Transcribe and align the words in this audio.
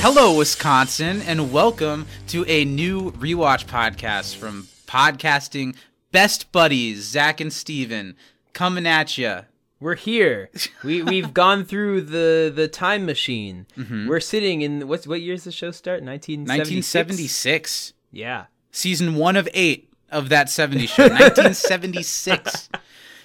Hello, 0.00 0.36
Wisconsin, 0.36 1.22
and 1.22 1.52
welcome 1.52 2.06
to 2.28 2.44
a 2.46 2.64
new 2.64 3.10
rewatch 3.12 3.66
podcast 3.66 4.36
from 4.36 4.68
podcasting 4.86 5.74
best 6.12 6.50
buddies 6.52 7.02
Zach 7.02 7.40
and 7.40 7.52
Stephen 7.52 8.14
coming 8.52 8.86
at 8.86 9.18
you. 9.18 9.40
We're 9.80 9.96
here. 9.96 10.50
We 10.84 11.02
we've 11.12 11.34
gone 11.34 11.64
through 11.64 12.02
the 12.02 12.50
the 12.54 12.68
time 12.68 13.06
machine. 13.06 13.66
Mm-hmm. 13.76 14.08
We're 14.08 14.20
sitting 14.20 14.62
in 14.62 14.86
what's 14.88 15.06
what 15.06 15.20
year 15.20 15.34
does 15.34 15.44
the 15.44 15.52
show 15.52 15.70
start? 15.72 16.02
1976. 16.02 16.94
1976, 16.94 17.92
Yeah. 18.12 18.46
season 18.70 19.16
one 19.16 19.36
of 19.36 19.48
eight 19.52 19.92
of 20.10 20.28
that 20.30 20.46
70s 20.46 20.88
show. 20.88 21.08
1976. 21.08 22.68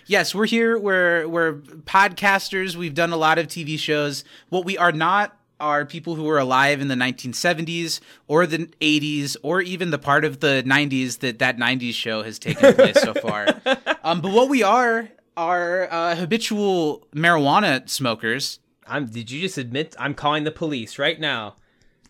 Yes, 0.06 0.36
we're 0.36 0.48
here. 0.48 0.78
We're 0.78 1.26
we're 1.30 1.54
podcasters. 1.54 2.76
We've 2.76 2.94
done 2.94 3.14
a 3.14 3.18
lot 3.18 3.38
of 3.38 3.48
TV 3.48 3.80
shows. 3.80 4.26
What 4.50 4.66
we 4.66 4.78
are 4.78 4.92
not 4.92 5.38
are 5.64 5.86
people 5.86 6.16
who 6.16 6.24
were 6.24 6.38
alive 6.38 6.82
in 6.82 6.90
the 6.90 6.96
1970s 6.96 8.02
or 8.28 8.46
the 8.46 8.68
80s 8.82 9.38
or 9.44 9.62
even 9.62 9.92
the 9.92 9.98
part 9.98 10.26
of 10.26 10.42
the 10.42 10.62
90s 10.68 11.20
that 11.20 11.40
that 11.40 11.58
90s 11.58 11.94
show 11.94 12.22
has 12.22 12.38
taken 12.38 12.74
place 12.76 13.02
so 13.02 13.14
far. 13.14 13.48
Um, 14.06 14.20
but 14.20 14.34
what 14.34 14.50
we 14.50 14.62
are 14.64 15.08
are 15.38 15.88
uh, 15.90 16.14
habitual 16.18 17.08
marijuana 17.16 17.88
smokers. 17.88 18.60
I'm 18.86 19.06
did 19.06 19.32
you 19.32 19.40
just 19.40 19.58
admit 19.58 19.96
I'm 19.98 20.14
calling 20.14 20.44
the 20.44 20.52
police 20.52 21.00
right 21.00 21.18
now? 21.18 21.56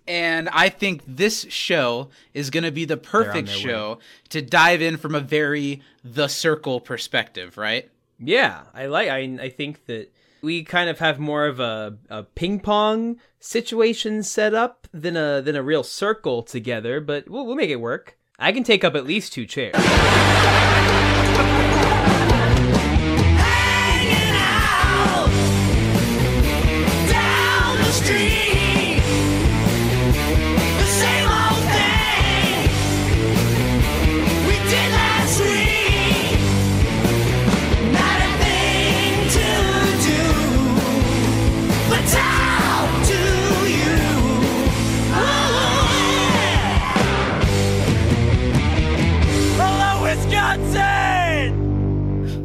And 0.08 0.50
I 0.50 0.70
think 0.70 1.04
this 1.06 1.46
show 1.50 2.10
is 2.34 2.50
going 2.50 2.64
to 2.64 2.72
be 2.72 2.86
the 2.86 2.98
perfect 2.98 3.48
their 3.48 3.56
way. 3.58 3.62
show 3.62 4.00
to 4.30 4.42
dive 4.42 4.82
in 4.82 4.98
from 4.98 5.14
a 5.14 5.20
very 5.20 5.84
The 6.04 6.28
Circle 6.28 6.82
perspective, 6.82 7.60
right? 7.60 7.92
Yeah, 8.18 8.64
I 8.74 8.88
like 8.88 9.10
I 9.10 9.20
I 9.40 9.50
think 9.50 9.86
that 9.86 10.12
we 10.44 10.64
kind 10.64 10.90
of 10.90 11.00
have 11.00 11.20
more 11.20 11.48
of 11.48 11.60
a, 11.60 11.98
a 12.10 12.24
ping 12.24 12.60
pong 12.60 13.18
situation 13.40 14.22
set 14.22 14.54
up 14.54 14.88
than 14.94 15.18
a 15.18 15.42
than 15.42 15.56
a 15.56 15.64
real 15.64 15.84
circle 15.84 16.44
together, 16.44 17.00
but 17.00 17.30
we'll, 17.30 17.46
we'll 17.46 17.56
make 17.56 17.70
it 17.70 17.78
work. 17.78 18.18
I 18.38 18.52
can 18.52 18.64
take 18.64 18.84
up 18.84 18.94
at 18.96 19.06
least 19.06 19.34
two 19.34 19.46
chairs. 19.46 19.76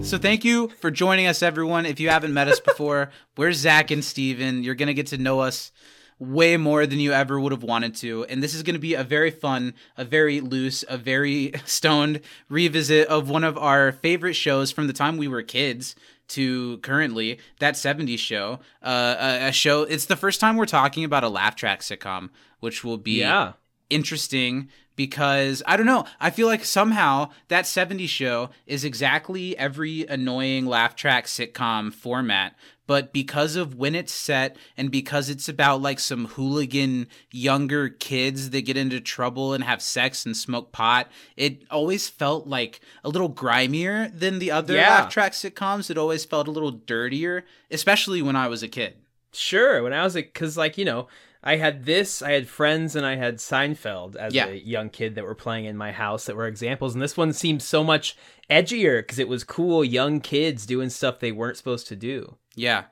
So 0.08 0.16
thank 0.16 0.42
you 0.42 0.68
for 0.80 0.90
joining 0.90 1.26
us, 1.26 1.42
everyone. 1.42 1.84
If 1.84 2.00
you 2.00 2.08
haven't 2.08 2.32
met 2.32 2.48
us 2.48 2.60
before, 2.60 3.10
we're 3.36 3.52
Zach 3.52 3.90
and 3.90 4.02
Stephen. 4.02 4.62
You're 4.62 4.74
going 4.74 4.86
to 4.86 4.94
get 4.94 5.08
to 5.08 5.18
know 5.18 5.40
us 5.40 5.70
way 6.18 6.56
more 6.56 6.86
than 6.86 6.98
you 6.98 7.12
ever 7.12 7.38
would 7.38 7.52
have 7.52 7.62
wanted 7.62 7.94
to. 7.96 8.24
And 8.24 8.42
this 8.42 8.54
is 8.54 8.62
going 8.62 8.72
to 8.74 8.80
be 8.80 8.94
a 8.94 9.04
very 9.04 9.30
fun, 9.30 9.74
a 9.98 10.06
very 10.06 10.40
loose, 10.40 10.82
a 10.88 10.96
very 10.96 11.52
stoned 11.66 12.22
revisit 12.48 13.06
of 13.08 13.28
one 13.28 13.44
of 13.44 13.58
our 13.58 13.92
favorite 13.92 14.32
shows 14.32 14.72
from 14.72 14.86
the 14.86 14.94
time 14.94 15.18
we 15.18 15.28
were 15.28 15.42
kids 15.42 15.94
to 16.28 16.78
currently, 16.78 17.38
that 17.58 17.74
70s 17.74 18.18
show. 18.18 18.60
Uh, 18.82 19.14
a, 19.18 19.48
a 19.48 19.52
show, 19.52 19.82
it's 19.82 20.06
the 20.06 20.16
first 20.16 20.40
time 20.40 20.56
we're 20.56 20.64
talking 20.64 21.04
about 21.04 21.22
a 21.22 21.28
laugh 21.28 21.54
track 21.54 21.80
sitcom, 21.80 22.30
which 22.60 22.82
will 22.82 22.96
be 22.98 23.20
Yeah. 23.20 23.52
interesting 23.90 24.70
because 24.98 25.62
I 25.64 25.76
don't 25.78 25.86
know. 25.86 26.04
I 26.20 26.28
feel 26.28 26.48
like 26.48 26.64
somehow 26.64 27.30
that 27.46 27.64
70s 27.64 28.08
show 28.10 28.50
is 28.66 28.84
exactly 28.84 29.56
every 29.56 30.04
annoying 30.06 30.66
laugh 30.66 30.94
track 30.96 31.24
sitcom 31.26 31.94
format. 31.94 32.54
But 32.88 33.12
because 33.12 33.54
of 33.54 33.74
when 33.76 33.94
it's 33.94 34.12
set 34.12 34.56
and 34.76 34.90
because 34.90 35.28
it's 35.28 35.48
about 35.48 35.80
like 35.82 36.00
some 36.00 36.24
hooligan 36.24 37.06
younger 37.30 37.88
kids 37.90 38.50
that 38.50 38.62
get 38.62 38.76
into 38.78 38.98
trouble 39.00 39.52
and 39.54 39.62
have 39.62 39.80
sex 39.82 40.26
and 40.26 40.36
smoke 40.36 40.72
pot, 40.72 41.08
it 41.36 41.62
always 41.70 42.08
felt 42.08 42.46
like 42.46 42.80
a 43.04 43.08
little 43.10 43.28
grimier 43.28 44.08
than 44.08 44.38
the 44.40 44.50
other 44.50 44.74
Yeah. 44.74 44.88
laugh 44.88 45.12
track 45.12 45.32
sitcoms. 45.32 45.90
It 45.90 45.98
always 45.98 46.24
felt 46.24 46.48
a 46.48 46.50
little 46.50 46.70
dirtier, 46.72 47.44
especially 47.70 48.20
when 48.22 48.36
I 48.36 48.48
was 48.48 48.62
a 48.62 48.68
kid. 48.68 48.94
Sure, 49.32 49.82
when 49.82 49.92
I 49.92 50.02
was 50.02 50.16
a 50.16 50.22
cuz 50.22 50.56
like, 50.56 50.76
you 50.78 50.86
know, 50.86 51.06
I 51.42 51.56
had 51.56 51.84
this, 51.84 52.20
I 52.20 52.32
had 52.32 52.48
Friends 52.48 52.96
and 52.96 53.06
I 53.06 53.16
had 53.16 53.36
Seinfeld 53.36 54.16
as 54.16 54.34
Yeah. 54.34 54.46
a 54.48 54.54
young 54.54 54.90
kid 54.90 55.14
that 55.14 55.24
were 55.24 55.34
playing 55.34 55.66
in 55.66 55.76
my 55.76 55.92
house 55.92 56.26
that 56.26 56.36
were 56.36 56.46
examples 56.46 56.94
and 56.94 57.02
this 57.02 57.16
one 57.16 57.32
seemed 57.32 57.62
so 57.62 57.84
much 57.84 58.16
edgier 58.50 59.06
cuz 59.06 59.18
it 59.18 59.28
was 59.28 59.44
cool 59.44 59.84
young 59.84 60.20
kids 60.20 60.66
doing 60.66 60.90
stuff 60.90 61.20
they 61.20 61.32
weren't 61.32 61.56
supposed 61.56 61.86
to 61.88 61.96
do. 61.96 62.36
Yeah. 62.56 62.84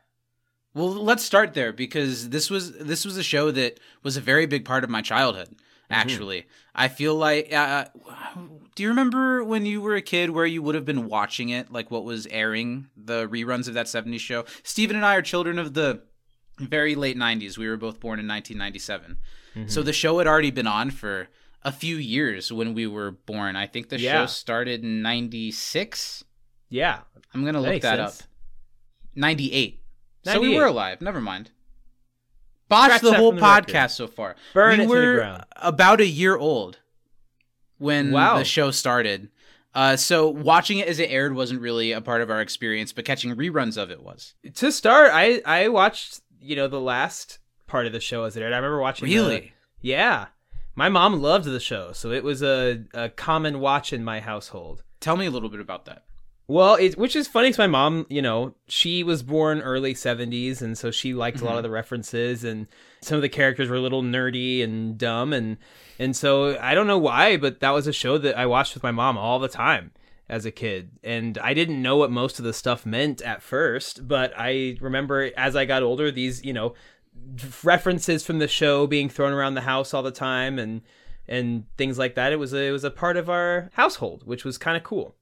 Well, 0.75 0.91
let's 0.93 1.25
start 1.25 1.55
there 1.55 1.73
because 1.73 2.29
this 2.29 2.51
was 2.51 2.73
this 2.79 3.05
was 3.05 3.17
a 3.17 3.23
show 3.23 3.51
that 3.51 3.81
was 4.03 4.17
a 4.17 4.21
very 4.21 4.47
big 4.47 4.65
part 4.65 4.85
of 4.85 4.91
my 4.91 5.01
childhood. 5.03 5.57
Actually, 5.89 6.47
I 6.75 6.89
feel 6.89 7.15
like. 7.15 7.53
Uh, 7.53 7.87
do 8.75 8.83
you 8.83 8.89
remember 8.91 9.43
when 9.45 9.65
you 9.65 9.81
were 9.81 9.95
a 9.95 10.03
kid 10.03 10.31
where 10.31 10.45
you 10.45 10.61
would 10.61 10.75
have 10.75 10.85
been 10.85 11.07
watching 11.09 11.49
it, 11.49 11.73
like 11.73 11.91
what 11.93 12.05
was 12.05 12.27
airing 12.27 12.89
the 12.97 13.27
reruns 13.29 13.69
of 13.69 13.75
that 13.75 13.87
'70s 13.87 14.19
show? 14.21 14.45
Stephen 14.65 14.97
and 14.97 15.05
I 15.07 15.15
are 15.15 15.23
children 15.23 15.59
of 15.61 15.75
the 15.75 16.03
very 16.59 16.95
late 16.95 17.17
'90s. 17.17 17.57
We 17.59 17.69
were 17.69 17.77
both 17.77 18.01
born 18.01 18.19
in 18.19 18.27
1997, 18.29 19.17
so 19.69 19.83
the 19.83 19.93
show 19.93 20.19
had 20.19 20.27
already 20.27 20.51
been 20.51 20.67
on 20.67 20.91
for 20.91 21.29
a 21.63 21.73
few 21.73 21.97
years 21.97 22.53
when 22.53 22.75
we 22.75 22.87
were 22.87 23.11
born. 23.11 23.57
I 23.57 23.67
think 23.67 23.89
the 23.89 23.99
Yeah. 23.99 24.23
show 24.23 24.27
started 24.27 24.83
in 24.85 25.03
'96. 25.03 26.25
Yeah. 26.69 27.01
I'm 27.35 27.45
gonna 27.45 27.61
look 27.61 27.71
makes 27.71 27.83
that 27.83 27.99
sense. 27.99 28.23
up. 28.23 28.29
98. 29.15 29.81
So 30.25 30.41
we 30.41 30.57
were 30.57 30.67
alive. 30.67 31.01
Never 31.01 31.21
mind. 31.21 31.51
Botched 32.69 33.03
the 33.03 33.15
whole 33.15 33.33
the 33.33 33.41
record. 33.41 33.69
podcast 33.73 33.91
so 33.93 34.07
far. 34.09 34.35
Burn 34.53 34.81
we 34.81 34.85
to 34.87 34.89
were 34.91 35.41
about 35.57 36.01
a 36.01 36.07
year 36.07 36.37
old 36.37 36.81
when 37.79 38.11
Wow. 38.11 38.39
the 38.39 38.45
show 38.45 38.71
started. 38.73 39.29
Uh, 39.75 39.95
so 39.97 40.29
watching 40.29 40.79
it 40.79 40.89
as 40.89 40.99
it 40.99 41.11
aired 41.11 41.35
wasn't 41.35 41.61
really 41.61 41.93
a 41.93 42.01
part 42.01 42.23
of 42.23 42.31
our 42.31 42.41
experience, 42.41 42.93
but 42.93 43.05
catching 43.05 43.35
reruns 43.37 43.77
of 43.81 43.91
it 43.91 44.03
was. 44.03 44.35
To 44.55 44.73
start, 44.73 45.11
I 45.13 45.43
I 45.45 45.69
watched, 45.69 46.21
you 46.41 46.57
know, 46.57 46.69
the 46.69 46.81
last 46.81 47.39
part 47.67 47.87
of 47.87 47.93
the 47.93 48.01
show 48.01 48.25
as 48.25 48.37
it 48.37 48.43
aired. 48.43 48.53
I 48.53 48.57
remember 48.57 48.81
watching 48.81 49.09
the- 49.09 49.15
Really? 49.15 49.53
Yeah. 49.81 50.27
My 50.75 50.89
mom 50.89 51.23
loved 51.23 51.47
the 51.47 51.61
show, 51.61 51.93
so 51.93 52.11
it 52.11 52.23
was 52.23 52.43
a, 52.43 52.85
a 52.93 53.09
common 53.09 53.61
watch 53.61 53.93
in 53.93 54.05
my 54.05 54.21
household. 54.21 54.83
Tell 55.01 55.17
me 55.17 55.27
a 55.27 55.31
little 55.31 55.49
bit 55.49 55.61
about 55.61 55.87
that. 55.87 56.05
Well, 56.49 56.77
it, 56.77 56.97
which 56.97 57.17
is 57.17 57.27
funny 57.27 57.49
because 57.49 57.59
my 57.59 57.67
mom, 57.67 58.07
you 58.09 58.23
know, 58.23 58.55
she 58.69 59.03
was 59.03 59.23
born 59.23 59.61
early 59.63 59.95
70s, 59.95 60.63
and 60.63 60.79
so 60.79 60.91
she 60.91 61.13
liked 61.13 61.41
a 61.41 61.45
lot 61.45 61.51
mm-hmm. 61.51 61.59
of 61.59 61.63
the 61.65 61.71
references, 61.71 62.45
and 62.45 62.69
some 63.01 63.17
of 63.17 63.23
the 63.23 63.29
characters 63.29 63.69
were 63.69 63.77
a 63.77 63.81
little 63.81 64.03
nerdy 64.03 64.63
and 64.63 64.97
dumb, 64.97 65.33
and 65.33 65.57
and 65.99 66.15
so 66.15 66.57
I 66.61 66.75
don't 66.75 66.87
know 66.87 66.99
why, 66.99 67.37
but 67.37 67.61
that 67.61 67.71
was 67.71 67.89
a 67.89 67.93
show 67.93 68.17
that 68.19 68.39
I 68.39 68.47
watched 68.47 68.75
with 68.75 68.85
my 68.85 68.93
mom 68.93 69.19
all 69.19 69.41
the 69.41 69.49
time 69.49 69.91
as 70.29 70.45
a 70.45 70.51
kid, 70.51 70.91
and 71.05 71.39
I 71.39 71.55
didn't 71.55 71.81
know 71.81 71.97
what 71.97 72.11
most 72.11 72.39
of 72.39 72.45
the 72.45 72.53
stuff 72.53 72.85
meant 72.85 73.23
at 73.23 73.43
first, 73.43 74.09
but 74.09 74.33
I 74.37 74.77
remember 74.81 75.31
as 75.37 75.55
I 75.55 75.65
got 75.65 75.83
older, 75.83 76.11
these, 76.11 76.45
you 76.45 76.53
know, 76.53 76.75
references 77.63 78.25
from 78.25 78.39
the 78.39 78.49
show 78.49 78.87
being 78.87 79.09
thrown 79.09 79.33
around 79.33 79.55
the 79.55 79.61
house 79.63 79.95
all 79.95 80.03
the 80.03 80.11
time, 80.11 80.59
and 80.59 80.83
and 81.29 81.65
things 81.77 81.99
like 81.99 82.15
that. 82.15 82.33
It 82.33 82.37
was 82.37 82.53
a, 82.53 82.69
it 82.69 82.71
was 82.73 82.85
a 82.85 82.91
part 82.91 83.17
of 83.17 83.29
our 83.29 83.71
household, 83.75 84.23
which 84.27 84.45
was 84.45 84.59
kind 84.59 84.77
of 84.77 84.83
cool. 84.83 85.15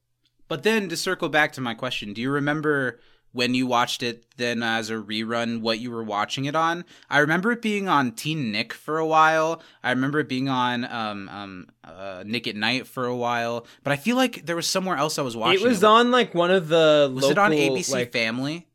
But 0.47 0.63
then 0.63 0.89
to 0.89 0.97
circle 0.97 1.29
back 1.29 1.51
to 1.53 1.61
my 1.61 1.73
question, 1.73 2.13
do 2.13 2.21
you 2.21 2.29
remember 2.29 2.99
when 3.35 3.53
you 3.53 3.67
watched 3.67 4.01
it 4.01 4.23
then 4.37 4.63
as 4.63 4.89
a 4.89 4.93
rerun 4.93 5.59
what 5.59 5.77
you 5.77 5.91
were 5.91 6.03
watching 6.03 6.45
it 6.45 6.55
on? 6.55 6.85
I 7.09 7.19
remember 7.19 7.51
it 7.51 7.61
being 7.61 7.89
on 7.89 8.13
Teen 8.13 8.49
Nick 8.49 8.71
for 8.71 8.97
a 8.97 9.05
while. 9.05 9.61
I 9.83 9.89
remember 9.89 10.19
it 10.21 10.29
being 10.29 10.47
on 10.47 10.85
um, 10.85 11.27
um, 11.27 11.67
uh, 11.83 12.23
Nick 12.25 12.47
at 12.47 12.55
Night 12.55 12.87
for 12.87 13.05
a 13.05 13.15
while. 13.15 13.67
But 13.83 13.91
I 13.91 13.97
feel 13.97 14.15
like 14.15 14.45
there 14.45 14.55
was 14.55 14.67
somewhere 14.67 14.95
else 14.95 15.19
I 15.19 15.21
was 15.21 15.35
watching. 15.35 15.61
It 15.61 15.67
was 15.67 15.83
on 15.83 16.11
like 16.11 16.33
one 16.33 16.49
of 16.49 16.69
the 16.69 17.11
Was 17.13 17.23
local, 17.23 17.31
it 17.31 17.37
on 17.37 17.51
ABC 17.51 17.91
like, 17.91 18.13
Family? 18.13 18.67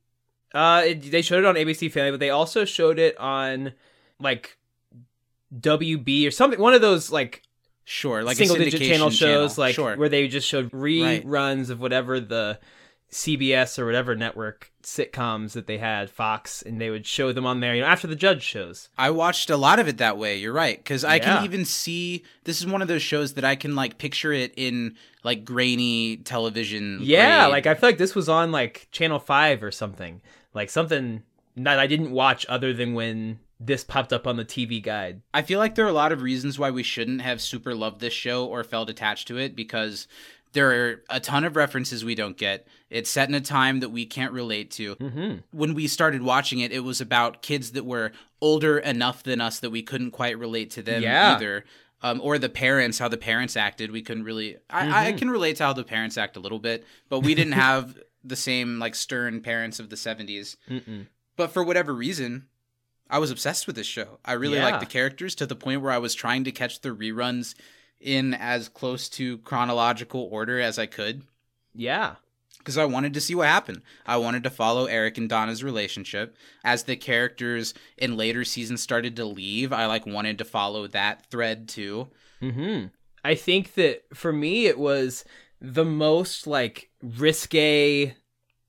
Uh, 0.54 0.82
it, 0.84 1.10
they 1.10 1.22
showed 1.22 1.38
it 1.38 1.46
on 1.46 1.54
ABC 1.54 1.90
Family, 1.90 2.10
but 2.10 2.20
they 2.20 2.30
also 2.30 2.66
showed 2.66 2.98
it 2.98 3.16
on 3.18 3.72
like 4.20 4.58
WB 5.58 6.28
or 6.28 6.30
something. 6.30 6.60
One 6.60 6.74
of 6.74 6.82
those 6.82 7.10
like 7.10 7.42
Sure, 7.84 8.22
like 8.22 8.36
single 8.36 8.56
digit 8.56 8.82
channel 8.82 9.10
shows, 9.10 9.54
channel. 9.54 9.54
like 9.56 9.74
sure. 9.74 9.96
where 9.96 10.08
they 10.08 10.28
just 10.28 10.46
showed 10.46 10.70
reruns 10.70 11.70
of 11.70 11.80
whatever 11.80 12.20
the 12.20 12.60
CBS 13.10 13.78
or 13.78 13.86
whatever 13.86 14.14
network 14.14 14.70
sitcoms 14.82 15.52
that 15.52 15.66
they 15.66 15.78
had, 15.78 16.10
Fox, 16.10 16.62
and 16.62 16.80
they 16.80 16.90
would 16.90 17.06
show 17.06 17.32
them 17.32 17.44
on 17.44 17.60
there. 17.60 17.74
You 17.74 17.80
know, 17.82 17.86
after 17.88 18.06
the 18.06 18.14
Judge 18.16 18.42
shows. 18.42 18.88
I 18.96 19.10
watched 19.10 19.50
a 19.50 19.56
lot 19.56 19.78
of 19.78 19.88
it 19.88 19.98
that 19.98 20.16
way. 20.16 20.36
You're 20.36 20.52
right, 20.52 20.76
because 20.78 21.04
I 21.04 21.16
Yeah. 21.16 21.36
can 21.36 21.44
even 21.44 21.64
see 21.64 22.22
this 22.44 22.60
is 22.60 22.66
one 22.66 22.82
of 22.82 22.88
those 22.88 23.02
shows 23.02 23.34
that 23.34 23.44
I 23.44 23.56
can 23.56 23.74
like 23.74 23.98
picture 23.98 24.32
it 24.32 24.52
in 24.56 24.96
like 25.24 25.44
grainy 25.44 26.18
television. 26.18 26.98
Yeah, 27.02 27.42
grade. 27.46 27.52
like 27.52 27.66
I 27.66 27.74
feel 27.74 27.88
like 27.88 27.98
this 27.98 28.14
was 28.14 28.28
on 28.28 28.52
like 28.52 28.88
Channel 28.92 29.18
Five 29.18 29.62
or 29.62 29.70
something, 29.72 30.22
like 30.54 30.70
something 30.70 31.22
that 31.56 31.78
I 31.80 31.86
didn't 31.86 32.12
watch 32.12 32.46
other 32.48 32.72
than 32.72 32.94
when 32.94 33.40
this 33.62 33.84
popped 33.84 34.10
up 34.12 34.26
on 34.26 34.36
the 34.36 34.44
TV 34.44 34.82
guide. 34.82 35.20
I 35.34 35.42
feel 35.42 35.58
like 35.58 35.74
there 35.74 35.84
are 35.84 35.88
a 35.88 35.92
lot 35.92 36.12
of 36.12 36.22
reasons 36.22 36.58
why 36.58 36.70
we 36.70 36.82
shouldn't 36.82 37.20
have 37.20 37.42
super 37.42 37.74
loved 37.74 38.00
this 38.00 38.14
show 38.14 38.46
or 38.46 38.64
felt 38.64 38.88
attached 38.88 39.28
to 39.28 39.36
it 39.36 39.54
because 39.54 40.08
there 40.52 40.70
are 40.73 41.02
a 41.11 41.20
ton 41.20 41.44
of 41.44 41.56
references 41.56 42.05
we 42.05 42.14
don't 42.14 42.37
get. 42.37 42.67
It's 42.88 43.08
set 43.11 43.29
in 43.29 43.35
a 43.35 43.41
time 43.41 43.81
that 43.81 43.91
we 43.91 44.05
can't 44.06 44.32
relate 44.32 44.70
to. 44.73 44.97
Mm-hmm. 44.97 45.37
When 45.52 45.75
we 45.75 45.87
started 45.87 46.23
watching 46.23 46.58
it, 46.61 46.73
it 46.73 46.81
was 46.81 47.00
about 47.00 47.43
kids 47.43 47.73
that 47.73 47.85
were 47.85 48.12
older 48.41 48.79
enough 48.79 49.23
than 49.23 49.41
us 49.41 49.61
that 49.61 49.70
we 49.70 49.82
couldn't 49.82 50.11
quite 50.11 50.38
relate 50.38 50.70
to 50.73 50.82
them 50.82 51.02
Yeah. 51.02 51.35
either. 51.37 51.64
Um, 52.02 52.20
or 52.23 52.38
the 52.38 52.49
parents, 52.49 52.99
how 52.99 53.08
the 53.08 53.19
parents 53.19 53.56
acted, 53.56 53.91
we 53.91 54.00
couldn't 54.02 54.25
really. 54.25 54.56
I, 54.70 55.08
I 55.08 55.12
Mhm. 55.12 55.19
can 55.19 55.31
relate 55.31 55.56
to 55.56 55.64
how 55.64 55.73
the 55.75 55.85
parents 55.85 56.17
act 56.17 56.37
a 56.37 56.41
little 56.41 56.58
bit, 56.58 56.85
but 57.11 57.20
we 57.20 57.35
didn't 57.35 57.52
have 57.69 57.99
the 58.25 58.37
same 58.37 58.79
like 58.79 58.94
stern 58.94 59.43
parents 59.43 59.79
of 59.79 59.91
the 59.91 59.97
'70s. 59.97 60.56
Mm-mm. 60.69 61.06
But 61.37 61.52
for 61.52 61.62
whatever 61.62 61.94
reason, 61.94 62.47
I 63.11 63.19
was 63.19 63.31
obsessed 63.31 63.67
with 63.67 63.76
this 63.76 63.87
show. 63.87 64.19
I 64.25 64.32
really 64.32 64.56
Yeah. 64.56 64.64
liked 64.64 64.81
the 64.81 64.87
characters 64.87 65.35
to 65.37 65.47
the 65.47 65.55
point 65.56 65.82
where 65.82 65.93
I 65.93 65.99
was 65.99 66.14
trying 66.14 66.43
to 66.44 66.52
catch 66.52 66.81
the 66.81 66.88
reruns 66.91 67.55
in 68.00 68.35
as 68.35 68.69
close 68.69 69.08
to 69.11 69.38
chronological 69.38 70.29
order 70.31 70.61
as 70.61 70.79
I 70.79 70.87
could 70.87 71.23
Yeah. 71.75 72.17
because 72.58 72.76
I 72.79 72.85
wanted 72.85 73.14
to 73.14 73.20
see 73.20 73.35
what 73.35 73.47
happened. 73.49 73.82
I 74.06 74.17
wanted 74.19 74.43
to 74.44 74.50
follow 74.50 74.87
Eric 74.87 75.17
and 75.19 75.29
Donna's 75.29 75.62
relationship. 75.64 76.37
As 76.64 76.85
the 76.85 76.97
characters 76.97 77.73
in 77.97 78.17
later 78.17 78.44
seasons 78.44 78.82
started 78.82 79.17
to 79.17 79.25
leave, 79.25 79.73
I 79.73 79.87
like 79.87 80.06
wanted 80.06 80.38
to 80.38 80.44
follow 80.44 80.87
that 80.88 81.26
thread 81.31 81.69
too. 81.69 82.08
Mm-hmm. 82.43 82.87
I 83.25 83.35
think 83.35 83.75
that 83.75 84.05
for 84.14 84.32
me, 84.32 84.67
it 84.67 84.79
was 84.79 85.25
the 85.61 85.85
most 85.85 86.47
like 86.47 86.91
risque 87.02 88.14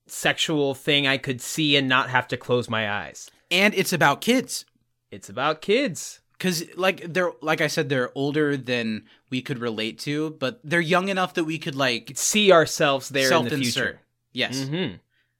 sexual 0.07 0.74
thing 0.74 1.07
I 1.07 1.18
could 1.18 1.42
see 1.42 1.75
and 1.78 1.88
not 1.88 2.10
have 2.10 2.28
to 2.30 2.38
close 2.38 2.69
my 2.69 2.89
eyes. 2.92 3.30
And 3.50 3.74
it's 3.74 3.94
about 3.94 4.22
kids. 4.22 4.66
It's 5.10 5.30
about 5.30 5.62
kids. 5.62 6.20
Cause 6.41 6.63
like 6.75 7.13
they're 7.13 7.31
like 7.41 7.61
I 7.61 7.67
said, 7.67 7.88
they're 7.89 8.11
older 8.15 8.57
than 8.57 9.03
we 9.29 9.41
could 9.41 9.59
relate 9.59 9.99
to, 9.99 10.31
but 10.43 10.59
they're 10.63 10.81
young 10.95 11.07
enough 11.09 11.35
that 11.35 11.43
we 11.45 11.57
could 11.59 11.75
like 11.75 12.11
See 12.15 12.51
ourselves 12.51 13.09
there 13.09 13.31
in 13.31 13.43
the 13.45 13.57
future. 13.57 13.99
Yes. 14.33 14.57
Mm-hmm. 14.61 14.95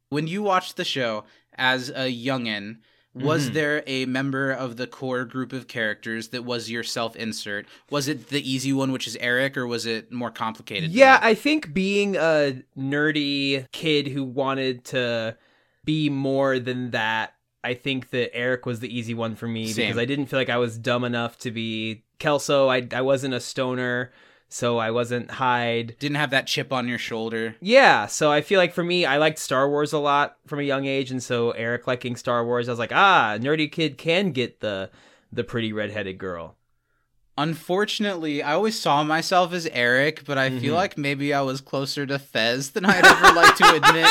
when 0.09 0.27
you 0.27 0.44
watched 0.44 0.75
the 0.77 0.86
show 0.86 1.24
as 1.57 1.89
a 1.89 2.07
youngin 2.27 2.77
was 3.13 3.50
Mhm. 3.50 3.53
there 3.53 3.83
a 3.88 4.06
member 4.06 4.51
of 4.51 4.77
the 4.77 4.88
core 4.88 5.25
group 5.25 5.51
of 5.53 5.68
characters 5.68 6.30
that 6.30 6.44
was 6.45 6.69
your 6.69 6.83
self 6.83 7.15
insert 7.15 7.65
was 7.89 8.07
it 8.07 8.27
the 8.30 8.44
easy 8.50 8.71
one 8.71 8.92
which 8.94 9.07
is 9.07 9.18
eric 9.19 9.57
or 9.57 9.65
was 9.68 9.86
it 9.86 10.12
more 10.12 10.31
complicated 10.31 10.92
Yeah. 10.92 11.19
I 11.21 11.33
think 11.33 11.74
being 11.74 12.15
a 12.15 12.62
nerdy 12.77 13.65
kid 13.71 14.07
who 14.07 14.24
wanted 14.24 14.86
to 14.86 15.36
be 15.83 16.09
more 16.09 16.59
than 16.59 16.92
that, 16.92 17.33
I 17.63 17.74
think 17.75 18.10
that 18.10 18.36
Eric 18.36 18.66
was 18.66 18.80
the 18.80 18.96
easy 18.98 19.13
one 19.13 19.36
for 19.36 19.48
me 19.48 19.68
Same. 19.68 19.86
because 19.88 19.98
I 20.00 20.06
didn't 20.06 20.25
feel 20.28 20.40
like 20.40 20.50
I 20.50 20.58
was 20.58 20.78
dumb 20.78 21.04
enough 21.04 21.38
to 21.40 21.52
be 21.52 22.04
Kelso. 22.19 22.68
I 22.69 22.88
I 22.94 23.02
wasn't 23.02 23.34
a 23.36 23.40
stoner, 23.40 24.12
so 24.50 24.78
I 24.80 24.90
wasn't 24.92 25.31
Hyde. 25.31 25.96
didn't 26.00 26.18
have 26.18 26.31
that 26.31 26.48
chip 26.48 26.74
on 26.74 26.88
your 26.88 26.98
shoulder 26.98 27.56
Yeah, 27.62 28.08
so 28.08 28.31
I 28.31 28.42
feel 28.42 28.58
like 28.60 28.74
for 28.74 28.84
me, 28.84 29.06
I 29.06 29.18
liked 29.18 29.38
Star 29.40 29.69
Wars 29.69 29.94
a 29.94 30.00
lot 30.00 30.38
from 30.48 30.60
a 30.60 30.63
young 30.63 30.86
age, 30.86 31.12
and 31.12 31.22
so 31.22 31.52
Eric 31.52 31.86
liking 31.88 32.16
Star 32.16 32.44
Wars, 32.46 32.68
I 32.68 32.72
was 32.72 32.80
like, 32.80 32.92
ah, 32.94 33.38
nerdy 33.40 33.72
kid 33.72 33.98
can 33.98 34.31
get 34.31 34.60
the 34.60 34.90
the 35.31 35.44
pretty 35.44 35.72
redheaded 35.72 36.18
girl. 36.18 36.57
unfortunately 37.38 38.44
i 38.44 38.52
always 38.54 38.78
saw 38.78 39.02
myself 39.04 39.54
as 39.54 39.66
eric 39.68 40.25
but 40.25 40.38
i 40.38 40.50
feel 40.50 40.74
Mhm. 40.74 40.81
like 40.84 40.98
maybe 40.98 41.34
i 41.34 41.40
was 41.42 41.62
closer 41.62 42.06
to 42.06 42.19
fez 42.19 42.72
than 42.72 42.84
i'd 42.86 43.06
ever 43.06 43.31
like 43.34 43.56
to 43.56 43.75
admit 43.80 44.10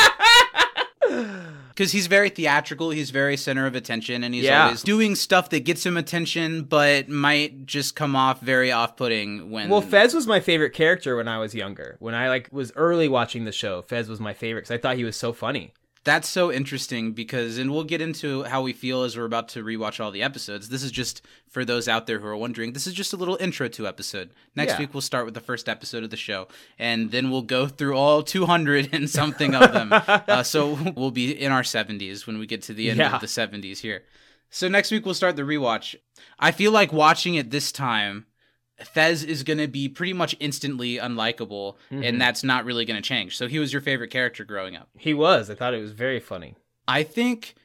because 1.81 1.91
he's 1.93 2.05
very 2.05 2.29
theatrical 2.29 2.91
he's 2.91 3.09
very 3.09 3.35
center 3.35 3.65
of 3.65 3.73
attention 3.73 4.23
and 4.23 4.35
he's 4.35 4.43
Yeah. 4.43 4.65
always 4.65 4.83
doing 4.83 5.15
stuff 5.15 5.49
that 5.49 5.61
gets 5.65 5.83
him 5.83 5.97
attention 5.97 6.61
but 6.63 7.09
might 7.09 7.65
just 7.65 7.95
come 7.95 8.15
off 8.15 8.39
very 8.39 8.71
off-putting 8.71 9.49
when 9.49 9.67
Well, 9.67 9.81
Fez 9.81 10.13
was 10.13 10.27
my 10.27 10.39
favorite 10.39 10.73
character 10.73 11.15
when 11.15 11.27
I 11.27 11.39
was 11.39 11.55
younger. 11.55 11.95
When 11.99 12.13
I 12.13 12.29
like 12.29 12.49
was 12.51 12.71
early 12.75 13.07
watching 13.07 13.45
the 13.45 13.51
show, 13.51 13.81
Fez 13.81 14.07
was 14.07 14.19
my 14.19 14.33
favorite 14.33 14.61
because 14.61 14.71
I 14.71 14.77
thought 14.77 14.97
he 14.97 15.03
was 15.03 15.15
so 15.15 15.33
funny. 15.33 15.73
That's 16.03 16.27
so 16.27 16.51
interesting 16.51 17.11
because, 17.11 17.59
and 17.59 17.71
we'll 17.71 17.83
get 17.83 18.01
into 18.01 18.41
how 18.43 18.63
we 18.63 18.73
feel 18.73 19.03
as 19.03 19.15
we're 19.15 19.25
about 19.25 19.49
to 19.49 19.63
rewatch 19.63 20.03
all 20.03 20.09
the 20.09 20.23
episodes. 20.23 20.69
This 20.69 20.81
is 20.81 20.91
just 20.91 21.21
for 21.47 21.63
those 21.63 21.87
out 21.87 22.07
there 22.07 22.17
who 22.19 22.25
are 22.25 22.35
wondering. 22.35 22.73
This 22.73 22.87
is 22.87 22.93
just 22.93 23.13
a 23.13 23.17
little 23.17 23.37
intro 23.39 23.67
to 23.67 23.87
episode. 23.87 24.31
Next 24.55 24.73
Yeah. 24.73 24.79
week 24.79 24.95
we'll 24.95 25.01
start 25.01 25.25
with 25.25 25.35
the 25.35 25.41
first 25.41 25.69
episode 25.69 26.03
of 26.03 26.09
the 26.09 26.17
show, 26.17 26.47
and 26.79 27.11
then 27.11 27.29
we'll 27.29 27.43
go 27.43 27.67
through 27.67 27.95
all 27.95 28.23
200 28.23 28.89
and 28.93 29.07
something 29.07 29.53
of 29.53 29.73
them. 29.73 29.89
uh, 29.93 30.41
so 30.41 30.73
we'll 30.95 31.11
be 31.11 31.31
in 31.39 31.51
our 31.51 31.61
70s 31.61 32.25
when 32.25 32.39
we 32.39 32.47
get 32.47 32.63
to 32.63 32.73
the 32.73 32.89
end 32.89 32.97
Yeah. 32.97 33.13
of 33.13 33.21
the 33.21 33.27
70s 33.27 33.79
here. 33.81 34.01
So 34.49 34.67
next 34.67 34.89
week 34.89 35.05
we'll 35.05 35.13
start 35.13 35.35
the 35.35 35.43
rewatch. 35.43 35.95
I 36.39 36.51
feel 36.51 36.71
like 36.71 36.91
watching 36.91 37.35
it 37.35 37.51
this 37.51 37.71
time. 37.71 38.25
Fez 38.87 39.23
is 39.23 39.43
going 39.43 39.59
to 39.59 39.67
be 39.67 39.87
pretty 39.89 40.13
much 40.13 40.35
instantly 40.39 40.97
unlikable, 40.97 41.75
Mhm. 41.91 42.05
and 42.07 42.21
that's 42.21 42.43
not 42.43 42.65
really 42.65 42.85
going 42.85 43.01
to 43.01 43.07
change. 43.07 43.37
So 43.37 43.47
he 43.47 43.59
was 43.59 43.71
your 43.73 43.81
favorite 43.81 44.09
character 44.11 44.43
growing 44.43 44.75
up. 44.75 44.89
He 44.97 45.13
was. 45.13 45.49
I 45.49 45.55
thought 45.55 45.73
it 45.73 45.81
was 45.81 45.91
very 45.91 46.19
funny. 46.19 46.55
I 46.87 47.03
think 47.03 47.55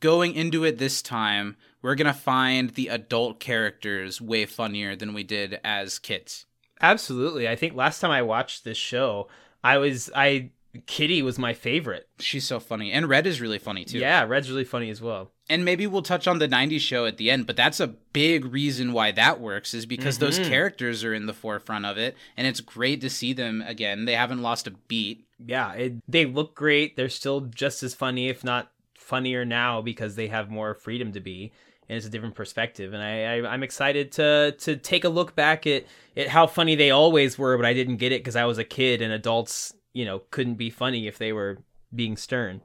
going 0.00 0.34
into 0.34 0.64
it 0.64 0.78
this 0.78 1.02
time, 1.02 1.56
we're 1.82 1.94
gonna 1.94 2.12
find 2.12 2.70
the 2.70 2.88
adult 2.88 3.40
characters 3.40 4.20
way 4.20 4.46
funnier 4.46 4.94
than 4.96 5.14
we 5.14 5.22
did 5.24 5.58
as 5.64 5.98
kids. 5.98 6.44
Absolutely. 6.80 7.48
I 7.48 7.56
think 7.56 7.74
last 7.74 8.00
time 8.00 8.10
I 8.10 8.22
watched 8.22 8.64
this 8.64 8.78
show, 8.78 9.28
I 9.64 9.78
was 9.78 10.10
I 10.14 10.50
Kitty 10.86 11.22
was 11.22 11.38
my 11.38 11.54
favorite. 11.54 12.08
She's 12.20 12.44
so 12.46 12.60
funny, 12.60 12.92
and 12.92 13.08
Red 13.08 13.26
is 13.26 13.40
really 13.40 13.58
funny 13.58 13.84
too. 13.84 13.98
Yeah, 13.98 14.24
Red's 14.24 14.50
really 14.50 14.64
funny 14.64 14.90
as 14.90 15.00
well. 15.00 15.32
and 15.50 15.64
maybe 15.64 15.86
we'll 15.86 16.02
touch 16.02 16.26
on 16.28 16.38
the 16.38 16.46
'90s 16.48 16.80
show 16.82 17.06
at 17.06 17.16
the 17.16 17.30
end, 17.30 17.46
but 17.46 17.56
that's 17.56 17.80
a 17.80 17.86
big 18.12 18.44
reason 18.44 18.92
why 18.92 19.10
that 19.12 19.40
works 19.40 19.72
is 19.72 19.86
because 19.86 20.18
those 20.18 20.38
Mhm. 20.38 20.48
characters 20.48 21.02
are 21.04 21.14
in 21.14 21.24
the 21.26 21.32
forefront 21.32 21.86
of 21.86 21.96
it, 21.96 22.14
and 22.36 22.46
it's 22.46 22.60
great 22.60 23.00
to 23.00 23.08
see 23.08 23.32
them 23.32 23.62
again. 23.66 24.04
They 24.04 24.14
haven't 24.14 24.42
lost 24.42 24.66
a 24.66 24.72
beat. 24.72 25.24
Yeah, 25.44 25.72
it, 25.72 25.92
they 26.06 26.26
look 26.26 26.54
great. 26.54 26.96
They're 26.96 27.08
still 27.08 27.40
just 27.40 27.82
as 27.82 27.94
funny, 27.94 28.28
if 28.28 28.44
not 28.44 28.70
funnier 28.94 29.44
now, 29.46 29.80
because 29.80 30.16
they 30.16 30.26
have 30.28 30.50
more 30.50 30.74
freedom 30.74 31.12
to 31.12 31.20
be, 31.20 31.50
and 31.88 31.96
it's 31.96 32.06
a 32.06 32.10
different 32.10 32.34
perspective. 32.34 32.92
And 32.92 33.02
I, 33.02 33.38
I 33.38 33.52
I'm 33.54 33.62
excited 33.62 34.12
to 34.12 34.54
to 34.58 34.76
take 34.76 35.04
a 35.04 35.08
look 35.08 35.34
back 35.34 35.66
at 35.66 35.86
at 36.14 36.28
how 36.28 36.46
funny 36.46 36.74
they 36.74 36.90
always 36.90 37.38
were, 37.38 37.56
but 37.56 37.64
I 37.64 37.72
didn't 37.72 37.96
get 37.96 38.12
it 38.12 38.20
because 38.20 38.36
I 38.36 38.44
was 38.44 38.58
a 38.58 38.64
kid, 38.64 39.00
and 39.00 39.14
adults, 39.14 39.72
you 39.98 40.04
know, 40.04 40.20
couldn't 40.30 40.54
be 40.54 40.70
funny 40.70 41.08
if 41.08 41.18
they 41.18 41.32
were 41.32 41.58
being 41.92 42.16
stern. 42.16 42.60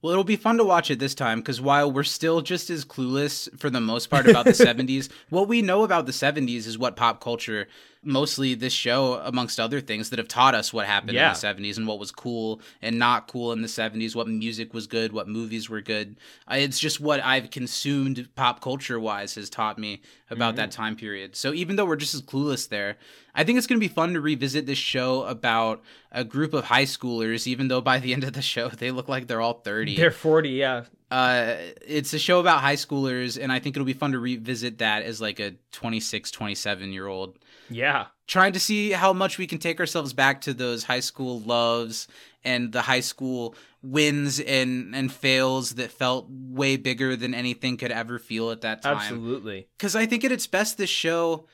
Well, 0.00 0.12
it'll 0.12 0.24
be 0.24 0.36
fun 0.36 0.56
to 0.56 0.64
watch 0.64 0.90
it 0.90 0.98
this 0.98 1.14
time 1.14 1.40
because 1.40 1.60
while 1.60 1.92
we're 1.92 2.02
still 2.02 2.40
just 2.40 2.70
as 2.70 2.82
clueless 2.82 3.46
for 3.60 3.68
the 3.68 3.80
most 3.80 4.08
part 4.08 4.26
about 4.26 4.46
the 4.46 4.52
70s, 4.52 5.10
what 5.28 5.48
we 5.48 5.60
know 5.60 5.84
about 5.84 6.06
the 6.06 6.12
70s 6.12 6.66
is 6.66 6.78
what 6.78 6.96
pop 6.96 7.20
culture, 7.20 7.68
mostly 8.02 8.54
this 8.54 8.72
show, 8.72 9.14
amongst 9.24 9.58
other 9.58 9.80
things, 9.80 10.10
that 10.10 10.18
have 10.18 10.28
taught 10.28 10.54
us 10.54 10.72
what 10.72 10.86
happened 10.86 11.12
Yeah. 11.14 11.28
in 11.28 11.32
the 11.32 11.38
70s 11.38 11.76
and 11.76 11.86
what 11.86 11.98
was 11.98 12.10
cool 12.12 12.60
and 12.80 12.98
not 12.98 13.28
cool 13.28 13.52
in 13.52 13.62
the 13.62 13.68
70s, 13.68 14.14
what 14.14 14.28
music 14.28 14.72
was 14.72 14.86
good, 14.86 15.12
what 15.12 15.28
movies 15.28 15.68
were 15.68 15.80
good. 15.80 16.16
It's 16.50 16.78
just 16.78 17.00
what 17.00 17.20
I've 17.20 17.50
consumed 17.50 18.28
pop 18.34 18.60
culture 18.60 19.00
wise 19.00 19.34
has 19.34 19.50
taught 19.50 19.78
me 19.78 20.02
about 20.30 20.56
that 20.56 20.70
mm-hmm. 20.70 20.82
time 20.82 20.96
period. 20.96 21.36
So 21.36 21.52
even 21.52 21.76
though 21.76 21.86
we're 21.86 21.96
just 21.96 22.14
as 22.14 22.22
clueless 22.22 22.68
there, 22.68 22.96
I 23.34 23.44
think 23.44 23.58
it's 23.58 23.66
going 23.66 23.80
to 23.80 23.86
be 23.86 23.92
fun 23.92 24.14
to 24.14 24.20
revisit 24.20 24.66
this 24.66 24.78
show 24.78 25.24
about 25.24 25.82
a 26.10 26.24
group 26.24 26.54
of 26.54 26.64
high 26.64 26.84
schoolers, 26.84 27.46
even 27.46 27.68
though 27.68 27.80
by 27.80 27.98
the 27.98 28.12
end 28.12 28.24
of 28.24 28.32
the 28.32 28.42
show, 28.42 28.68
they 28.70 28.90
look 28.90 29.08
like 29.08 29.26
they're 29.26 29.40
all 29.40 29.60
30 29.60 29.96
They're 29.96 30.10
40, 30.10 30.48
yeah. 30.50 30.84
Uh 31.10 31.54
it's 31.86 32.12
a 32.12 32.18
show 32.18 32.40
about 32.40 32.60
high 32.60 32.74
schoolers 32.74 33.40
and 33.40 33.52
i 33.52 33.58
think 33.60 33.76
it'll 33.76 33.86
be 33.86 33.92
fun 33.92 34.12
to 34.12 34.18
revisit 34.18 34.78
that 34.78 35.02
as 35.04 35.20
like 35.20 35.38
a 35.38 35.52
26 35.72 36.30
27 36.32 36.92
year 36.92 37.06
old 37.06 37.38
Yeah. 37.70 38.06
trying 38.26 38.52
to 38.54 38.60
see 38.60 38.90
how 38.90 39.12
much 39.12 39.38
we 39.38 39.46
can 39.46 39.58
take 39.58 39.78
ourselves 39.78 40.12
back 40.12 40.40
to 40.42 40.52
those 40.54 40.84
high 40.84 41.00
school 41.00 41.40
loves 41.40 42.08
and 42.44 42.72
the 42.72 42.82
high 42.82 43.00
school 43.00 43.54
wins 43.82 44.40
and 44.40 44.96
and 44.96 45.12
fails 45.12 45.76
that 45.76 45.92
felt 45.92 46.26
way 46.28 46.76
bigger 46.76 47.14
than 47.14 47.34
anything 47.34 47.76
could 47.76 47.92
ever 47.92 48.18
feel 48.18 48.50
at 48.50 48.62
that 48.62 48.82
time 48.82 48.96
Absolutely. 48.96 49.68
because 49.78 49.94
I 49.94 50.06
think 50.06 50.24
at 50.24 50.32
its 50.32 50.48
best, 50.48 50.76
this 50.76 50.90
show, 50.90 51.46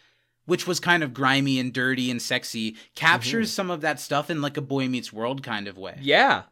which 0.46 0.66
was 0.66 0.80
kind 0.80 1.02
of 1.02 1.12
grimy 1.12 1.58
and 1.58 1.74
dirty 1.74 2.10
and 2.10 2.22
sexy, 2.22 2.76
captures 2.94 3.52
some 3.52 3.70
of 3.70 3.82
that 3.82 4.00
stuff 4.00 4.30
in 4.30 4.40
like 4.40 4.56
a 4.56 4.62
Boy 4.62 4.88
Meets 4.88 5.12
World 5.12 5.42
kind 5.42 5.68
of 5.68 5.76
way. 5.76 5.98
Yeah. 6.00 6.44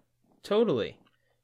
Totally. 0.42 0.96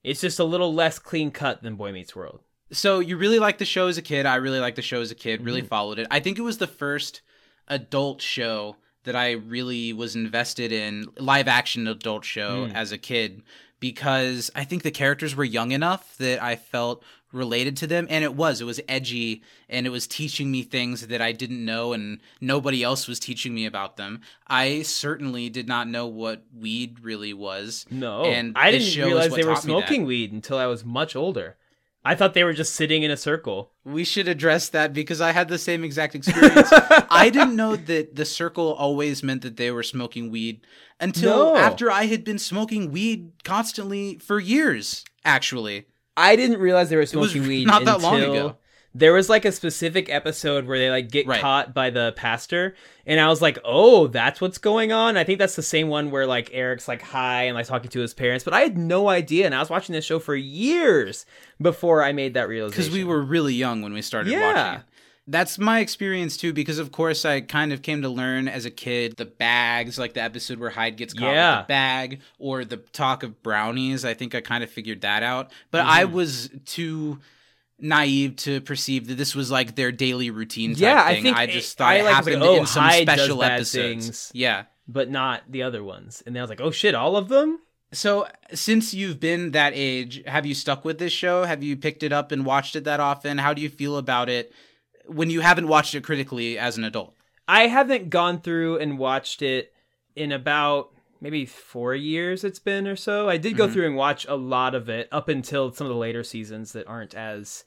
It's 0.07 0.21
just 0.21 0.39
a 0.39 0.45
little 0.45 0.73
less 0.73 0.99
clean 1.01 1.33
cut 1.33 1.63
than 1.63 1.75
Boy 1.75 1.91
Meets 1.91 2.15
World. 2.15 2.41
So 2.71 3.01
you 3.01 3.17
really 3.17 3.41
liked 3.41 3.59
the 3.59 3.65
show 3.65 3.89
as 3.89 3.99
a 3.99 4.03
kid. 4.03 4.25
I 4.25 4.37
really 4.37 4.61
liked 4.61 4.77
the 4.77 4.83
show 4.83 5.01
as 5.01 5.11
a 5.11 5.17
kid. 5.17 5.45
Really 5.45 5.63
Mhm. 5.63 5.69
followed 5.69 5.99
it. 5.99 6.07
I 6.11 6.21
think 6.21 6.39
it 6.39 6.43
was 6.43 6.59
the 6.59 6.67
first 6.69 7.23
adult 7.67 8.23
show 8.23 8.77
that 9.03 9.17
I 9.17 9.33
really 9.33 9.93
was 9.93 10.15
invested 10.15 10.71
in, 10.71 11.07
live 11.19 11.49
action 11.49 11.89
adult 11.89 12.25
show 12.25 12.67
Mm. 12.69 12.75
as 12.75 12.93
a 12.93 12.99
kid, 12.99 13.43
because 13.81 14.49
I 14.55 14.65
think 14.65 14.85
the 14.85 14.91
characters 14.93 15.35
were 15.35 15.45
young 15.45 15.73
enough 15.73 16.17
that 16.19 16.41
I 16.43 16.55
felt 16.57 17.03
related 17.33 17.77
to 17.77 17.87
them 17.87 18.07
and 18.09 18.23
it 18.25 18.35
was 18.35 18.61
it 18.61 18.65
was 18.65 18.81
edgy 18.89 19.43
and 19.69 19.87
it 19.87 19.91
was 19.91 20.07
teaching 20.07 20.51
me 20.51 20.63
things 20.63 21.09
that 21.09 21.21
I 21.21 21.33
didn't 21.33 21.65
know 21.65 21.93
and 21.93 22.21
nobody 22.41 22.83
else 22.83 23.09
was 23.09 23.19
teaching 23.19 23.55
me 23.55 23.67
about 23.67 23.97
them. 23.97 24.21
I 24.47 24.83
certainly 24.83 25.49
did 25.51 25.67
not 25.69 25.89
know 25.89 26.07
what 26.07 26.45
weed 26.57 27.01
really 27.01 27.35
was. 27.35 27.85
No, 27.91 28.25
And 28.25 28.57
I 28.57 28.71
didn't 28.71 28.87
show 28.87 29.07
realize 29.07 29.31
they 29.33 29.45
were 29.45 29.55
taught 29.55 29.65
me 29.65 29.75
that. 29.75 29.81
smoking 29.87 30.05
weed 30.07 30.33
until 30.33 30.57
I 30.59 30.67
was 30.67 30.85
much 30.85 31.17
older. 31.17 31.57
I 32.05 32.15
thought 32.15 32.35
they 32.35 32.45
were 32.45 32.53
just 32.53 32.77
sitting 32.77 33.03
in 33.03 33.11
a 33.11 33.17
circle. 33.17 33.73
We 33.85 34.05
should 34.05 34.29
address 34.29 34.69
that 34.69 34.93
because 34.93 35.21
I 35.21 35.33
had 35.33 35.49
the 35.49 35.59
same 35.59 35.83
exact 35.83 36.15
experience. 36.15 36.69
I 37.11 37.31
didn't 37.31 37.57
know 37.57 37.75
that 37.75 38.15
the 38.15 38.25
circle 38.25 38.75
always 38.75 39.25
meant 39.25 39.43
that 39.43 39.57
they 39.57 39.73
were 39.73 39.83
smoking 39.83 40.31
weed 40.31 40.61
until 41.01 41.55
No. 41.55 41.57
after 41.57 41.91
I 41.91 42.07
had 42.07 42.23
been 42.23 42.39
smoking 42.39 42.93
weed 42.93 43.33
constantly 43.43 44.19
for 44.19 44.39
years, 44.39 45.05
actually. 45.25 45.87
I 46.17 46.37
didn't 46.37 46.59
realize 46.61 46.89
they 46.91 46.97
were 46.97 47.07
smoking 47.07 47.47
weed 47.47 47.67
not 47.67 47.85
that 47.85 47.97
until 47.97 48.11
long 48.11 48.23
ago. 48.23 48.57
there 48.95 49.13
was 49.13 49.29
like 49.29 49.45
a 49.45 49.53
specific 49.53 50.09
episode 50.09 50.67
where 50.67 50.79
they 50.79 50.89
like 50.91 51.11
get 51.11 51.27
Right. 51.27 51.41
caught 51.41 51.75
by 51.75 51.91
the 51.91 52.15
pastor, 52.17 52.75
and 53.07 53.21
I 53.21 53.29
was 53.29 53.43
like, 53.43 53.59
"Oh, 53.65 54.07
that's 54.07 54.41
what's 54.41 54.57
going 54.59 54.93
on." 54.93 55.17
I 55.19 55.25
think 55.25 55.39
that's 55.39 55.57
the 55.57 55.63
same 55.63 55.89
one 55.89 56.11
where 56.11 56.27
like 56.27 56.49
Eric's 56.53 56.89
like 56.89 57.03
high 57.03 57.43
and 57.45 57.55
like 57.55 57.67
talking 57.67 57.91
to 57.91 58.01
his 58.01 58.15
parents, 58.15 58.45
but 58.45 58.55
I 58.55 58.61
had 58.61 58.79
no 58.79 59.09
idea, 59.09 59.45
and 59.47 59.55
I 59.55 59.59
was 59.61 59.69
watching 59.69 59.93
this 59.93 60.05
show 60.07 60.19
for 60.19 60.35
years 60.35 61.27
before 61.61 62.03
I 62.03 62.13
made 62.13 62.35
that 62.35 62.49
realization. 62.49 62.83
Because 62.83 62.95
we 62.95 63.05
were 63.05 63.21
really 63.23 63.55
young 63.55 63.83
when 63.83 63.93
we 63.93 64.01
started 64.03 64.31
Yeah. 64.31 64.41
watching 64.55 64.81
it. 64.81 64.87
That's 65.29 65.59
my 65.59 65.81
experience 65.81 66.37
too, 66.37 66.53
because 66.53 66.79
of 66.79 66.93
course 66.93 67.25
I 67.25 67.41
kind 67.41 67.73
of 67.73 67.83
came 67.83 68.03
to 68.03 68.09
learn 68.09 68.47
as 68.47 68.65
a 68.65 68.71
kid 68.71 69.17
the 69.17 69.25
bags, 69.25 69.99
like 69.99 70.15
the 70.15 70.23
episode 70.23 70.59
where 70.61 70.71
Hyde 70.71 70.97
gets 70.97 71.13
caught 71.15 71.33
Yeah. 71.35 71.59
with 71.59 71.67
the 71.67 71.69
bag, 71.69 72.21
or 72.39 72.65
the 72.65 72.77
talk 72.77 73.23
of 73.25 73.43
brownies. 73.43 74.05
I 74.05 74.15
think 74.15 74.35
I 74.35 74.41
kind 74.41 74.63
of 74.63 74.71
figured 74.71 75.01
that 75.01 75.23
out. 75.25 75.51
But 75.71 75.81
I 75.87 76.05
Mm-hmm. 76.05 76.15
was 76.15 76.51
too 76.65 77.19
naive 77.79 78.37
to 78.37 78.61
perceive 78.63 79.09
that 79.09 79.17
this 79.17 79.35
was 79.35 79.51
like 79.51 79.75
their 79.75 79.93
daily 79.93 80.31
routine 80.31 80.73
type 80.73 80.81
Yeah, 80.81 81.03
I 81.05 81.15
thing. 81.15 81.23
think 81.25 81.37
I 81.37 81.47
just 81.47 81.77
thought 81.77 81.91
I, 81.93 81.97
it 81.97 82.05
like, 82.05 82.17
was 82.25 82.35
like, 82.35 82.43
oh, 82.43 82.57
in 82.61 82.67
some 82.67 82.85
Hyde 82.85 83.07
does 83.07 83.19
special 83.19 83.39
bad 83.41 83.53
episodes. 83.53 83.73
things. 83.75 84.31
Yeah. 84.35 84.65
but 84.89 85.11
not 85.11 85.43
the 85.51 85.63
other 85.65 85.83
ones. 85.83 86.23
And 86.25 86.35
then 86.37 86.41
I 86.41 86.45
was 86.45 86.51
like, 86.51 86.61
"Oh 86.61 86.71
shit, 86.71 86.95
all 86.95 87.17
of 87.17 87.29
them." 87.29 87.59
So, 87.93 88.29
since 88.55 88.95
you've 88.95 89.19
been 89.19 89.51
that 89.51 89.73
age, 89.75 90.23
have 90.27 90.47
you 90.47 90.55
stuck 90.55 90.85
with 90.85 90.99
this 90.99 91.13
show? 91.13 91.43
Have 91.45 91.63
you 91.65 91.77
picked 91.77 92.03
it 92.05 92.13
up 92.13 92.31
and 92.33 92.47
watched 92.47 92.77
it 92.77 92.85
that 92.85 93.01
often? 93.01 93.39
How 93.39 93.53
do 93.53 93.61
you 93.63 93.69
feel 93.69 93.97
about 93.97 94.29
it 94.29 94.53
when 95.09 95.31
you 95.31 95.41
haven't 95.41 95.69
watched 95.69 95.95
it 95.95 96.03
critically 96.05 96.59
as 96.59 96.77
an 96.77 96.85
adult? 96.85 97.15
I 97.49 97.69
haven't 97.69 98.11
gone 98.11 98.41
through 98.41 98.79
and 98.79 98.99
watched 98.99 99.41
it 99.43 99.73
in 100.15 100.33
about 100.33 100.91
maybe 101.21 101.47
four 101.47 101.95
years 101.95 102.45
it's 102.45 102.59
been 102.59 102.87
or 102.87 102.97
so. 102.97 103.29
I 103.29 103.37
did 103.37 103.57
go 103.57 103.67
Mhm. 103.69 103.73
through 103.73 103.87
and 103.87 103.97
watch 103.97 104.27
a 104.29 104.35
lot 104.35 104.75
of 104.75 104.89
it 104.89 105.09
up 105.11 105.29
until 105.29 105.73
some 105.73 105.87
of 105.87 105.93
the 105.93 105.99
later 105.99 106.23
seasons 106.25 106.73
that 106.73 106.87
aren't 106.87 107.15
as 107.15 107.65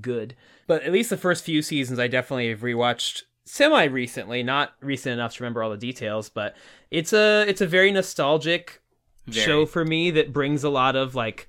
good. 0.00 0.34
But 0.66 0.82
at 0.82 0.92
least 0.92 1.10
the 1.10 1.16
first 1.16 1.44
few 1.44 1.62
seasons 1.62 1.98
I 1.98 2.08
definitely 2.08 2.48
have 2.50 2.60
rewatched 2.60 3.22
semi 3.44 3.84
recently, 3.84 4.42
not 4.42 4.74
recent 4.80 5.14
enough 5.14 5.34
to 5.36 5.42
remember 5.42 5.62
all 5.62 5.70
the 5.70 5.76
details, 5.76 6.28
but 6.28 6.54
it's 6.90 7.12
a 7.12 7.44
it's 7.48 7.60
a 7.60 7.66
very 7.66 7.90
nostalgic 7.90 8.80
Very. 9.26 9.44
show 9.46 9.66
for 9.66 9.84
me 9.84 10.10
that 10.12 10.32
brings 10.32 10.62
a 10.62 10.70
lot 10.70 10.94
of 10.96 11.14
like 11.14 11.48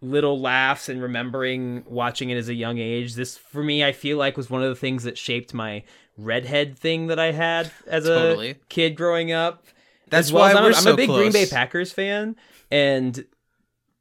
little 0.00 0.40
laughs 0.40 0.88
and 0.88 1.02
remembering 1.02 1.84
watching 1.86 2.30
it 2.30 2.36
as 2.36 2.48
a 2.48 2.54
young 2.54 2.78
age. 2.78 3.14
This 3.14 3.36
for 3.36 3.62
me 3.62 3.84
I 3.84 3.92
feel 3.92 4.16
like 4.16 4.36
was 4.36 4.48
one 4.48 4.62
of 4.62 4.68
the 4.68 4.76
things 4.76 5.02
that 5.04 5.18
shaped 5.18 5.52
my 5.52 5.82
redhead 6.16 6.78
thing 6.78 7.08
that 7.08 7.18
I 7.18 7.32
had 7.32 7.70
as 7.86 8.04
Totally. 8.04 8.50
a 8.50 8.54
kid 8.68 8.96
growing 8.96 9.32
up. 9.32 9.64
That's 10.08 10.32
well 10.32 10.42
why 10.42 10.52
I'm, 10.52 10.62
we're 10.62 10.70
a, 10.70 10.76
I'm 10.76 10.82
so 10.82 10.92
a 10.92 10.96
big 10.96 11.08
Green 11.08 11.32
Bay. 11.32 11.46
Packers 11.46 11.92
fan 11.92 12.36
and 12.70 13.24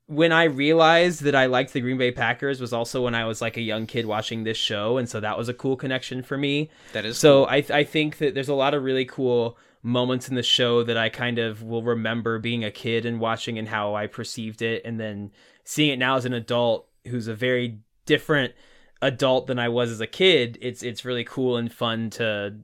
when 0.05 0.31
I 0.31 0.45
realized 0.45 1.23
that 1.23 1.35
I 1.35 1.47
liked 1.47 1.73
the 1.73 1.81
Green 1.81 1.97
Bay 1.97 2.11
Packers 2.11 2.61
was 2.61 2.71
also 2.71 3.03
when 3.03 3.13
I 3.13 3.25
was 3.25 3.41
like 3.41 3.57
a 3.57 3.61
young 3.61 3.85
kid 3.87 4.05
watching 4.05 4.43
this 4.43 4.57
show 4.57 4.97
and 4.97 5.09
so 5.09 5.19
that 5.19 5.37
was 5.37 5.49
a 5.49 5.53
cool 5.53 5.75
connection 5.75 6.21
for 6.23 6.37
me. 6.37 6.69
That 6.93 7.05
is 7.05 7.17
So 7.17 7.45
I 7.45 7.65
I 7.73 7.83
think 7.83 8.19
that 8.19 8.33
there's 8.35 8.49
a 8.49 8.53
lot 8.53 8.73
of 8.73 8.83
really 8.83 9.05
cool 9.05 9.57
moments 9.83 10.29
in 10.29 10.35
the 10.35 10.43
show 10.43 10.83
that 10.83 10.97
I 10.97 11.09
kind 11.09 11.39
of 11.39 11.63
will 11.63 11.83
remember 11.83 12.39
being 12.39 12.63
a 12.63 12.71
kid 12.71 13.05
and 13.05 13.19
watching 13.19 13.57
and 13.57 13.67
how 13.67 13.95
I 13.95 14.07
perceived 14.07 14.61
it 14.61 14.81
and 14.85 14.99
then 14.99 15.31
seeing 15.69 15.91
it 15.91 15.99
now 15.99 16.15
as 16.15 16.23
an 16.23 16.31
adult 16.33 16.87
who's 17.07 17.27
a 17.27 17.35
very 17.35 17.79
different 18.05 18.53
adult 19.01 19.47
than 19.47 19.59
I 19.59 19.67
was 19.67 19.91
as 19.91 19.99
a 19.99 20.07
kid. 20.07 20.57
It's 20.61 20.81
it's 20.81 21.03
really 21.03 21.25
cool 21.25 21.57
and 21.57 21.71
fun 21.71 22.09
to 22.11 22.55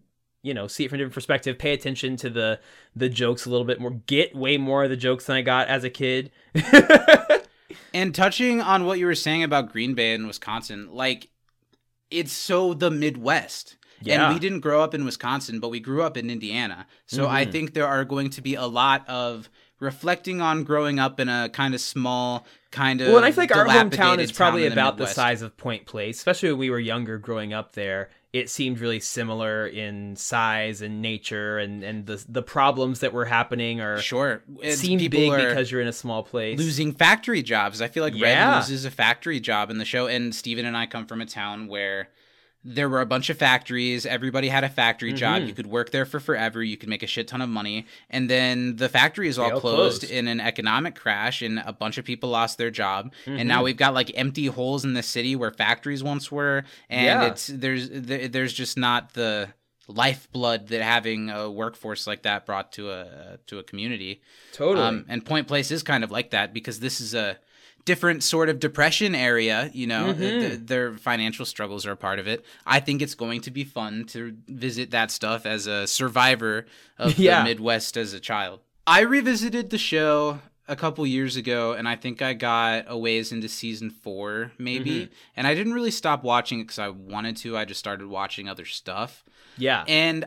you 0.41 0.53
know 0.53 0.67
see 0.67 0.85
it 0.85 0.89
from 0.89 0.95
a 0.95 0.97
different 0.99 1.13
perspective, 1.13 1.57
pay 1.59 1.73
attention 1.73 2.15
to 2.17 2.29
the 2.29 2.59
the 2.95 3.09
jokes 3.09 3.45
a 3.45 3.49
little 3.49 3.65
bit 3.65 3.79
more, 3.81 3.91
get 4.07 4.33
way 4.35 4.57
more 4.57 4.85
of 4.85 4.89
the 4.89 4.95
jokes 4.97 5.25
than 5.25 5.35
I 5.35 5.41
got 5.41 5.67
as 5.67 5.83
a 5.83 5.89
kid. 5.89 6.31
And 7.95 8.13
touching 8.13 8.59
on 8.59 8.85
what 8.85 8.97
you 8.97 9.05
were 9.05 9.13
saying 9.15 9.43
about 9.43 9.71
Green 9.71 9.93
Bay 9.93 10.13
and 10.15 10.25
Wisconsin, 10.25 10.89
like 10.91 11.29
it's 12.09 12.31
so 12.31 12.73
the 12.73 12.89
Midwest. 12.89 13.77
Yeah. 14.01 14.25
And 14.25 14.33
we 14.33 14.39
didn't 14.39 14.61
grow 14.61 14.81
up 14.81 14.93
in 14.95 15.05
Wisconsin, 15.05 15.59
but 15.59 15.69
we 15.69 15.79
grew 15.79 16.01
up 16.01 16.17
in 16.17 16.29
Indiana. 16.29 16.87
So 17.05 17.27
I 17.27 17.45
Mhm. 17.45 17.51
think 17.51 17.73
there 17.73 17.87
are 17.87 18.03
going 18.03 18.31
to 18.31 18.41
be 18.41 18.55
a 18.55 18.65
lot 18.65 19.07
of 19.07 19.47
reflecting 19.79 20.41
on 20.41 20.63
growing 20.63 20.97
up 20.99 21.19
in 21.19 21.29
a 21.29 21.49
kind 21.49 21.73
of 21.75 21.81
small, 21.81 22.45
kind 22.73 22.99
of 22.99 23.07
well, 23.07 23.17
and 23.17 23.25
I 23.25 23.31
feel 23.31 23.43
like 23.43 23.55
our 23.55 23.65
hometown 23.65 24.17
is 24.19 24.31
probably 24.33 24.63
town 24.63 24.71
about 24.73 24.97
the 24.97 25.03
Midwest. 25.03 25.15
size 25.15 25.41
of 25.41 25.55
Point 25.55 25.85
Place, 25.85 26.17
especially 26.17 26.49
when 26.49 26.59
we 26.59 26.69
were 26.69 26.79
younger 26.79 27.17
growing 27.17 27.53
up 27.53 27.71
there. 27.73 28.09
It 28.33 28.49
seemed 28.49 28.79
really 28.79 28.99
similar 28.99 29.67
in 29.67 30.15
size 30.15 30.81
and 30.81 31.01
nature, 31.01 31.59
and 31.59 31.83
and 31.83 32.05
the 32.07 32.21
the 32.27 32.41
problems 32.41 32.99
that 33.01 33.13
were 33.13 33.25
happening 33.25 33.79
are 33.79 33.99
Sure, 33.99 34.41
It's- 34.59 34.79
seem 34.79 34.97
big 34.97 35.11
because 35.11 35.71
you're 35.71 35.81
in 35.81 35.87
a 35.87 35.93
small 35.93 36.23
place. 36.23 36.57
losing 36.57 36.93
factory 36.93 37.43
jobs. 37.43 37.79
I 37.81 37.87
feel 37.87 38.03
like 38.03 38.15
Yeah. 38.15 38.49
Red 38.53 38.57
loses 38.57 38.85
a 38.85 38.91
factory 38.91 39.39
job 39.39 39.69
in 39.69 39.77
the 39.77 39.85
show, 39.85 40.07
and 40.07 40.33
Stephen 40.33 40.65
and 40.65 40.75
I 40.75 40.87
come 40.87 41.05
from 41.05 41.21
a 41.21 41.25
town 41.27 41.67
where 41.67 42.09
there 42.65 42.87
were 42.87 43.01
a 43.01 43.05
bunch 43.05 43.29
of 43.29 43.37
factories. 43.37 44.05
Everybody 44.05 44.47
had 44.47 44.63
a 44.63 44.69
factory 44.69 45.11
job. 45.11 45.41
Mhm. 45.41 45.47
You 45.47 45.53
could 45.53 45.67
work 45.67 45.91
there 45.91 46.05
for 46.05 46.19
forever. 46.21 46.63
You 46.63 46.77
could 46.77 46.87
make 46.87 47.03
a 47.03 47.07
shit 47.07 47.27
ton 47.27 47.41
of 47.41 47.49
money. 47.49 47.85
And 48.09 48.29
then 48.29 48.77
the 48.77 48.87
factories 48.87 49.37
all 49.37 49.51
all 49.53 49.59
closed, 49.59 50.01
closed. 50.03 50.13
in 50.13 50.27
an 50.29 50.39
economic 50.39 50.95
crash, 50.95 51.41
and 51.41 51.59
a 51.65 51.73
bunch 51.73 51.97
of 51.97 52.05
people 52.05 52.29
lost 52.29 52.57
their 52.57 52.71
job. 52.71 53.11
Mhm. 53.25 53.39
And 53.39 53.49
now 53.49 53.63
we've 53.63 53.75
got 53.75 53.93
like 53.93 54.11
empty 54.15 54.45
holes 54.45 54.85
in 54.85 54.93
the 54.93 55.03
city 55.03 55.35
where 55.35 55.51
factories 55.51 56.01
once 56.03 56.31
were, 56.31 56.63
and 56.89 57.05
Yeah. 57.05 57.25
it's 57.25 57.47
there's 57.47 57.89
there, 57.91 58.27
there's 58.29 58.53
just 58.53 58.77
not 58.77 59.13
the 59.13 59.49
lifeblood 59.89 60.67
that 60.69 60.81
having 60.81 61.29
a 61.29 61.51
workforce 61.51 62.07
like 62.07 62.23
that 62.23 62.45
brought 62.45 62.71
to 62.73 62.89
a 62.91 63.37
to 63.47 63.59
a 63.59 63.63
community. 63.63 64.21
totally. 64.53 64.85
Um, 64.85 65.05
and 65.09 65.25
Point 65.25 65.47
Place 65.47 65.71
is 65.71 65.83
kind 65.83 66.03
of 66.03 66.11
like 66.11 66.29
that 66.31 66.53
because 66.53 66.79
this 66.79 67.01
is 67.01 67.13
a 67.13 67.37
different 67.85 68.23
sort 68.23 68.49
of 68.49 68.59
depression 68.59 69.13
area. 69.15 69.69
You 69.73 69.87
know, 69.87 70.13
Mhm. 70.13 70.17
Th- 70.17 70.59
their 70.59 70.93
financial 70.93 71.45
struggles 71.45 71.85
are 71.85 71.91
a 71.91 71.97
part 71.97 72.19
of 72.19 72.27
it. 72.27 72.45
I 72.65 72.79
think 72.79 73.01
it's 73.01 73.15
going 73.15 73.41
to 73.41 73.51
be 73.51 73.63
fun 73.63 74.05
to 74.05 74.35
visit 74.47 74.91
that 74.91 75.11
stuff 75.11 75.45
as 75.45 75.67
a 75.67 75.85
survivor 75.87 76.65
of 76.97 77.17
Yeah. 77.19 77.39
the 77.39 77.45
Midwest 77.49 77.97
as 77.97 78.13
a 78.13 78.19
child. 78.19 78.61
I 78.87 79.01
revisited 79.01 79.69
the 79.69 79.77
show 79.77 80.39
a 80.67 80.75
couple 80.77 81.05
years 81.05 81.35
ago, 81.35 81.73
and 81.73 81.87
I 81.89 81.95
think 81.97 82.21
I 82.21 82.33
got 82.33 82.85
a 82.87 82.97
ways 82.97 83.31
into 83.33 83.49
season 83.49 83.89
four, 83.89 84.53
maybe. 84.57 84.91
Mhm. 85.07 85.09
And 85.35 85.45
I 85.47 85.55
didn't 85.55 85.73
really 85.73 85.91
stop 85.91 86.23
watching 86.23 86.59
it 86.59 86.63
because 86.63 86.79
I 86.79 86.87
wanted 86.87 87.35
to. 87.37 87.57
I 87.57 87.65
just 87.65 87.79
started 87.79 88.07
watching 88.07 88.47
other 88.47 88.65
stuff. 88.65 89.23
yeah, 89.57 89.83
And 89.87 90.25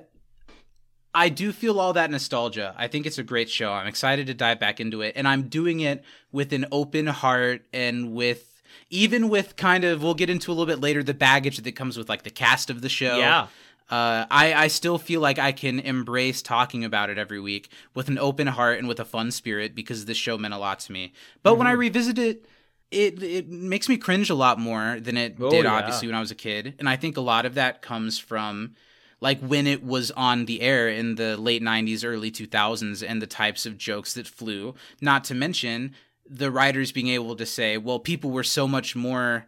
I 1.24 1.28
do 1.30 1.50
feel 1.52 1.80
all 1.80 1.92
that 1.94 2.10
nostalgia. 2.10 2.74
I 2.76 2.86
think 2.88 3.06
it's 3.06 3.18
a 3.18 3.22
great 3.22 3.48
show. 3.50 3.72
I'm 3.72 3.86
excited 3.86 4.26
to 4.28 4.34
dive 4.34 4.60
back 4.60 4.80
into 4.80 5.00
it. 5.02 5.14
And 5.16 5.26
I'm 5.26 5.48
doing 5.48 5.80
it 5.80 6.04
with 6.30 6.52
an 6.52 6.66
open 6.70 7.06
heart 7.06 7.62
and 7.72 8.12
with 8.14 8.62
even 8.90 9.28
with 9.28 9.56
kind 9.56 9.84
of 9.84 10.02
we'll 10.02 10.14
get 10.14 10.30
into 10.30 10.50
a 10.50 10.54
little 10.54 10.66
bit 10.66 10.80
later 10.80 11.02
the 11.02 11.14
baggage 11.14 11.56
that 11.58 11.72
comes 11.72 11.96
with 11.98 12.08
like 12.08 12.22
the 12.22 12.30
cast 12.30 12.70
of 12.70 12.82
the 12.82 12.88
show. 12.88 13.16
yeah, 13.18 13.46
Uh, 13.90 14.26
I, 14.30 14.54
I 14.64 14.68
still 14.68 14.98
feel 14.98 15.20
like 15.20 15.38
I 15.38 15.52
can 15.52 15.80
embrace 15.80 16.42
talking 16.42 16.84
about 16.84 17.08
it 17.10 17.18
every 17.18 17.40
week 17.40 17.70
with 17.94 18.08
an 18.08 18.18
open 18.18 18.46
heart 18.48 18.78
and 18.78 18.86
with 18.86 19.00
a 19.00 19.04
fun 19.04 19.30
spirit 19.30 19.74
because 19.74 20.04
this 20.04 20.16
show 20.18 20.36
meant 20.38 20.54
a 20.54 20.58
lot 20.58 20.80
to 20.80 20.92
me. 20.92 21.12
But 21.42 21.54
when 21.56 21.66
I 21.66 21.70
Mm-hmm. 21.72 21.80
revisit 21.80 22.18
it, 22.18 22.46
it 22.90 23.22
it 23.22 23.48
makes 23.48 23.88
me 23.88 23.96
cringe 23.96 24.28
a 24.30 24.34
lot 24.34 24.58
more 24.60 24.98
than 25.00 25.16
it 25.16 25.36
Oh, 25.40 25.50
did 25.50 25.64
yeah. 25.64 25.74
obviously 25.74 26.06
when 26.08 26.14
I 26.14 26.20
was 26.20 26.30
a 26.30 26.36
kid. 26.36 26.74
And 26.78 26.88
I 26.88 26.96
think 26.96 27.16
a 27.16 27.20
lot 27.32 27.44
of 27.46 27.54
that 27.54 27.80
comes 27.82 28.18
from 28.18 28.74
like 29.20 29.40
when 29.40 29.66
it 29.66 29.82
was 29.82 30.10
on 30.12 30.44
the 30.44 30.60
air 30.60 30.88
in 30.88 31.14
the 31.14 31.36
late 31.36 31.62
90s 31.62 32.04
early 32.04 32.30
2000s 32.30 33.04
and 33.06 33.22
the 33.22 33.26
types 33.26 33.66
of 33.66 33.78
jokes 33.78 34.14
that 34.14 34.26
flew 34.26 34.74
not 35.00 35.24
to 35.24 35.34
mention 35.34 35.94
the 36.28 36.50
writers 36.50 36.92
being 36.92 37.08
able 37.08 37.36
to 37.36 37.46
say 37.46 37.78
well 37.78 37.98
people 37.98 38.30
were 38.30 38.44
so 38.44 38.66
much 38.68 38.94
more 38.96 39.46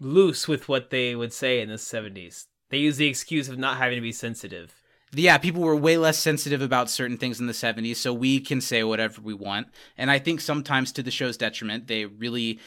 loose 0.00 0.46
with 0.48 0.68
what 0.68 0.90
they 0.90 1.14
would 1.14 1.32
say 1.32 1.60
in 1.60 1.68
the 1.68 1.76
'70s. 1.76 2.46
They 2.70 2.78
use 2.78 2.96
the 2.96 3.08
excuse 3.08 3.48
of 3.48 3.58
not 3.58 3.78
having 3.78 3.96
to 3.96 4.02
be 4.02 4.12
sensitive. 4.12 4.74
yeah, 5.12 5.38
people 5.38 5.62
were 5.62 5.76
way 5.76 5.96
less 5.96 6.18
sensitive 6.18 6.60
about 6.60 6.90
certain 6.90 7.16
things 7.16 7.38
in 7.40 7.46
the 7.46 7.52
70s, 7.52 7.96
so 7.96 8.12
we 8.12 8.40
can 8.40 8.60
say 8.60 8.82
whatever 8.82 9.20
we 9.20 9.34
want. 9.34 9.68
And 9.96 10.10
I 10.10 10.18
think 10.18 10.40
sometimes 10.40 10.92
to 10.92 11.02
the 11.02 11.12
show's 11.12 11.36
detriment, 11.36 11.86
they 11.86 12.04
really 12.04 12.58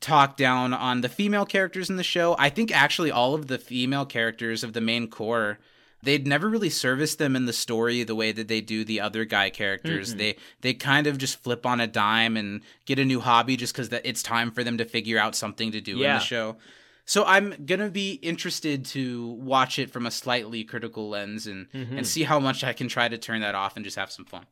talk 0.00 0.36
down 0.36 0.74
on 0.74 1.00
the 1.00 1.08
female 1.08 1.46
characters 1.46 1.88
in 1.88 1.96
the 1.96 2.04
show. 2.04 2.36
I 2.38 2.50
think 2.50 2.70
actually 2.70 3.10
all 3.10 3.34
of 3.34 3.46
the 3.46 3.58
female 3.58 4.04
characters 4.04 4.62
of 4.62 4.74
the 4.74 4.82
main 4.82 5.08
core 5.08 5.58
they'd 6.06 6.26
never 6.26 6.48
really 6.48 6.70
serviced 6.70 7.18
them 7.18 7.36
in 7.36 7.44
the 7.44 7.52
story 7.52 8.02
the 8.02 8.14
way 8.14 8.32
that 8.32 8.48
they 8.48 8.62
do 8.62 8.84
the 8.84 9.00
other 9.00 9.24
guy 9.26 9.50
characters. 9.50 10.14
Mm-mm. 10.14 10.18
They 10.18 10.36
they 10.62 10.72
kind 10.72 11.06
of 11.06 11.18
just 11.18 11.42
flip 11.42 11.66
on 11.66 11.80
a 11.80 11.86
dime 11.86 12.36
and 12.38 12.62
get 12.86 12.98
a 12.98 13.04
new 13.04 13.20
hobby 13.20 13.56
just 13.56 13.74
because 13.74 13.88
it's 14.04 14.22
time 14.22 14.50
for 14.50 14.64
them 14.64 14.78
to 14.78 14.84
figure 14.86 15.18
out 15.18 15.34
something 15.36 15.70
to 15.72 15.80
do 15.82 15.96
in 15.96 16.02
the 16.14 16.18
show. 16.20 16.56
So 17.04 17.24
I'm 17.24 17.54
gonna 17.66 17.90
be 17.90 18.14
interested 18.14 18.84
to 18.86 19.26
watch 19.32 19.78
it 19.78 19.90
from 19.90 20.06
a 20.06 20.10
slightly 20.10 20.64
critical 20.64 21.08
lens 21.08 21.46
and 21.46 21.70
Mhm. 21.72 21.98
and 21.98 22.06
see 22.06 22.22
how 22.24 22.40
much 22.40 22.64
I 22.64 22.72
can 22.72 22.88
try 22.88 23.08
to 23.08 23.18
turn 23.18 23.42
that 23.42 23.54
off 23.54 23.76
and 23.76 23.84
just 23.84 23.96
have 23.96 24.10
some 24.10 24.24
fun. 24.24 24.46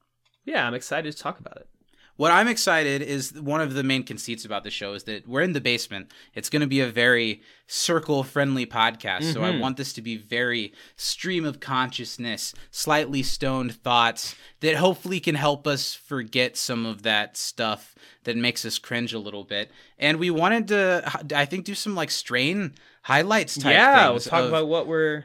Yeah, 0.44 0.66
I'm 0.66 0.74
excited 0.74 1.10
to 1.10 1.18
talk 1.18 1.40
about 1.40 1.56
it. 1.56 1.68
What 2.16 2.30
I'm 2.30 2.46
excited 2.48 3.02
is 3.02 3.32
one 3.32 3.60
of 3.60 3.74
the 3.74 3.82
main 3.82 4.04
conceits 4.04 4.44
about 4.44 4.62
the 4.64 4.70
show 4.70 4.92
is 4.94 5.04
that 5.04 5.26
we're 5.28 5.42
in 5.42 5.52
the 5.52 5.60
basement. 5.60 6.10
It's 6.34 6.48
going 6.48 6.60
to 6.60 6.66
be 6.68 6.80
a 6.80 6.88
very 6.90 7.42
circle 7.66 8.22
friendly 8.22 8.66
podcast. 8.66 9.32
So 9.32 9.42
I 9.42 9.50
Mhm. 9.50 9.60
want 9.60 9.76
this 9.76 9.92
to 9.94 10.02
be 10.02 10.16
very 10.16 10.72
stream 10.96 11.44
of 11.44 11.60
consciousness, 11.60 12.54
slightly 12.70 13.22
stoned 13.22 13.74
thoughts 13.82 14.34
that 14.60 14.76
hopefully 14.76 15.18
can 15.20 15.34
help 15.34 15.66
us 15.66 15.94
forget 15.94 16.56
some 16.56 16.86
of 16.86 17.02
that 17.02 17.36
stuff 17.36 17.94
that 18.24 18.36
makes 18.36 18.64
us 18.64 18.78
cringe 18.78 19.12
a 19.12 19.18
little 19.18 19.44
bit. 19.44 19.70
And 19.98 20.18
we 20.18 20.30
wanted 20.30 20.68
to, 20.68 21.02
I 21.34 21.44
think, 21.44 21.64
do 21.64 21.74
some 21.74 21.94
like 21.94 22.10
strain 22.10 22.74
highlights 23.02 23.56
type 23.58 23.72
yeah, 23.74 24.08
we'll 24.10 24.20
talk 24.20 24.42
of- 24.44 24.48
about 24.48 24.66
what 24.68 24.86
we're 24.86 25.24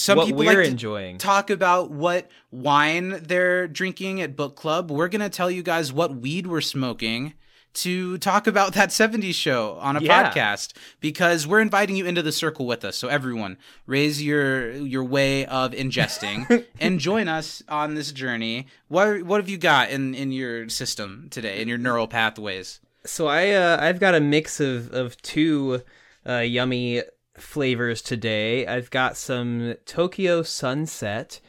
some 0.00 0.16
what 0.18 0.26
people 0.26 0.40
we're 0.40 0.46
like 0.54 0.64
to 0.64 0.70
enjoying. 0.70 1.18
talk 1.18 1.50
about 1.50 1.90
what 1.90 2.30
wine 2.50 3.20
they're 3.22 3.68
drinking 3.68 4.20
at 4.20 4.36
book 4.36 4.56
club. 4.56 4.90
We're 4.90 5.08
going 5.08 5.20
to 5.20 5.28
tell 5.30 5.50
you 5.50 5.62
guys 5.62 5.92
what 5.92 6.14
weed 6.16 6.46
we're 6.46 6.60
smoking 6.60 7.34
to 7.74 8.18
talk 8.18 8.46
about 8.46 8.72
that 8.72 8.88
70s 8.88 9.34
show 9.34 9.74
on 9.80 9.96
a 9.96 10.00
Yeah. 10.00 10.32
podcast 10.32 10.72
because 11.00 11.46
we're 11.46 11.60
inviting 11.60 11.94
you 11.96 12.06
into 12.06 12.22
the 12.22 12.32
circle 12.32 12.66
with 12.66 12.84
us. 12.84 12.96
So 12.96 13.08
everyone, 13.08 13.56
raise 13.86 14.22
your 14.22 14.72
your 14.72 15.04
way 15.04 15.44
of 15.46 15.72
ingesting 15.72 16.64
and 16.80 16.98
join 16.98 17.28
us 17.28 17.62
on 17.68 17.94
this 17.94 18.10
journey. 18.10 18.66
What 18.88 19.22
what 19.24 19.38
have 19.40 19.48
you 19.48 19.58
got 19.58 19.90
in 19.90 20.14
in 20.14 20.32
your 20.32 20.68
system 20.70 21.28
today 21.30 21.60
in 21.60 21.68
your 21.68 21.78
neural 21.78 22.08
pathways? 22.08 22.80
So 23.04 23.28
I 23.28 23.50
uh, 23.50 23.76
I've 23.80 24.00
got 24.00 24.14
a 24.14 24.20
mix 24.20 24.58
of 24.60 24.90
of 24.92 25.20
two 25.22 25.82
uh, 26.26 26.38
yummy 26.38 27.02
flavors 27.40 28.02
today. 28.02 28.66
I've 28.66 28.90
got 28.90 29.16
some 29.16 29.74
Tokyo 29.86 30.42
Sunset, 30.42 31.40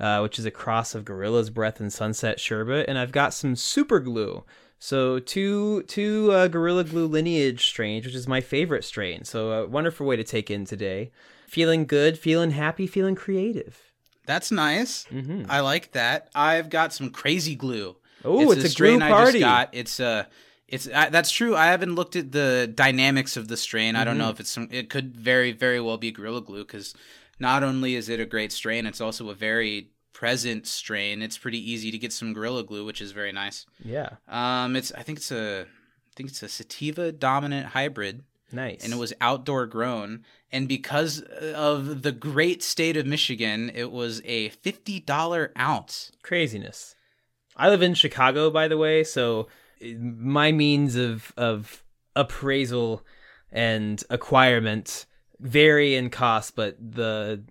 uh, 0.00 0.20
which 0.20 0.38
is 0.38 0.44
a 0.46 0.50
cross 0.50 0.94
of 0.94 1.04
Gorilla's 1.04 1.50
Breath 1.50 1.80
and 1.80 1.92
Sunset 1.92 2.38
Sherbet, 2.40 2.86
and 2.88 2.98
I've 2.98 3.12
got 3.12 3.34
some 3.34 3.56
Super 3.56 4.00
Glue. 4.00 4.44
So 4.78 5.18
two 5.18 5.82
two 5.84 6.30
uh, 6.32 6.46
Gorilla 6.48 6.84
Glue 6.84 7.06
lineage 7.06 7.66
strains, 7.66 8.06
which 8.06 8.14
is 8.14 8.28
my 8.28 8.40
favorite 8.40 8.84
strain. 8.84 9.24
So 9.24 9.50
a 9.50 9.66
wonderful 9.66 10.06
way 10.06 10.16
to 10.16 10.24
take 10.24 10.50
in 10.50 10.64
today. 10.64 11.10
Feeling 11.48 11.84
good, 11.86 12.18
feeling 12.18 12.52
happy, 12.52 12.86
feeling 12.86 13.14
creative. 13.16 13.92
That's 14.26 14.50
nice. 14.52 15.04
hmm 15.06 15.44
I 15.48 15.60
like 15.60 15.92
that. 15.92 16.28
I've 16.34 16.70
got 16.70 16.92
some 16.92 17.10
crazy 17.10 17.56
glue. 17.56 17.96
Oh, 18.24 18.50
it's, 18.52 18.64
a, 18.64 18.68
strain 18.68 18.98
glue 18.98 19.06
I 19.06 19.10
party. 19.10 19.32
just 19.40 19.42
got. 19.42 19.68
It's 19.72 19.98
uh 20.00 20.24
it's 20.68 20.88
I, 20.88 21.08
that's 21.08 21.30
true. 21.30 21.56
I 21.56 21.66
haven't 21.66 21.94
looked 21.94 22.14
at 22.16 22.32
the 22.32 22.70
dynamics 22.72 23.36
of 23.36 23.48
the 23.48 23.56
strain. 23.56 23.96
I 23.96 24.00
Mm-hmm. 24.00 24.06
don't 24.06 24.18
know 24.18 24.30
if 24.30 24.40
it's 24.40 24.50
some. 24.50 24.68
It 24.70 24.90
could 24.90 25.16
very 25.16 25.52
very 25.52 25.80
well 25.80 25.96
be 25.96 26.10
Gorilla 26.12 26.40
Glue 26.42 26.64
because 26.64 26.94
not 27.40 27.62
only 27.62 27.94
is 27.94 28.08
it 28.08 28.20
a 28.20 28.26
great 28.26 28.52
strain, 28.52 28.86
it's 28.86 29.00
also 29.00 29.30
a 29.30 29.34
very 29.34 29.90
present 30.12 30.66
strain. 30.66 31.22
It's 31.22 31.38
pretty 31.38 31.58
easy 31.70 31.90
to 31.90 31.98
get 31.98 32.12
some 32.12 32.32
Gorilla 32.32 32.64
Glue, 32.64 32.84
which 32.84 33.00
is 33.00 33.12
very 33.12 33.32
nice. 33.32 33.66
Yeah, 33.84 34.10
Um, 34.28 34.76
it's 34.76 34.92
I 34.92 35.02
think 35.02 35.18
it's 35.18 35.30
a 35.32 35.62
I 35.62 36.12
think 36.16 36.28
it's 36.30 36.42
a 36.42 36.48
sativa 36.48 37.12
dominant 37.12 37.68
hybrid 37.68 38.24
nice. 38.50 38.82
and 38.82 38.92
it 38.92 38.96
was 38.98 39.12
outdoor 39.20 39.66
grown. 39.66 40.24
And 40.50 40.66
because 40.66 41.20
of 41.20 42.02
the 42.02 42.10
great 42.12 42.62
state 42.62 42.96
of 42.96 43.06
Michigan, 43.06 43.70
it 43.74 43.92
was 43.92 44.20
a 44.24 44.48
fifty 44.48 44.98
dollar 45.00 45.52
ounce. 45.58 46.10
craziness. 46.22 46.94
I 47.56 47.68
live 47.68 47.82
in 47.82 47.94
Chicago, 47.94 48.50
by 48.50 48.66
the 48.68 48.76
way, 48.78 49.04
so 49.04 49.48
my 49.98 50.52
means 50.52 50.96
of 50.96 51.32
of 51.36 51.82
appraisal 52.16 53.04
and 53.50 54.02
acquirement 54.10 55.06
vary 55.40 55.94
in 55.94 56.10
cost, 56.10 56.56
but 56.56 56.76
the 56.80 57.42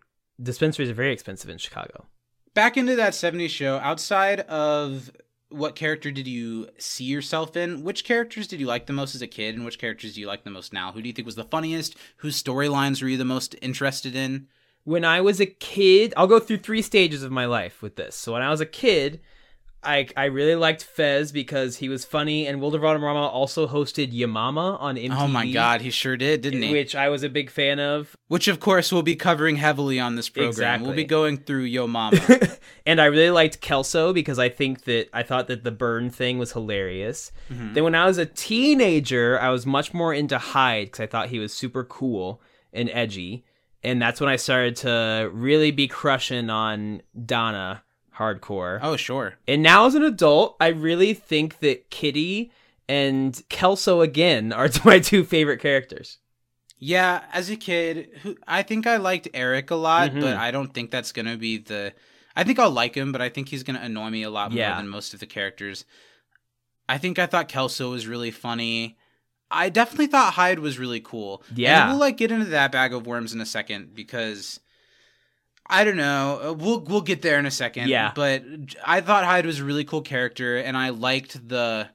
dispensaries 0.42 0.90
are 0.90 0.94
very 0.94 1.14
expensive 1.14 1.50
in 1.50 1.58
Chicago. 1.58 2.06
back 2.54 2.78
into 2.78 2.96
that 2.96 3.14
70s 3.14 3.50
show 3.50 3.78
outside 3.78 4.42
of 4.42 5.12
what 5.50 5.76
character 5.76 6.12
did 6.12 6.28
you 6.28 6.68
see 6.78 7.06
yourself 7.06 7.56
in 7.56 7.84
which 7.84 8.04
characters 8.04 8.48
did 8.48 8.60
you 8.60 8.66
like 8.68 8.86
the 8.86 8.94
most 8.94 9.16
as 9.16 9.22
a 9.22 9.28
kid 9.28 9.56
and 9.56 9.64
which 9.64 9.80
characters 9.80 10.14
do 10.14 10.22
you 10.22 10.28
like 10.28 10.44
the 10.44 10.50
most 10.50 10.74
now 10.74 10.92
who 10.92 11.02
do 11.02 11.08
you 11.08 11.14
think 11.14 11.26
was 11.26 11.36
the 11.36 11.44
funniest 11.46 11.96
whose 12.18 12.42
storylines 12.42 13.02
were 13.02 13.08
you 13.08 13.18
the 13.18 13.24
most 13.26 13.56
interested 13.62 14.16
in 14.16 14.48
When 14.84 15.04
I 15.04 15.20
was 15.22 15.40
a 15.42 15.46
kid, 15.46 16.14
I'll 16.16 16.28
go 16.28 16.40
through 16.40 16.60
three 16.60 16.82
stages 16.82 17.22
of 17.24 17.32
my 17.32 17.46
life 17.46 17.82
with 17.82 17.96
this. 17.98 18.16
So 18.16 18.34
when 18.34 18.42
I 18.42 18.50
was 18.50 18.62
a 18.62 18.66
kid, 18.66 19.20
I 19.84 20.08
I 20.18 20.26
really 20.26 20.56
liked 20.56 20.84
Fez 20.84 21.32
because 21.32 21.78
he 21.78 21.88
was 21.88 22.04
funny, 22.04 22.48
and 22.48 22.60
Wilmer 22.60 22.80
Valderrama 22.80 23.28
also 23.28 23.68
hosted 23.68 24.10
Yo 24.12 24.28
Momma 24.28 24.78
on 24.80 24.96
MTV. 24.96 25.16
oh 25.18 25.28
my 25.28 25.52
god 25.52 25.82
he 25.82 25.90
sure 25.90 26.18
did 26.18 26.42
didn't 26.42 26.62
he 26.62 26.72
which, 26.72 26.96
I 26.96 27.10
was 27.10 27.24
a 27.24 27.30
big 27.30 27.50
fan 27.50 27.80
of. 27.80 28.16
Which 28.28 28.48
of 28.48 28.60
course 28.60 28.92
we'll 28.92 29.04
be 29.04 29.16
covering 29.16 29.56
heavily 29.58 30.00
on 30.00 30.16
this 30.16 30.30
program 30.30 30.82
we'll 30.82 30.94
be 30.94 31.04
going 31.04 31.38
through 31.38 31.64
yo 31.64 31.88
mama 31.88 32.20
and 32.86 33.00
I 33.00 33.06
really 33.06 33.30
liked 33.32 33.62
Kelso 33.62 34.14
because 34.14 34.40
I 34.40 34.50
think 34.50 34.84
that 34.86 35.10
I 35.14 35.24
thought 35.24 35.48
that 35.48 35.64
the 35.64 35.72
burn 35.72 36.10
thing 36.10 36.38
was 36.38 36.52
hilarious. 36.54 37.32
Mm-hmm. 37.52 37.74
Then 37.74 37.84
when 37.84 37.96
I 37.96 38.06
was 38.06 38.18
a 38.18 38.26
teenager, 38.26 39.40
I 39.40 39.50
was 39.50 39.66
much 39.66 39.94
more 39.94 40.14
into 40.14 40.38
Hyde 40.38 40.88
because 40.88 41.02
I 41.02 41.08
thought 41.08 41.30
he 41.30 41.40
was 41.40 41.54
super 41.54 41.84
cool 41.84 42.42
and 42.74 42.90
edgy, 42.92 43.46
and 43.84 44.02
that's 44.02 44.20
when 44.20 44.30
I 44.30 44.36
started 44.36 44.76
to 44.78 45.30
really 45.32 45.72
be 45.72 45.88
crushing 45.88 46.50
on 46.50 47.02
Donna 47.26 47.84
hardcore. 48.18 48.80
oh 48.82 48.96
sure 48.98 49.36
And 49.48 49.62
now 49.64 49.86
as 49.86 49.96
an 49.96 50.04
adult, 50.04 50.56
I 50.60 50.68
really 50.68 51.14
think 51.14 51.60
that 51.60 51.90
Kitty 51.90 52.52
and 52.90 53.42
Kelso 53.50 54.02
again 54.02 54.52
are 54.60 54.70
my 54.86 55.00
two 55.00 55.24
favorite 55.24 55.60
characters. 55.62 56.20
yeah 56.80 57.24
as 57.34 57.50
a 57.50 57.56
kid 57.56 58.08
who 58.22 58.36
i 58.48 58.62
think 58.62 58.86
i 58.86 58.98
liked 58.98 59.28
eric 59.34 59.72
a 59.72 59.76
lot 59.76 60.12
Mhm. 60.12 60.22
but 60.22 60.36
i 60.38 60.52
don't 60.52 60.74
think 60.76 60.92
that's 60.92 61.12
gonna 61.12 61.36
be 61.36 61.58
the 61.58 61.92
i 62.36 62.44
think 62.44 62.60
i'll 62.60 62.70
like 62.70 62.94
him 62.96 63.12
but 63.12 63.20
i 63.22 63.30
think 63.30 63.50
he's 63.50 63.64
gonna 63.64 63.80
annoy 63.82 64.10
me 64.12 64.22
a 64.24 64.30
lot 64.30 64.52
more 64.52 64.60
Yeah. 64.60 64.78
than 64.78 64.88
most 64.88 65.14
of 65.16 65.20
the 65.20 65.26
characters 65.26 65.86
i 66.88 66.98
think 67.00 67.18
i 67.18 67.26
thought 67.26 67.48
kelso 67.50 67.90
was 67.90 68.06
really 68.06 68.30
funny 68.30 68.96
i 69.50 69.70
definitely 69.70 70.06
thought 70.08 70.34
hyde 70.34 70.60
was 70.60 70.78
really 70.78 71.00
cool 71.02 71.42
Yeah. 71.56 71.82
and 71.82 71.90
we'll 71.92 72.00
like 72.00 72.18
get 72.18 72.32
into 72.32 72.46
that 72.52 72.72
bag 72.72 72.94
of 72.94 73.08
worms 73.08 73.34
in 73.34 73.42
a 73.42 73.46
second 73.46 73.96
because 73.96 74.60
I 75.70 75.84
don't 75.84 75.98
know. 75.98 76.40
Uh, 76.44 76.54
We'll 76.54 76.80
we'll 76.82 77.02
get 77.02 77.22
there 77.22 77.38
in 77.40 77.46
a 77.46 77.52
second. 77.52 77.90
Yeah. 77.90 78.12
But 78.16 78.44
I 78.86 79.02
thought 79.02 79.26
Hyde 79.26 79.46
was 79.46 79.60
a 79.60 79.66
really 79.66 79.84
cool 79.86 80.02
character, 80.02 80.58
and 80.58 80.78
I 80.78 80.90
liked 80.90 81.48
the. 81.48 81.90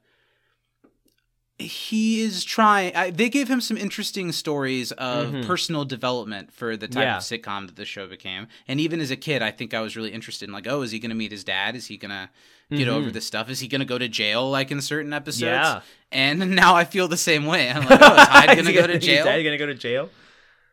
He 1.58 2.22
is 2.22 2.42
trying. 2.44 2.96
I, 2.96 3.10
they 3.10 3.28
gave 3.28 3.48
him 3.48 3.60
some 3.60 3.76
interesting 3.76 4.32
stories 4.32 4.90
of 4.92 5.28
Mhm. 5.28 5.46
personal 5.46 5.84
development 5.84 6.52
for 6.52 6.76
the 6.76 6.88
type 6.88 7.04
Yeah. 7.04 7.16
of 7.18 7.22
sitcom 7.22 7.66
that 7.66 7.76
the 7.76 7.84
show 7.84 8.08
became. 8.08 8.48
And 8.66 8.80
even 8.80 9.00
as 9.00 9.12
a 9.12 9.16
kid, 9.16 9.42
I 9.42 9.52
think 9.52 9.72
I 9.72 9.80
was 9.80 9.94
really 9.94 10.10
interested 10.12 10.48
in 10.48 10.52
like, 10.52 10.66
oh, 10.66 10.82
is 10.82 10.90
he 10.90 10.98
going 10.98 11.10
to 11.10 11.14
meet 11.16 11.30
his 11.30 11.44
dad? 11.44 11.76
Is 11.76 11.86
he 11.86 11.96
going 11.96 12.10
to 12.10 12.30
get 12.76 12.88
Mhm. 12.88 12.92
over 12.92 13.10
this 13.12 13.26
stuff? 13.26 13.48
Is 13.48 13.60
he 13.60 13.68
going 13.68 13.80
to 13.80 13.84
go 13.84 13.96
to 13.96 14.08
jail 14.08 14.50
like 14.50 14.72
in 14.72 14.80
certain 14.80 15.12
episodes? 15.12 15.42
Yeah. 15.42 15.82
And 16.10 16.50
now 16.56 16.74
I 16.74 16.84
feel 16.84 17.06
the 17.06 17.16
same 17.16 17.44
way. 17.46 17.70
I'm 17.70 17.84
like, 17.86 18.00
oh, 18.02 18.14
is 18.16 18.28
Hyde 18.28 18.46
going 18.56 18.66
to 18.66 18.72
go 18.72 18.86
to 18.88 18.92
he- 18.94 18.98
is 18.98 19.04
jail? 19.04 19.24
Dad 19.24 19.42
gonna 19.42 19.58
go 19.58 19.66
to 19.66 19.74
jail? 19.74 20.10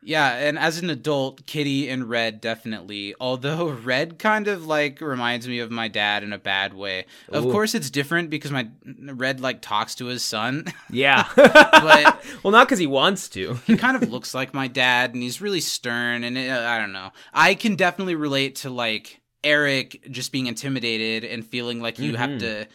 Yeah, 0.02 0.30
and 0.34 0.58
as 0.58 0.78
an 0.80 0.90
adult, 0.90 1.46
Kitty 1.46 1.90
and 1.90 2.10
Red 2.10 2.40
definitely. 2.40 3.14
Although 3.20 3.70
Red 3.84 4.18
kind 4.18 4.48
of 4.48 4.66
like 4.66 5.02
reminds 5.02 5.48
me 5.48 5.60
of 5.60 5.72
my 5.72 5.88
dad 5.90 6.24
in 6.24 6.32
a 6.32 6.38
bad 6.38 6.74
way. 6.74 7.06
Of 7.28 7.44
course, 7.44 7.76
it's 7.76 7.90
different 7.90 8.30
because 8.30 8.52
my 8.52 8.70
Red 8.86 9.42
like 9.42 9.62
talks 9.62 9.96
to 9.96 10.06
his 10.06 10.24
son. 10.24 10.66
Yeah, 10.92 11.28
But- 11.36 12.24
well, 12.44 12.52
not 12.52 12.68
because 12.68 12.80
he 12.80 12.88
wants 12.88 13.30
to. 13.30 13.56
he 13.68 13.78
kind 13.78 14.02
of 14.02 14.10
looks 14.10 14.34
like 14.34 14.54
my 14.54 14.68
dad, 14.68 15.14
and 15.14 15.22
he's 15.22 15.42
really 15.42 15.60
stern. 15.62 16.24
And 16.24 16.38
uh, 16.38 16.66
I 16.68 16.80
don't 16.80 16.94
know. 16.94 17.12
I 17.34 17.54
can 17.56 17.76
definitely 17.76 18.16
relate 18.16 18.56
to 18.58 18.70
like 18.70 19.20
Eric 19.44 20.08
just 20.10 20.32
being 20.32 20.48
intimidated 20.48 21.30
and 21.30 21.46
feeling 21.46 21.82
like 21.82 22.00
you 22.00 22.16
have 22.16 22.30
Mhm. 22.32 22.40
to 22.40 22.68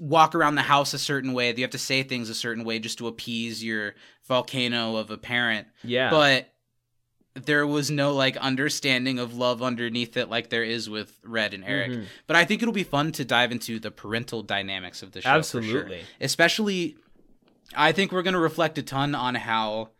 walk 0.00 0.34
around 0.34 0.54
the 0.54 0.62
house 0.62 0.94
a 0.94 0.98
certain 0.98 1.32
way. 1.34 1.50
That 1.52 1.58
you 1.58 1.64
have 1.64 1.70
to 1.72 1.78
say 1.78 2.02
things 2.02 2.30
a 2.30 2.34
certain 2.34 2.64
way 2.64 2.78
just 2.78 2.98
to 2.98 3.06
appease 3.08 3.62
your 3.62 3.94
volcano 4.26 4.96
of 4.96 5.10
a 5.10 5.18
parent. 5.18 5.66
Yeah, 5.82 6.10
but 6.10 6.50
there 7.34 7.66
was 7.66 7.90
no 7.90 8.14
like 8.14 8.36
understanding 8.36 9.18
of 9.18 9.34
love 9.36 9.60
underneath 9.62 10.16
it 10.16 10.28
like 10.30 10.50
there 10.50 10.62
is 10.62 10.88
with 10.88 11.18
Red 11.24 11.52
and 11.52 11.64
Eric. 11.64 11.90
Mhm. 11.90 12.04
But 12.28 12.36
I 12.36 12.44
think 12.44 12.62
it'll 12.62 12.72
be 12.72 12.84
fun 12.84 13.10
to 13.12 13.24
dive 13.24 13.50
into 13.50 13.80
the 13.80 13.90
parental 13.90 14.42
dynamics 14.42 15.02
of 15.02 15.10
the 15.12 15.20
show. 15.20 15.42
for 15.42 15.60
sure. 15.60 15.60
Absolutely. 15.62 16.02
Especially 16.20 16.96
I 17.74 17.90
think 17.92 18.12
we're 18.12 18.22
going 18.22 18.34
to 18.34 18.40
reflect 18.40 18.78
a 18.78 18.82
ton 18.82 19.16
on 19.16 19.34
how 19.34 19.90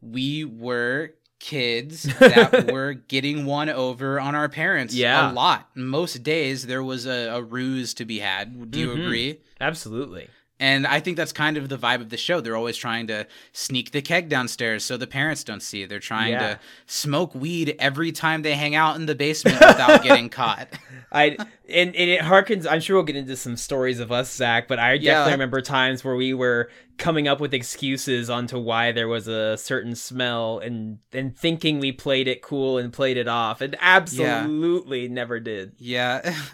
we 0.00 0.44
were 0.44 1.14
kids 1.40 2.02
that 2.20 2.70
were 2.70 2.92
getting 2.92 3.44
one 3.44 3.68
over 3.68 4.20
on 4.20 4.36
our 4.36 4.48
parents 4.48 4.94
Yeah. 4.94 5.32
a 5.32 5.34
lot. 5.34 5.68
Most 5.74 6.22
days 6.22 6.66
there 6.68 6.84
was 6.84 7.06
a, 7.06 7.30
a 7.30 7.42
ruse 7.42 7.92
to 7.94 8.04
be 8.04 8.20
had. 8.20 8.70
Do 8.70 8.78
you 8.78 8.88
Mhm. 8.90 9.04
agree? 9.04 9.40
absolutely. 9.60 10.28
And 10.62 10.86
I 10.86 11.00
think 11.00 11.16
that's 11.16 11.32
kind 11.32 11.56
of 11.56 11.68
the 11.68 11.76
vibe 11.76 12.00
of 12.02 12.10
the 12.10 12.16
show. 12.16 12.40
They're 12.40 12.54
always 12.56 12.76
trying 12.76 13.08
to 13.08 13.26
sneak 13.52 13.90
the 13.90 14.00
keg 14.00 14.28
downstairs 14.28 14.84
so 14.84 14.96
the 14.96 15.08
parents 15.08 15.42
don't 15.42 15.60
see. 15.60 15.86
They're 15.86 15.98
trying 15.98 16.34
Yeah. 16.34 16.54
to 16.54 16.60
smoke 16.86 17.34
weed 17.34 17.74
every 17.80 18.12
time 18.12 18.42
they 18.42 18.54
hang 18.54 18.76
out 18.76 18.94
in 18.94 19.06
the 19.06 19.16
basement 19.16 19.58
without 19.58 20.02
getting 20.04 20.28
caught. 20.28 20.68
I 21.12 21.36
and, 21.68 21.94
and 21.96 22.10
it 22.10 22.20
harkens. 22.20 22.64
I'm 22.70 22.80
sure 22.80 22.94
we'll 22.96 23.04
get 23.04 23.16
into 23.16 23.36
some 23.36 23.56
stories 23.56 23.98
of 23.98 24.12
us, 24.12 24.32
Zach. 24.32 24.68
But 24.68 24.78
I 24.78 24.98
definitely 24.98 25.06
Yeah. 25.06 25.30
remember 25.32 25.60
times 25.62 26.04
where 26.04 26.14
we 26.14 26.32
were 26.32 26.70
coming 26.96 27.26
up 27.26 27.40
with 27.40 27.52
excuses 27.54 28.30
onto 28.30 28.58
why 28.58 28.92
there 28.92 29.08
was 29.08 29.26
a 29.26 29.56
certain 29.58 29.96
smell, 29.96 30.60
and 30.60 30.98
and 31.12 31.36
thinking 31.36 31.80
we 31.80 31.90
played 31.90 32.28
it 32.28 32.40
cool 32.40 32.78
and 32.78 32.92
played 32.92 33.16
it 33.16 33.26
off, 33.26 33.60
and 33.60 33.76
absolutely 33.80 35.08
never 35.08 35.40
did. 35.40 35.72
Yeah. 35.78 36.34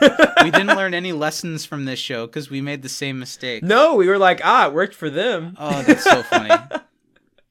we 0.44 0.50
didn't 0.50 0.76
learn 0.76 0.94
any 0.94 1.12
lessons 1.12 1.64
from 1.64 1.84
this 1.84 1.98
show 1.98 2.26
because 2.26 2.50
we 2.50 2.60
made 2.60 2.82
the 2.82 2.88
same 2.88 3.18
mistake. 3.18 3.62
no, 3.62 3.94
we 3.94 4.08
were 4.08 4.18
like, 4.18 4.40
ah, 4.44 4.66
it 4.68 4.74
worked 4.74 4.94
for 4.94 5.10
them. 5.10 5.54
Oh, 5.58 5.82
that's 5.82 6.04
so 6.04 6.22
funny. 6.30 6.54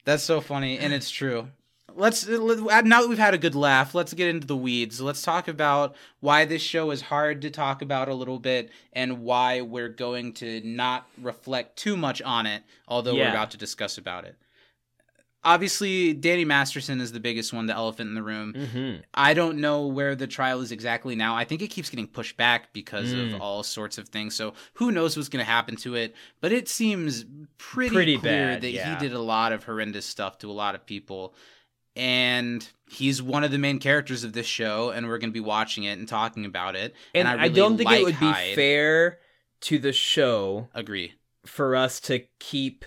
that's 0.06 0.24
so 0.24 0.42
funny, 0.42 0.78
and 0.80 0.94
it's 0.94 1.10
true. 1.10 1.48
Let's 1.96 2.28
let- 2.28 2.86
now 2.86 3.02
that 3.02 3.10
we've 3.10 3.18
had 3.18 3.34
a 3.34 3.40
good 3.40 3.56
laugh, 3.56 3.96
let's 3.96 4.14
get 4.14 4.30
into 4.30 4.46
the 4.46 4.56
weeds. 4.56 5.02
Let's 5.02 5.24
talk 5.24 5.48
about 5.48 5.96
why 6.20 6.46
this 6.46 6.62
show 6.62 6.92
is 6.92 7.02
hard 7.02 7.42
to 7.42 7.50
talk 7.50 7.82
about 7.82 8.08
a 8.08 8.14
little 8.14 8.38
bit, 8.38 8.70
and 8.94 9.24
why 9.24 9.62
we're 9.62 9.90
going 9.90 10.34
to 10.34 10.62
not 10.64 11.08
reflect 11.20 11.76
too 11.76 11.98
much 11.98 12.22
on 12.22 12.46
it, 12.46 12.62
although 12.88 13.16
we're 13.16 13.30
about 13.32 13.50
to 13.52 13.58
discuss 13.58 13.98
about 13.98 14.26
it. 14.26 14.36
Obviously, 15.44 16.14
Danny 16.14 16.44
Masterson 16.44 17.00
is 17.00 17.12
the 17.14 17.20
biggest 17.20 17.54
one, 17.54 17.68
the 17.68 17.74
elephant 17.74 18.10
in 18.10 18.16
the 18.16 18.24
room. 18.24 18.54
Mm-hmm. 18.54 19.02
I 19.14 19.34
don't 19.34 19.60
know 19.60 19.88
where 19.88 20.14
the 20.16 20.28
trial 20.28 20.60
is 20.62 20.72
exactly 20.74 21.16
now. 21.16 21.36
I 21.36 21.46
think 21.46 21.62
it 21.62 21.70
keeps 21.70 21.90
getting 21.90 22.08
pushed 22.08 22.36
back 22.36 22.74
because 22.74 23.14
Mm. 23.14 23.36
of 23.36 23.42
all 23.42 23.64
sorts 23.64 23.98
of 23.98 24.10
things. 24.10 24.36
So 24.36 24.54
who 24.74 24.92
knows 24.92 25.16
what's 25.16 25.30
going 25.30 25.46
to 25.46 25.50
happen 25.50 25.76
to 25.78 25.96
it? 25.96 26.16
But 26.42 26.52
it 26.52 26.68
seems 26.68 27.24
pretty, 27.58 27.94
Pretty 27.96 28.18
clear 28.18 28.32
bad, 28.54 28.62
that 28.62 28.72
yeah. 28.72 28.94
he 29.00 29.00
did 29.08 29.14
a 29.16 29.22
lot 29.22 29.54
of 29.54 29.64
horrendous 29.64 30.06
stuff 30.06 30.38
to 30.40 30.50
a 30.50 30.54
lot 30.54 30.76
of 30.76 30.86
people. 30.86 31.34
And 31.96 32.68
he's 32.90 33.22
one 33.24 33.44
of 33.44 33.52
the 33.52 33.58
main 33.58 33.80
characters 33.80 34.24
of 34.24 34.34
this 34.34 34.46
show, 34.46 34.90
and 34.90 35.08
we're 35.08 35.18
going 35.18 35.30
to 35.32 35.34
be 35.34 35.40
watching 35.40 35.84
it 35.86 35.98
and 35.98 36.08
talking 36.08 36.46
about 36.46 36.76
it. 36.76 36.94
And, 37.16 37.28
I, 37.28 37.32
I, 37.32 37.36
really 37.44 37.50
don't 37.54 37.78
think 37.78 37.90
like 37.90 38.02
it 38.02 38.04
would 38.06 38.14
Hyde. 38.16 38.50
be 38.50 38.56
fair 38.56 39.20
to 39.62 39.80
the 39.80 39.94
show 39.94 40.68
Agree. 40.76 41.14
for 41.46 41.76
us 41.76 42.00
to 42.02 42.24
keep 42.40 42.86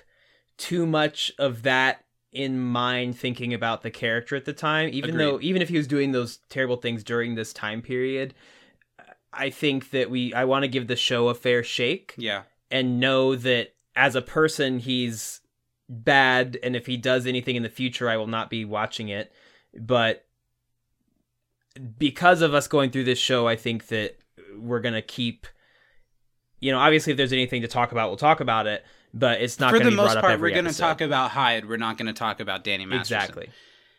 too 0.58 0.86
much 0.86 1.32
of 1.38 1.62
that 1.62 2.04
in 2.32 2.58
mind 2.60 3.18
thinking 3.18 3.52
about 3.52 3.82
the 3.82 3.90
character 3.90 4.36
at 4.36 4.44
the 4.44 4.52
time 4.52 4.88
even 4.92 5.10
Agreed. 5.10 5.24
though 5.24 5.40
even 5.40 5.62
if 5.62 5.68
he 5.68 5.76
was 5.76 5.86
doing 5.88 6.12
those 6.12 6.38
terrible 6.48 6.76
things 6.76 7.02
during 7.02 7.34
this 7.34 7.52
time 7.52 7.82
period 7.82 8.34
i 9.32 9.50
think 9.50 9.90
that 9.90 10.10
we 10.10 10.32
i 10.34 10.44
want 10.44 10.62
to 10.62 10.68
give 10.68 10.86
the 10.86 10.94
show 10.96 11.28
a 11.28 11.34
fair 11.34 11.64
shake 11.64 12.14
Yeah. 12.16 12.42
and 12.70 13.00
know 13.00 13.34
that 13.34 13.74
as 13.96 14.14
a 14.14 14.22
person 14.22 14.78
he's 14.78 15.40
bad 15.88 16.56
and 16.62 16.76
if 16.76 16.86
he 16.86 16.96
does 16.96 17.26
anything 17.26 17.56
in 17.56 17.64
the 17.64 17.68
future 17.68 18.08
i 18.08 18.16
will 18.16 18.28
not 18.28 18.48
be 18.48 18.64
watching 18.64 19.08
it 19.08 19.32
but 19.76 20.24
because 21.98 22.42
of 22.42 22.54
us 22.54 22.68
going 22.68 22.90
through 22.90 23.04
this 23.04 23.18
show 23.18 23.48
i 23.48 23.56
think 23.56 23.88
that 23.88 24.16
we're 24.56 24.80
going 24.80 24.94
to 24.94 25.02
keep 25.02 25.46
you 26.60 26.70
know 26.70 26.78
obviously 26.78 27.10
if 27.12 27.16
there's 27.16 27.32
anything 27.32 27.62
to 27.62 27.68
talk 27.68 27.90
about 27.90 28.08
we'll 28.08 28.16
talk 28.16 28.38
about 28.40 28.66
it 28.68 28.84
but 29.12 29.40
it's 29.40 29.58
not 29.58 29.72
For 29.72 29.78
the 29.78 29.90
most 29.90 30.18
part, 30.18 30.40
we're 30.40 30.50
going 30.50 30.64
to 30.66 30.76
talk 30.76 31.00
about 31.00 31.30
Hyde. 31.32 31.68
We're 31.68 31.76
not 31.76 31.96
going 31.98 32.06
to 32.06 32.12
talk 32.12 32.40
about 32.40 32.64
Danny 32.64 32.86
Masterson. 32.86 33.16
exactly 33.16 33.48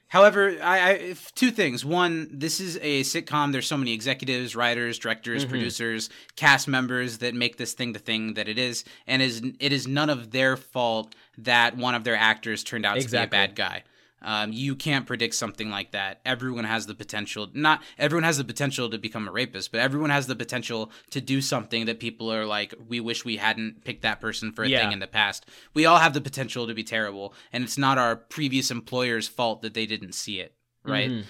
However, 0.08 0.58
I, 0.62 0.89
I 0.89 1.15
two 1.36 1.52
things. 1.52 1.86
One, 1.86 2.28
this 2.34 2.60
is 2.60 2.76
a 2.82 3.00
sitcom. 3.04 3.54
There's 3.54 3.65
so 3.65 3.78
many 3.78 3.93
executives, 3.93 4.58
writers, 4.58 5.00
directors, 5.00 5.45
Mhm. 5.45 5.50
producers, 5.50 6.10
cast 6.36 6.67
members 6.67 7.19
that 7.19 7.34
make 7.34 7.56
this 7.56 7.71
thing 7.71 7.93
the 7.93 8.00
thing 8.00 8.34
that 8.34 8.50
it 8.50 8.60
is, 8.60 8.84
and 9.08 9.21
is 9.21 9.41
it 9.62 9.71
is 9.71 9.88
none 9.88 10.10
of 10.10 10.32
their 10.32 10.58
fault 10.58 11.15
that 11.38 11.78
one 11.78 11.95
of 11.95 12.04
their 12.04 12.17
actors 12.17 12.62
turned 12.62 12.86
out 12.86 12.97
Exactly. 12.97 13.26
to 13.26 13.30
be 13.32 13.38
a 13.38 13.47
bad 13.47 13.56
guy. 13.56 13.84
Um, 14.24 14.54
you 14.54 14.76
can't 14.76 15.08
predict 15.08 15.34
something 15.36 15.70
like 15.72 15.92
that. 15.92 16.22
Everyone 16.26 16.64
has 16.66 16.86
the 16.86 16.94
potential. 16.94 17.50
Not 17.54 17.82
everyone 17.98 18.24
has 18.24 18.38
the 18.38 18.44
potential 18.44 18.90
to 18.90 18.98
become 18.98 19.28
a 19.28 19.32
rapist, 19.32 19.72
but 19.72 19.82
everyone 19.82 20.12
has 20.12 20.28
the 20.28 20.36
potential 20.36 20.92
to 21.10 21.20
do 21.22 21.42
something 21.42 21.86
that 21.86 22.00
people 22.00 22.32
are 22.32 22.46
like, 22.46 22.74
we 22.88 23.00
wish 23.00 23.26
we 23.26 23.38
hadn't 23.38 23.84
picked 23.84 24.04
that 24.04 24.22
person 24.22 24.52
for 24.52 24.64
a 24.64 24.68
Yeah. 24.70 24.82
thing 24.82 24.92
in 24.92 25.00
the 25.00 25.08
past. 25.08 25.46
We 25.74 25.86
all 25.86 25.98
have 25.98 26.14
the 26.14 26.22
potential 26.22 26.68
to 26.68 26.74
be 26.74 26.84
terrible, 26.84 27.34
and 27.52 27.64
it's 27.64 27.78
not 27.78 27.98
our 27.98 28.16
previous 28.16 28.70
employer's 28.70 29.28
fault 29.28 29.62
that 29.64 29.74
they 29.74 29.86
didn't 29.88 30.14
see 30.14 30.40
it, 30.40 30.54
right? 30.84 31.10
Mhm. 31.10 31.24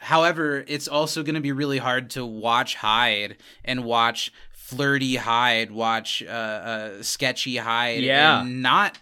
However, 0.00 0.64
it's 0.68 0.88
also 0.88 1.22
going 1.22 1.34
to 1.34 1.40
be 1.40 1.52
really 1.52 1.78
hard 1.78 2.10
to 2.10 2.24
watch 2.24 2.76
Hyde 2.76 3.36
and 3.64 3.84
watch 3.84 4.32
flirty 4.52 5.16
Hyde, 5.16 5.70
watch 5.70 6.22
uh, 6.22 6.30
uh, 6.30 7.02
sketchy 7.02 7.56
Hyde, 7.56 8.02
Yeah. 8.04 8.42
and 8.42 8.62
not 8.62 8.98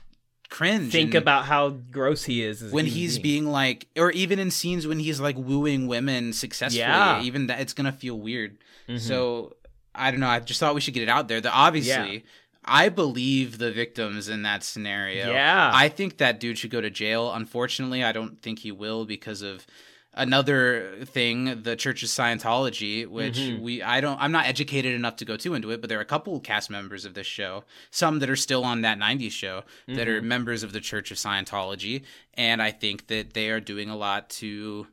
cringe. 0.49 0.93
think 0.93 1.15
about 1.15 1.45
how 1.47 1.71
gross 1.71 2.25
he 2.25 2.43
is 2.43 2.63
as 2.63 2.73
when 2.73 2.87
he's 2.87 3.19
being. 3.19 3.43
being 3.45 3.53
like, 3.53 3.87
or 3.97 4.11
even 4.13 4.39
in 4.39 4.51
scenes 4.51 4.87
when 4.87 4.99
he's 4.99 5.21
like 5.21 5.37
wooing 5.37 5.87
women 5.87 6.33
successfully, 6.33 6.81
Yeah. 6.81 7.23
even 7.23 7.47
that 7.49 7.61
it's 7.61 7.73
gonna 7.73 7.93
feel 7.93 8.19
weird. 8.19 8.59
Mhm. 8.89 9.01
So 9.01 9.57
I 9.95 10.11
don't 10.11 10.21
know. 10.21 10.29
I 10.29 10.41
just 10.41 10.61
thought 10.61 10.75
we 10.75 10.81
should 10.81 10.95
get 10.95 11.03
it 11.03 11.09
out 11.09 11.27
there. 11.29 11.41
That 11.41 11.53
obviously, 11.55 12.15
Yeah. 12.15 12.21
I 12.69 12.89
believe 12.89 13.59
the 13.59 13.71
victims 13.71 14.29
in 14.29 14.43
that 14.43 14.63
scenario. 14.65 15.31
Yeah. 15.31 15.71
I 15.73 15.89
think 15.89 16.19
that 16.19 16.41
dude 16.41 16.59
should 16.59 16.71
go 16.71 16.81
to 16.81 16.91
jail. 16.91 17.33
Unfortunately, 17.33 18.03
I 18.05 18.13
don't 18.13 18.43
think 18.43 18.59
he 18.59 18.73
will 18.73 19.05
because 19.05 19.41
of 19.41 19.67
another 20.17 21.05
thing, 21.05 21.63
the 21.63 21.77
Church 21.77 22.03
of 22.03 22.09
Scientology, 22.09 23.07
which 23.07 23.37
Mhm. 23.39 23.61
we 23.61 23.83
I 23.83 24.01
don't 24.01 24.21
I'm 24.21 24.33
not 24.33 24.47
educated 24.47 24.95
enough 24.95 25.17
to 25.17 25.25
go 25.25 25.37
too 25.37 25.55
into 25.55 25.71
it, 25.71 25.81
but 25.81 25.89
there 25.89 25.99
are 25.99 26.03
a 26.03 26.07
couple 26.07 26.39
cast 26.41 26.71
members 26.71 27.05
of 27.05 27.15
this 27.15 27.27
show, 27.27 27.65
some 27.91 28.19
that 28.21 28.31
are 28.31 28.37
still 28.37 28.65
on 28.65 28.81
that 28.83 28.99
90s 28.99 29.33
show 29.33 29.65
that 29.87 30.09
are 30.09 30.19
Mm-hmm. 30.19 30.29
members 30.29 30.63
of 30.63 30.73
the 30.73 30.81
Church 30.81 31.11
of 31.11 31.19
Scientology, 31.19 32.03
and 32.35 32.63
I 32.63 32.71
think 32.71 33.09
that 33.09 33.35
they 33.35 33.51
are 33.51 33.61
doing 33.61 33.91
a 33.91 33.97
lot 33.97 34.31
to 34.31 34.87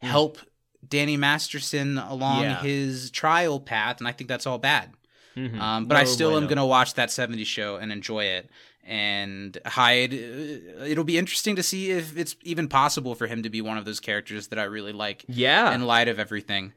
help 0.00 0.38
Danny 0.88 1.16
Masterson 1.16 1.98
along. 1.98 2.42
Yeah. 2.42 2.60
his 2.62 3.10
trial 3.10 3.60
path, 3.60 3.98
and 3.98 4.08
I 4.08 4.12
think 4.12 4.28
that's 4.28 4.46
all 4.46 4.58
bad. 4.58 4.90
Mhm. 5.36 5.58
Um, 5.60 5.86
but 5.86 5.96
I 5.96 6.04
still 6.04 6.36
am 6.36 6.44
going 6.44 6.58
to 6.58 6.64
watch 6.64 6.94
that 6.94 7.10
70s 7.10 7.46
show 7.48 7.76
and 7.76 7.90
enjoy 7.90 8.24
it. 8.24 8.50
And 8.84 9.56
Hyde, 9.64 10.12
uh, 10.12 10.84
it'll 10.84 11.04
be 11.04 11.16
interesting 11.18 11.54
to 11.56 11.62
see 11.62 11.90
if 11.92 12.16
it's 12.16 12.34
even 12.42 12.68
possible 12.68 13.14
for 13.14 13.26
him 13.28 13.42
to 13.44 13.50
be 13.50 13.60
one 13.60 13.78
of 13.78 13.84
those 13.84 14.00
characters 14.00 14.48
that 14.48 14.58
I 14.58 14.64
really 14.64 14.92
like 14.92 15.24
yeah 15.28 15.72
in 15.74 15.82
light 15.86 16.08
of 16.08 16.18
everything. 16.18 16.72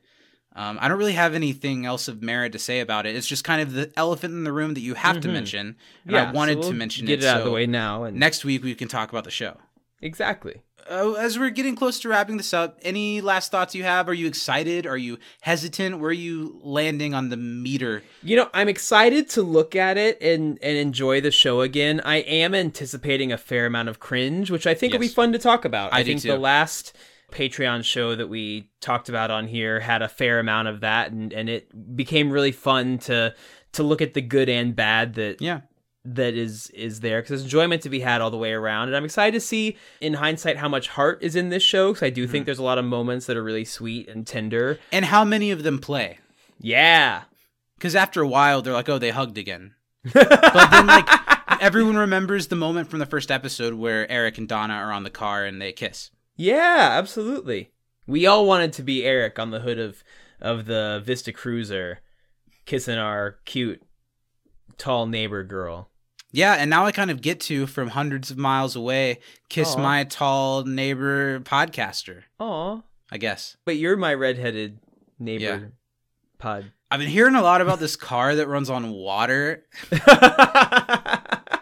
Um, 0.58 0.78
I 0.80 0.88
don't 0.88 0.98
really 1.00 1.14
have 1.14 1.34
anything 1.34 1.86
else 1.86 2.08
of 2.08 2.22
merit 2.22 2.54
to 2.54 2.60
say 2.60 2.80
about 2.80 3.06
it. 3.06 3.16
It's 3.16 3.28
just 3.28 3.44
kind 3.44 3.62
of 3.62 3.74
the 3.74 3.92
elephant 3.98 4.34
in 4.36 4.44
the 4.46 4.54
room 4.54 4.74
that 4.76 4.80
you 4.82 4.94
have 4.94 5.20
to 5.22 5.28
Mhm. 5.28 5.34
mention. 5.34 5.76
And 6.06 6.14
yeah 6.14 6.30
I 6.30 6.32
wanted 6.32 6.54
so 6.54 6.60
we'll 6.60 6.70
to 6.70 6.76
mention 6.76 7.06
get 7.08 7.20
it. 7.20 7.26
it 7.26 7.28
out 7.28 7.40
of 7.40 7.46
the 7.46 7.52
way 7.52 7.66
now 7.66 8.04
and 8.06 8.18
Next 8.18 8.46
week 8.46 8.64
we 8.64 8.74
can 8.76 8.88
talk 8.88 9.10
about 9.10 9.24
the 9.26 9.32
show. 9.32 9.58
exactly 10.02 10.62
Uh, 10.90 11.14
as 11.14 11.40
we're 11.40 11.50
getting 11.50 11.76
close 11.76 12.00
to 12.00 12.10
wrapping 12.10 12.38
this 12.38 12.54
up, 12.54 12.78
any 12.84 13.20
last 13.20 13.52
thoughts 13.52 13.74
you 13.74 13.84
have? 13.84 14.08
Are 14.08 14.14
you 14.14 14.28
excited? 14.28 14.86
Are 14.86 14.98
you 14.98 15.18
hesitant? 15.42 16.00
Where 16.00 16.10
are 16.10 16.14
you 16.14 16.60
landing 16.62 17.14
on 17.14 17.30
the 17.30 17.38
meter? 17.38 18.04
You 18.22 18.36
know, 18.36 18.50
I'm 18.54 18.70
excited 18.70 19.28
to 19.32 19.42
look 19.42 19.76
at 19.76 19.98
it 19.98 20.22
and 20.22 20.60
and 20.62 20.78
enjoy 20.78 21.22
the 21.22 21.32
show 21.32 21.62
again. 21.62 22.02
I 22.06 22.18
am 22.18 22.54
anticipating 22.54 23.32
a 23.32 23.38
fair 23.38 23.66
amount 23.66 23.90
of 23.90 24.00
cringe, 24.00 24.52
which 24.52 24.68
I 24.68 24.76
think 24.76 24.94
will 24.94 25.00
be 25.00 25.08
fun 25.08 25.32
to 25.32 25.40
talk 25.40 25.66
about. 25.66 25.92
I 25.92 26.00
I, 26.00 26.04
think 26.04 26.22
too. 26.22 26.28
the 26.28 26.38
last 26.38 26.96
Patreon 27.32 27.84
show 27.84 28.16
that 28.16 28.28
we 28.28 28.70
talked 28.80 29.10
about 29.10 29.32
on 29.32 29.48
here 29.48 29.80
had 29.80 30.02
a 30.04 30.08
fair 30.08 30.40
amount 30.40 30.68
of 30.68 30.82
that 30.82 31.12
and 31.12 31.34
and 31.34 31.50
it 31.50 31.96
became 31.96 32.30
really 32.30 32.52
fun 32.52 33.00
to 33.00 33.34
to 33.74 33.84
look 33.84 34.02
at 34.02 34.14
the 34.14 34.22
good 34.22 34.50
and 34.50 34.76
bad 34.76 35.16
that 35.16 35.42
Yeah. 35.42 35.62
That 36.08 36.36
is 36.36 36.70
is 36.70 37.00
there 37.00 37.20
because 37.22 37.30
there's 37.30 37.44
enjoyment 37.44 37.82
to 37.82 37.90
be 37.90 38.00
had 38.00 38.22
all 38.22 38.30
the 38.30 38.38
way 38.38 38.52
around 38.54 38.88
and 38.90 38.96
i'm 38.96 39.04
excited 39.06 39.34
to 39.34 39.40
see 39.40 39.76
in 40.02 40.14
hindsight 40.14 40.58
how 40.58 40.70
much 40.70 40.88
heart 40.90 41.18
is 41.22 41.36
in 41.36 41.50
this 41.50 41.64
show 41.64 41.92
because 41.94 42.04
i 42.06 42.10
do 42.12 42.24
Mm-hmm. 42.24 42.32
think 42.32 42.46
there's 42.46 42.60
a 42.60 42.64
lot 42.64 42.78
of 42.78 42.86
moments 42.86 43.26
that 43.26 43.36
are 43.36 43.44
really 43.44 43.66
sweet 43.66 44.08
and 44.08 44.28
tender 44.28 44.78
And 44.92 45.06
how 45.06 45.24
many 45.26 45.50
of 45.52 45.64
them 45.64 45.80
play? 45.80 46.20
yeah 46.60 47.24
Because 47.78 47.96
after 47.96 48.22
a 48.22 48.28
while, 48.28 48.62
they're 48.62 48.74
like, 48.74 48.88
oh, 48.88 48.98
they 49.00 49.10
hugged 49.12 49.38
again. 49.38 49.74
But 50.14 50.70
then, 50.72 50.88
like, 50.88 51.08
everyone 51.62 51.98
remembers 51.98 52.48
the 52.48 52.56
moment 52.56 52.90
from 52.90 53.00
the 53.00 53.06
first 53.06 53.30
episode 53.32 53.74
where 53.74 54.10
Eric 54.10 54.38
and 54.38 54.48
Donna 54.48 54.76
are 54.76 54.92
on 54.94 55.04
the 55.04 55.10
car 55.10 55.44
and 55.46 55.62
they 55.62 55.72
kiss. 55.74 56.12
Yeah, 56.38 56.90
absolutely. 56.94 57.72
We 58.08 58.26
all 58.28 58.46
wanted 58.46 58.72
to 58.74 58.84
be 58.84 59.04
Eric 59.04 59.40
on 59.40 59.50
the 59.52 59.60
hood 59.62 59.80
of 59.80 60.04
of 60.40 60.66
the 60.68 61.02
Vista 61.04 61.32
Cruiser, 61.34 62.00
kissing 62.66 62.98
our 62.98 63.38
cute, 63.46 63.82
tall 64.78 65.06
neighbor 65.08 65.44
girl. 65.44 65.90
Yeah, 66.36 66.54
and 66.56 66.70
now 66.70 66.86
I 66.86 66.92
kind 66.92 67.10
of 67.12 67.22
get 67.22 67.40
to, 67.42 67.66
from 67.66 67.88
hundreds 67.90 68.30
of 68.30 68.38
miles 68.38 68.76
away, 68.76 69.20
kiss 69.48 69.76
Aw. 69.76 69.82
my 69.82 70.04
tall 70.04 70.64
neighbor 70.66 71.40
podcaster, 71.40 72.24
Aw, 72.40 72.82
I 73.12 73.18
guess. 73.18 73.56
but 73.66 73.78
you're 73.78 73.96
my 73.96 74.14
redheaded 74.14 74.80
neighbor 75.18 75.44
Yeah. 75.44 75.60
pod. 76.38 76.72
I've 76.92 77.00
been 77.00 77.10
hearing 77.10 77.36
a 77.36 77.42
lot 77.42 77.62
about 77.62 77.80
this 77.80 77.96
car 77.96 78.36
that 78.36 78.48
runs 78.48 78.70
on 78.70 78.92
water. 78.92 79.64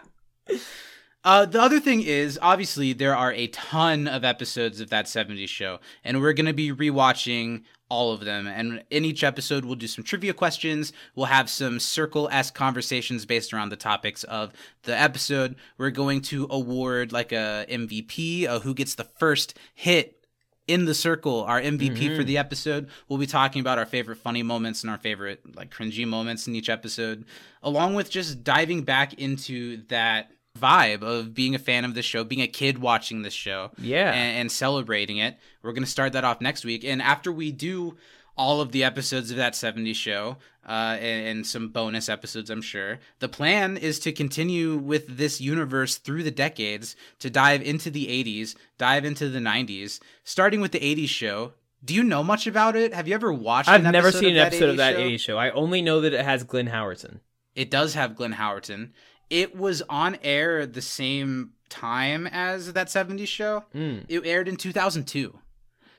Uh, 1.26 1.46
the 1.46 1.58
other 1.58 1.80
thing 1.80 2.02
is, 2.02 2.38
obviously, 2.42 2.92
there 2.92 3.16
are 3.16 3.32
a 3.32 3.46
ton 3.46 4.06
of 4.06 4.24
episodes 4.24 4.78
of 4.78 4.90
that 4.90 5.06
70s 5.06 5.48
show, 5.48 5.80
and 6.04 6.20
we're 6.20 6.34
going 6.34 6.44
to 6.44 6.52
be 6.52 6.70
rewatching 6.70 7.62
all 7.88 8.12
of 8.12 8.20
them. 8.20 8.46
And 8.46 8.82
in 8.90 9.04
each 9.04 9.22
episode, 9.22 9.64
we'll 9.64 9.74
do 9.74 9.86
some 9.86 10.04
trivia 10.04 10.32
questions. 10.32 10.92
We'll 11.14 11.26
have 11.26 11.50
some 11.50 11.78
circle 11.78 12.28
esque 12.32 12.54
conversations 12.54 13.26
based 13.26 13.52
around 13.52 13.68
the 13.68 13.76
topics 13.76 14.24
of 14.24 14.52
the 14.82 14.98
episode. 14.98 15.56
We're 15.78 15.90
going 15.90 16.22
to 16.22 16.46
award 16.50 17.12
like 17.12 17.32
a 17.32 17.66
MVP, 17.68 18.46
uh, 18.46 18.60
who 18.60 18.74
gets 18.74 18.94
the 18.94 19.04
first 19.04 19.58
hit 19.74 20.24
in 20.66 20.86
the 20.86 20.94
circle, 20.94 21.44
our 21.44 21.60
MVP 21.60 22.16
for 22.16 22.24
the 22.24 22.38
episode. 22.38 22.88
We'll 23.08 23.18
be 23.18 23.26
talking 23.26 23.60
about 23.60 23.78
our 23.78 23.84
favorite 23.84 24.16
funny 24.16 24.42
moments 24.42 24.82
and 24.82 24.90
our 24.90 24.96
favorite 24.96 25.54
like 25.54 25.70
cringy 25.70 26.06
moments 26.06 26.46
in 26.46 26.54
each 26.54 26.70
episode, 26.70 27.26
along 27.62 27.94
with 27.94 28.10
just 28.10 28.42
diving 28.42 28.82
back 28.82 29.14
into 29.14 29.82
that 29.88 30.30
vibe 30.58 31.02
of 31.02 31.34
being 31.34 31.54
a 31.54 31.58
fan 31.58 31.84
of 31.84 31.94
this 31.94 32.04
show, 32.04 32.24
being 32.24 32.42
a 32.42 32.46
kid 32.46 32.78
watching 32.78 33.22
this 33.22 33.34
show, 33.34 33.70
Yeah. 33.78 34.12
and, 34.12 34.38
and 34.38 34.52
celebrating 34.52 35.16
it. 35.18 35.36
We're 35.62 35.72
gonna 35.72 35.86
start 35.86 36.12
that 36.12 36.24
off 36.24 36.40
next 36.40 36.64
week, 36.64 36.84
and 36.84 37.02
after 37.02 37.32
we 37.32 37.50
do 37.52 37.96
all 38.36 38.60
of 38.60 38.72
the 38.72 38.82
episodes 38.82 39.30
of 39.30 39.36
that 39.36 39.52
70s 39.52 39.94
show 39.94 40.36
uh, 40.66 40.96
and, 41.00 41.26
and 41.28 41.46
some 41.46 41.68
bonus 41.68 42.08
episodes, 42.08 42.50
I'm 42.50 42.62
sure. 42.62 42.98
The 43.20 43.28
plan 43.28 43.76
is 43.76 44.00
to 44.00 44.12
continue 44.12 44.76
with 44.76 45.16
this 45.18 45.40
universe 45.40 45.98
through 45.98 46.24
the 46.24 46.32
decades 46.32 46.96
to 47.20 47.30
dive 47.30 47.62
into 47.62 47.90
the 47.90 48.06
80s, 48.06 48.56
dive 48.76 49.04
into 49.04 49.28
the 49.28 49.38
90s, 49.38 50.00
starting 50.24 50.60
with 50.60 50.72
the 50.72 50.80
80s 50.80 51.08
show. 51.08 51.52
Do 51.84 51.94
you 51.94 52.02
know 52.02 52.24
much 52.24 52.46
about 52.48 52.74
it? 52.76 52.92
Have 52.94 53.06
you 53.06 53.14
ever 53.14 53.32
watched? 53.32 53.68
I've 53.68 53.82
never 53.84 54.10
seen 54.10 54.30
an 54.30 54.38
episode 54.38 54.70
of 54.70 54.78
that 54.78 54.94
show? 54.94 55.00
80s 55.00 55.20
show. 55.20 55.38
I 55.38 55.50
only 55.50 55.80
know 55.82 56.00
that 56.00 56.12
it 56.12 56.24
has 56.24 56.42
Glenn 56.42 56.68
Howerton. 56.68 57.20
It 57.54 57.70
does 57.70 57.94
have 57.94 58.16
Glenn 58.16 58.32
Howerton. 58.32 58.90
It 59.30 59.56
was 59.56 59.82
on 59.88 60.18
air 60.22 60.60
at 60.60 60.72
the 60.74 60.82
same 60.82 61.52
time 61.68 62.26
as 62.26 62.72
that 62.74 62.88
70s 62.88 63.26
show. 63.28 63.64
Mm. 63.74 64.04
It 64.08 64.24
aired 64.26 64.48
in 64.48 64.56
2002. 64.56 65.38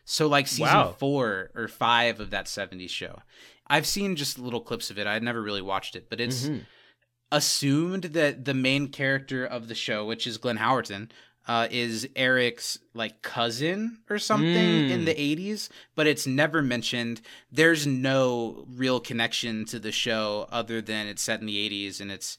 So 0.06 0.28
like 0.28 0.48
season 0.48 0.66
Wow. 0.66 0.96
4 0.98 1.52
or 1.56 1.68
5 1.68 2.20
of 2.20 2.30
that 2.30 2.46
70s 2.46 2.92
show. 2.92 3.20
I've 3.68 3.88
seen 3.88 4.16
just 4.16 4.38
little 4.38 4.62
clips 4.62 4.90
of 4.92 5.00
it. 5.00 5.08
I'd 5.08 5.24
never 5.24 5.42
really 5.42 5.62
watched 5.64 5.96
it, 5.96 6.08
but 6.10 6.22
it's 6.22 6.44
Mhm. 6.48 6.66
assumed 7.32 8.04
that 8.06 8.46
the 8.46 8.54
main 8.54 8.90
character 8.90 9.46
of 9.46 9.68
the 9.68 9.76
show, 9.76 10.06
which 10.06 10.28
is 10.28 10.38
Glenn 10.38 10.58
Howerton, 10.60 11.10
uh, 11.48 11.68
is 11.70 12.08
Eric's 12.16 12.78
like 12.94 13.22
cousin 13.22 14.00
or 14.10 14.18
something 14.20 14.88
Mm. 14.88 14.90
in 14.92 15.06
the 15.06 15.20
80s, 15.20 15.70
but 15.96 16.08
it's 16.08 16.26
never 16.26 16.62
mentioned. 16.62 17.22
There's 17.52 17.86
no 17.86 18.66
real 18.70 19.00
connection 19.00 19.66
to 19.66 19.80
the 19.80 19.92
show 19.92 20.48
other 20.52 20.82
than 20.82 21.08
it's 21.08 21.22
set 21.24 21.40
in 21.42 21.46
the 21.48 21.58
80s 21.58 22.00
and 22.00 22.12
it's 22.12 22.38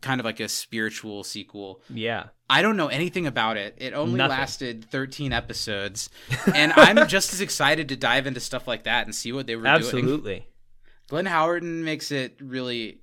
kind 0.00 0.20
of 0.20 0.24
like 0.24 0.40
a 0.40 0.48
spiritual 0.48 1.24
sequel. 1.24 1.80
Yeah. 1.88 2.24
I 2.48 2.62
don't 2.62 2.76
know 2.76 2.88
anything 2.88 3.26
about 3.26 3.56
it. 3.56 3.74
It 3.78 3.94
only 3.94 4.16
Nothing. 4.16 4.38
lasted 4.38 4.84
13 4.90 5.32
episodes, 5.32 6.10
and 6.54 6.72
I'm 6.76 7.06
just 7.08 7.32
as 7.32 7.40
excited 7.40 7.88
to 7.88 7.96
dive 7.96 8.26
into 8.26 8.40
stuff 8.40 8.68
like 8.68 8.84
that 8.84 9.06
and 9.06 9.14
see 9.14 9.32
what 9.32 9.46
they 9.46 9.56
were 9.56 9.62
doing. 9.62 9.74
Absolutely. 9.76 10.46
Glenn 11.08 11.26
Howerton 11.26 11.82
makes 11.82 12.10
it 12.10 12.36
really 12.40 12.98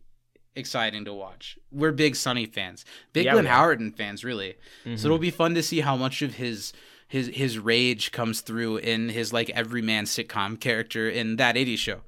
exciting 0.56 1.06
to 1.06 1.13
watch. 1.13 1.58
We're 1.72 1.91
big 1.91 2.15
Sunny 2.15 2.46
fans, 2.46 2.84
big 3.13 3.26
Yeah, 3.26 3.34
Glenn 3.34 3.46
we. 3.46 3.50
Howerton 3.52 3.96
fans, 3.96 4.24
really. 4.24 4.56
Mhm. 4.86 4.98
So 5.00 5.08
it'll 5.08 5.17
be 5.17 5.32
fun 5.32 5.56
to 5.56 5.63
see 5.63 5.80
how 5.82 5.96
much 5.96 6.22
of 6.22 6.36
his 6.36 6.74
his 7.08 7.28
his 7.28 7.58
rage 7.60 8.12
comes 8.12 8.41
through 8.41 8.78
in 8.78 9.10
his 9.10 9.34
like 9.34 9.50
everyman 9.52 10.06
sitcom 10.06 10.60
character 10.60 11.10
in 11.10 11.36
that 11.38 11.56
80s 11.56 11.78
show. 11.80 12.02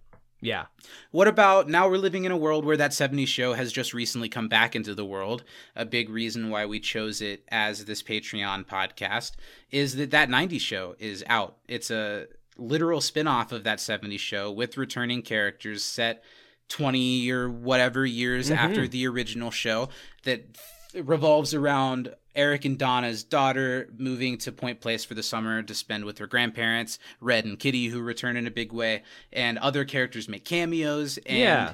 Yeah. 0.43 0.65
What 1.11 1.27
about 1.27 1.69
now 1.69 1.87
we're 1.89 1.97
living 1.97 2.25
in 2.25 2.31
a 2.31 2.37
world 2.37 2.65
where 2.65 2.77
that 2.77 2.91
70s 2.91 3.27
show 3.27 3.53
has 3.53 3.71
just 3.71 3.93
recently 3.93 4.29
come 4.29 4.47
back 4.47 4.75
into 4.75 4.93
the 4.93 5.05
world. 5.05 5.43
A 5.75 5.85
big 5.85 6.09
reason 6.09 6.49
why 6.49 6.65
we 6.65 6.79
chose 6.79 7.21
it 7.21 7.43
as 7.49 7.85
this 7.85 8.03
Patreon 8.03 8.65
podcast 8.65 9.31
is 9.71 9.95
that 9.95 10.11
that 10.11 10.29
90s 10.29 10.59
show 10.61 10.95
is 10.99 11.23
out. 11.27 11.57
It's 11.67 11.89
a 11.89 12.27
literal 12.57 13.01
spin-off 13.01 13.51
of 13.51 13.63
that 13.63 13.79
70s 13.79 14.19
show 14.19 14.51
with 14.51 14.77
returning 14.77 15.21
characters 15.21 15.83
set 15.83 16.23
20 16.69 17.29
or 17.31 17.49
whatever 17.49 18.05
years 18.05 18.49
Mhm. 18.49 18.55
after 18.57 18.87
the 18.87 19.07
original 19.07 19.51
show 19.51 19.89
that 20.23 20.45
f- 20.55 21.05
revolves 21.07 21.53
around 21.53 22.13
Eric 22.35 22.65
and 22.65 22.77
Donna's 22.77 23.23
daughter 23.23 23.89
moving 23.97 24.37
to 24.39 24.51
Point 24.51 24.81
Place 24.81 25.03
for 25.05 25.13
the 25.13 25.23
summer 25.23 25.61
to 25.63 25.73
spend 25.75 26.05
with 26.05 26.17
her 26.17 26.27
grandparents, 26.27 26.99
Red 27.19 27.45
and 27.45 27.59
Kitty 27.59 27.87
who 27.87 28.01
return 28.01 28.37
in 28.37 28.47
a 28.47 28.51
big 28.51 28.71
way, 28.73 29.03
and 29.31 29.57
other 29.59 29.85
characters 29.85 30.27
make 30.27 30.43
cameos 30.45 31.17
and 31.25 31.37
Yeah. 31.39 31.73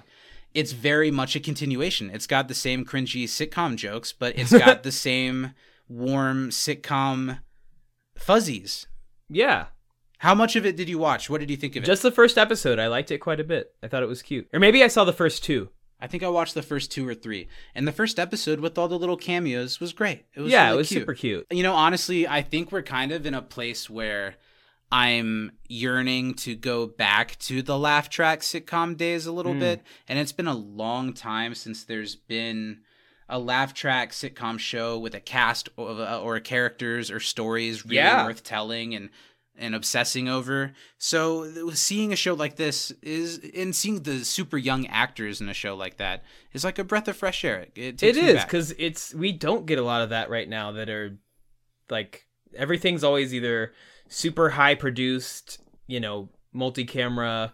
it's 0.53 0.71
very 0.73 1.11
much 1.11 1.35
a 1.35 1.39
continuation. 1.39 2.09
It's 2.11 2.27
got 2.27 2.47
the 2.47 2.53
same 2.55 2.83
cringy 2.85 3.23
sitcom 3.25 3.75
jokes, 3.77 4.11
but 4.13 4.37
it's 4.37 4.51
got 4.57 4.83
the 4.83 4.91
same 4.91 5.53
warm 5.87 6.49
sitcom 6.49 7.39
fuzzies. 8.17 8.87
Yeah. 9.29 9.67
How 10.19 10.35
much 10.35 10.55
of 10.57 10.65
it 10.65 10.75
did 10.75 10.89
you 10.89 10.97
watch? 10.99 11.29
What 11.29 11.39
did 11.39 11.49
you 11.49 11.55
think 11.55 11.75
of 11.77 11.83
it? 11.83 11.85
Just 11.85 12.01
the 12.03 12.11
first 12.11 12.37
episode. 12.37 12.77
I 12.77 12.87
liked 12.87 13.09
it 13.11 13.19
quite 13.19 13.39
a 13.39 13.43
bit. 13.45 13.73
I 13.81 13.87
thought 13.87 14.03
it 14.03 14.09
was 14.09 14.21
cute. 14.21 14.49
Or 14.53 14.59
maybe 14.59 14.83
I 14.83 14.87
saw 14.89 15.05
the 15.05 15.13
first 15.13 15.43
two. 15.45 15.69
I 16.01 16.07
think 16.07 16.23
I 16.23 16.29
watched 16.29 16.53
the 16.53 16.61
first 16.61 16.91
two 16.91 17.07
or 17.07 17.13
three, 17.13 17.47
and 17.75 17.87
the 17.87 17.91
first 17.91 18.19
episode 18.19 18.59
with 18.61 18.77
all 18.77 18.87
the 18.87 18.97
little 18.97 19.17
cameos 19.17 19.79
was 19.79 19.91
great. 19.93 20.25
It 20.33 20.41
was 20.41 20.51
yeah, 20.51 20.65
really 20.65 20.73
it 20.73 20.77
was 20.77 20.87
cute. 20.87 21.01
super 21.01 21.13
cute. 21.13 21.47
You 21.51 21.63
know, 21.63 21.73
honestly, 21.73 22.27
I 22.27 22.41
think 22.41 22.71
we're 22.71 22.81
kind 22.83 23.11
of 23.11 23.25
in 23.25 23.33
a 23.33 23.41
place 23.41 23.89
where 23.89 24.35
I'm 24.91 25.51
yearning 25.67 26.33
to 26.35 26.55
go 26.55 26.87
back 26.87 27.37
to 27.39 27.61
the 27.61 27.77
laugh 27.77 28.09
track 28.09 28.39
sitcom 28.41 28.97
days 28.97 29.25
a 29.27 29.31
little 29.31 29.53
Mm. 29.53 29.59
bit. 29.59 29.83
And 30.07 30.17
it's 30.17 30.31
been 30.31 30.47
a 30.47 30.55
long 30.55 31.13
time 31.13 31.53
since 31.53 31.83
there's 31.83 32.15
been 32.15 32.79
a 33.27 33.37
laugh 33.37 33.75
track 33.75 34.11
sitcom 34.11 34.57
show 34.57 34.97
with 34.97 35.13
a 35.13 35.19
cast 35.19 35.69
of, 35.77 35.99
uh, 35.99 36.19
or 36.23 36.39
characters 36.39 37.11
or 37.11 37.19
stories 37.19 37.83
really 37.85 37.97
Yeah. 37.97 38.25
worth 38.25 38.43
telling 38.43 38.95
and 38.95 39.09
and 39.59 39.75
obsessing 39.75 40.27
over. 40.27 40.73
So 40.97 41.69
seeing 41.71 42.13
a 42.13 42.15
show 42.15 42.33
like 42.33 42.55
this 42.55 42.91
is 43.03 43.39
and 43.55 43.75
seeing 43.75 44.03
the 44.03 44.23
super 44.23 44.57
young 44.57 44.87
actors 44.87 45.41
in 45.41 45.49
a 45.49 45.53
show 45.53 45.75
like 45.75 45.97
that 45.97 46.23
is 46.53 46.63
like 46.63 46.79
a 46.79 46.83
breath 46.83 47.07
of 47.07 47.17
fresh 47.17 47.43
air. 47.43 47.67
It, 47.75 48.01
It 48.01 48.15
me 48.15 48.33
because 48.45 48.73
it's 48.79 49.13
we 49.13 49.31
don't 49.31 49.65
get 49.65 49.77
a 49.77 49.83
lot 49.83 50.01
of 50.01 50.09
that 50.09 50.29
right 50.29 50.47
now. 50.47 50.71
That 50.71 50.89
are 50.89 51.17
like 51.89 52.25
everything's 52.55 53.03
always 53.03 53.33
either 53.33 53.73
super 54.07 54.49
high 54.49 54.75
produced, 54.75 55.59
you 55.85 55.99
know, 55.99 56.29
multi-camera 56.53 57.53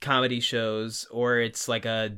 comedy 0.00 0.40
shows, 0.40 1.06
or 1.10 1.38
it's 1.38 1.68
like 1.68 1.84
a 1.84 2.16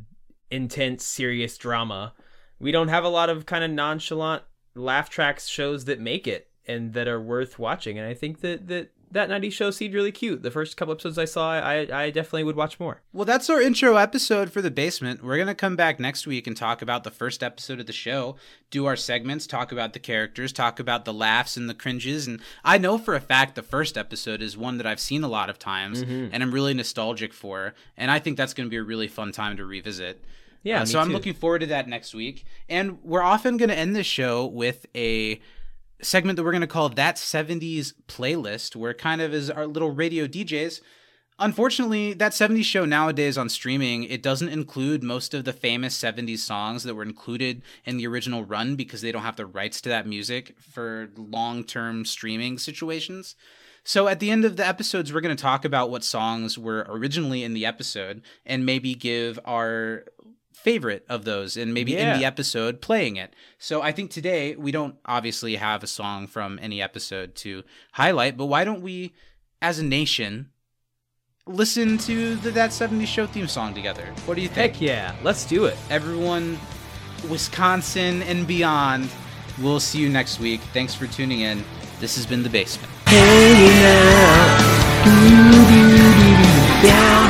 intense, 0.51 1.05
serious 1.05 1.57
drama. 1.57 2.13
We 2.59 2.71
don't 2.71 2.89
have 2.89 3.05
a 3.05 3.09
lot 3.09 3.31
of 3.31 3.47
kind 3.47 3.65
of 3.65 3.71
nonchalant 3.71 4.43
laugh 4.75 5.09
tracks 5.09 5.49
shows 5.49 5.87
that 5.87 5.99
make 5.99 6.29
it 6.29 6.50
and 6.71 6.93
that 6.95 7.09
are 7.09 7.21
worth 7.21 7.59
watching. 7.59 7.99
And 7.99 8.07
I 8.07 8.15
think 8.15 8.41
that 8.41 8.69
that 8.69 8.91
that 9.13 9.29
90s 9.29 9.51
show 9.53 9.73
seemed 9.73 9.93
really 9.93 10.13
cute. 10.13 10.45
The 10.45 10.53
first 10.53 10.77
couple 10.77 10.93
episodes 10.93 11.19
I 11.19 11.25
saw, 11.25 11.51
I 11.51 11.89
I 11.93 12.11
definitely 12.11 12.45
would 12.45 12.55
watch 12.55 12.79
more. 12.79 13.03
Well, 13.13 13.25
that's 13.25 13.51
our 13.51 13.61
intro 13.61 13.97
episode 13.97 14.53
for 14.53 14.63
the 14.63 14.71
basement. 14.71 15.25
We're 15.25 15.35
going 15.35 15.49
to 15.49 15.55
come 15.57 15.75
back 15.75 15.99
next 15.99 16.29
week 16.29 16.47
and 16.47 16.57
talk 16.57 16.81
about 16.81 17.03
the 17.03 17.11
first 17.11 17.43
episode 17.43 17.81
of 17.81 17.87
the 17.87 17.93
show, 17.93 18.37
do 18.71 18.87
our 18.87 18.95
segments, 18.95 19.49
talk 19.49 19.73
about 19.73 19.95
the 19.95 19.99
characters, 19.99 20.53
talk 20.53 20.79
about 20.79 21.05
the 21.07 21.13
laughs 21.13 21.57
and 21.57 21.69
the 21.69 21.75
cringes. 21.75 22.29
And 22.29 22.41
I 22.65 22.79
know 22.79 22.99
for 22.99 23.17
a 23.17 23.21
fact 23.21 23.57
the 23.57 23.65
first 23.65 23.99
episode 23.99 24.41
is 24.43 24.57
one 24.57 24.77
that 24.77 24.87
I've 24.87 25.01
seen 25.01 25.25
a 25.25 25.29
lot 25.29 25.51
of 25.51 25.59
times 25.59 26.05
Mm-hmm. 26.05 26.29
and 26.33 26.41
I'm 26.41 26.53
really 26.55 26.75
nostalgic 26.75 27.33
for. 27.33 27.75
And 27.97 28.13
I 28.13 28.21
think 28.21 28.37
that's 28.37 28.55
going 28.55 28.69
to 28.69 28.71
be 28.71 28.77
a 28.77 28.83
really 28.85 29.09
fun 29.09 29.33
time 29.33 29.57
to 29.57 29.65
revisit. 29.65 30.23
Yeah, 30.63 30.83
Uh, 30.83 30.85
so 30.85 31.01
I'm 31.01 31.09
too. 31.09 31.15
looking 31.15 31.35
forward 31.35 31.61
to 31.63 31.67
that 31.67 31.89
next 31.89 32.15
week. 32.15 32.45
And 32.69 33.03
we're 33.03 33.23
often 33.23 33.57
going 33.57 33.71
to 33.71 33.75
end 33.77 33.97
the 33.97 34.05
show 34.05 34.47
with 34.47 34.87
a 34.95 35.41
segment 36.03 36.37
that 36.37 36.45
we're 36.45 36.53
going 36.53 36.61
to 36.61 36.67
call 36.67 36.89
That 36.89 37.17
70s 37.17 37.95
Playlist, 38.09 38.77
where 38.77 38.95
kind 38.95 39.21
of 39.21 39.35
is 39.35 39.51
our 39.51 39.67
little 39.67 39.91
radio 39.91 40.27
DJs. 40.27 40.81
Unfortunately, 41.39 42.13
that 42.13 42.33
70s 42.33 42.65
show 42.65 42.85
nowadays 42.85 43.39
on 43.39 43.49
streaming, 43.49 44.05
it 44.05 44.23
doesn't 44.23 44.51
include 44.51 45.03
most 45.03 45.33
of 45.33 45.45
the 45.45 45.55
famous 45.55 45.99
70s 45.99 46.41
songs 46.41 46.83
that 46.83 46.95
were 46.95 47.03
included 47.03 47.63
in 47.87 47.97
the 47.97 48.07
original 48.07 48.45
run 48.45 48.77
because 48.77 49.01
they 49.01 49.11
don't 49.11 49.23
have 49.23 49.37
the 49.37 49.47
rights 49.47 49.81
to 49.81 49.89
that 49.89 50.07
music 50.07 50.55
for 50.61 51.09
long-term 51.17 52.05
streaming 52.05 52.59
situations. 52.59 53.37
So 53.85 54.07
at 54.07 54.21
the 54.21 54.31
end 54.31 54.45
of 54.45 54.57
the 54.57 54.67
episodes, 54.67 55.15
we're 55.15 55.23
going 55.23 55.35
to 55.35 55.43
talk 55.43 55.65
about 55.65 55.89
what 55.89 56.05
songs 56.05 56.59
were 56.59 56.87
originally 56.91 57.43
in 57.43 57.55
the 57.55 57.65
episode 57.65 58.21
and 58.45 58.67
maybe 58.67 58.95
give 58.95 59.41
our 59.47 60.05
favorite 60.53 61.05
of 61.09 61.25
those 61.25 61.57
and 61.57 61.73
maybe 61.73 61.93
Yeah. 61.93 62.13
in 62.15 62.19
the 62.21 62.25
episode 62.27 62.81
playing 62.83 63.17
it. 63.17 63.35
So 63.59 63.81
I 63.83 63.93
think 63.93 64.11
today 64.11 64.55
we 64.57 64.73
don't 64.73 64.97
obviously 65.07 65.57
have 65.57 65.83
a 65.83 65.87
song 65.87 66.27
from 66.27 66.59
any 66.63 66.83
episode 66.83 67.35
to 67.37 67.63
highlight, 67.93 68.37
but 68.37 68.47
why 68.47 68.65
don't 68.65 68.83
we 68.83 69.15
as 69.63 69.79
a 69.79 69.85
nation 69.85 70.51
listen 71.47 71.97
to 71.99 72.37
the 72.37 72.51
That 72.51 72.71
70s 72.71 73.09
Show 73.09 73.27
theme 73.27 73.49
song 73.49 73.73
together? 73.75 74.07
What 74.27 74.35
do 74.35 74.43
you 74.43 74.49
think? 74.49 74.75
Heck 74.75 74.81
yeah, 74.83 75.15
let's 75.23 75.45
do 75.47 75.65
it. 75.65 75.77
Everyone, 75.89 76.59
Wisconsin 77.29 78.23
and 78.25 78.47
beyond, 78.47 79.09
we'll 79.61 79.81
see 79.81 79.99
you 79.99 80.09
next 80.09 80.41
week. 80.41 80.61
Thanks 80.73 80.95
for 80.95 81.07
tuning 81.07 81.41
in. 81.41 81.65
This 82.01 82.17
has 82.17 82.27
been 82.27 82.43
The 82.43 82.51
Basement. 82.51 82.93
down 86.83 87.30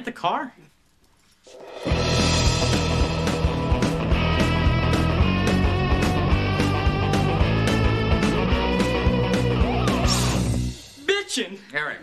Get 0.00 0.06
the 0.06 0.12
car? 0.12 0.52
Bitchin'! 11.04 11.58
Eric. 11.74 11.98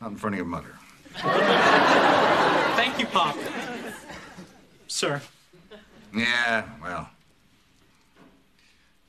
Not 0.00 0.12
in 0.12 0.16
front 0.16 0.34
of 0.34 0.38
your 0.38 0.46
mother. 0.46 0.72
Thank 2.76 2.98
you, 2.98 3.06
Pop. 3.06 3.36
Sir. 4.86 5.20
Yeah, 6.14 6.64
well. 6.82 7.10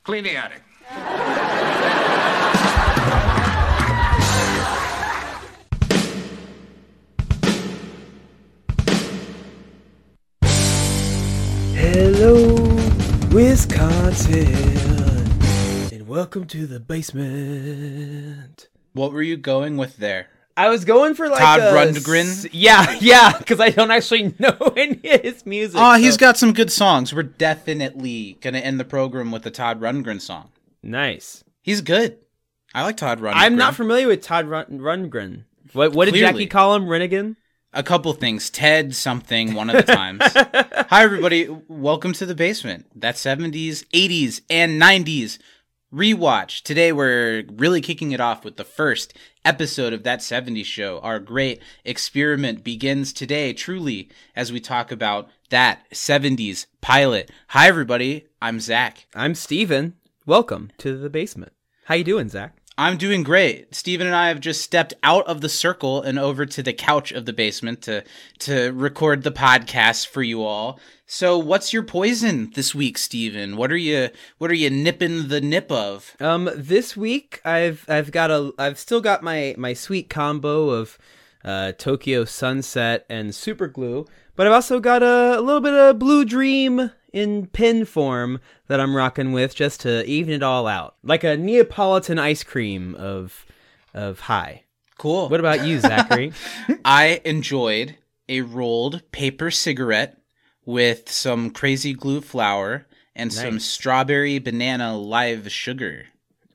Clean 0.03 0.23
the 0.23 0.35
attic. 0.35 0.63
Hello, 11.79 12.55
Wisconsin, 13.31 14.47
and 15.93 16.07
welcome 16.07 16.45
to 16.47 16.65
the 16.65 16.79
basement. 16.79 18.67
What 18.93 19.13
were 19.13 19.21
you 19.21 19.37
going 19.37 19.77
with 19.77 19.97
there? 19.97 20.25
I 20.57 20.69
was 20.69 20.85
going 20.85 21.13
for 21.13 21.29
like 21.29 21.37
Todd 21.39 21.59
a 21.59 21.71
Rundgren? 21.71 22.25
s- 22.25 22.47
Yeah, 22.51 22.97
yeah, 22.99 23.37
because 23.37 23.59
I 23.59 23.69
don't 23.69 23.91
actually 23.91 24.33
know 24.39 24.57
any 24.75 24.99
of 25.11 25.21
his 25.21 25.45
music. 25.45 25.79
Oh, 25.79 25.93
he's 25.97 26.13
so- 26.15 26.19
got 26.19 26.35
some 26.37 26.51
good 26.51 26.71
songs. 26.71 27.13
We're 27.13 27.21
definitely 27.23 28.37
gonna 28.41 28.57
end 28.57 28.79
the 28.79 28.83
program 28.85 29.31
with 29.31 29.45
a 29.45 29.51
Todd 29.51 29.79
Rundgren 29.79 30.19
song. 30.19 30.49
nice. 30.81 31.43
He's 31.61 31.81
good. 31.81 32.17
I 32.73 32.83
like 32.83 32.97
Todd 32.97 33.19
Rundgren. 33.19 33.33
I'm 33.35 33.55
not 33.55 33.75
familiar 33.75 34.07
with 34.07 34.21
Todd 34.21 34.47
Run- 34.47 34.79
Rundgren. 34.79 35.43
What 35.73 35.93
what 35.93 36.05
did 36.05 36.15
Clearly. 36.15 36.31
Jackie 36.33 36.47
call 36.47 36.73
him? 36.75 36.87
Rennigan? 36.89 37.37
A 37.77 37.83
couple 37.83 38.11
things. 38.13 38.49
Ted 38.49 38.95
something 38.95 39.53
one 39.53 39.69
of 39.69 39.75
the 39.75 39.93
times. 39.93 40.23
Hi 40.25 41.03
everybody, 41.03 41.47
welcome 41.67 42.11
to 42.13 42.25
the 42.25 42.33
basement. 42.33 42.87
That 42.99 43.13
70s, 43.13 43.85
80s, 43.89 44.41
and 44.49 44.81
90s 44.81 45.37
rewatch. 45.93 46.63
Today 46.63 46.91
we're 46.91 47.43
really 47.53 47.79
kicking 47.81 48.13
it 48.13 48.19
off 48.19 48.43
with 48.43 48.57
the 48.57 48.63
first 48.63 49.13
episode 49.45 49.93
of 49.93 50.01
that 50.01 50.21
70s 50.21 50.65
show. 50.65 50.99
Our 51.01 51.19
great 51.19 51.61
experiment 51.85 52.63
begins 52.63 53.13
today, 53.13 53.53
truly, 53.53 54.09
as 54.35 54.51
we 54.51 54.59
talk 54.59 54.91
about 54.91 55.29
that 55.51 55.87
70s 55.91 56.65
pilot. 56.81 57.29
Hi 57.49 57.67
everybody, 57.67 58.25
I'm 58.41 58.59
Zach. 58.59 59.05
I'm 59.13 59.35
Stephen. 59.35 59.93
Welcome 60.25 60.71
to 60.79 60.97
the 60.97 61.11
basement. 61.11 61.53
How 61.85 61.93
you 61.93 62.03
doing, 62.03 62.29
Zach? 62.29 62.56
I'm 62.79 62.97
doing 62.97 63.23
great. 63.23 63.73
Stephen 63.73 64.05
and 64.05 64.15
I 64.15 64.27
have 64.27 64.39
just 64.39 64.61
stepped 64.61 64.93
out 65.01 65.25
of 65.25 65.41
the 65.41 65.49
circle 65.49 66.03
and 66.03 66.19
over 66.19 66.45
to 66.45 66.61
the 66.61 66.73
couch 66.73 67.11
of 67.11 67.25
the 67.25 67.33
basement 67.33 67.81
to 67.83 68.03
to 68.39 68.71
record 68.71 69.23
the 69.23 69.31
podcast 69.31 70.07
for 70.07 70.21
you 70.21 70.43
all. 70.43 70.79
So, 71.07 71.39
what's 71.39 71.73
your 71.73 71.81
poison 71.81 72.51
this 72.53 72.75
week, 72.75 72.99
Stephen? 72.99 73.57
What 73.57 73.71
are 73.71 73.77
you 73.77 74.09
what 74.37 74.51
are 74.51 74.55
you 74.55 74.69
nipping 74.69 75.29
the 75.29 75.41
nip 75.41 75.71
of? 75.71 76.15
Um, 76.19 76.51
this 76.55 76.95
week 76.95 77.41
I've 77.43 77.83
I've 77.89 78.11
got 78.11 78.29
a 78.29 78.51
I've 78.59 78.77
still 78.77 79.01
got 79.01 79.23
my 79.23 79.55
my 79.57 79.73
sweet 79.73 80.07
combo 80.07 80.69
of 80.69 80.99
uh, 81.43 81.71
Tokyo 81.71 82.25
Sunset 82.25 83.07
and 83.09 83.33
Super 83.33 83.67
Glue, 83.67 84.05
but 84.35 84.45
I've 84.45 84.53
also 84.53 84.79
got 84.79 85.01
a, 85.01 85.39
a 85.39 85.41
little 85.41 85.61
bit 85.61 85.73
of 85.73 85.97
Blue 85.97 86.25
Dream 86.25 86.91
in 87.17 87.47
pin 87.47 87.83
form 87.83 88.39
that 88.67 88.79
I'm 88.79 88.95
rocking 88.95 89.31
with 89.31 89.55
just 89.55 89.81
to 89.81 90.05
even 90.05 90.33
it 90.33 90.43
all 90.43 90.67
out, 90.67 90.95
like 91.03 91.23
a 91.23 91.35
Neapolitan 91.35 92.19
ice 92.19 92.43
cream 92.43 92.95
of 92.95 93.45
of 93.93 94.21
high. 94.21 94.63
Cool. 94.97 95.29
What 95.29 95.39
about 95.39 95.65
you, 95.65 95.79
Zachary? 95.79 96.33
I 96.85 97.21
enjoyed 97.25 97.97
a 98.29 98.41
rolled 98.41 99.01
paper 99.11 99.49
cigarette 99.49 100.19
with 100.65 101.09
some 101.09 101.49
crazy 101.49 101.93
glue 101.93 102.21
flower 102.21 102.85
and 103.15 103.33
some 103.33 103.59
strawberry 103.59 104.37
banana 104.37 104.95
live 104.95 105.51
sugar. 105.51 106.05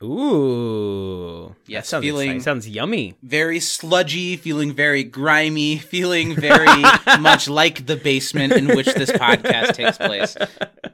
Ooh, 0.02 1.54
Yes, 1.66 1.88
sounds 1.88 2.02
feeling- 2.04 2.22
exciting. 2.30 2.42
sounds 2.42 2.68
yummy. 2.68 3.14
very 3.22 3.60
sludgy, 3.60 4.36
feeling 4.36 4.72
very 4.74 5.04
grimy, 5.04 5.78
feeling 5.78 6.34
very 6.34 6.82
much 7.20 7.48
like 7.48 7.86
the 7.86 7.96
basement 7.96 8.52
in 8.52 8.68
which 8.76 8.86
this 8.94 9.10
podcast 9.10 9.74
takes 9.74 9.98
place. 9.98 10.36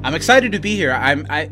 I'm 0.08 0.16
excited 0.16 0.54
to 0.54 0.60
be 0.60 0.76
here. 0.78 0.94
I'm 0.94 1.28
I 1.30 1.50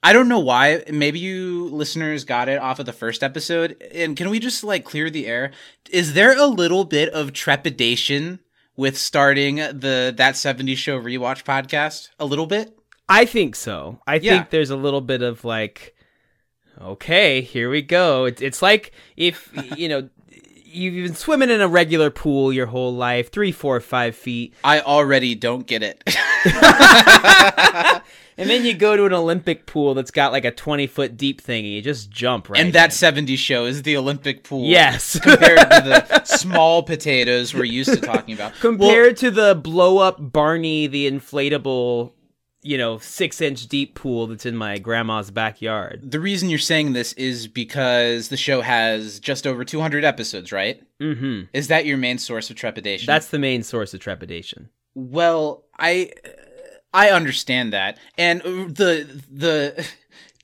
I 0.00 0.12
don't 0.12 0.28
know 0.28 0.38
why. 0.38 0.84
Maybe 0.88 1.18
you 1.18 1.64
listeners 1.72 2.24
got 2.24 2.48
it 2.48 2.60
off 2.60 2.78
of 2.78 2.86
the 2.86 2.92
first 2.92 3.22
episode. 3.24 3.82
And 3.92 4.16
can 4.16 4.30
we 4.30 4.38
just 4.38 4.62
like 4.62 4.84
clear 4.84 5.10
the 5.10 5.26
air? 5.26 5.50
Is 5.90 6.14
there 6.14 6.38
a 6.38 6.46
little 6.46 6.84
bit 6.84 7.12
of 7.12 7.32
trepidation 7.32 8.38
with 8.76 8.96
starting 8.96 9.56
the 9.56 10.14
That 10.16 10.34
70s 10.36 10.76
Show 10.76 11.00
rewatch 11.00 11.42
podcast? 11.42 12.10
A 12.20 12.24
little 12.24 12.46
bit? 12.46 12.78
I 13.08 13.24
think 13.24 13.56
so. 13.56 13.98
I 14.06 14.14
Yeah. 14.14 14.34
think 14.38 14.50
there's 14.50 14.70
a 14.70 14.76
little 14.76 15.00
bit 15.00 15.22
of 15.22 15.44
like, 15.44 15.96
okay, 16.80 17.40
here 17.40 17.68
we 17.68 17.82
go. 17.82 18.24
It's 18.24 18.40
it's 18.40 18.62
like 18.62 18.92
if 19.16 19.50
you 19.76 19.88
know 19.88 20.08
you've 20.72 21.06
been 21.06 21.14
swimming 21.14 21.50
in 21.50 21.60
a 21.60 21.68
regular 21.68 22.10
pool 22.10 22.52
your 22.52 22.66
whole 22.66 22.94
life, 22.94 23.30
three, 23.30 23.52
four, 23.52 23.80
five 23.80 24.14
feet, 24.14 24.54
I 24.64 24.80
already 24.80 25.34
don't 25.34 25.66
get 25.66 25.82
it. 25.82 26.02
and 28.36 28.48
then 28.48 28.64
you 28.64 28.74
go 28.74 28.96
to 28.96 29.04
an 29.04 29.12
Olympic 29.12 29.66
pool 29.66 29.94
that's 29.94 30.10
got 30.10 30.32
like 30.32 30.44
a 30.44 30.50
twenty 30.50 30.86
foot 30.86 31.16
deep 31.16 31.40
thing, 31.40 31.64
and 31.64 31.74
you 31.74 31.82
just 31.82 32.10
jump 32.10 32.48
right. 32.48 32.60
and 32.60 32.72
that. 32.72 32.90
70s 32.90 33.38
show 33.38 33.64
is 33.66 33.82
the 33.82 33.96
Olympic 33.96 34.44
pool. 34.44 34.66
yes, 34.66 35.18
compared 35.22 35.58
to 35.58 35.82
the 35.84 36.24
small 36.24 36.82
potatoes 36.82 37.54
we're 37.54 37.64
used 37.64 37.92
to 37.92 38.00
talking 38.00 38.34
about. 38.34 38.52
Well, 38.52 38.60
compared 38.60 39.16
to 39.18 39.30
the 39.30 39.54
blow 39.54 39.98
up 39.98 40.16
Barney, 40.20 40.86
the 40.86 41.10
inflatable, 41.10 42.12
you 42.62 42.76
know, 42.76 42.98
six 42.98 43.40
inch 43.40 43.66
deep 43.68 43.94
pool 43.94 44.26
that's 44.26 44.44
in 44.44 44.56
my 44.56 44.78
grandma's 44.78 45.30
backyard. 45.30 46.10
the 46.10 46.20
reason 46.20 46.50
you're 46.50 46.58
saying 46.58 46.92
this 46.92 47.12
is 47.14 47.46
because 47.48 48.28
the 48.28 48.36
show 48.36 48.60
has 48.60 49.18
just 49.20 49.46
over 49.46 49.64
200 49.64 50.04
episodes, 50.04 50.52
right? 50.52 50.82
Mm-hmm. 51.00 51.44
Is 51.54 51.68
that 51.68 51.86
your 51.86 51.96
main 51.96 52.18
source 52.18 52.50
of 52.50 52.56
trepidation? 52.56 53.06
That's 53.06 53.28
the 53.28 53.38
main 53.38 53.62
source 53.62 53.94
of 53.94 54.00
trepidation. 54.00 54.68
well, 54.94 55.64
I 55.78 56.10
I 56.92 57.10
understand 57.10 57.72
that, 57.72 57.96
and 58.18 58.40
the 58.42 59.22
the 59.30 59.86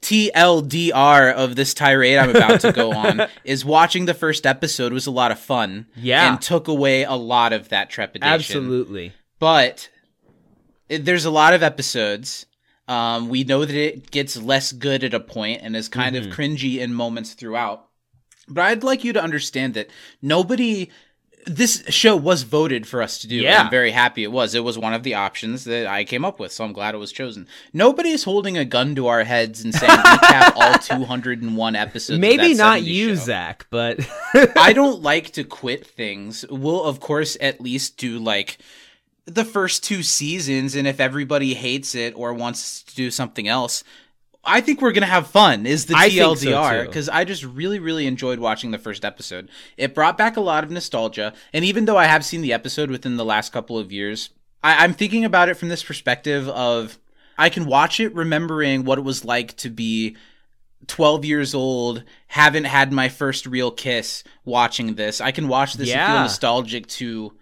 TLDR 0.01 1.33
of 1.35 1.57
this 1.57 1.75
tirade 1.75 2.19
I'm 2.19 2.31
about 2.31 2.61
to 2.61 2.73
go 2.73 2.93
on 2.97 3.27
is 3.45 3.65
watching 3.65 4.07
the 4.07 4.15
first 4.15 4.47
episode 4.47 4.93
was 4.93 5.07
a 5.07 5.11
lot 5.11 5.31
of 5.33 5.39
fun, 5.39 5.87
Yeah. 5.97 6.31
and 6.33 6.41
took 6.41 6.69
away 6.69 7.03
a 7.05 7.13
lot 7.15 7.53
of 7.53 7.69
that 7.71 7.91
trepidation. 7.91 8.33
Absolutely. 8.33 9.13
but 9.39 9.91
there's 10.89 11.25
a 11.25 11.31
lot 11.31 11.55
of 11.55 11.63
episodes. 11.63 12.47
Um, 12.89 13.29
we 13.29 13.43
know 13.45 13.65
that 13.65 13.75
it 13.77 14.11
gets 14.11 14.37
less 14.37 14.71
good 14.73 15.03
at 15.03 15.13
a 15.15 15.21
point 15.21 15.61
and 15.63 15.75
is 15.75 15.89
kind 15.89 16.15
Mm-hmm. 16.15 16.31
of 16.31 16.37
cringy 16.37 16.79
in 16.79 16.95
moments 16.95 17.35
throughout. 17.35 17.87
But 18.49 18.63
I'd 18.67 18.85
like 18.85 19.03
you 19.03 19.13
to 19.15 19.23
understand 19.23 19.75
that 19.75 19.91
nobody. 20.23 20.91
This 21.49 21.85
show 21.91 22.17
was 22.17 22.43
voted 22.43 22.89
for 22.89 23.01
us 23.01 23.19
to 23.19 23.29
do. 23.29 23.37
Yeah. 23.37 23.63
I'm 23.63 23.71
very 23.71 23.93
happy 23.93 24.25
it 24.25 24.33
was. 24.33 24.57
It 24.57 24.65
was 24.65 24.77
one 24.77 24.95
of 24.95 25.05
the 25.05 25.15
options 25.15 25.63
that 25.63 25.87
I 25.87 26.03
came 26.05 26.25
up 26.25 26.41
with, 26.41 26.51
so 26.51 26.65
I'm 26.65 26.73
glad 26.73 26.93
it 26.97 26.99
was 26.99 27.13
chosen. 27.13 27.47
Nobody's 27.73 28.25
holding 28.25 28.59
a 28.59 28.65
gun 28.65 28.97
to 28.97 29.07
our 29.07 29.23
heads 29.23 29.63
and 29.63 29.73
saying 29.73 29.93
recap 29.93 30.53
all 30.57 30.77
201 30.79 31.77
episodes. 31.77 32.19
Maybe 32.19 32.53
that 32.55 32.59
not 32.59 32.81
70s 32.81 32.85
you, 32.87 33.09
show. 33.11 33.15
Zach, 33.27 33.67
but 33.71 34.01
I 34.57 34.73
don't 34.73 35.03
like 35.03 35.31
to 35.35 35.45
quit 35.45 35.87
things. 35.87 36.45
We'll 36.51 36.83
of 36.83 36.99
course 36.99 37.37
at 37.41 37.61
least 37.61 37.97
do 37.97 38.19
like 38.19 38.59
the 39.27 39.45
first 39.45 39.85
two 39.85 40.03
seasons, 40.03 40.75
and 40.75 40.87
if 40.87 41.01
everybody 41.01 41.55
hates 41.55 41.95
it 41.95 42.15
or 42.17 42.33
wants 42.33 42.83
to 42.85 42.95
do 42.95 43.11
something 43.11 43.49
else, 43.49 43.85
I 44.45 44.61
think 44.61 44.81
we're 44.81 44.93
gonna 44.93 45.07
have 45.07 45.27
fun. 45.27 45.67
Is 45.67 45.87
the 45.87 45.95
so, 45.95 46.35
TLDR 46.35 46.87
because 46.87 47.09
I 47.09 47.25
just 47.25 47.45
really 47.45 47.81
really 47.81 48.07
enjoyed 48.07 48.39
watching 48.39 48.71
the 48.71 48.79
first 48.79 49.05
episode. 49.05 49.51
It 49.77 49.95
brought 49.95 50.17
back 50.17 50.37
a 50.37 50.41
lot 50.41 50.65
of 50.65 50.71
nostalgia, 50.71 51.35
and 51.53 51.65
even 51.65 51.85
though 51.85 51.97
I 51.99 52.05
have 52.07 52.25
seen 52.25 52.41
the 52.41 52.53
episode 52.53 52.91
within 52.91 53.17
the 53.17 53.25
last 53.25 53.53
couple 53.53 53.79
of 53.79 53.91
years, 53.91 54.31
I, 54.63 54.85
I'm 54.85 54.95
thinking 54.95 55.25
about 55.25 55.49
it 55.49 55.55
from 55.55 55.69
this 55.69 55.83
perspective 55.83 56.49
of 56.49 56.99
I 57.37 57.49
can 57.49 57.67
watch 57.67 57.99
it 57.99 58.15
remembering 58.15 58.85
what 58.85 58.99
it 58.99 59.03
was 59.03 59.25
like 59.25 59.57
to 59.59 59.71
be 59.71 60.17
12 60.87 61.25
years 61.25 61.55
old, 61.55 62.05
haven't 62.29 62.65
had 62.65 62.93
my 62.93 63.09
first 63.09 63.47
real 63.47 63.71
kiss 63.73 64.23
watching 64.45 64.95
this. 64.95 65.21
I 65.21 65.33
can 65.33 65.49
watch 65.49 65.75
this 65.75 65.91
and 65.91 66.07
feel 66.07 66.23
nostalgic 66.23 66.87
to 66.89 67.33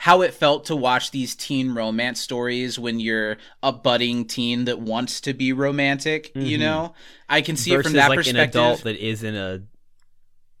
how 0.00 0.22
it 0.22 0.32
felt 0.32 0.66
to 0.66 0.76
watch 0.76 1.10
these 1.10 1.34
teen 1.34 1.74
romance 1.74 2.20
stories 2.20 2.78
when 2.78 3.00
you're 3.00 3.36
a 3.64 3.72
budding 3.72 4.24
teen 4.24 4.64
that 4.66 4.78
wants 4.78 5.20
to 5.22 5.34
be 5.34 5.52
romantic, 5.52 6.30
you 6.36 6.56
mm-hmm. 6.56 6.60
know? 6.60 6.94
I 7.28 7.40
can 7.40 7.56
see 7.56 7.72
versus 7.72 7.80
it 7.80 7.88
from 7.90 7.96
that 7.96 8.08
like 8.10 8.18
perspective. 8.18 8.54
an 8.54 8.62
adult 8.62 8.84
that 8.84 8.96
is 8.96 9.24
in 9.24 9.34
a 9.34 9.62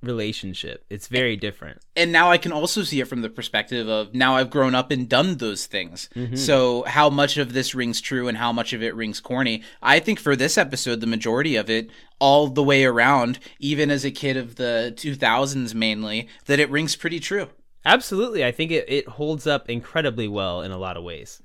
relationship. 0.02 0.84
It's 0.90 1.06
very 1.06 1.36
different. 1.36 1.80
and 1.94 2.10
now 2.10 2.32
I 2.32 2.38
can 2.38 2.50
also 2.50 2.82
see 2.82 3.00
it 3.00 3.06
from 3.06 3.22
the 3.22 3.28
perspective 3.28 3.88
of 3.88 4.12
now 4.12 4.34
I've 4.34 4.50
grown 4.50 4.74
up 4.74 4.90
and 4.90 5.08
done 5.08 5.36
those 5.36 5.66
things. 5.66 6.08
Mm-hmm. 6.16 6.34
So 6.34 6.82
how 6.82 7.08
much 7.08 7.36
of 7.36 7.52
this 7.52 7.76
rings 7.76 8.00
true 8.00 8.26
and 8.26 8.38
how 8.38 8.52
much 8.52 8.72
of 8.72 8.82
it 8.82 8.94
rings 8.96 9.20
corny? 9.20 9.62
I 9.80 10.00
think 10.00 10.18
for 10.18 10.34
this 10.34 10.58
episode, 10.58 11.00
the 11.00 11.06
majority 11.06 11.54
of 11.54 11.70
it, 11.70 11.90
all 12.18 12.48
the 12.48 12.62
way 12.62 12.84
around, 12.84 13.38
even 13.60 13.88
as 13.88 14.04
a 14.04 14.10
kid 14.10 14.36
of 14.36 14.56
the 14.56 14.92
2000s 14.96 15.74
mainly, 15.74 16.28
that 16.46 16.58
it 16.58 16.70
rings 16.70 16.96
pretty 16.96 17.20
true. 17.20 17.48
Absolutely. 17.88 18.44
I 18.44 18.52
think 18.52 18.70
it, 18.70 18.84
it 18.86 19.08
holds 19.08 19.46
up 19.46 19.70
incredibly 19.70 20.28
well 20.28 20.60
in 20.60 20.72
a 20.72 20.76
lot 20.76 20.98
of 20.98 21.04
ways. 21.04 21.40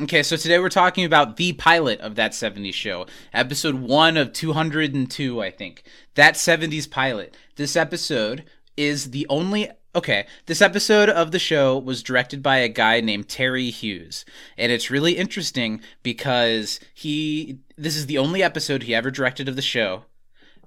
Okay, 0.00 0.22
so 0.22 0.36
today 0.36 0.60
we're 0.60 0.68
talking 0.68 1.04
about 1.04 1.36
the 1.36 1.52
pilot 1.54 1.98
of 2.00 2.14
that 2.14 2.30
70s 2.30 2.74
show, 2.74 3.06
episode 3.34 3.74
1 3.74 4.16
of 4.16 4.32
202, 4.32 5.42
I 5.42 5.50
think. 5.50 5.82
That 6.14 6.34
70s 6.34 6.88
pilot. 6.88 7.36
This 7.56 7.74
episode 7.74 8.44
is 8.76 9.10
the 9.10 9.26
only. 9.28 9.68
Okay, 9.92 10.28
this 10.46 10.62
episode 10.62 11.08
of 11.08 11.32
the 11.32 11.40
show 11.40 11.76
was 11.76 12.04
directed 12.04 12.40
by 12.40 12.58
a 12.58 12.68
guy 12.68 13.00
named 13.00 13.28
Terry 13.28 13.70
Hughes. 13.70 14.24
And 14.56 14.70
it's 14.70 14.92
really 14.92 15.14
interesting 15.14 15.80
because 16.04 16.78
he. 16.94 17.58
This 17.76 17.96
is 17.96 18.06
the 18.06 18.18
only 18.18 18.44
episode 18.44 18.84
he 18.84 18.94
ever 18.94 19.10
directed 19.10 19.48
of 19.48 19.56
the 19.56 19.60
show. 19.60 20.04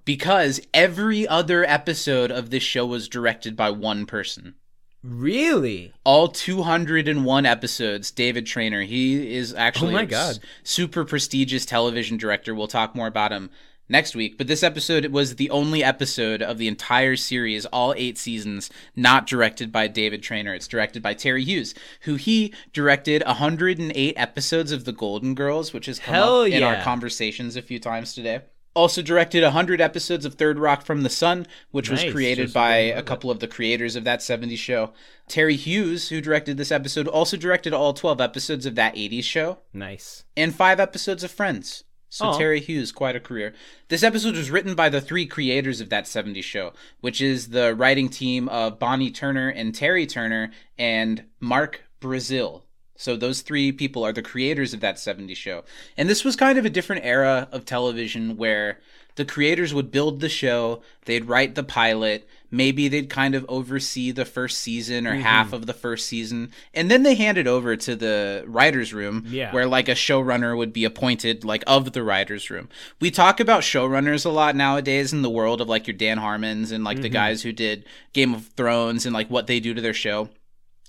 Because 0.03 0.59
every 0.73 1.25
other 1.25 1.63
episode 1.63 2.29
of 2.29 2.49
this 2.49 2.63
show 2.63 2.85
was 2.85 3.07
directed 3.07 3.55
by 3.55 3.69
one 3.69 4.05
person 4.05 4.55
Really? 5.03 5.91
all 6.05 6.27
201 6.29 7.45
episodes 7.45 8.09
david 8.11 8.45
trainer 8.45 8.81
he 8.83 9.35
is 9.35 9.53
actually 9.53 9.89
Oh 9.93 9.97
my 9.97 10.01
a 10.03 10.05
God. 10.05 10.39
super 10.63 11.03
prestigious 11.05 11.65
television 11.65 12.17
director. 12.17 12.55
We'll 12.55 12.67
talk 12.67 12.95
more 12.95 13.07
about 13.07 13.31
him 13.31 13.49
next 13.89 14.15
week. 14.15 14.37
But 14.37 14.47
this 14.47 14.63
episode 14.63 15.05
was 15.07 15.35
the 15.35 15.49
only 15.49 15.83
episode 15.83 16.41
of 16.41 16.57
the 16.57 16.69
entire 16.69 17.17
series 17.17 17.65
all 17.67 17.93
eight 17.97 18.17
seasons 18.17 18.69
not 18.95 19.27
directed 19.27 19.71
by 19.73 19.87
david 19.87 20.23
trainer 20.23 20.53
it's 20.55 20.67
directed 20.69 21.03
by 21.03 21.13
terry 21.13 21.43
hughes 21.43 21.75
who 22.01 22.15
he 22.15 22.53
directed 22.71 23.23
108 23.25 24.13
episodes 24.17 24.71
of 24.71 24.85
the 24.85 24.93
golden 24.93 25.35
girls 25.35 25.73
which 25.73 25.85
has 25.87 25.99
come 25.99 26.13
Hell 26.15 26.41
up 26.43 26.47
in 26.47 26.63
our 26.63 26.81
conversations 26.81 27.55
a 27.57 27.61
few 27.61 27.77
times 27.79 28.13
today 28.13 28.39
also 28.73 29.01
directed 29.01 29.43
100 29.43 29.79
episodes 29.81 30.25
of 30.25 30.35
Third 30.35 30.57
Rock 30.59 30.83
from 30.85 31.03
the 31.03 31.09
Sun, 31.09 31.47
which 31.71 31.89
was 31.89 32.03
created 32.11 32.43
Just 32.45 32.53
by 32.53 32.75
a 32.75 33.03
couple 33.03 33.29
of 33.29 33.39
the 33.39 33.47
creators 33.47 33.95
of 33.95 34.03
that 34.03 34.19
70s 34.19 34.57
show. 34.57 34.91
Terry 35.27 35.55
Hughes, 35.55 36.09
who 36.09 36.21
directed 36.21 36.57
this 36.57 36.71
episode, 36.71 37.07
also 37.07 37.37
directed 37.37 37.73
all 37.73 37.93
12 37.93 38.19
episodes 38.19 38.65
of 38.65 38.75
that 38.75 38.95
80s 38.95 39.23
show 39.23 39.59
Nice. 39.73 40.23
and 40.35 40.55
five 40.55 40.79
episodes 40.79 41.23
of 41.23 41.31
Friends. 41.31 41.83
So 42.09 42.25
Aw. 42.25 42.37
Terry 42.37 42.59
Hughes, 42.59 42.91
quite 42.91 43.15
a 43.15 43.19
career. 43.19 43.55
This 43.87 44.03
episode 44.03 44.35
was 44.35 44.51
written 44.51 44.75
by 44.75 44.89
the 44.89 45.01
three 45.01 45.25
creators 45.25 45.81
of 45.81 45.89
that 45.89 46.05
70s 46.05 46.43
show, 46.43 46.73
which 47.01 47.21
is 47.21 47.49
the 47.49 47.73
writing 47.73 48.07
team 48.07 48.47
of 48.49 48.77
Bonnie 48.77 49.09
Turner 49.09 49.49
and 49.49 49.73
Terry 49.73 50.05
Turner 50.05 50.51
and 50.77 51.23
Mark 51.39 51.81
Brazill. 51.99 52.61
So 52.95 53.15
those 53.15 53.41
three 53.41 53.71
people 53.71 54.03
are 54.03 54.13
the 54.13 54.21
creators 54.21 54.73
of 54.73 54.79
that 54.81 54.95
70s 54.95 55.35
show. 55.35 55.63
And 55.97 56.09
this 56.09 56.23
was 56.23 56.35
kind 56.35 56.57
of 56.57 56.65
a 56.65 56.69
different 56.69 57.05
era 57.05 57.47
of 57.51 57.65
television 57.65 58.37
where 58.37 58.79
the 59.15 59.25
creators 59.25 59.73
would 59.73 59.91
build 59.91 60.19
the 60.19 60.29
show, 60.29 60.81
they'd 61.05 61.25
write 61.25 61.53
the 61.55 61.63
pilot, 61.63 62.27
maybe 62.49 62.87
they'd 62.87 63.09
kind 63.09 63.35
of 63.35 63.45
oversee 63.47 64.11
the 64.11 64.25
first 64.25 64.59
season 64.59 65.05
or 65.05 65.11
mm-hmm. 65.11 65.21
half 65.21 65.53
of 65.53 65.65
the 65.65 65.73
first 65.73 66.07
season, 66.07 66.51
and 66.73 66.89
then 66.89 67.03
they 67.03 67.13
hand 67.15 67.37
it 67.37 67.47
over 67.47 67.75
to 67.75 67.95
the 67.95 68.43
writers 68.47 68.93
room 68.93 69.23
Yeah. 69.27 69.51
where 69.51 69.67
like 69.67 69.87
a 69.87 69.93
showrunner 69.93 70.57
would 70.57 70.73
be 70.73 70.83
appointed 70.83 71.43
like 71.43 71.63
of 71.67 71.93
the 71.93 72.03
writers 72.03 72.49
room. 72.49 72.69
We 72.99 73.11
talk 73.11 73.39
about 73.39 73.61
showrunners 73.61 74.25
a 74.25 74.29
lot 74.29 74.55
nowadays 74.55 75.13
in 75.13 75.21
the 75.21 75.29
world 75.29 75.61
of 75.61 75.69
like 75.69 75.85
your 75.87 75.95
Dan 75.95 76.17
Harmons 76.17 76.71
and 76.71 76.83
like 76.83 76.97
the 76.97 77.03
mm-hmm. 77.03 77.13
guys 77.13 77.43
who 77.43 77.51
did 77.51 77.85
Game 78.13 78.33
of 78.33 78.47
Thrones 78.47 79.05
and 79.05 79.13
like 79.13 79.29
what 79.29 79.47
they 79.47 79.59
do 79.59 79.73
to 79.73 79.81
their 79.81 79.93
show. 79.93 80.29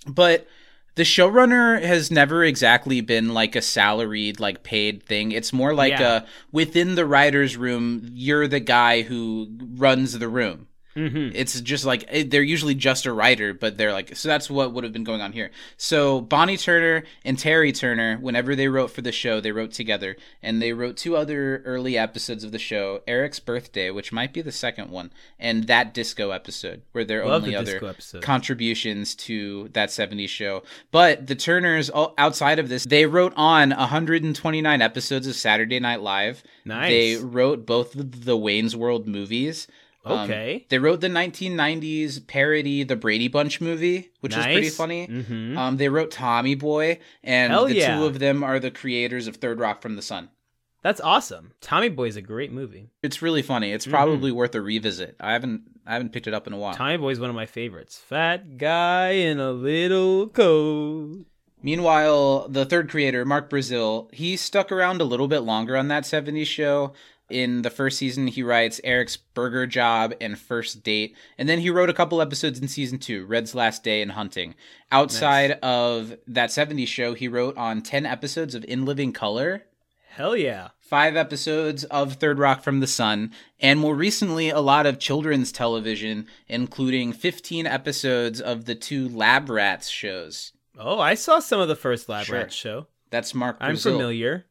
But 0.07 0.47
the 0.97 1.03
showrunner 1.03 1.83
has 1.83 2.11
never 2.11 2.45
exactly 2.45 3.01
been 3.01 3.35
like 3.35 3.57
a 3.57 3.63
salaried 3.63 4.39
like 4.41 4.63
paid 4.63 5.03
thing. 5.03 5.33
It's 5.33 5.53
more 5.53 5.75
like 5.75 5.99
Yeah. 5.99 6.17
a 6.19 6.23
within 6.53 6.95
the 6.95 7.07
writers 7.07 7.57
room, 7.57 8.09
you're 8.13 8.47
the 8.49 8.61
guy 8.61 9.03
who 9.03 9.49
runs 9.77 10.19
the 10.19 10.29
room. 10.29 10.69
Mm-hmm. 10.97 11.31
It's 11.35 11.61
just 11.61 11.85
like 11.85 12.05
it- 12.11 12.31
they're 12.31 12.43
usually 12.43 12.75
just 12.75 13.07
a 13.07 13.13
writer, 13.13 13.53
but 13.53 13.77
they're 13.77 13.93
like 13.93 14.15
so 14.17 14.29
that's 14.29 14.49
what 14.49 14.73
would 14.73 14.85
have 14.85 14.93
been 14.93 15.05
going 15.05 15.21
on 15.21 15.33
here. 15.33 15.51
So 15.77 16.21
Bonnie 16.21 16.57
Turner 16.57 17.05
and 17.25 17.39
Terry 17.39 17.73
Turner, 17.73 18.17
whenever 18.19 18.55
they 18.55 18.69
wrote 18.69 18.91
for 18.91 19.03
the 19.03 19.13
show, 19.13 19.41
they 19.41 19.53
wrote 19.53 19.73
together, 19.73 20.17
and 20.43 20.63
they 20.63 20.73
wrote 20.73 20.97
two 20.97 21.17
other 21.17 21.63
early 21.65 21.99
episodes 21.99 22.45
of 22.45 22.53
the 22.53 22.59
show: 22.59 23.03
Eric's 23.07 23.41
Birthday, 23.41 23.91
which 23.91 24.13
might 24.13 24.33
be 24.33 24.41
the 24.43 24.53
second 24.53 24.91
one, 24.91 25.11
and 25.39 25.65
that 25.65 25.93
disco 25.95 26.31
episode, 26.31 26.83
where 26.93 27.05
their 27.05 27.25
Love 27.27 27.43
only 27.43 27.51
the 27.51 27.57
other 27.57 27.85
episode. 27.85 28.23
contributions 28.23 29.15
to 29.15 29.69
that 29.73 29.89
70s 29.89 30.29
show. 30.29 30.63
But 30.91 31.27
the 31.27 31.35
Turners, 31.35 31.91
outside 32.19 32.59
of 32.59 32.69
this, 32.69 32.85
they 32.85 33.07
wrote 33.07 33.33
on 33.37 33.71
129 33.71 34.81
episodes 34.83 35.27
of 35.27 35.35
Saturday 35.35 35.81
Night 35.81 36.01
Live. 36.03 36.43
Nice. 36.65 36.91
They 36.91 37.17
wrote 37.17 37.67
both 37.67 37.95
of 37.97 38.25
the 38.25 38.37
Wayne's 38.37 38.77
World 38.77 39.07
movies. 39.09 39.67
Um, 40.05 40.21
Okay. 40.31 40.67
they 40.69 40.79
wrote 40.79 41.01
the 41.01 41.09
1990s 41.09 42.21
parody, 42.27 42.83
the 42.85 42.97
Brady 42.97 43.29
Bunch 43.29 43.61
movie, 43.61 44.11
which 44.21 44.37
was 44.37 44.45
pretty 44.45 44.61
Nice. 44.63 44.77
funny. 44.77 45.07
Mhm. 45.07 45.57
Um, 45.57 45.77
they 45.79 45.89
wrote 45.89 46.11
Tommy 46.11 46.55
Boy, 46.55 46.99
and 47.23 47.53
Hell 47.53 47.67
the 47.67 47.75
yeah. 47.77 47.97
two 47.99 48.05
of 48.05 48.19
them 48.19 48.43
are 48.45 48.59
the 48.61 48.71
creators 48.71 49.27
of 49.27 49.37
Third 49.37 49.59
Rock 49.59 49.81
from 49.83 49.97
the 49.97 50.03
Sun. 50.03 50.29
That's 50.83 51.01
awesome. 51.01 51.53
Tommy 51.63 51.89
Boy 51.89 52.09
is 52.09 52.17
a 52.17 52.21
great 52.23 52.53
movie. 52.53 52.91
It's 53.03 53.23
really 53.23 53.41
funny. 53.41 53.73
It's 53.73 53.87
Mm-hmm. 53.87 53.95
probably 53.95 54.31
worth 54.33 54.55
a 54.55 54.61
revisit. 54.61 55.17
I 55.19 55.33
haven't 55.33 55.63
I 55.87 55.93
haven't 55.95 56.13
picked 56.13 56.27
it 56.27 56.33
up 56.35 56.47
in 56.47 56.53
a 56.55 56.59
while. 56.59 56.75
Tommy 56.75 56.97
Boy 56.99 57.11
is 57.11 57.21
one 57.21 57.29
of 57.31 57.37
my 57.37 57.45
favorites. 57.47 57.99
Fat 57.99 58.57
guy 58.59 59.11
in 59.11 59.39
a 59.39 59.51
little 59.53 60.29
coat. 60.29 61.25
Meanwhile, 61.63 62.49
the 62.51 62.67
third 62.67 62.91
creator, 62.91 63.25
Mark 63.25 63.49
Brazill, 63.49 64.13
he 64.13 64.37
stuck 64.37 64.71
around 64.71 65.01
a 65.01 65.05
little 65.05 65.29
bit 65.29 65.41
longer 65.41 65.77
on 65.79 65.89
that 65.89 66.05
70s 66.05 66.47
show. 66.47 66.93
In 67.35 67.63
the 67.63 67.71
first 67.71 67.99
season, 67.99 68.29
he 68.29 68.45
writes 68.45 68.81
Eric's 68.85 69.17
Burger 69.17 69.67
Job 69.67 70.15
and 70.21 70.39
First 70.39 70.85
Date. 70.85 71.17
And 71.37 71.49
then 71.49 71.59
he 71.59 71.69
wrote 71.69 71.91
a 71.91 71.93
couple 71.93 72.23
episodes 72.23 72.61
in 72.61 72.69
season 72.69 72.99
two, 72.99 73.27
Red's 73.27 73.57
Last 73.57 73.83
Day 73.83 74.03
and 74.03 74.13
Hunting. 74.13 74.55
Outside 74.93 75.59
of 75.61 76.17
that 76.29 76.51
70s 76.51 76.87
show, 76.87 77.13
he 77.15 77.27
wrote 77.27 77.57
on 77.57 77.83
10 77.83 78.07
episodes 78.07 78.55
of 78.55 78.65
In 78.67 78.85
Living 78.85 79.13
Color, 79.13 79.65
Hell 80.11 80.37
yeah. 80.37 80.69
five 80.79 81.17
episodes 81.17 81.83
of 81.83 82.13
Third 82.15 82.39
Rock 82.39 82.63
from 82.63 82.79
the 82.79 82.87
Sun, 82.87 83.33
and 83.59 83.81
more 83.81 83.97
recently, 83.97 84.49
a 84.51 84.61
lot 84.61 84.87
of 84.87 85.01
children's 85.01 85.51
television, 85.51 86.29
including 86.47 87.13
15 87.13 87.67
episodes 87.67 88.41
of 88.41 88.67
the 88.67 88.77
two 88.77 89.09
Lab 89.09 89.51
Rats 89.51 89.89
shows. 89.89 90.53
Oh, 90.79 91.01
I 91.01 91.15
saw 91.15 91.41
some 91.41 91.59
of 91.59 91.67
the 91.67 91.75
first 91.75 92.09
Lab 92.09 92.27
Sure. 92.27 92.39
Rats 92.39 92.55
show. 92.55 92.87
That's 93.11 93.35
Mark 93.35 93.57
I'm 93.61 93.77
familiar. 93.77 94.47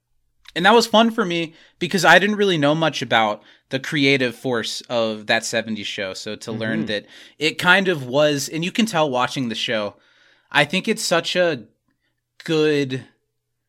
And 0.56 0.66
that 0.66 0.74
was 0.74 0.86
fun 0.86 1.12
for 1.12 1.26
me 1.26 1.54
because 1.80 2.06
I 2.06 2.20
didn't 2.20 2.36
really 2.36 2.58
know 2.58 2.76
much 2.76 3.02
about 3.02 3.42
the 3.70 3.80
creative 3.80 4.36
force 4.36 4.82
of 4.82 5.28
that 5.28 5.44
70s 5.44 5.86
show. 5.86 6.14
So 6.14 6.36
to 6.36 6.52
mm-hmm. 6.52 6.60
learn 6.60 6.86
that 6.88 7.06
it 7.40 7.58
kind 7.58 7.88
of 7.88 8.06
was, 8.06 8.50
and 8.50 8.64
you 8.64 8.72
can 8.72 8.86
tell 8.86 9.10
watching 9.10 9.50
the 9.50 9.56
show, 9.56 9.96
I 10.52 10.66
think 10.66 10.88
it's 10.88 11.04
such 11.04 11.36
a 11.36 11.66
good 12.44 13.06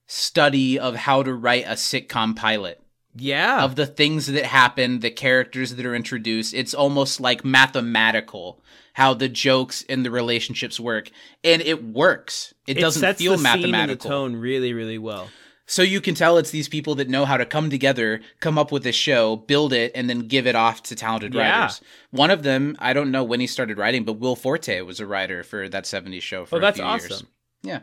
study 0.07 0.79
of 0.79 0.95
how 0.95 1.23
to 1.23 1.33
write 1.33 1.65
a 1.65 1.73
sitcom 1.73 2.37
pilot. 2.37 2.81
Yeah. 3.17 3.63
Of 3.63 3.77
the 3.77 3.87
things 3.87 4.27
that 4.27 4.45
happen, 4.45 5.01
the 5.01 5.11
characters 5.11 5.77
that 5.77 5.87
are 5.87 5.95
introduced, 5.95 6.53
it's 6.53 6.75
almost 6.75 7.21
like 7.21 7.45
mathematical 7.45 8.61
how 8.95 9.13
the 9.13 9.29
jokes 9.29 9.85
and 9.89 10.05
the 10.05 10.11
relationships 10.11 10.81
work, 10.81 11.11
and 11.43 11.61
it 11.61 11.85
works. 11.85 12.55
It, 12.67 12.79
it 12.79 12.81
doesn't 12.81 13.19
feel 13.19 13.33
the 13.33 13.39
scene 13.39 13.47
and 13.47 13.65
the 13.65 13.69
mathematical. 13.69 14.11
tone 14.11 14.37
really, 14.37 14.73
really 14.73 14.99
well. 14.99 15.29
So 15.67 15.83
you 15.83 16.01
can 16.03 16.15
tell 16.15 16.37
it's 16.37 16.51
these 16.51 16.69
people 16.69 16.95
that 16.97 17.09
know 17.09 17.25
how 17.25 17.39
to 17.39 17.47
come 17.47 17.71
together, 17.71 18.21
come 18.41 18.59
up 18.59 18.71
with 18.71 18.87
a 18.87 18.93
show, 18.93 19.37
build 19.37 19.73
it, 19.73 19.93
and 19.95 20.11
then 20.11 20.21
give 20.29 20.47
it 20.47 20.55
off 20.55 20.83
to 20.85 20.95
talented 20.95 21.33
Yeah. 21.33 21.61
writers. 21.61 21.81
One 22.11 22.31
of 22.31 22.43
them, 22.43 22.77
I 22.79 22.93
don't 22.93 23.11
know 23.11 23.25
when 23.25 23.41
he 23.41 23.47
started 23.47 23.79
writing, 23.79 24.05
but 24.05 24.19
Will 24.19 24.37
Forte 24.37 24.83
was 24.83 25.01
a 25.01 25.07
writer 25.07 25.43
for 25.43 25.69
that 25.71 25.87
70s 25.87 26.23
show 26.23 26.45
for 26.45 26.57
Oh, 26.57 26.59
a 26.59 26.61
that's 26.61 26.79
few 26.79 26.87
years. 26.87 27.11
awesome. 27.11 27.29
Yeah. 27.63 27.81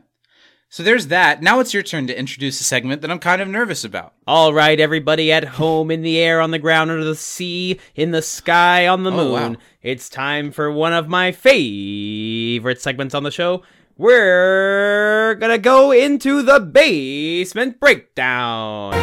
So 0.70 0.84
there's 0.84 1.08
that. 1.08 1.42
Now 1.42 1.60
it's 1.60 1.74
your 1.74 1.84
turn 1.84 2.08
to 2.08 2.18
introduce 2.18 2.62
a 2.62 2.64
segment 2.64 3.02
that 3.02 3.12
I'm 3.12 3.20
kind 3.20 3.42
of 3.42 3.48
nervous 3.50 3.84
about. 3.84 4.14
All 4.26 4.54
right, 4.54 4.80
everybody 4.80 5.30
at 5.32 5.44
home, 5.44 5.92
in 5.92 6.02
the 6.02 6.18
air, 6.20 6.40
on 6.40 6.52
the 6.52 6.60
ground, 6.60 6.92
under 6.92 7.04
the 7.04 7.16
sea, 7.16 7.78
in 7.94 8.12
the 8.12 8.22
sky, 8.22 8.88
on 8.88 9.04
the 9.04 9.12
Oh, 9.12 9.16
moon. 9.18 9.54
wow. 9.54 9.56
It's 9.82 10.08
time 10.08 10.52
for 10.52 10.72
one 10.72 10.94
of 10.94 11.10
my 11.10 11.32
favorite 11.34 12.82
segments 12.82 13.14
on 13.16 13.24
the 13.24 13.32
show. 13.32 13.64
We're 14.02 15.36
gonna 15.36 15.60
go 15.60 15.92
into 15.92 16.42
the 16.42 16.60
basement 16.60 17.80
breakdown. 17.80 18.96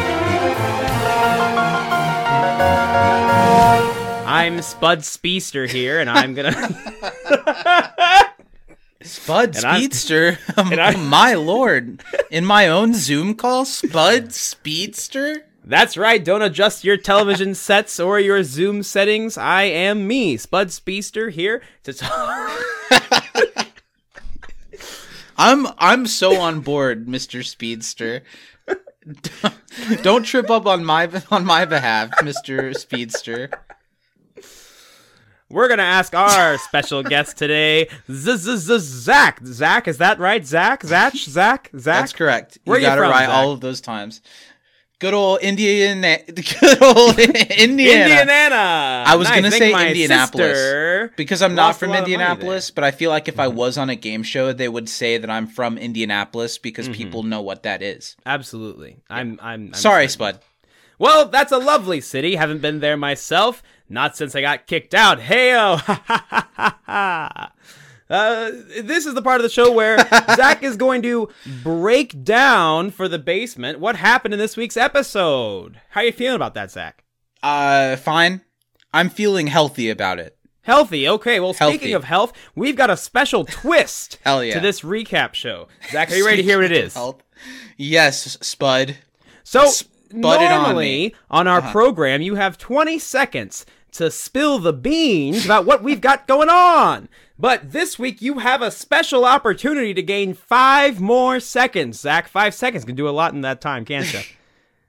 I'm 4.27 4.61
Spud 4.61 5.05
Speedster 5.05 5.67
here, 5.67 6.01
and 6.01 6.09
I'm 6.09 6.33
gonna. 6.33 6.51
Spud 9.01 9.55
And 9.55 9.55
Speedster. 9.55 10.37
my 10.97 11.33
lord. 11.33 12.03
In 12.29 12.43
my 12.43 12.67
own 12.67 12.93
Zoom 12.93 13.35
call, 13.35 13.63
Spud 13.63 14.33
Speedster? 14.33 15.45
That's 15.63 15.95
right. 15.95 16.21
Don't 16.21 16.41
adjust 16.41 16.83
your 16.83 16.97
television 16.97 17.55
sets 17.55 18.01
or 18.01 18.19
your 18.19 18.43
Zoom 18.43 18.83
settings. 18.83 19.37
I 19.37 19.63
am 19.63 20.05
me, 20.05 20.35
Spud 20.35 20.73
Speedster, 20.73 21.29
here 21.29 21.61
to 21.83 21.93
talk. 21.93 22.49
I'm 25.39 25.67
I'm 25.77 26.05
so 26.05 26.41
on 26.41 26.59
board, 26.59 27.07
Mr. 27.07 27.45
Speedster. 27.45 28.23
Don't 30.01 30.23
trip 30.23 30.49
up 30.49 30.65
on 30.65 30.83
my 30.83 31.09
on 31.31 31.45
my 31.45 31.63
behalf, 31.63 32.11
Mr. 32.17 32.75
Speedster. 32.77 33.49
We're 35.49 35.69
gonna 35.69 35.81
ask 35.83 36.13
our 36.13 36.57
special 36.57 37.03
guest 37.03 37.37
today, 37.37 37.87
Zach. 38.09 39.39
Zach, 39.45 39.87
is 39.87 39.97
that 39.99 40.19
right? 40.19 40.45
Zach, 40.45 40.83
Zach, 40.83 41.15
Zach, 41.15 41.69
Zach. 41.71 41.71
That's 41.71 42.13
correct. 42.13 42.57
You 42.65 42.71
Where 42.71 42.79
you 42.79 42.85
got 42.85 42.97
it 42.97 43.01
right 43.01 43.27
Zach? 43.27 43.29
all 43.29 43.53
of 43.53 43.61
those 43.61 43.79
times. 43.79 44.21
Good 44.99 45.13
old 45.13 45.39
Indiana. 45.39 46.17
Good 46.27 46.83
old 46.83 47.17
Indiana. 47.17 48.21
Indiana. 48.21 49.03
I 49.07 49.15
was 49.15 49.29
Nice. 49.29 49.35
gonna 49.35 49.51
say 49.51 49.87
Indianapolis 49.87 51.11
because 51.15 51.41
I'm 51.41 51.55
not 51.55 51.77
from 51.77 51.89
lot 51.91 51.99
of 51.99 52.01
money 52.03 52.13
Indianapolis, 52.13 52.69
but 52.71 52.83
I 52.83 52.91
feel 52.91 53.09
like 53.09 53.27
if 53.29 53.39
I 53.39 53.47
Mm-hmm. 53.47 53.57
was 53.57 53.77
on 53.77 53.89
a 53.89 53.95
game 53.95 54.23
show, 54.23 54.51
they 54.51 54.67
would 54.67 54.89
say 54.89 55.17
that 55.17 55.29
I'm 55.29 55.47
from 55.47 55.77
Indianapolis 55.77 56.57
because 56.57 56.85
Mm-hmm. 56.89 56.93
people 56.95 57.23
know 57.23 57.41
what 57.41 57.63
that 57.63 57.81
is. 57.81 58.17
Absolutely. 58.25 58.97
I'm. 59.09 59.39
I'm. 59.41 59.67
I'm 59.67 59.73
Sorry, 59.73 60.07
Spud. 60.09 60.39
Well, 60.97 61.29
that's 61.29 61.53
a 61.53 61.57
lovely 61.59 62.01
city. 62.01 62.35
Haven't 62.35 62.61
been 62.61 62.81
there 62.81 62.97
myself. 62.97 63.63
Not 63.87 64.17
since 64.17 64.35
I 64.35 64.41
got 64.41 64.67
kicked 64.67 64.93
out. 64.93 65.19
Heyo! 65.19 65.79
uh, 68.09 68.51
this 68.81 69.05
is 69.05 69.13
the 69.13 69.21
part 69.21 69.37
of 69.39 69.43
the 69.43 69.49
show 69.49 69.71
where 69.71 69.97
Zach 70.35 70.63
is 70.63 70.75
going 70.77 71.01
to 71.03 71.29
break 71.63 72.23
down 72.23 72.91
for 72.91 73.07
the 73.07 73.19
basement 73.19 73.79
what 73.79 73.95
happened 73.97 74.33
in 74.33 74.39
this 74.39 74.57
week's 74.57 74.77
episode. 74.77 75.79
How 75.89 76.01
are 76.01 76.05
you 76.05 76.11
feeling 76.11 76.35
about 76.35 76.53
that, 76.55 76.71
Zach? 76.71 77.03
Uh, 77.43 77.95
fine. 77.95 78.41
I'm 78.93 79.09
feeling 79.09 79.47
healthy 79.47 79.89
about 79.89 80.19
it. 80.19 80.35
Healthy. 80.63 81.07
Okay. 81.07 81.39
Well, 81.39 81.53
speaking 81.53 81.93
of 81.93 82.03
health, 82.03 82.33
we've 82.55 82.75
got 82.75 82.89
a 82.89 82.97
special 82.97 83.45
twist 83.49 84.17
Hell 84.23 84.43
yeah. 84.43 84.55
to 84.55 84.59
this 84.59 84.81
recap 84.81 85.33
show. 85.33 85.67
Zach, 85.91 86.11
are 86.11 86.15
you 86.15 86.25
ready 86.25 86.37
to 86.37 86.43
hear 86.43 86.57
what 86.57 86.65
it 86.65 86.71
is? 86.71 86.93
Health. 86.93 87.23
Yes, 87.77 88.37
Spud. 88.41 88.97
So 89.43 89.65
Spud 89.67 90.41
it 90.41 90.51
on 90.51 90.63
normally 90.63 91.15
on, 91.29 91.47
our 91.47 91.59
Uh-huh. 91.59 91.71
program, 91.71 92.21
you 92.21 92.35
have 92.35 92.57
20 92.57 92.99
seconds 92.99 93.65
to 93.93 94.09
spill 94.11 94.59
the 94.59 94.73
beans 94.73 95.45
about 95.45 95.65
what 95.65 95.83
we've 95.83 96.01
got 96.01 96.27
going 96.27 96.49
on. 96.49 97.09
But 97.37 97.71
this 97.71 97.97
week, 97.97 98.21
you 98.21 98.39
have 98.39 98.61
a 98.61 98.71
special 98.71 99.23
opportunity 99.25 99.93
to 99.93 100.01
gain 100.03 100.33
five 100.33 100.99
more 100.99 101.39
seconds. 101.39 101.99
Zach, 101.99 102.27
five 102.27 102.53
seconds 102.53 102.83
can 102.85 102.95
do 102.95 103.07
a 103.07 103.11
lot 103.11 103.33
in 103.33 103.41
that 103.41 103.61
time, 103.61 103.85
can't 103.85 104.11
you? 104.13 104.19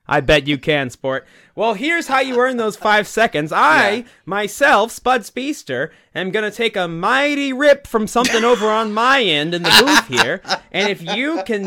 I 0.09 0.21
bet 0.21 0.49
you 0.49 0.59
can, 0.59 0.91
sport. 0.91 1.25
Well, 1.55 1.75
here's 1.75 2.09
how 2.09 2.19
you 2.19 2.37
earn 2.41 2.57
those 2.57 2.77
five 2.77 3.07
seconds. 3.07 3.53
I, 3.53 3.91
Yeah. 3.91 4.03
myself, 4.27 4.91
Spud 4.91 5.25
Speedster, 5.25 5.93
am 6.17 6.33
going 6.33 6.51
to 6.51 6.57
take 6.57 6.77
a 6.77 6.89
mighty 6.89 7.53
rip 7.53 7.87
from 7.87 8.09
something 8.09 8.43
over 8.43 8.69
on 8.69 8.93
my 8.93 9.23
end 9.23 9.55
in 9.55 9.63
the 9.63 9.71
booth 9.85 10.09
here. 10.09 10.43
And 10.73 10.89
if 10.91 11.01
you 11.01 11.43
can, 11.47 11.67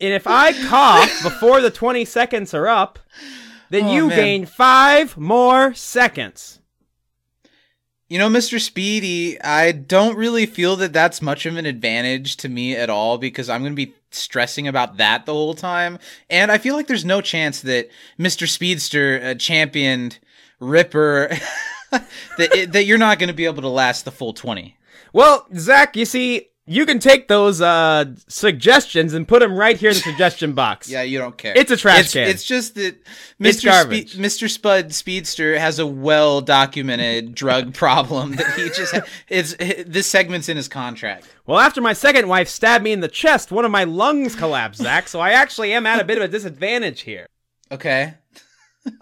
and 0.00 0.14
if 0.14 0.26
I 0.26 0.54
cough 0.66 1.22
before 1.22 1.60
the 1.60 1.70
20 1.70 2.06
seconds 2.06 2.54
are 2.54 2.66
up, 2.68 2.98
then 3.68 3.84
Oh, 3.84 3.92
you 3.94 4.06
man. 4.08 4.16
gain 4.16 4.46
five 4.46 5.18
more 5.18 5.74
seconds. 5.74 6.60
You 8.08 8.18
know, 8.18 8.28
Mr. 8.28 8.60
Speedy, 8.60 9.40
I 9.40 9.72
don't 9.72 10.16
really 10.16 10.44
feel 10.44 10.76
that 10.76 10.92
that's 10.92 11.22
much 11.22 11.46
of 11.46 11.56
an 11.56 11.64
advantage 11.64 12.36
to 12.38 12.48
me 12.50 12.76
at 12.76 12.90
all 12.90 13.16
because 13.16 13.48
I'm 13.48 13.62
going 13.62 13.72
to 13.72 13.86
be 13.86 13.94
stressing 14.10 14.68
about 14.68 14.98
that 14.98 15.24
the 15.24 15.32
whole 15.32 15.54
time. 15.54 15.98
And 16.28 16.52
I 16.52 16.58
feel 16.58 16.74
like 16.74 16.86
there's 16.86 17.04
no 17.04 17.22
chance 17.22 17.62
that 17.62 17.88
Mr. 18.18 18.46
Speedster 18.46 19.20
uh, 19.24 19.34
championed 19.34 20.18
Ripper 20.60 21.30
that 21.90 22.68
that 22.72 22.84
you're 22.84 22.98
not 22.98 23.18
going 23.18 23.28
to 23.28 23.34
be 23.34 23.46
able 23.46 23.62
to 23.62 23.68
last 23.68 24.04
the 24.04 24.12
full 24.12 24.34
20. 24.34 24.76
Well, 25.12 25.46
Zach, 25.56 25.96
you 25.96 26.04
see, 26.04 26.48
you 26.66 26.86
can 26.86 26.98
take 26.98 27.28
those 27.28 27.60
uh, 27.60 28.06
suggestions 28.26 29.12
and 29.12 29.28
put 29.28 29.40
them 29.40 29.54
right 29.54 29.76
here 29.76 29.90
in 29.90 29.96
the 29.96 30.00
suggestion 30.12 30.54
box. 30.54 30.88
Yeah, 30.88 31.02
you 31.02 31.18
don't 31.18 31.36
care. 31.36 31.52
It's 31.56 31.70
a 31.70 31.76
trash 31.76 32.04
it's, 32.04 32.12
can. 32.14 32.28
It's 32.28 32.44
just 32.44 32.74
that 32.76 32.96
Mr. 33.38 33.70
Spe- 33.82 34.18
Mr. 34.18 34.48
Spud 34.48 34.94
Speedster 34.94 35.58
has 35.58 35.78
a 35.78 35.86
well 35.86 36.40
documented 36.40 37.34
drug 37.34 37.74
problem 37.74 38.32
that 38.36 38.54
he 38.54 38.70
just 38.70 38.94
ha- 38.94 39.02
it's 39.28 39.54
this 39.54 40.06
segment's 40.06 40.48
in 40.48 40.56
his 40.56 40.68
contract. 40.68 41.28
Well, 41.46 41.58
after 41.58 41.82
my 41.82 41.92
second 41.92 42.28
wife 42.28 42.48
stabbed 42.48 42.82
me 42.82 42.92
in 42.92 43.00
the 43.00 43.08
chest, 43.08 43.52
one 43.52 43.66
of 43.66 43.70
my 43.70 43.84
lungs 43.84 44.34
collapsed, 44.34 44.80
Zach, 44.80 45.08
so 45.08 45.20
I 45.20 45.32
actually 45.32 45.74
am 45.74 45.84
at 45.86 46.00
a 46.00 46.04
bit 46.04 46.16
of 46.16 46.24
a 46.24 46.28
disadvantage 46.28 47.02
here. 47.02 47.26
Okay. 47.70 48.14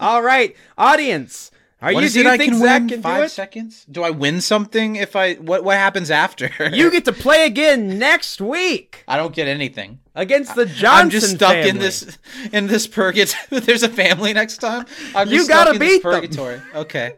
All 0.00 0.22
right, 0.22 0.56
audience. 0.76 1.50
Are 1.82 1.92
What 1.92 2.04
you, 2.04 2.10
do 2.10 2.20
you 2.22 2.28
I 2.28 2.36
think 2.36 2.52
can 2.52 2.60
Zach 2.60 2.78
can 2.82 2.86
do 2.88 3.00
Five 3.02 3.24
it? 3.24 3.28
seconds? 3.30 3.84
Do 3.90 4.04
I 4.04 4.10
win 4.10 4.40
something 4.40 4.94
if 4.94 5.16
I 5.16 5.34
what 5.34 5.64
what 5.64 5.76
happens 5.76 6.10
after? 6.12 6.48
You 6.72 6.90
get 6.92 7.04
to 7.06 7.12
play 7.12 7.44
again 7.44 7.98
next 7.98 8.40
week 8.40 9.02
I 9.08 9.16
don't 9.16 9.34
get 9.34 9.48
anything. 9.48 9.98
against 10.14 10.54
the 10.54 10.64
Johnson 10.64 11.04
I'm 11.06 11.10
just 11.10 11.34
stuck 11.34 11.56
in 11.56 11.78
this 11.78 12.18
in 12.52 12.68
this 12.68 12.86
purgatory. 12.86 13.42
There's 13.60 13.82
a 13.82 13.88
family 13.88 14.32
next 14.32 14.58
time. 14.58 14.86
I'm 15.14 15.28
just 15.28 15.32
You 15.32 15.48
gotta 15.48 15.76
beat 15.78 16.02
them. 16.04 16.12
purgatory. 16.12 16.62
Okay. 16.74 17.14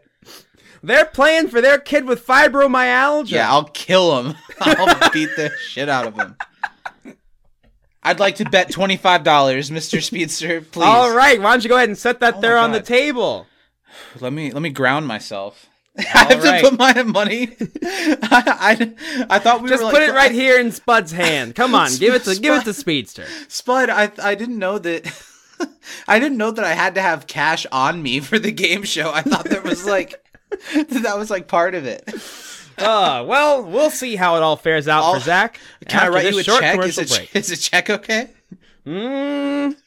They're 0.81 1.05
playing 1.05 1.47
for 1.49 1.61
their 1.61 1.77
kid 1.79 2.05
with 2.05 2.25
fibromyalgia. 2.25 3.29
Yeah, 3.31 3.51
I'll 3.51 3.63
kill 3.65 4.19
him. 4.21 4.35
I'll 4.61 5.09
beat 5.11 5.29
the 5.35 5.51
shit 5.59 5.89
out 5.89 6.07
of 6.07 6.15
him. 6.15 6.35
I'd 8.03 8.19
like 8.19 8.35
to 8.35 8.45
bet 8.49 8.71
twenty 8.71 8.97
five 8.97 9.23
dollars, 9.23 9.71
Mr. 9.71 10.01
Speedster. 10.01 10.61
Please. 10.61 10.85
All 10.85 11.15
right, 11.15 11.41
why 11.41 11.51
don't 11.51 11.63
you 11.63 11.69
go 11.69 11.75
ahead 11.75 11.89
and 11.89 11.97
set 11.97 12.19
that 12.19 12.35
Oh 12.37 12.41
there 12.41 12.57
on 12.57 12.71
the 12.71 12.81
table? 12.81 13.47
Let 14.19 14.33
me 14.33 14.51
let 14.51 14.61
me 14.61 14.69
ground 14.69 15.07
myself. 15.07 15.67
I 15.97 16.01
have 16.03 16.43
right. 16.43 16.61
to 16.61 16.69
put 16.69 16.79
my 16.79 17.03
money. 17.03 17.55
I, 17.81 18.17
I, 19.23 19.25
I 19.29 19.39
thought 19.39 19.61
we 19.61 19.69
Just 19.69 19.83
put 19.83 19.93
like, 19.93 20.09
it 20.09 20.13
right 20.13 20.31
here 20.43 20.59
in 20.59 20.71
Spud's 20.71 21.11
hand. 21.11 21.55
Come 21.55 21.73
on, 21.73 21.89
give 21.97 22.13
it 22.13 22.23
to 22.23 22.39
give 22.39 22.53
it 22.53 22.65
to 22.65 22.73
Spud. 22.73 22.75
Speedster. 22.75 23.25
Spud, 23.47 23.89
I 23.89 24.11
I 24.21 24.35
didn't 24.35 24.59
know 24.59 24.77
that. 24.79 25.05
I 26.07 26.19
didn't 26.19 26.37
know 26.37 26.51
that 26.51 26.65
I 26.65 26.73
had 26.73 26.95
to 26.95 27.01
have 27.01 27.27
cash 27.27 27.65
on 27.71 28.03
me 28.03 28.19
for 28.19 28.37
the 28.37 28.51
game 28.51 28.83
show. 28.83 29.11
I 29.13 29.21
thought 29.21 29.45
that 29.45 29.63
was 29.63 29.85
like 29.85 30.21
that 30.73 31.17
was 31.17 31.29
like 31.29 31.47
part 31.47 31.75
of 31.75 31.85
it. 31.85 32.03
Uh, 32.77 33.23
well, 33.25 33.63
we'll 33.63 33.89
see 33.89 34.17
how 34.17 34.35
it 34.35 34.43
all 34.43 34.57
fares 34.57 34.87
out 34.89 35.03
I'll- 35.03 35.13
for 35.13 35.21
Zach. 35.21 35.59
Can 35.87 36.01
I 36.01 36.09
write 36.09 36.33
you 36.33 36.39
a 36.39 36.43
check? 36.43 36.77
Is 36.83 36.97
a, 36.97 37.05
break. 37.05 37.33
is 37.33 37.51
a 37.51 37.57
check 37.57 37.89
okay? 37.89 38.31
Mm. 38.85 39.77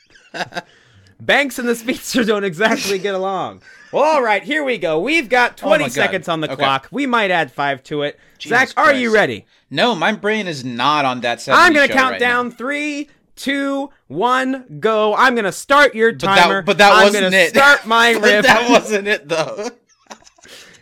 Banks 1.20 1.58
and 1.58 1.68
the 1.68 1.74
Speedster 1.74 2.24
don't 2.24 2.44
exactly 2.44 2.98
get 2.98 3.14
along. 3.14 3.60
Well, 3.92 4.04
all 4.04 4.22
right, 4.22 4.42
here 4.42 4.62
we 4.64 4.76
go. 4.78 4.98
We've 5.00 5.28
got 5.28 5.52
Oh 5.62 5.66
20 5.66 5.84
God. 5.84 5.92
seconds 5.92 6.28
on 6.28 6.40
the 6.40 6.48
Okay. 6.48 6.56
clock. 6.56 6.88
We 6.90 7.06
might 7.06 7.30
add 7.30 7.50
five 7.50 7.82
to 7.84 8.02
it. 8.02 8.18
Jesus 8.38 8.70
Zach, 8.70 8.78
are 8.78 8.92
you 8.92 9.12
ready? 9.12 9.46
No, 9.70 9.94
my 9.94 10.12
brain 10.12 10.46
is 10.46 10.64
not 10.64 11.04
on 11.04 11.20
that. 11.22 11.38
70s 11.38 11.54
I'm 11.54 11.72
gonna 11.74 11.88
count 11.88 12.12
right 12.12 12.18
down 12.20 12.48
now. 12.50 12.54
three, 12.54 13.08
two, 13.34 13.90
one, 14.06 14.78
go. 14.80 15.14
I'm 15.14 15.34
gonna 15.34 15.52
start 15.52 15.94
your 15.94 16.12
But 16.12 16.20
timer. 16.20 16.56
that, 16.60 16.66
but 16.66 16.78
that 16.78 16.92
I'm 16.92 17.04
wasn't 17.04 17.34
it. 17.34 17.50
Start 17.50 17.80
my 17.86 18.12
But 18.14 18.22
riff, 18.22 18.42
that 18.44 18.68
wasn't 18.68 19.08
it 19.08 19.28
though. 19.28 19.70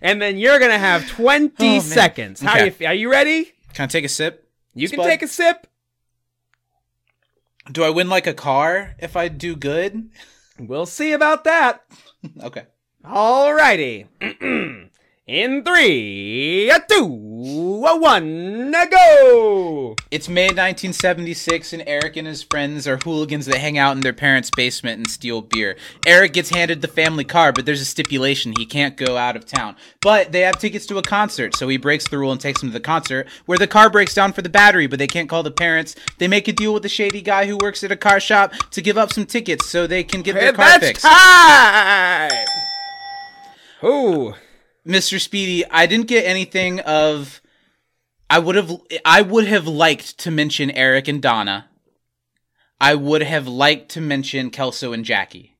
and 0.03 0.21
then 0.21 0.37
you're 0.39 0.59
gonna 0.59 0.79
have 0.79 1.07
20 1.17 1.77
Oh, 1.77 1.81
seconds. 1.81 2.41
How 2.43 2.57
Okay. 2.57 2.75
you? 2.81 2.87
Are 2.89 2.95
you 2.95 3.11
ready? 3.11 3.53
Can 3.73 3.85
I 3.85 3.87
take 3.87 4.05
a 4.05 4.09
sip? 4.09 4.49
You 4.75 4.89
can 4.89 5.01
take 5.01 5.23
a 5.23 5.29
sip. 5.29 5.67
Do 7.71 7.83
I 7.85 7.91
win 7.91 8.09
like 8.09 8.27
a 8.27 8.35
car 8.35 8.95
if 8.99 9.17
I 9.17 9.29
do 9.29 9.55
good? 9.57 10.11
We'll 10.59 10.87
see 10.87 11.13
about 11.13 11.45
that. 11.45 11.85
Okay. 12.43 12.65
Alrighty. 13.07 14.07
In 15.29 15.65
three, 15.65 16.71
a 16.71 16.79
two, 16.89 17.85
a 17.85 17.97
one, 17.99 18.73
a 18.77 18.87
go. 18.89 19.97
It's 20.13 20.29
May 20.29 20.47
1976, 20.47 21.73
and 21.73 21.83
Eric 21.85 22.17
and 22.17 22.29
his 22.29 22.45
friends 22.45 22.87
are 22.87 22.97
hooligans 22.99 23.47
that 23.47 23.57
hang 23.59 23.77
out 23.77 23.97
in 23.97 24.03
their 24.03 24.13
parents' 24.13 24.51
basement 24.57 24.99
and 24.99 25.11
steal 25.11 25.43
beer. 25.43 25.77
Eric 26.07 26.33
gets 26.33 26.51
handed 26.51 26.81
the 26.81 26.87
family 26.87 27.25
car, 27.25 27.53
but 27.53 27.67
there's 27.67 27.81
a 27.81 27.85
stipulation 27.85 28.53
he 28.57 28.65
can't 28.67 28.97
go 28.97 29.17
out 29.17 29.35
of 29.35 29.45
town. 29.47 29.75
But 30.01 30.31
they 30.31 30.43
have 30.43 30.61
tickets 30.61 30.87
to 30.87 30.99
a 30.99 31.03
concert, 31.03 31.57
so 31.57 31.67
he 31.67 31.77
breaks 31.77 32.07
the 32.09 32.19
rule 32.19 32.31
and 32.31 32.41
takes 32.41 32.61
them 32.61 32.71
to 32.71 32.75
the 32.75 32.79
concert, 32.81 33.27
where 33.47 33.59
the 33.59 33.67
car 33.67 33.91
breaks 33.91 34.15
down 34.15 34.33
for 34.33 34.43
the 34.43 34.49
battery, 34.49 34.87
but 34.87 35.01
they 35.01 35.09
can't 35.09 35.29
call 35.29 35.43
the 35.43 35.51
parents. 35.51 35.97
They 36.19 36.29
make 36.29 36.47
a 36.47 36.53
deal 36.53 36.73
with 36.73 36.85
the 36.85 36.89
shady 36.89 37.21
guy 37.21 37.47
who 37.47 37.57
works 37.61 37.83
at 37.83 37.91
a 37.91 37.97
car 37.97 38.21
shop 38.21 38.53
to 38.71 38.81
give 38.81 38.97
up 38.97 39.13
some 39.13 39.27
tickets 39.27 39.67
so 39.67 39.89
they 39.89 40.05
can 40.05 40.23
get 40.23 40.35
their 40.35 40.49
And 40.49 40.57
car 40.57 40.67
that's 40.67 40.87
fixed. 40.87 41.05
time. 41.05 42.31
Ooh. 43.85 44.35
Mr. 44.87 45.21
Speedy, 45.21 45.65
I 45.71 45.87
didn't 45.87 46.07
get 46.07 46.25
anything 46.25 46.81
of. 46.81 47.41
I 48.31 48.39
would 48.39 48.55
have. 48.57 48.71
I 49.05 49.23
would 49.23 49.47
have 49.47 49.67
liked 49.67 50.19
to 50.19 50.31
mention 50.31 50.71
Eric 50.71 51.09
and 51.09 51.21
Donna. 51.23 51.67
I 52.81 52.95
would 52.95 53.23
have 53.23 53.49
liked 53.49 53.91
to 53.93 54.01
mention 54.01 54.51
Kelso 54.51 54.93
and 54.93 55.05
Jackie, 55.05 55.57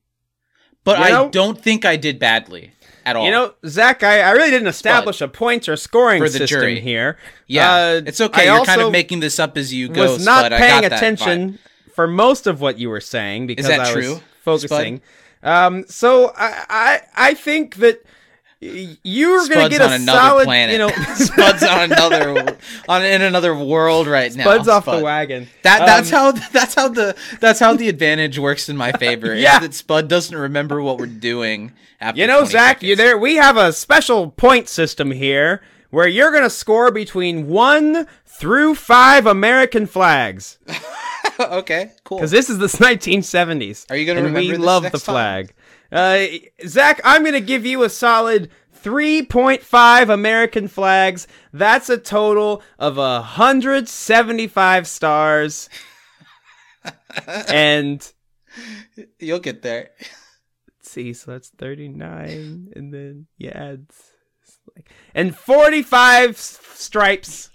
but 0.83 0.99
You 0.99 1.05
I 1.15 1.27
don't 1.29 1.59
think 1.59 1.83
I 1.83 1.95
did 1.95 2.19
badly 2.19 2.73
at 3.05 3.15
all. 3.15 3.25
You 3.25 3.31
know, 3.31 3.53
Zach, 3.65 4.03
I, 4.03 4.19
I 4.21 4.31
really 4.31 4.51
didn't 4.51 4.67
establish 4.67 5.19
a 5.21 5.27
points 5.27 5.67
or 5.67 5.75
scoring 5.77 6.21
For 6.21 6.29
the 6.29 6.37
system 6.39 6.59
jury. 6.59 6.79
here. 6.79 7.17
yeah, 7.47 7.73
Uh, 7.73 8.01
it's 8.05 8.21
okay. 8.21 8.47
I 8.47 8.55
You're 8.55 8.65
kind 8.65 8.81
of 8.81 8.91
making 8.91 9.19
this 9.21 9.39
up 9.39 9.57
as 9.57 9.73
you 9.73 9.89
go. 9.89 10.13
was 10.13 10.23
not 10.25 10.41
Spud. 10.45 10.53
I 10.53 10.57
paying 10.59 10.85
attention 10.85 11.59
for 11.95 12.07
most 12.07 12.45
of 12.45 12.61
what 12.61 12.77
you 12.77 12.89
were 12.89 13.01
saying 13.01 13.47
because 13.47 13.67
I 13.69 13.79
was 13.79 13.89
true, 13.89 14.19
focusing. 14.43 15.01
Um, 15.43 15.85
so 15.87 16.33
I, 16.37 16.65
I, 16.69 17.01
I 17.15 17.33
think 17.33 17.75
that 17.77 18.03
you're 18.59 19.47
gonna 19.47 19.69
get 19.69 19.81
on 19.81 19.91
a 19.91 19.95
another 19.95 20.17
solid, 20.19 20.45
planet. 20.45 20.71
you 20.73 20.79
know, 20.79 20.89
Spud's 21.15 21.61
on 21.63 21.91
another 21.91 22.57
on 22.89 23.05
in 23.05 23.21
another 23.21 23.55
world 23.55 24.07
right 24.07 24.33
now. 24.35 24.43
Spud's 24.45 24.67
off 24.67 24.85
the 24.85 24.99
wagon. 24.99 25.47
That 25.61 25.79
that's 25.85 26.11
Um, 26.11 26.35
how 26.35 26.49
that's 26.51 26.73
how 26.73 26.87
the 26.89 27.15
that's 27.39 27.59
how 27.59 27.75
the 27.75 27.87
advantage 27.87 28.39
works 28.39 28.67
in 28.67 28.75
my 28.75 28.91
favor. 28.93 29.35
Yeah. 29.35 29.59
that 29.59 29.75
Spud 29.75 30.07
doesn't 30.07 30.35
remember 30.35 30.81
what 30.81 30.97
we're 30.97 31.05
doing. 31.05 31.73
After 32.01 32.19
You 32.21 32.27
know, 32.27 32.39
20 32.39 32.51
Zach, 32.51 32.83
you 32.83 32.95
there. 32.95 33.17
We 33.17 33.35
have 33.35 33.57
a 33.57 33.71
special 33.73 34.31
point 34.31 34.69
system 34.69 35.11
here 35.11 35.61
where 35.89 36.07
you're 36.07 36.31
gonna 36.31 36.49
score 36.49 36.91
between 36.91 37.47
one 37.47 38.07
through 38.25 38.75
five 38.75 39.25
American 39.25 39.85
flags 39.85 40.57
okay, 41.39 41.91
cool. 42.03 42.17
because 42.17 42.31
this 42.31 42.49
is 42.49 42.57
the 42.57 42.67
1970s. 42.85 43.89
Are 43.89 43.95
you 43.95 44.05
gonna 44.05 44.25
and 44.25 44.35
we 44.35 44.51
this 44.51 44.59
love 44.59 44.91
the 44.91 44.99
flag. 44.99 45.53
Uh, 45.91 46.25
Zach, 46.65 46.99
I'm 47.03 47.23
gonna 47.23 47.39
give 47.39 47.65
you 47.65 47.83
a 47.83 47.89
solid 47.89 48.49
3.5 48.83 50.09
American 50.09 50.67
flags. 50.67 51.27
That's 51.51 51.89
a 51.89 51.97
total 51.97 52.61
of 52.77 52.97
175 52.97 54.87
stars. 54.87 55.69
and 57.47 58.11
You'll 59.19 59.39
get 59.39 59.61
there. 59.61 59.91
let's 59.99 60.91
see, 60.91 61.13
so 61.13 61.31
that's 61.31 61.49
39, 61.49 62.73
and 62.75 62.93
then 62.93 63.27
you 63.37 63.49
add 63.49 63.87
and 65.13 65.35
45 65.35 66.37
stripes. 66.37 67.49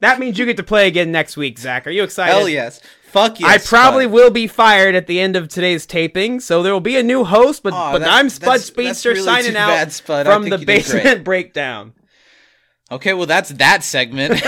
That 0.00 0.18
means 0.18 0.38
you 0.38 0.46
get 0.46 0.56
to 0.56 0.62
play 0.62 0.88
again 0.88 1.12
next 1.12 1.36
week, 1.36 1.58
Zach. 1.58 1.86
Are 1.86 1.90
you 1.90 2.02
excited? 2.02 2.32
Hell 2.32 2.48
yes. 2.48 2.80
Fuck 3.12 3.40
yes. 3.40 3.50
I 3.50 3.68
probably 3.68 4.04
Spud. 4.04 4.14
will 4.14 4.30
be 4.30 4.46
fired 4.46 4.94
at 4.94 5.06
the 5.06 5.20
end 5.20 5.36
of 5.36 5.48
today's 5.48 5.84
taping, 5.84 6.40
so 6.40 6.62
there 6.62 6.72
will 6.72 6.80
be 6.80 6.96
a 6.96 7.02
new 7.02 7.24
host. 7.24 7.62
But 7.62 7.74
Aw, 7.74 7.92
but 7.92 8.02
I'm 8.02 8.30
Spud 8.30 8.60
Speedster 8.60 9.10
really 9.10 9.22
signing 9.22 9.54
out 9.54 9.68
bad. 9.68 10.26
From 10.26 10.44
the 10.44 10.50
you 10.50 10.56
did 10.58 10.66
great. 10.66 10.66
basement 10.66 11.24
breakdown. 11.24 11.92
Okay, 12.90 13.12
well 13.12 13.26
that's 13.26 13.50
that 13.50 13.84
segment. 13.84 14.32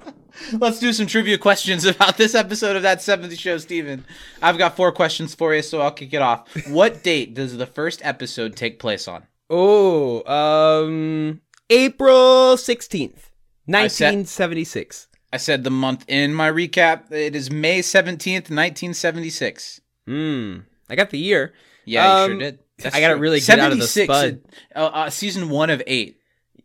Let's 0.52 0.78
do 0.80 0.92
some 0.92 1.06
trivia 1.06 1.38
questions 1.38 1.84
about 1.84 2.16
this 2.16 2.34
episode 2.34 2.76
of 2.76 2.82
that 2.82 3.02
70 3.02 3.36
show, 3.36 3.58
Stephen. 3.58 4.04
I've 4.42 4.58
got 4.58 4.76
four 4.76 4.90
questions 4.92 5.34
for 5.34 5.54
you, 5.54 5.62
so 5.62 5.80
I'll 5.80 5.90
kick 5.90 6.12
it 6.12 6.22
off. 6.22 6.48
What 6.68 7.02
date 7.04 7.34
does 7.34 7.56
the 7.56 7.66
first 7.66 8.00
episode 8.04 8.56
take 8.56 8.78
place 8.78 9.06
on? 9.06 9.26
Oh, 9.50 10.22
um, 10.32 11.40
April 11.68 12.56
sixteenth, 12.56 13.30
nineteen 13.66 14.24
seventy 14.24 14.64
six. 14.64 15.08
I 15.32 15.36
said 15.36 15.62
the 15.64 15.70
month 15.70 16.04
in 16.08 16.34
my 16.34 16.50
recap. 16.50 17.10
It 17.12 17.36
is 17.36 17.50
May 17.50 17.80
17th, 17.80 18.50
1976. 18.50 19.80
Hmm. 20.06 20.56
I 20.88 20.96
got 20.96 21.10
the 21.10 21.18
year. 21.18 21.52
Yeah, 21.84 22.04
you 22.04 22.10
Um, 22.24 22.30
sure 22.30 22.38
did. 22.38 22.58
That's 22.78 22.96
I 22.96 23.00
gotta 23.00 23.14
true. 23.14 23.22
really 23.22 23.40
get 23.40 23.58
out 23.58 23.72
of 23.72 23.78
the 23.78 23.86
76, 23.86 24.12
spud. 24.12 24.54
uh, 24.74 24.86
uh, 24.96 25.10
season 25.10 25.48
one 25.50 25.70
of 25.70 25.82
eight. 25.86 26.19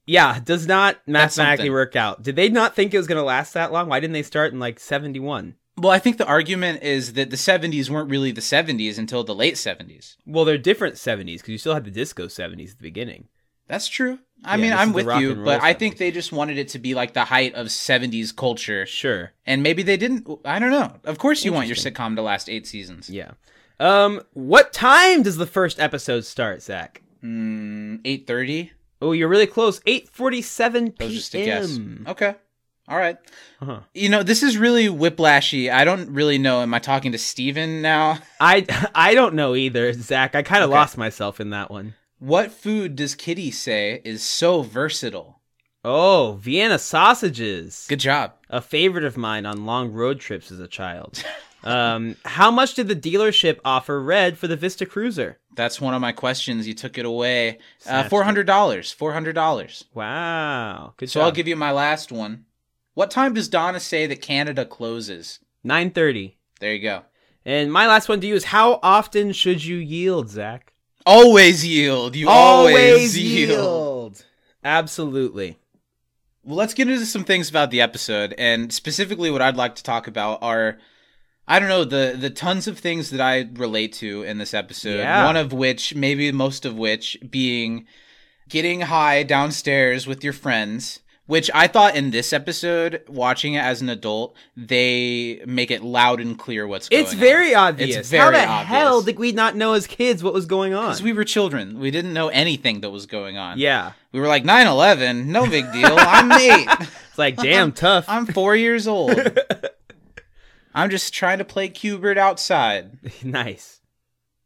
Yeah, 0.05 0.39
does 0.39 0.67
not 0.67 0.97
mathematically 1.07 1.69
work 1.69 1.95
out. 1.95 2.21
Did 2.21 2.35
they 2.35 2.49
not 2.49 2.75
think 2.75 2.93
it 2.93 2.97
was 2.97 3.07
going 3.07 3.17
to 3.17 3.23
last 3.23 3.53
that 3.53 3.71
long? 3.71 3.89
Why 3.89 3.99
didn't 3.99 4.13
they 4.13 4.23
start 4.23 4.53
in 4.53 4.59
like 4.59 4.79
71? 4.79 5.55
Well, 5.77 5.91
I 5.91 5.99
think 5.99 6.17
the 6.17 6.25
argument 6.27 6.83
is 6.83 7.13
that 7.13 7.31
the 7.31 7.35
70s 7.35 7.89
weren't 7.89 8.09
really 8.09 8.31
the 8.31 8.39
70s 8.41 8.97
until 8.97 9.23
the 9.23 9.35
late 9.35 9.55
70s. 9.55 10.15
Well, 10.25 10.45
they're 10.45 10.57
different 10.57 10.95
70s 10.95 11.37
because 11.37 11.49
you 11.49 11.57
still 11.57 11.73
had 11.73 11.83
the 11.83 11.91
disco 11.91 12.27
70s 12.27 12.71
at 12.71 12.77
the 12.77 12.83
beginning. 12.83 13.27
That's 13.67 13.87
true. 13.87 14.19
I 14.43 14.55
Yeah, 14.55 14.61
mean, 14.61 14.73
I'm 14.73 14.93
with 14.93 15.07
you, 15.19 15.35
but 15.35 15.61
I 15.61 15.73
think 15.73 15.97
they 15.97 16.11
just 16.11 16.31
wanted 16.31 16.57
it 16.59 16.69
to 16.69 16.79
be 16.79 16.93
like 16.93 17.13
the 17.13 17.25
height 17.25 17.55
of 17.55 17.67
70s 17.67 18.33
culture. 18.35 18.85
Sure. 18.85 19.33
And 19.45 19.63
maybe 19.63 19.81
they 19.81 19.97
didn't. 19.97 20.27
I 20.45 20.59
don't 20.59 20.69
know. 20.71 20.93
Of 21.03 21.17
course, 21.17 21.43
you 21.43 21.51
want 21.51 21.67
your 21.67 21.75
sitcom 21.75 22.15
to 22.15 22.21
last 22.21 22.47
eight 22.47 22.67
seasons. 22.67 23.09
Yeah. 23.09 23.31
Um, 23.79 24.21
what 24.33 24.71
time 24.71 25.23
does 25.23 25.37
the 25.37 25.47
first 25.47 25.79
episode 25.79 26.25
start, 26.25 26.61
Zach? 26.61 27.01
Mm, 27.23 28.01
8.30? 28.03 28.69
Oh, 29.01 29.11
you're 29.11 29.27
really 29.27 29.47
close. 29.47 29.79
8:47 29.81 30.97
That 30.97 31.05
was 31.05 31.13
just 31.13 31.35
a 31.35 31.43
guess. 31.45 31.67
p.m. 31.67 32.05
Okay. 32.07 32.35
All 32.87 32.97
right. 32.97 33.17
Uh-huh. 33.61 33.79
You 33.93 34.09
know, 34.09 34.21
this 34.21 34.43
is 34.43 34.57
really 34.57 34.85
whiplashy. 34.87 35.71
I 35.71 35.83
don't 35.85 36.09
really 36.11 36.37
know. 36.37 36.61
Am 36.61 36.73
I 36.73 36.79
talking 36.79 37.11
to 37.13 37.17
Stephen 37.17 37.81
now? 37.81 38.19
I 38.39 38.65
I 38.93 39.15
don't 39.15 39.33
know 39.35 39.55
either, 39.55 39.91
Zach. 39.93 40.35
I 40.35 40.43
kind 40.43 40.63
of 40.63 40.69
Okay. 40.69 40.77
lost 40.77 40.97
myself 40.97 41.39
in 41.39 41.49
that 41.49 41.71
one. 41.71 41.95
What 42.19 42.51
food 42.51 42.95
does 42.95 43.15
Kitty 43.15 43.51
say 43.51 44.01
is 44.05 44.23
so 44.23 44.61
versatile? 44.61 45.41
Oh, 45.83 46.39
Vienna 46.41 46.79
sausages. 46.79 47.85
Good 47.89 47.99
job. 47.99 48.33
a 48.49 48.61
favorite 48.61 49.03
of 49.03 49.17
mine 49.17 49.45
on 49.45 49.65
long 49.65 49.91
road 49.91 50.19
trips 50.19 50.51
as 50.51 50.59
a 50.59 50.67
child. 50.67 51.23
Um, 51.65 52.15
how 52.25 52.51
much 52.51 52.75
did 52.75 52.87
the 52.87 52.95
dealership 52.95 53.59
offer 53.65 54.01
Red 54.01 54.37
for 54.37 54.47
the 54.47 54.55
Vista 54.55 54.85
Cruiser? 54.85 55.39
That's 55.55 55.81
one 55.81 55.93
of 55.93 56.01
my 56.01 56.11
questions. 56.11 56.67
You 56.67 56.73
took 56.73 56.97
it 56.97 57.05
away. 57.05 57.57
Uh, 57.87 58.07
Four 58.07 58.23
hundred 58.23 58.45
dollars. 58.45 58.91
Four 58.91 59.13
hundred 59.13 59.33
dollars. 59.33 59.85
Wow, 59.93 60.93
good 60.97 61.09
So 61.09 61.19
job. 61.19 61.25
I'll 61.25 61.31
give 61.31 61.47
you 61.47 61.55
my 61.55 61.71
last 61.71 62.11
one. 62.11 62.45
What 62.93 63.11
time 63.11 63.33
does 63.33 63.49
Donna 63.49 63.79
say 63.79 64.05
that 64.07 64.21
Canada 64.21 64.65
closes? 64.65 65.39
nine 65.63 65.91
thirty. 65.91 66.37
There 66.59 66.73
you 66.73 66.81
go. 66.81 67.03
And 67.45 67.71
my 67.71 67.87
last 67.87 68.09
one 68.09 68.21
to 68.21 68.27
you 68.27 68.35
is 68.35 68.45
how 68.45 68.79
often 68.81 69.31
should 69.31 69.63
you 69.63 69.77
yield, 69.77 70.29
Zach? 70.29 70.73
Always 71.05 71.65
yield. 71.65 72.15
You 72.15 72.27
always, 72.29 73.17
yield. 73.17 74.25
Absolutely. 74.63 75.59
Well, 76.43 76.55
let's 76.55 76.73
get 76.73 76.89
into 76.89 77.05
some 77.05 77.23
things 77.23 77.49
about 77.49 77.71
the 77.71 77.81
episode, 77.81 78.33
and 78.37 78.73
specifically, 78.73 79.29
what 79.31 79.41
I'd 79.41 79.57
like 79.57 79.75
to 79.75 79.83
talk 79.83 80.07
about 80.07 80.39
are, 80.41 80.77
I 81.47 81.59
don't 81.59 81.69
know, 81.69 81.83
the 81.83 82.15
the 82.19 82.29
tons 82.29 82.67
of 82.67 82.79
things 82.79 83.09
that 83.11 83.21
I 83.21 83.47
relate 83.53 83.93
to 83.93 84.23
in 84.23 84.37
this 84.37 84.53
episode. 84.53 84.97
Yeah. 84.97 85.25
One 85.25 85.37
of 85.37 85.53
which, 85.53 85.93
maybe 85.95 86.31
most 86.31 86.65
of 86.65 86.75
which, 86.77 87.17
being 87.29 87.85
getting 88.49 88.81
high 88.81 89.23
downstairs 89.23 90.07
with 90.07 90.23
your 90.23 90.33
friends. 90.33 90.99
Which 91.27 91.49
I 91.55 91.65
thought 91.65 91.95
in 91.95 92.11
this 92.11 92.31
episode, 92.33 93.01
watching 93.07 93.55
it 93.55 93.61
as 93.61 93.81
an 93.81 93.89
adult, 93.89 94.35
they 94.55 95.41
make 95.47 95.71
it 95.71 95.81
loud 95.81 96.19
and 96.21 96.37
clear 96.37 96.67
what's 96.67 96.87
going 96.87 96.99
on. 96.99 97.03
It's 97.05 97.13
on. 97.15 97.19
very 97.19 97.55
obvious. 97.55 97.95
It's 97.95 98.11
how 98.11 98.29
very 98.29 98.35
the 98.35 98.45
hell 98.45 99.01
did 99.01 99.17
we 99.17 99.31
not 99.31 99.55
know 99.55 99.73
as 99.73 99.87
kids 99.87 100.23
what 100.23 100.35
was 100.35 100.45
going 100.45 100.75
on? 100.75 100.83
Because 100.85 101.01
we 101.01 101.13
were 101.13 101.23
children. 101.23 101.79
We 101.79 101.89
didn't 101.89 102.13
know 102.13 102.27
anything 102.27 102.81
that 102.81 102.91
was 102.91 103.07
going 103.07 103.37
on. 103.39 103.57
yeah. 103.57 103.93
We 104.11 104.19
were 104.19 104.27
like 104.27 104.45
9 104.45 104.67
11, 104.67 105.31
no 105.31 105.49
big 105.49 105.65
deal. 105.73 105.95
I'm 105.97 106.31
eight. 106.31 106.67
It's 107.09 107.17
like, 107.17 107.37
damn, 107.37 107.71
tough. 107.87 108.05
I'm 108.07 108.25
four 108.27 108.55
years 108.55 108.87
old. 108.87 109.17
I'm 110.75 110.89
just 110.89 111.13
trying 111.13 111.37
to 111.39 111.45
play 111.45 111.69
Q*bert 111.69 112.17
outside. 112.17 112.99
nice. 113.23 113.81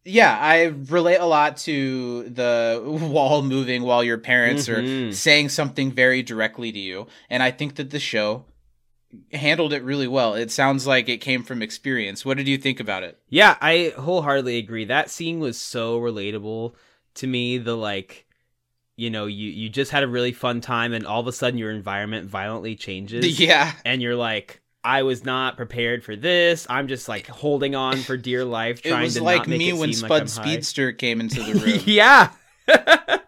Yeah, 0.06 0.38
I 0.40 0.64
relate 0.66 1.18
a 1.18 1.26
lot 1.26 1.58
to 1.58 2.24
the 2.30 2.82
wall 2.86 3.42
moving 3.42 3.84
while 3.84 4.04
your 4.04 4.18
parents 4.18 4.68
Mhm. 4.68 5.10
are 5.10 5.14
saying 5.14 5.50
something 5.50 5.92
very 5.92 6.24
directly 6.24 6.72
to 6.72 6.80
you. 6.80 7.08
And 7.30 7.44
I 7.44 7.52
think 7.52 7.76
that 7.76 7.90
the 7.90 8.00
show 8.00 8.46
handled 9.34 9.74
it 9.74 9.84
really 9.84 10.08
well. 10.08 10.36
It 10.36 10.52
sounds 10.52 10.86
like 10.88 11.10
it 11.10 11.18
came 11.18 11.44
from 11.44 11.62
experience. 11.62 12.24
What 12.26 12.38
did 12.38 12.48
you 12.48 12.58
think 12.58 12.80
about 12.80 13.04
it? 13.04 13.20
Yeah, 13.30 13.58
I 13.60 13.94
wholeheartedly 13.98 14.58
agree. 14.58 14.86
That 14.86 15.10
scene 15.10 15.40
was 15.40 15.60
so 15.60 16.00
relatable 16.00 16.74
to 17.16 17.28
me. 17.28 17.58
The 17.58 17.76
like, 17.76 18.26
you 18.96 19.10
know, 19.10 19.26
you 19.26 19.50
you 19.50 19.68
just 19.70 19.92
had 19.92 20.04
a 20.04 20.08
really 20.08 20.32
fun 20.32 20.62
time, 20.62 20.94
and 20.94 21.06
all 21.06 21.20
of 21.20 21.28
a 21.28 21.32
sudden 21.34 21.58
your 21.60 21.72
environment 21.72 22.30
violently 22.30 22.76
changes. 22.76 23.40
Yeah. 23.48 23.74
and 23.84 24.02
you're 24.02 24.16
like, 24.16 24.62
I 24.84 25.04
was 25.04 25.26
not 25.26 25.58
prepared 25.58 26.04
for 26.04 26.16
this. 26.16 26.66
I'm 26.70 26.88
just 26.88 27.10
like 27.10 27.28
holding 27.28 27.76
on 27.76 27.98
for 27.98 28.16
dear 28.18 28.46
life, 28.46 28.82
trying 28.82 28.92
It 28.94 28.96
trying 28.96 29.04
was 29.04 29.16
to 29.16 29.24
like 29.24 29.38
not 29.40 29.48
make 29.48 29.60
me 29.60 29.70
it 29.70 29.78
when 29.78 29.94
Spud 29.94 30.22
like. 30.22 30.30
Speedster 30.30 30.92
came 30.94 31.20
into 31.20 31.42
the 31.44 31.54
room. 31.60 31.80
yeah. 31.86 32.32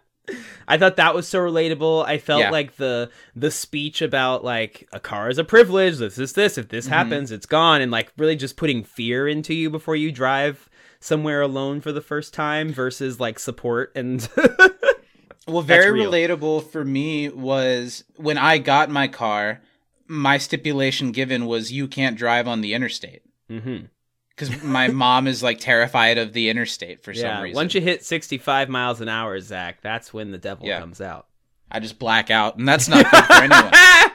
I 0.68 0.78
thought 0.78 0.96
that 0.96 1.14
was 1.14 1.26
so 1.28 1.40
relatable. 1.40 2.06
I 2.06 2.18
felt 2.18 2.40
Yeah. 2.40 2.50
like 2.50 2.76
the 2.76 3.10
the 3.34 3.50
speech 3.50 4.00
about 4.00 4.44
like 4.44 4.88
a 4.92 5.00
car 5.00 5.28
is 5.28 5.36
a 5.38 5.44
privilege. 5.44 5.98
This 5.98 6.18
is 6.18 6.32
this. 6.32 6.56
If 6.56 6.66
Mm-hmm. 6.66 6.76
this 6.76 6.86
happens, 6.86 7.30
it's 7.32 7.46
gone. 7.46 7.80
And 7.82 7.90
like 7.90 8.12
really 8.16 8.36
just 8.36 8.56
putting 8.56 8.84
fear 8.84 9.26
into 9.28 9.52
you 9.52 9.68
before 9.70 9.96
you 9.96 10.12
drive 10.12 10.70
somewhere 11.00 11.42
alone 11.42 11.80
for 11.80 11.90
the 11.92 12.00
first 12.00 12.32
time 12.32 12.72
versus 12.72 13.18
like 13.20 13.38
support 13.38 13.92
and 13.96 14.26
Well, 15.48 15.62
very 15.62 15.98
relatable 16.00 16.70
for 16.70 16.84
me 16.84 17.28
was 17.28 18.04
when 18.14 18.38
I 18.38 18.58
got 18.58 18.88
my 18.88 19.08
car, 19.08 19.60
my 20.12 20.36
stipulation 20.38 21.10
given 21.10 21.46
was 21.46 21.72
you 21.72 21.88
can't 21.88 22.16
drive 22.18 22.46
on 22.46 22.60
the 22.60 22.74
interstate. 22.74 23.22
Mhm. 23.50 23.88
Because 24.28 24.62
my 24.62 24.88
mom 25.04 25.26
is 25.26 25.42
like 25.42 25.58
terrified 25.58 26.18
of 26.18 26.32
the 26.34 26.48
interstate 26.50 27.02
for 27.02 27.12
yeah. 27.12 27.36
some 27.36 27.42
reason. 27.44 27.56
Once 27.56 27.74
you 27.74 27.80
hit 27.80 28.04
65 28.04 28.68
miles 28.68 29.00
an 29.00 29.08
hour, 29.08 29.40
Zach, 29.40 29.80
that's 29.80 30.12
when 30.12 30.30
the 30.30 30.38
devil 30.38 30.66
Yeah. 30.66 30.80
comes 30.80 31.00
out. 31.00 31.26
I 31.70 31.80
just 31.80 31.98
black 31.98 32.30
out, 32.30 32.58
and 32.58 32.68
that's 32.68 32.88
not 32.88 33.10
good 33.10 33.24
for 33.24 33.32
anyone. 33.32 33.72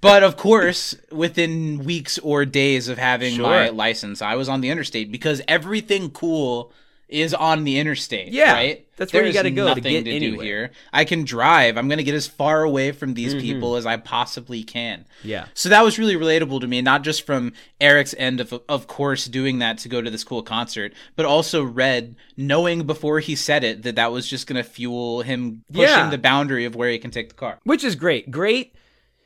But 0.00 0.22
of 0.22 0.36
course, 0.36 0.94
within 1.10 1.78
weeks 1.82 2.18
or 2.18 2.44
days 2.44 2.86
of 2.88 2.98
having 2.98 3.34
Sure. 3.34 3.46
my 3.48 3.68
license, 3.70 4.22
I 4.22 4.36
was 4.36 4.48
on 4.48 4.60
the 4.60 4.70
interstate 4.70 5.10
because 5.10 5.42
everything 5.48 6.10
cool 6.10 6.72
is 7.08 7.32
on 7.32 7.64
the 7.64 7.78
interstate. 7.78 8.32
Yeah, 8.32 8.52
right. 8.52 8.86
that's 8.96 9.12
where 9.12 9.24
you 9.26 9.32
gotta 9.32 9.50
go 9.50 9.74
to 9.74 9.80
get 9.80 10.04
do 10.04 10.10
anywhere. 10.10 10.44
here. 10.44 10.70
I 10.92 11.04
can 11.04 11.24
drive. 11.24 11.78
I'm 11.78 11.88
gonna 11.88 12.02
get 12.02 12.14
as 12.14 12.26
far 12.26 12.62
away 12.62 12.92
from 12.92 13.14
these 13.14 13.32
Mm-hmm. 13.32 13.40
people 13.40 13.76
as 13.76 13.86
I 13.86 13.96
possibly 13.96 14.62
can. 14.62 15.06
Yeah. 15.24 15.46
So 15.54 15.70
that 15.70 15.82
was 15.82 15.98
really 15.98 16.16
relatable 16.16 16.60
to 16.60 16.66
me, 16.66 16.82
not 16.82 17.02
just 17.04 17.24
from 17.24 17.52
Eric's 17.80 18.14
end 18.18 18.40
of 18.40 18.52
of 18.68 18.86
course 18.86 19.24
doing 19.26 19.58
that 19.60 19.78
to 19.78 19.88
go 19.88 20.02
to 20.02 20.10
this 20.10 20.22
cool 20.24 20.42
concert, 20.42 20.92
but 21.16 21.24
also 21.24 21.64
Red 21.64 22.16
knowing 22.36 22.86
before 22.86 23.20
he 23.20 23.34
said 23.36 23.64
it 23.64 23.82
that 23.84 23.96
that 23.96 24.12
was 24.12 24.28
just 24.28 24.46
going 24.46 24.62
to 24.62 24.68
fuel 24.68 25.22
him 25.22 25.64
pushing 25.72 25.82
Yeah. 25.88 26.10
the 26.10 26.18
boundary 26.18 26.64
of 26.66 26.74
where 26.76 26.90
he 26.90 26.98
can 26.98 27.10
take 27.10 27.30
the 27.30 27.34
car. 27.34 27.58
which 27.64 27.84
is 27.84 27.94
great. 27.94 28.30
Great 28.30 28.74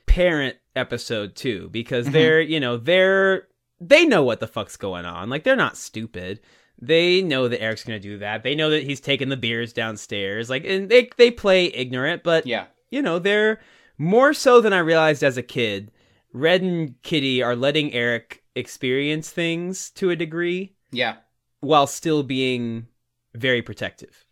parent 0.07 0.57
episode 0.77 1.35
too, 1.35 1.69
because 1.73 2.05
Mm-hmm. 2.07 2.13
they're 2.13 2.41
you 2.41 2.61
know 2.61 2.77
they're 2.77 3.49
they 3.81 4.07
know 4.07 4.23
what 4.23 4.39
the 4.41 4.47
fuck's 4.47 4.77
going 4.77 5.05
on. 5.05 5.29
Like 5.29 5.43
they're 5.45 5.57
not 5.57 5.77
stupid. 5.77 6.41
They 6.85 7.23
know 7.23 7.47
that 7.49 7.63
Eric's 7.63 7.85
gonna 7.85 8.01
do 8.01 8.19
that. 8.19 8.43
They 8.43 8.55
know 8.57 8.69
that 8.71 8.83
he's 8.83 9.01
taking 9.01 9.29
the 9.29 9.37
beers 9.37 9.73
downstairs. 9.73 10.51
Like 10.51 10.65
and 10.67 10.89
they 10.91 11.09
they 11.17 11.31
play 11.31 11.67
ignorant, 11.67 12.25
but 12.25 12.45
Yeah. 12.47 12.67
you 12.91 13.01
know 13.01 13.19
they're 13.21 13.61
more 13.99 14.35
so 14.35 14.61
than 14.61 14.73
I 14.73 14.79
realized 14.81 15.23
as 15.23 15.37
a 15.37 15.43
kid. 15.43 15.93
Red 16.33 16.61
and 16.63 17.01
Kitty 17.03 17.41
are 17.43 17.55
letting 17.55 17.93
Eric 17.93 18.43
experience 18.57 19.31
things 19.31 19.91
to 19.93 20.11
a 20.11 20.17
degree 20.17 20.75
Yeah. 20.91 21.17
while 21.61 21.87
still 21.87 22.23
being 22.25 22.89
very 23.35 23.63
protective. 23.63 24.25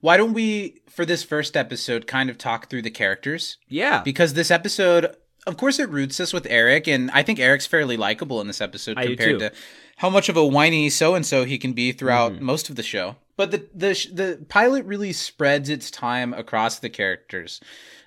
Why 0.00 0.16
don't 0.16 0.32
we 0.32 0.80
for 0.88 1.04
this 1.04 1.22
first 1.22 1.56
episode 1.58 2.06
kind 2.06 2.30
of 2.30 2.38
talk 2.38 2.70
through 2.70 2.82
the 2.82 2.90
characters? 2.90 3.58
Yeah. 3.68 4.02
Because 4.02 4.32
this 4.32 4.50
episode 4.50 5.14
of 5.48 5.56
course 5.56 5.78
it 5.78 5.88
roots 5.88 6.20
us 6.20 6.32
with 6.32 6.46
Eric 6.48 6.86
and 6.86 7.10
I 7.12 7.22
think 7.24 7.40
Eric's 7.40 7.66
fairly 7.66 7.96
likable 7.96 8.40
in 8.40 8.46
this 8.46 8.60
episode 8.60 8.96
I 8.98 9.06
compared 9.06 9.40
to 9.40 9.52
how 9.96 10.08
much 10.10 10.28
of 10.28 10.36
a 10.36 10.46
whiny 10.46 10.88
so 10.90 11.14
and 11.16 11.26
so 11.26 11.44
he 11.44 11.58
can 11.58 11.72
be 11.72 11.90
throughout 11.92 12.32
Mm-hmm. 12.34 12.44
most 12.44 12.70
of 12.70 12.76
the 12.76 12.82
show. 12.84 13.16
But 13.36 13.50
the 13.50 13.58
the 13.74 13.92
the 14.12 14.44
pilot 14.48 14.84
really 14.84 15.12
spreads 15.12 15.68
its 15.68 15.90
time 15.90 16.32
across 16.34 16.78
the 16.78 16.90
characters. 16.90 17.60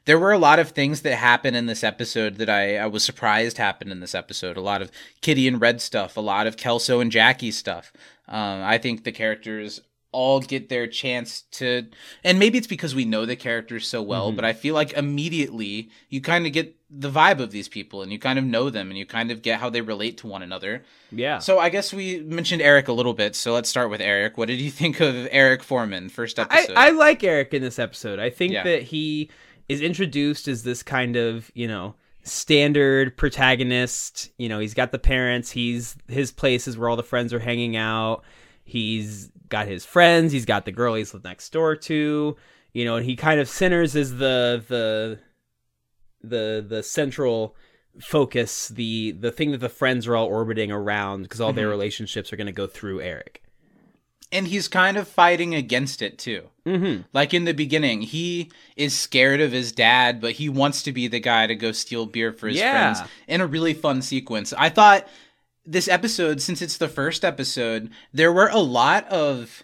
There 0.05 0.17
were 0.19 0.31
a 0.31 0.37
lot 0.39 0.57
of 0.59 0.71
things 0.71 1.01
that 1.03 1.15
happen 1.15 1.53
in 1.53 1.67
this 1.67 1.83
episode 1.83 2.35
that 2.37 2.49
I, 2.49 2.77
I 2.77 2.87
was 2.87 3.03
surprised 3.03 3.57
happened 3.57 3.91
in 3.91 3.99
this 3.99 4.15
episode. 4.15 4.57
A 4.57 4.61
lot 4.61 4.81
of 4.81 4.91
Kitty 5.21 5.47
and 5.47 5.61
Red 5.61 5.79
stuff, 5.79 6.17
a 6.17 6.21
lot 6.21 6.47
of 6.47 6.57
Kelso 6.57 6.99
and 6.99 7.11
Jackie 7.11 7.51
stuff. 7.51 7.93
Um, 8.27 8.61
I 8.63 8.77
think 8.77 9.03
the 9.03 9.11
characters 9.11 9.79
all 10.13 10.41
get 10.41 10.67
their 10.69 10.87
chance 10.87 11.43
to, 11.51 11.85
and 12.23 12.37
maybe 12.37 12.57
it's 12.57 12.67
because 12.67 12.93
we 12.93 13.05
know 13.05 13.25
the 13.25 13.35
characters 13.35 13.87
so 13.87 14.01
well, 14.01 14.27
Mm-hmm. 14.27 14.35
but 14.37 14.45
I 14.45 14.53
feel 14.53 14.75
like 14.75 14.91
immediately 14.93 15.89
you 16.09 16.19
kind 16.21 16.45
of 16.45 16.51
get 16.51 16.75
the 16.89 17.09
vibe 17.09 17.39
of 17.39 17.51
these 17.51 17.69
people 17.69 18.01
and 18.01 18.11
you 18.11 18.19
kind 18.19 18.37
of 18.37 18.43
know 18.43 18.69
them 18.69 18.89
and 18.89 18.97
you 18.97 19.05
kind 19.05 19.31
of 19.31 19.41
get 19.41 19.61
how 19.61 19.69
they 19.69 19.79
relate 19.79 20.17
to 20.17 20.27
one 20.27 20.41
another. 20.43 20.83
yeah. 21.11 21.39
So 21.39 21.59
I 21.59 21.69
guess 21.69 21.93
we 21.93 22.19
mentioned 22.19 22.61
Eric 22.61 22.89
a 22.89 22.93
little 22.93 23.13
bit. 23.13 23.33
So 23.37 23.53
let's 23.53 23.69
start 23.69 23.89
with 23.89 24.01
Eric. 24.01 24.37
What 24.37 24.49
did 24.49 24.59
you 24.59 24.69
think 24.69 24.99
of 24.99 25.15
Eric 25.31 25.63
Forman 25.63 26.09
first 26.09 26.37
I, 26.37 26.41
episode? 26.43 26.73
I 26.75 26.89
like 26.89 27.23
Eric 27.23 27.53
in 27.53 27.61
this 27.61 27.79
episode. 27.79 28.19
I 28.19 28.29
think 28.29 28.51
Yeah. 28.51 28.63
that 28.63 28.83
he 28.83 29.29
is 29.69 29.79
introduced 29.79 30.49
as 30.49 30.63
this 30.63 30.83
kind 30.83 31.15
of, 31.15 31.49
you 31.53 31.69
know, 31.69 31.95
standard 32.23 33.15
protagonist. 33.15 34.29
You 34.37 34.49
know, 34.49 34.59
he's 34.59 34.73
got 34.73 34.91
the 34.91 34.99
parents, 34.99 35.51
he's 35.51 35.95
his 36.09 36.31
place 36.31 36.67
is 36.67 36.77
where 36.77 36.89
all 36.89 36.97
the 36.97 37.03
friends 37.03 37.33
are 37.33 37.39
hanging 37.39 37.77
out. 37.77 38.23
He's 38.65 39.31
got 39.51 39.67
his 39.67 39.85
friends, 39.85 40.31
he's 40.31 40.45
got 40.45 40.65
the 40.65 40.71
girl 40.71 40.95
he's 40.95 41.13
lived 41.13 41.25
next 41.25 41.51
door 41.53 41.75
to, 41.75 42.35
you 42.73 42.85
know, 42.85 42.95
and 42.95 43.05
he 43.05 43.15
kind 43.15 43.39
of 43.39 43.47
centers 43.47 43.95
as 43.95 44.17
the 44.17 44.63
the 44.67 45.19
the 46.23 46.65
the 46.67 46.81
central 46.83 47.55
focus, 47.99 48.69
the 48.69 49.11
the 49.11 49.31
thing 49.31 49.51
that 49.51 49.57
the 49.59 49.69
friends 49.69 50.07
are 50.07 50.15
all 50.15 50.27
orbiting 50.27 50.71
around 50.71 51.23
because 51.23 51.41
all 51.41 51.53
their 51.53 51.67
relationships 51.69 52.31
are 52.31 52.37
going 52.37 52.47
to 52.47 52.51
go 52.53 52.67
through 52.67 53.01
Eric. 53.01 53.43
and 54.33 54.47
he's 54.47 54.69
kind 54.69 54.95
of 54.95 55.09
fighting 55.09 55.53
against 55.53 56.01
it 56.01 56.17
too. 56.17 56.47
Mhm. 56.65 57.03
Like 57.11 57.33
in 57.33 57.43
the 57.43 57.51
beginning, 57.53 58.01
he 58.01 58.49
is 58.77 58.97
scared 58.97 59.41
of 59.41 59.51
his 59.51 59.73
dad, 59.73 60.21
but 60.21 60.31
he 60.33 60.47
wants 60.47 60.83
to 60.83 60.93
be 60.93 61.09
the 61.09 61.19
guy 61.19 61.47
to 61.47 61.53
go 61.55 61.73
steal 61.73 62.05
beer 62.05 62.31
for 62.31 62.47
his 62.47 62.55
Yeah. 62.57 62.93
friends 62.93 63.11
in 63.27 63.41
a 63.41 63.45
really 63.45 63.73
fun 63.73 64.01
sequence. 64.01 64.53
I 64.57 64.69
thought 64.69 65.05
this 65.65 65.87
episode, 65.87 66.41
since 66.41 66.61
it's 66.61 66.77
the 66.77 66.87
first 66.87 67.23
episode, 67.23 67.89
there 68.13 68.31
were 68.31 68.47
a 68.47 68.59
lot 68.59 69.07
of 69.09 69.63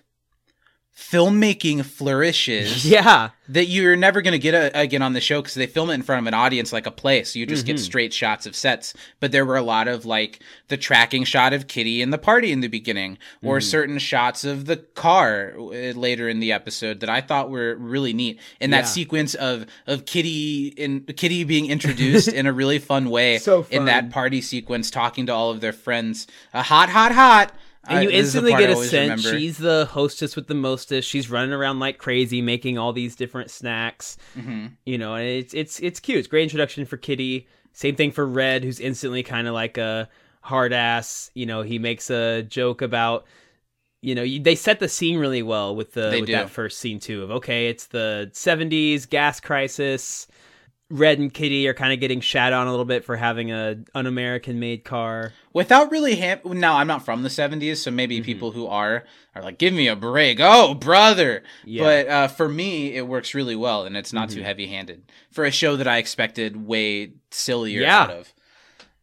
filmmaking 0.98 1.86
flourishes 1.86 2.86
Yeah. 2.90 3.30
that 3.50 3.66
you're 3.68 3.96
never 3.96 4.22
going 4.22 4.32
to 4.34 4.40
get 4.40 4.54
a, 4.54 4.78
again 4.78 5.02
on 5.02 5.14
the 5.14 5.22
show 5.22 5.42
because 5.42 5.54
they 5.54 5.68
film 5.68 5.90
it 5.90 5.94
in 5.94 6.02
front 6.02 6.22
of 6.22 6.28
an 6.28 6.34
audience 6.34 6.74
like 6.74 6.86
a 6.88 6.92
play 6.92 7.24
so 7.24 7.38
you 7.40 7.46
just 7.46 7.66
get 7.66 7.80
straight 7.80 8.12
shots 8.14 8.46
of 8.46 8.56
sets. 8.56 8.94
But 9.20 9.32
there 9.32 9.46
were 9.46 9.56
a 9.58 9.62
lot 9.62 9.88
of 9.88 10.06
like 10.06 10.40
the 10.70 10.76
tracking 10.76 11.24
shot 11.24 11.54
of 11.54 11.68
kitty 11.68 12.02
in 12.02 12.10
the 12.10 12.18
party 12.18 12.52
in 12.52 12.62
the 12.62 12.68
beginning 12.68 13.20
or 13.44 13.62
certain 13.62 14.00
shots 14.00 14.44
of 14.44 14.66
the 14.66 14.78
car 14.78 15.54
uh, 15.58 15.62
later 15.94 16.28
in 16.28 16.40
the 16.40 16.52
episode 16.52 17.00
that 17.02 17.10
i 17.10 17.22
thought 17.22 17.50
were 17.50 17.76
really 17.76 18.12
neat. 18.14 18.40
And 18.60 18.72
Yeah. 18.72 18.82
that 18.82 18.88
sequence 18.88 19.36
of 19.36 19.66
of 19.86 20.06
kitty 20.06 20.68
in 20.70 21.02
kitty 21.02 21.44
being 21.44 21.68
introduced 21.68 22.28
in 22.40 22.48
a 22.48 22.54
really 22.54 22.80
fun 22.80 23.10
way 23.10 23.38
So 23.38 23.66
in 23.70 23.86
that 23.86 24.10
party 24.10 24.42
sequence 24.42 24.90
talking 24.92 25.28
to 25.28 25.34
all 25.34 25.52
of 25.52 25.62
their 25.62 25.74
friends. 25.74 26.28
Uh, 26.54 26.64
hot 26.64 26.90
hot 26.90 27.12
hot 27.12 27.54
And 27.88 28.04
you 28.04 28.10
the 28.10 28.18
instantly 28.18 28.52
get 28.52 28.70
a 28.70 28.76
sense 28.76 29.24
remember. 29.24 29.40
she's 29.40 29.58
the 29.58 29.86
hostess 29.92 30.36
with 30.36 30.48
the 30.48 30.56
mostest. 30.56 31.08
She's 31.08 31.30
running 31.30 31.54
around 31.54 31.80
like 31.80 31.98
crazy, 31.98 32.42
making 32.42 32.78
all 32.78 32.94
these 32.94 33.16
different 33.16 33.50
snacks. 33.50 34.18
Mm-hmm. 34.38 34.68
You 34.86 34.98
know, 34.98 35.16
and 35.16 35.28
it's 35.28 35.54
it's 35.54 35.80
it's 35.80 36.00
cute. 36.00 36.20
It's 36.20 36.28
a 36.28 36.30
great 36.30 36.44
introduction 36.44 36.86
for 36.86 36.98
Kitty. 36.98 37.48
Same 37.74 37.96
thing 37.96 38.12
for 38.12 38.26
Red, 38.26 38.64
who's 38.64 38.80
instantly 38.80 39.24
kind 39.24 39.48
of 39.48 39.54
like 39.54 39.78
a 39.78 40.10
hard 40.42 40.74
ass. 40.74 41.32
You 41.34 41.46
know, 41.46 41.62
he 41.62 41.80
makes 41.80 42.10
a 42.10 42.44
joke 42.44 42.82
about. 42.82 43.26
You 44.04 44.14
know, 44.14 44.22
you, 44.22 44.40
they 44.40 44.54
set 44.54 44.80
the 44.80 44.88
scene 44.88 45.18
really 45.18 45.42
well 45.42 45.76
with 45.76 45.94
the 45.94 46.12
They 46.12 46.20
with 46.22 46.28
do. 46.28 46.34
that 46.34 46.52
first 46.52 46.78
scene 46.80 47.00
too. 47.00 47.24
Of 47.24 47.32
okay, 47.32 47.68
it's 47.68 47.88
the 47.88 48.30
'70s 48.34 49.10
gas 49.10 49.40
crisis. 49.40 50.28
Red 50.90 51.20
and 51.20 51.34
Kitty 51.34 51.68
are 51.68 51.74
kind 51.74 51.92
of 51.92 52.00
getting 52.00 52.22
shat 52.22 52.54
on 52.54 52.66
a 52.68 52.70
little 52.70 52.86
bit 52.86 53.04
for 53.04 53.18
having 53.18 53.52
a 53.52 53.78
un-American 53.94 54.58
made 54.60 54.86
car. 54.86 55.34
without 55.54 55.92
really 55.92 56.16
ham- 56.16 56.40
now 56.46 56.78
i'm 56.78 56.88
not 56.88 57.04
from 57.04 57.24
the 57.24 57.30
70s 57.30 57.78
so 57.78 57.92
maybe 57.92 58.18
Mm-hmm. 58.18 58.24
people 58.26 58.52
who 58.52 58.68
are 58.68 59.04
are 59.36 59.42
like 59.44 59.58
give 59.58 59.74
me 59.74 59.88
a 59.88 59.96
break 59.96 60.38
oh 60.40 60.74
brother 60.76 61.44
Yeah. 61.66 61.84
but 61.84 62.08
uh, 62.08 62.28
for 62.30 62.48
me 62.48 62.94
it 62.96 63.06
works 63.08 63.34
really 63.36 63.56
well 63.56 63.84
and 63.86 63.98
it's 63.98 64.14
not 64.14 64.30
too 64.30 64.38
Mm-hmm. 64.38 64.46
heavy 64.46 64.68
handed 64.68 65.12
for 65.32 65.44
a 65.46 65.52
show 65.52 65.76
that 65.76 65.88
i 65.88 65.98
expected 65.98 66.66
way 66.68 67.14
sillier 67.32 67.82
Yeah. 67.82 68.02
out 68.04 68.12
of 68.12 68.34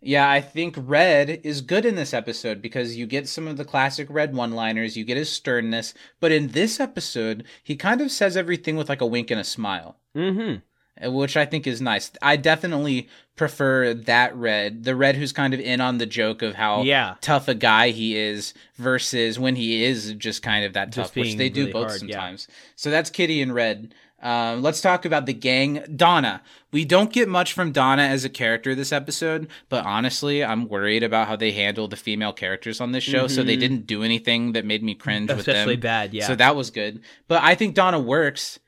yeah 0.01 0.31
i 0.31 0.41
think 0.41 0.75
red 0.79 1.29
is 1.45 1.61
good 1.61 1.85
in 1.85 1.97
this 1.97 2.15
episode 2.15 2.63
because 2.63 2.97
you 2.97 3.07
get 3.07 3.29
some 3.29 3.47
of 3.49 3.57
the 3.57 3.65
classic 3.65 4.07
red 4.11 4.35
one 4.35 4.53
liners 4.53 4.97
you 4.97 5.05
get 5.05 5.17
his 5.17 5.31
sternness 5.31 5.93
but 6.21 6.31
in 6.33 6.49
this 6.49 6.79
episode 6.81 7.45
he 7.63 7.77
kind 7.77 8.01
of 8.01 8.11
says 8.11 8.37
everything 8.37 8.77
with 8.77 8.89
like 8.89 9.01
a 9.03 9.07
wink 9.07 9.31
and 9.31 9.41
a 9.41 9.45
smile 9.45 9.97
Mm-hmm. 10.17 10.61
Which 11.03 11.37
I 11.37 11.45
think 11.45 11.67
is 11.67 11.81
nice. 11.81 12.11
I 12.23 12.37
definitely 12.37 13.09
prefer 13.37 13.95
that 13.95 14.35
red, 14.37 14.85
the 14.85 14.95
red 14.95 15.17
who's 15.17 15.33
kind 15.33 15.53
of 15.53 15.61
in 15.61 15.81
on 15.81 15.99
the 15.99 16.07
joke 16.07 16.43
of 16.43 16.55
how 16.55 16.83
Yeah. 16.83 17.15
tough 17.21 17.49
a 17.49 17.55
guy 17.55 17.91
he 17.91 18.17
is 18.17 18.55
versus 18.77 19.39
when 19.39 19.57
he 19.57 19.85
is 19.85 20.13
just 20.15 20.43
kind 20.43 20.65
of 20.65 20.73
that 20.75 20.91
Just 20.91 21.15
tough, 21.15 21.17
which 21.17 21.35
they 21.37 21.49
do 21.49 21.73
both 21.73 21.89
hard, 21.89 22.03
yeah. 22.03 22.15
sometimes. 22.15 22.49
So 22.77 22.91
that's 22.91 23.11
Kitty 23.11 23.43
and 23.43 23.53
Red. 23.55 23.95
Um, 24.23 24.63
let's 24.63 24.81
talk 24.81 25.05
about 25.05 25.27
the 25.27 25.35
gang. 25.35 25.85
Donna. 25.97 26.43
We 26.73 26.85
don't 26.87 27.13
get 27.13 27.29
much 27.29 27.53
from 27.53 27.73
Donna 27.73 28.03
as 28.03 28.25
a 28.25 28.31
character 28.31 28.75
this 28.75 28.91
episode, 28.91 29.49
but 29.69 29.85
honestly, 29.85 30.43
I'm 30.43 30.67
worried 30.67 31.03
about 31.03 31.29
how 31.29 31.37
they 31.37 31.53
handle 31.53 31.89
the 31.89 31.97
female 31.97 32.33
characters 32.33 32.81
on 32.81 32.93
this 32.93 33.05
show. 33.05 33.27
So 33.27 33.43
they 33.43 33.57
didn't 33.57 33.87
do 33.87 34.03
anything 34.03 34.53
that 34.53 34.65
made 34.65 34.83
me 34.83 34.95
cringe 34.95 35.29
with 35.29 35.45
them. 35.45 35.55
Mm-hmm. 35.55 35.59
Especially 35.59 35.77
bad, 35.77 36.15
yeah. 36.15 36.27
So 36.27 36.37
that 36.37 36.57
was 36.57 36.71
good. 36.71 37.03
But 37.29 37.43
I 37.43 37.55
think 37.55 37.75
Donna 37.75 37.99
works 38.01 38.59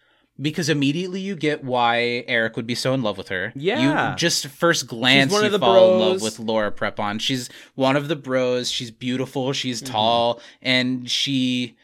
because 0.40 0.68
immediately 0.68 1.20
you 1.20 1.34
get 1.36 1.64
why 1.64 2.24
Eric 2.28 2.56
would 2.56 2.66
be 2.66 2.74
so 2.74 2.92
in 2.94 3.02
love 3.02 3.16
with 3.18 3.28
her. 3.28 3.52
Yeah. 3.56 4.10
You 4.10 4.16
just 4.16 4.46
first 4.48 4.86
glance 4.86 5.32
one 5.32 5.42
you 5.42 5.46
of 5.46 5.52
the 5.52 5.58
fall 5.58 5.94
in 5.94 6.00
love 6.00 6.22
with 6.22 6.38
Laura 6.38 6.70
Prepon. 6.70 7.20
She's 7.20 7.48
one 7.74 7.96
of 7.96 8.08
the 8.08 8.16
bros. 8.16 8.70
She's 8.70 8.90
beautiful. 8.90 9.52
She's 9.52 9.82
Mm-hmm. 9.82 9.92
tall, 9.92 10.40
and 10.62 11.10
she 11.10 11.76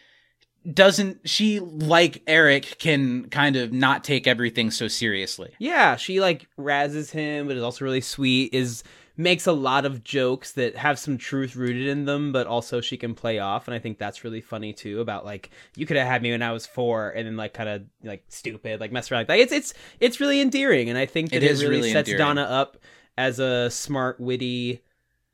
doesn't. 0.71 1.29
She 1.29 1.61
like 1.61 2.23
Eric 2.27 2.77
can 2.79 3.29
kind 3.31 3.57
of 3.57 3.73
not 3.73 4.05
take 4.05 4.27
everything 4.27 4.71
so 4.71 4.87
seriously. 4.89 5.53
Yeah, 5.59 5.97
she 5.97 6.21
like 6.21 6.47
razzes 6.59 7.11
him, 7.11 7.49
but 7.49 7.57
is 7.57 7.63
also 7.63 7.85
really 7.85 8.01
sweet. 8.01 8.55
Is 8.55 8.85
makes 9.17 9.47
a 9.47 9.53
lot 9.53 9.85
of 9.85 10.03
jokes 10.03 10.53
that 10.53 10.77
have 10.77 10.99
some 10.99 11.19
truth 11.19 11.55
rooted 11.55 11.87
in 11.87 12.05
them, 12.07 12.33
but 12.33 12.47
also 12.47 12.81
she 12.81 12.97
can 12.97 13.15
play 13.15 13.39
off, 13.39 13.69
and 13.69 13.75
I 13.75 13.79
think 13.79 13.99
that's 13.99 14.25
really 14.25 14.41
funny 14.41 14.73
too. 14.73 15.01
About 15.01 15.25
like 15.25 15.51
you 15.77 15.87
could 15.87 15.97
have 15.97 16.07
had 16.07 16.23
me 16.23 16.31
when 16.31 16.43
I 16.43 16.53
was 16.53 16.67
four, 16.67 17.11
and 17.11 17.27
then 17.27 17.37
like 17.37 17.53
kind 17.55 17.69
of 17.69 17.83
like 18.03 18.25
stupid, 18.29 18.81
like 18.81 18.93
mess 18.93 19.11
around 19.11 19.21
like 19.21 19.29
that. 19.29 19.39
It's 19.39 19.53
it's 19.53 19.75
it's 20.01 20.21
really 20.21 20.41
endearing, 20.41 20.89
and 20.89 20.99
I 20.99 21.07
think 21.07 21.31
that 21.31 21.43
It 21.43 21.51
really, 21.53 21.67
really 21.67 21.93
sets 21.93 22.09
endearing. 22.09 22.37
Donna 22.37 22.43
up 22.43 22.79
as 23.19 23.39
a 23.39 23.69
smart, 23.71 24.19
witty, 24.19 24.81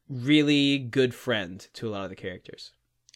really 0.08 0.78
good 0.78 1.14
friend 1.14 1.66
to 1.74 1.88
a 1.88 1.90
lot 1.90 2.04
of 2.04 2.10
the 2.10 2.16
characters. 2.16 2.72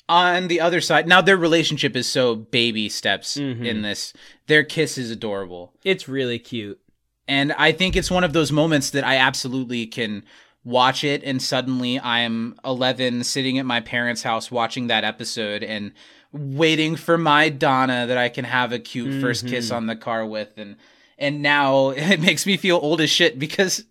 On 0.08 0.48
the 0.48 0.60
other 0.60 0.80
side, 0.80 1.06
now 1.08 1.20
their 1.22 1.36
relationship 1.36 1.96
is 1.96 2.06
so 2.06 2.34
baby 2.34 2.88
steps 2.88 3.36
Mhm. 3.36 3.64
in 3.64 3.82
this. 3.82 4.12
Their 4.46 4.62
kiss 4.64 4.98
is 4.98 5.10
adorable. 5.10 5.72
It's 5.84 6.08
really 6.08 6.38
cute. 6.38 6.80
And 7.28 7.52
I 7.52 7.72
think 7.72 7.96
it's 7.96 8.10
one 8.10 8.24
of 8.24 8.32
those 8.32 8.52
moments 8.52 8.90
that 8.90 9.04
I 9.04 9.16
absolutely 9.16 9.86
can 9.86 10.24
watch 10.64 11.02
it 11.04 11.22
and 11.24 11.42
suddenly 11.42 11.98
I'm 12.00 12.54
11 12.64 13.24
sitting 13.24 13.58
at 13.58 13.66
my 13.66 13.80
parents' 13.80 14.22
house 14.22 14.50
watching 14.50 14.86
that 14.86 15.02
episode 15.04 15.62
and 15.62 15.92
waiting 16.32 16.96
for 16.96 17.18
my 17.18 17.48
Donna 17.48 18.06
that 18.06 18.16
I 18.18 18.28
can 18.28 18.44
have 18.44 18.72
a 18.72 18.78
cute 18.78 19.20
first 19.20 19.46
kiss 19.46 19.66
Mm-hmm. 19.66 19.76
on 19.76 19.86
the 19.86 19.96
car 19.96 20.24
with 20.26 20.56
and 20.56 20.76
and 21.18 21.42
now 21.42 21.90
it 21.96 22.20
makes 22.20 22.46
me 22.46 22.56
feel 22.56 22.76
old 22.80 23.00
as 23.00 23.10
shit 23.10 23.38
because 23.38 23.84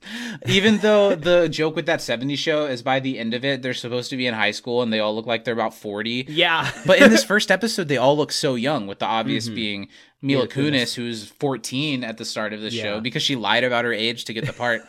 even 0.48 0.78
though 0.80 1.14
the 1.30 1.48
joke 1.50 1.76
with 1.76 1.86
that 1.86 2.00
70s 2.00 2.38
show 2.38 2.66
is 2.66 2.82
by 2.82 3.00
the 3.00 3.20
end 3.20 3.34
of 3.34 3.46
it 3.46 3.62
they're 3.62 3.74
supposed 3.74 4.10
to 4.10 4.18
be 4.18 4.26
in 4.26 4.34
high 4.34 4.52
school 4.52 4.82
and 4.82 4.92
they 4.92 5.00
all 5.00 5.14
look 5.14 5.28
like 5.28 5.44
they're 5.44 5.54
about 5.54 5.74
40 5.74 6.26
Yeah. 6.30 6.72
but 6.86 7.00
in 7.02 7.10
this 7.12 7.24
first 7.24 7.52
episode 7.52 7.90
they 7.90 7.98
all 7.98 8.18
look 8.18 8.32
so 8.32 8.56
young 8.56 8.88
with 8.88 9.00
the 9.00 9.06
obvious 9.06 9.48
being 9.50 9.88
Mila 10.22 10.44
Mila 10.44 10.48
Kunis. 10.48 10.72
Kunis 10.72 10.96
who's 10.96 11.26
14 11.28 12.04
at 12.04 12.18
the 12.18 12.26
start 12.26 12.54
of 12.54 12.62
the 12.62 12.70
Yeah. 12.72 12.84
show 12.84 13.00
because 13.02 13.22
she 13.24 13.36
lied 13.36 13.64
about 13.64 13.86
her 13.86 13.94
age 13.94 14.26
to 14.26 14.34
get 14.34 14.46
the 14.46 14.54
part 14.54 14.82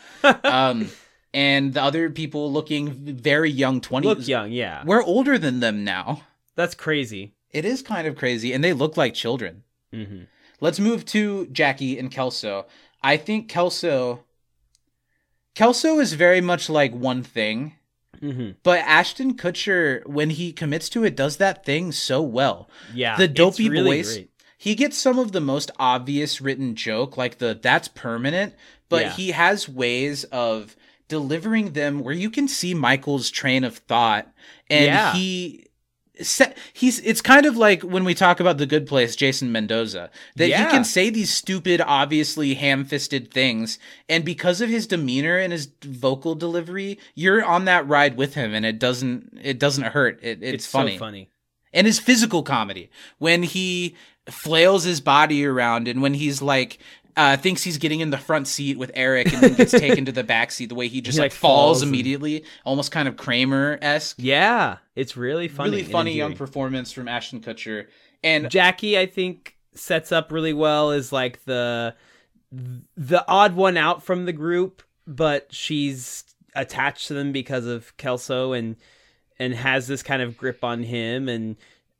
um 0.45 0.89
and 1.33 1.73
the 1.73 1.81
other 1.81 2.09
people 2.09 2.51
looking 2.51 2.91
very 2.91 3.49
young 3.49 3.81
20s 3.81 4.03
Look 4.03 4.27
young, 4.27 4.51
yeah. 4.51 4.83
we're 4.85 5.03
older 5.03 5.37
than 5.37 5.59
them 5.59 5.83
now 5.83 6.23
That's 6.55 6.75
crazy. 6.75 7.33
it 7.51 7.65
is 7.65 7.81
kind 7.81 8.07
of 8.07 8.15
crazy 8.15 8.53
and 8.53 8.63
they 8.63 8.73
look 8.73 8.97
like 8.97 9.13
children 9.13 9.63
hmm 9.91 10.23
Let's 10.61 10.79
move 10.79 11.03
to 11.07 11.47
Jackie 11.47 11.99
and 11.99 12.09
Kelso. 12.09 12.67
I 13.01 13.17
think 13.17 13.49
Kelso 13.49 14.23
Kelso 15.55 15.99
is 15.99 16.13
very 16.13 16.41
much 16.41 16.69
like 16.69 16.93
one 16.93 17.21
thing, 17.23 17.73
hmm 18.19 18.51
but 18.63 18.79
Ashton 18.79 19.35
Kutcher 19.35 20.05
when 20.07 20.29
he 20.29 20.51
commits 20.53 20.87
to 20.89 21.03
it 21.03 21.15
does 21.15 21.37
that 21.37 21.65
thing 21.65 21.91
so 21.91 22.21
well. 22.21 22.69
Yeah. 22.93 23.17
The 23.17 23.27
dopey 23.27 23.69
really 23.69 23.97
voice. 24.03 24.13
great. 24.13 24.29
He 24.57 24.75
gets 24.75 24.97
some 24.97 25.19
of 25.19 25.33
the 25.33 25.41
most 25.41 25.69
obvious 25.77 26.39
written 26.39 26.75
joke 26.75 27.17
like 27.17 27.39
the 27.39 27.59
that's 27.61 27.89
permanent, 27.89 28.53
but 28.87 29.01
Yeah. 29.01 29.11
he 29.13 29.31
has 29.31 29.67
ways 29.67 30.23
of 30.25 30.75
delivering 31.13 31.73
them 31.73 31.99
where 31.99 32.13
you 32.15 32.31
can 32.31 32.47
see 32.47 32.73
Michael's 32.73 33.29
train 33.29 33.63
of 33.63 33.77
thought 33.77 34.25
and 34.67 34.85
Yeah. 34.85 35.13
he 35.13 35.67
he's 36.73 36.99
it's 37.01 37.21
kind 37.21 37.45
of 37.45 37.55
like 37.57 37.81
when 37.83 38.03
we 38.03 38.13
talk 38.15 38.39
about 38.39 38.57
the 38.59 38.65
good 38.67 38.85
place 38.87 39.15
jason 39.15 39.51
mendoza 39.51 40.09
that 40.35 40.47
Yeah. 40.47 40.65
he 40.65 40.71
can 40.71 40.83
say 40.83 41.09
these 41.09 41.31
stupid 41.31 41.81
obviously 41.81 42.53
ham-fisted 42.53 43.31
things 43.31 43.77
and 44.07 44.23
because 44.23 44.61
of 44.61 44.69
his 44.69 44.85
demeanor 44.87 45.37
and 45.37 45.51
his 45.51 45.69
vocal 45.83 46.33
delivery 46.35 46.97
you're 47.15 47.43
on 47.43 47.65
that 47.65 47.87
ride 47.87 48.15
with 48.17 48.33
him 48.35 48.53
and 48.53 48.65
it 48.65 48.77
doesn't 48.79 49.37
it 49.41 49.57
doesn't 49.59 49.85
hurt 49.85 50.19
it, 50.23 50.39
it's, 50.41 50.53
It's, 50.55 50.67
funny 50.67 50.93
so 50.93 50.99
funny. 50.99 51.29
and 51.73 51.85
his 51.87 51.99
physical 51.99 52.41
comedy 52.43 52.89
when 53.17 53.41
he 53.43 53.95
flails 54.29 54.83
his 54.83 55.01
body 55.01 55.45
around 55.45 55.87
and 55.87 56.01
when 56.01 56.13
he's 56.13 56.41
like 56.41 56.77
uh, 57.15 57.37
thinks 57.37 57.63
he's 57.63 57.77
getting 57.77 57.99
in 57.99 58.09
the 58.09 58.17
front 58.17 58.47
seat 58.47 58.77
with 58.77 58.91
Eric 58.95 59.31
and 59.33 59.41
then 59.41 59.53
gets 59.53 59.71
taken 59.71 60.05
to 60.05 60.11
the 60.11 60.23
back 60.23 60.51
seat. 60.51 60.69
The 60.69 60.75
way 60.75 60.87
he 60.87 61.01
just 61.01 61.17
He, 61.17 61.21
like, 61.21 61.31
like, 61.31 61.37
falls, 61.37 61.57
falls 61.77 61.81
and- 61.83 61.89
immediately, 61.89 62.43
almost 62.65 62.91
kind 62.91 63.07
of 63.07 63.17
Kramer 63.17 63.77
esque. 63.81 64.15
Yeah. 64.19 64.77
It's 64.95 65.15
really 65.17 65.47
funny. 65.47 65.69
really 65.71 65.83
funny 65.83 66.13
young 66.13 66.35
performance 66.35 66.91
from 66.91 67.07
Ashton 67.07 67.41
Kutcher. 67.41 67.87
And 68.23 68.49
Jackie, 68.49 68.97
I 68.97 69.05
think, 69.05 69.57
sets 69.75 70.11
up 70.11 70.31
really 70.31 70.53
well 70.53 70.91
as 70.91 71.11
like 71.11 71.43
the 71.45 71.95
the 72.95 73.25
odd 73.27 73.55
one 73.55 73.77
out 73.77 74.03
from 74.03 74.25
the 74.25 74.31
group, 74.33 74.83
but 75.07 75.47
she's 75.53 76.23
attached 76.55 77.07
to 77.07 77.15
them 77.15 77.31
because 77.31 77.65
of 77.65 77.95
Kelso 77.97 78.53
and 78.53 78.75
and 79.39 79.53
has 79.55 79.87
this 79.87 80.03
kind 80.03 80.21
of 80.21 80.37
grip 80.37 80.63
on 80.63 80.83
him. 80.83 81.27
And 81.27 81.55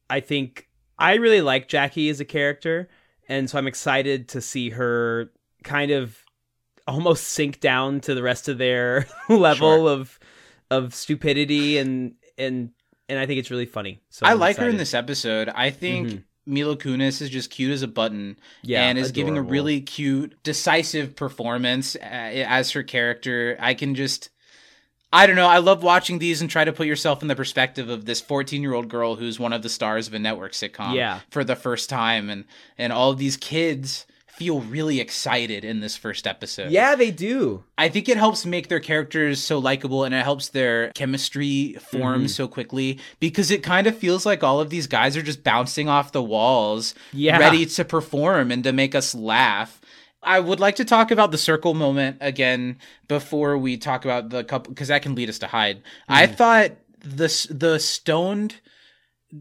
I 0.10 0.20
think 0.20 0.70
I 1.00 1.16
really 1.16 1.42
like 1.42 1.68
Jackie 1.68 2.10
as 2.10 2.20
a 2.20 2.26
character, 2.26 2.88
and 3.30 3.50
so 3.50 3.58
I'm 3.58 3.68
excited 3.68 4.30
to 4.30 4.42
see 4.42 4.70
her 4.72 5.32
kind 5.64 5.92
of 5.92 6.18
almost 6.88 7.24
sink 7.26 7.60
down 7.60 8.02
to 8.02 8.14
the 8.14 8.22
rest 8.24 8.50
of 8.50 8.58
their 8.58 9.08
level 9.30 9.86
Sure. 9.86 9.90
of 9.92 10.20
of 10.70 10.94
stupidity 10.96 11.78
and 11.78 12.16
and 12.38 12.72
and 13.10 13.20
I 13.20 13.26
think 13.26 13.40
it's 13.40 13.52
really 13.52 13.66
funny. 13.66 14.02
So 14.10 14.26
I 14.26 14.32
I'm 14.32 14.40
like 14.40 14.58
her 14.58 14.68
in 14.70 14.78
this 14.78 14.94
episode. 14.94 15.50
I 15.50 15.70
think 15.70 16.08
Mhm. 16.10 16.24
Mila 16.46 16.76
Kunis 16.76 17.22
is 17.22 17.30
just 17.30 17.50
cute 17.52 17.72
as 17.72 17.84
a 17.84 17.88
button 17.88 18.38
Yeah, 18.64 18.84
and 18.84 18.98
is 18.98 19.14
giving 19.14 19.38
a 19.38 19.42
really 19.42 19.80
cute, 19.80 20.36
decisive 20.44 21.16
performance 21.16 21.96
uh, 21.96 22.00
as 22.02 22.72
her 22.72 22.84
character. 22.84 23.56
I 23.60 23.74
can 23.76 23.96
just. 23.96 24.30
I 25.14 25.28
don't 25.28 25.36
know. 25.36 25.48
I 25.48 25.60
love 25.60 25.84
watching 25.84 26.20
these 26.20 26.42
and 26.42 26.50
try 26.50 26.64
to 26.66 26.74
put 26.74 26.88
yourself 26.88 27.22
in 27.22 27.28
the 27.28 27.36
perspective 27.36 27.88
of 27.90 28.06
this 28.06 28.20
14 28.20 28.62
year 28.62 28.74
old 28.74 28.90
girl 28.90 29.16
who's 29.16 29.40
one 29.40 29.54
of 29.54 29.62
the 29.62 29.70
stars 29.70 30.08
of 30.08 30.14
a 30.14 30.20
network 30.20 30.54
sitcom 30.54 30.96
Yeah. 30.96 31.20
for 31.30 31.44
the 31.44 31.56
first 31.56 31.90
time. 31.90 32.30
And, 32.30 32.46
and 32.78 32.92
all 32.92 33.12
of 33.12 33.20
these 33.20 33.38
kids 33.38 34.06
feel 34.28 34.62
really 34.62 35.00
excited 35.00 35.64
in 35.64 35.80
this 35.80 35.96
first 35.96 36.26
episode. 36.26 36.72
Yeah, 36.72 36.96
they 36.96 37.12
do. 37.12 37.64
I 37.78 37.88
think 37.90 38.10
it 38.10 38.18
helps 38.18 38.48
make 38.48 38.68
their 38.68 38.80
characters 38.80 39.40
so 39.40 39.60
likable 39.60 40.04
and 40.06 40.16
it 40.16 40.24
helps 40.24 40.48
their 40.50 40.90
chemistry 40.94 41.74
form 41.92 42.22
Mm-hmm. 42.22 42.28
so 42.28 42.48
quickly 42.48 42.98
because 43.20 43.52
it 43.52 43.62
kind 43.62 43.86
of 43.86 43.96
feels 43.96 44.26
like 44.26 44.42
all 44.44 44.60
of 44.60 44.72
these 44.72 44.88
guys 44.88 45.16
are 45.16 45.22
just 45.22 45.44
bouncing 45.44 45.88
off 45.88 46.12
the 46.14 46.24
walls, 46.24 46.96
Yeah. 47.12 47.38
ready 47.38 47.68
to 47.68 47.86
perform 47.86 48.52
and 48.52 48.64
to 48.64 48.74
make 48.74 48.96
us 48.96 49.14
laugh. 49.14 49.80
I 50.26 50.40
would 50.40 50.60
like 50.60 50.76
to 50.78 50.86
talk 50.86 51.12
about 51.12 51.32
the 51.32 51.38
circle 51.38 51.74
moment 51.74 52.18
again 52.22 52.78
before 53.08 53.58
we 53.58 53.78
talk 53.78 54.06
about 54.06 54.30
the 54.30 54.44
couple 54.44 54.72
because 54.74 54.88
that 54.90 55.02
can 55.02 55.16
lead 55.16 55.30
us 55.30 55.40
to 55.40 55.48
hide. 55.48 55.82
I 56.08 56.28
Mm. 56.28 56.36
thought 56.36 56.72
the 57.02 57.48
the 57.50 57.80
stoned 57.80 58.56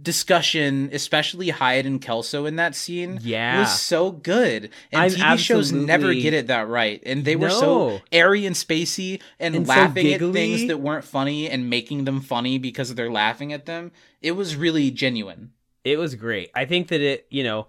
discussion, 0.02 0.88
especially 0.92 1.50
Hyde 1.50 1.84
and 1.84 2.00
Kelso 2.00 2.46
in 2.46 2.56
that 2.56 2.74
scene, 2.74 3.18
Yeah. 3.22 3.60
was 3.60 3.80
so 3.80 4.10
good. 4.10 4.70
And 4.90 5.02
I'm 5.02 5.10
TV 5.10 5.36
shows 5.38 5.70
never 5.70 6.14
get 6.14 6.32
it 6.32 6.46
that 6.46 6.66
right. 6.68 7.02
And 7.04 7.24
they 7.24 7.36
were 7.36 7.48
No. 7.48 7.60
so 7.60 8.02
airy 8.10 8.46
and 8.46 8.56
spacey 8.56 9.20
and, 9.38 9.54
And 9.54 9.66
so 9.66 9.70
laughing 9.74 10.12
at 10.14 10.20
things 10.32 10.66
that 10.68 10.80
weren't 10.80 11.04
funny 11.04 11.48
and 11.50 11.68
making 11.68 12.04
them 12.04 12.20
funny 12.22 12.58
because 12.58 12.94
they're 12.94 13.10
laughing 13.12 13.52
at 13.52 13.66
them. 13.66 13.92
It 14.22 14.32
was 14.32 14.56
really 14.56 14.90
genuine. 14.90 15.50
It 15.84 15.98
was 15.98 16.14
great. 16.14 16.50
I 16.54 16.64
think 16.64 16.88
that 16.88 17.00
it, 17.02 17.26
you 17.28 17.44
know, 17.44 17.66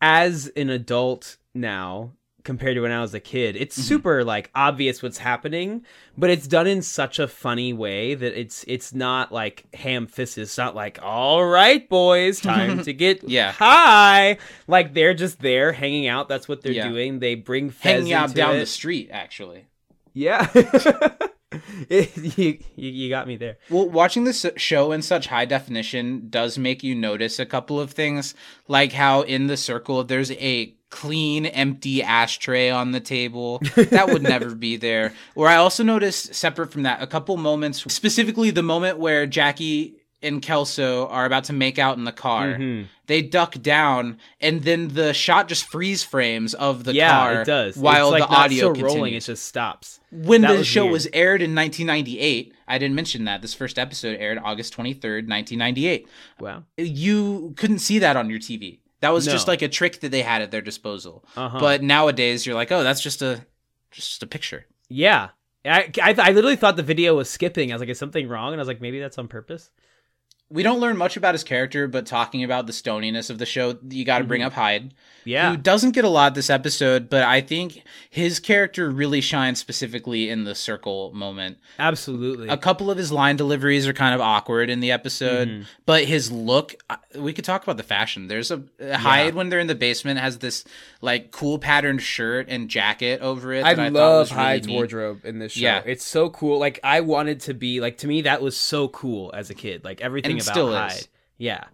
as 0.00 0.46
an 0.56 0.70
adult 0.70 1.36
now 1.52 2.12
compared 2.46 2.76
to 2.76 2.80
when 2.80 2.92
I 2.92 3.02
was 3.02 3.12
a 3.12 3.20
kid, 3.20 3.56
it's 3.56 3.76
Mm-hmm. 3.76 3.86
super 3.88 4.24
like 4.24 4.50
obvious 4.54 5.02
what's 5.02 5.18
happening, 5.18 5.84
but 6.16 6.30
it's 6.30 6.46
done 6.46 6.66
in 6.66 6.80
such 6.80 7.18
a 7.18 7.28
funny 7.28 7.74
way 7.74 8.14
that 8.14 8.38
it's 8.40 8.64
it's 8.66 8.94
not 8.94 9.30
like 9.32 9.66
ham 9.74 10.06
fisted. 10.06 10.42
It's 10.44 10.56
not 10.56 10.74
like, 10.74 10.98
all 11.02 11.44
right, 11.44 11.86
boys, 11.88 12.40
time 12.40 12.82
to 12.84 12.92
get 13.04 13.28
Yeah. 13.28 13.52
high. 13.52 14.38
Like 14.66 14.94
they're 14.94 15.12
just 15.12 15.40
there 15.40 15.72
hanging 15.72 16.06
out. 16.06 16.28
That's 16.28 16.48
what 16.48 16.62
they're 16.62 16.72
Yeah. 16.72 16.88
doing. 16.88 17.18
They 17.18 17.34
bring 17.34 17.68
Fez 17.68 17.92
Hanging 17.92 18.12
out 18.14 18.32
down 18.34 18.56
it. 18.56 18.60
the 18.60 18.66
street, 18.66 19.10
actually. 19.12 19.66
Yeah. 20.14 20.48
It- 21.88 22.16
you, 22.38 22.58
you 22.76 23.08
got 23.08 23.26
me 23.28 23.36
there. 23.36 23.58
Well, 23.70 23.88
watching 23.88 24.24
this 24.24 24.44
show 24.56 24.92
in 24.92 25.02
such 25.02 25.26
high 25.28 25.44
definition 25.44 26.26
does 26.28 26.58
make 26.58 26.82
you 26.82 26.94
notice 26.94 27.38
a 27.38 27.46
couple 27.46 27.78
of 27.80 27.92
things, 27.92 28.34
like 28.68 28.92
how 28.92 29.22
in 29.22 29.46
the 29.46 29.56
circle 29.56 30.02
there's 30.04 30.30
a 30.32 30.74
clean, 30.90 31.46
empty 31.46 32.02
ashtray 32.02 32.70
on 32.70 32.92
the 32.92 33.00
table. 33.00 33.60
That 33.76 34.08
would 34.08 34.22
never 34.22 34.54
be 34.54 34.76
there. 34.76 35.12
Or 35.34 35.48
I 35.48 35.56
also 35.56 35.82
noticed, 35.82 36.34
separate 36.34 36.72
from 36.72 36.82
that, 36.84 37.02
a 37.02 37.06
couple 37.06 37.36
moments, 37.36 37.82
specifically 37.92 38.50
the 38.50 38.62
moment 38.62 38.98
where 38.98 39.26
Jackie 39.26 39.96
and 40.22 40.40
Kelso 40.40 41.06
are 41.08 41.26
about 41.26 41.44
to 41.44 41.52
make 41.52 41.78
out 41.78 41.98
in 41.98 42.04
the 42.04 42.12
car. 42.12 42.54
Mhm. 42.54 42.86
They 43.06 43.22
duck 43.22 43.52
down, 43.62 44.18
and 44.40 44.62
then 44.62 44.88
the 44.88 45.12
shot 45.14 45.48
just 45.48 45.64
freeze 45.70 46.02
frames 46.02 46.54
of 46.54 46.84
the 46.84 46.92
yeah, 46.92 47.10
car 47.10 47.42
it 47.42 47.44
does. 47.46 47.76
while 47.76 48.12
it's 48.12 48.20
like 48.20 48.28
the 48.30 48.34
audio 48.36 48.56
still 48.58 48.68
continues 48.72 48.94
rolling, 48.94 49.14
it 49.14 49.20
just 49.20 49.44
stops. 49.46 50.00
when 50.10 50.40
That 50.42 50.52
the 50.52 50.58
was 50.58 50.66
show 50.66 50.82
weird. 50.84 50.92
was 50.92 51.08
aired 51.12 51.42
in 51.42 51.54
1998 51.54 52.52
i 52.68 52.78
didn't 52.78 52.94
mention 52.96 53.24
that 53.26 53.42
this 53.42 53.54
first 53.54 53.78
episode 53.78 54.16
aired 54.18 54.38
august 54.42 54.74
23rd 54.76 55.28
1998 55.28 56.08
Wow. 56.40 56.64
you 56.76 57.54
couldn't 57.56 57.78
see 57.80 57.98
that 58.00 58.16
on 58.16 58.28
your 58.30 58.38
tv 58.40 58.80
that 59.00 59.10
was 59.10 59.24
just 59.24 59.46
like 59.46 59.62
a 59.62 59.68
trick 59.68 60.00
that 60.00 60.10
they 60.10 60.22
had 60.22 60.42
at 60.42 60.50
their 60.50 60.62
disposal 60.62 61.24
Uh-huh. 61.36 61.58
but 61.60 61.82
nowadays 61.82 62.44
you're 62.46 62.54
like 62.56 62.72
oh 62.72 62.82
that's 62.82 63.00
just 63.02 63.22
a 63.22 63.44
just 63.90 64.22
a 64.22 64.26
picture 64.26 64.66
Yeah. 64.88 65.28
I, 65.64 65.90
I, 66.02 66.14
I 66.18 66.30
literally 66.30 66.54
thought 66.56 66.76
the 66.76 66.84
video 66.84 67.16
was 67.16 67.28
skipping. 67.28 67.72
I 67.72 67.74
was 67.74 67.80
like, 67.80 67.88
is 67.88 67.98
something 67.98 68.28
wrong? 68.28 68.52
And 68.52 68.60
I 68.60 68.62
was 68.62 68.68
like, 68.68 68.80
maybe 68.80 69.00
that's 69.00 69.18
on 69.18 69.26
purpose. 69.26 69.70
We 70.48 70.62
don't 70.62 70.78
learn 70.80 70.96
much 70.96 71.16
about 71.16 71.34
his 71.34 71.42
character 71.44 71.88
but 71.88 72.06
talking 72.06 72.44
about 72.44 72.66
the 72.66 72.72
stoniness 72.72 73.30
of 73.30 73.38
the 73.38 73.46
show 73.46 73.76
you 73.90 74.04
got 74.04 74.18
to 74.18 74.24
bring 74.24 74.42
up 74.42 74.52
hyde 74.52 74.92
Mm-hmm. 75.26 75.30
Yeah. 75.32 75.50
who 75.50 75.56
doesn't 75.56 75.90
get 75.90 76.04
a 76.04 76.08
lot 76.08 76.36
this 76.36 76.48
episode 76.50 77.10
but 77.10 77.24
i 77.24 77.40
think 77.40 77.82
his 78.10 78.38
character 78.38 78.88
really 78.88 79.20
shines 79.20 79.58
specifically 79.58 80.30
in 80.30 80.44
the 80.44 80.54
circle 80.54 81.12
moment 81.12 81.58
Absolutely. 81.80 82.46
a 82.48 82.56
couple 82.56 82.92
of 82.92 82.96
his 82.98 83.10
line 83.10 83.34
deliveries 83.34 83.88
are 83.88 83.92
kind 83.92 84.14
of 84.14 84.20
awkward 84.20 84.70
in 84.70 84.78
the 84.78 84.92
episode, 84.92 85.48
Mm-hmm. 85.48 85.62
but 85.84 86.04
his 86.04 86.30
look, 86.30 86.76
we 87.16 87.32
could 87.32 87.44
talk 87.44 87.62
about 87.62 87.76
the 87.76 87.82
fashion. 87.82 88.28
There's 88.28 88.50
a 88.50 88.62
Hyde 88.80 89.34
when 89.34 89.48
they're 89.48 89.58
in 89.60 89.66
the 89.66 89.74
basement 89.74 90.18
has 90.20 90.38
this 90.38 90.64
like 91.02 91.30
cool 91.32 91.58
patterned 91.58 92.02
shirt 92.02 92.46
and 92.48 92.68
jacket 92.68 93.20
over 93.20 93.52
it. 93.52 93.64
I, 93.64 93.74
that 93.74 93.82
I, 93.86 93.88
love 93.88 94.30
really 94.30 94.42
Hyde's 94.42 94.66
neat. 94.66 94.74
wardrobe 94.74 95.24
in 95.24 95.38
this 95.38 95.52
show. 95.52 95.60
Yeah. 95.60 95.82
It's 95.84 96.04
so 96.06 96.30
cool. 96.30 96.58
Like 96.58 96.80
I 96.84 97.00
wanted 97.00 97.40
to 97.42 97.54
be 97.54 97.80
like 97.80 97.98
to 97.98 98.06
me 98.06 98.22
that 98.22 98.40
was 98.42 98.56
so 98.56 98.88
cool 98.88 99.30
as 99.34 99.50
a 99.50 99.54
kid. 99.54 99.84
Like 99.84 100.00
everything 100.00 100.35
And 100.38 100.46
it 100.46 100.46
about 100.46 100.54
still 100.54 100.74
is. 100.98 101.08
Yeah. 101.38 101.64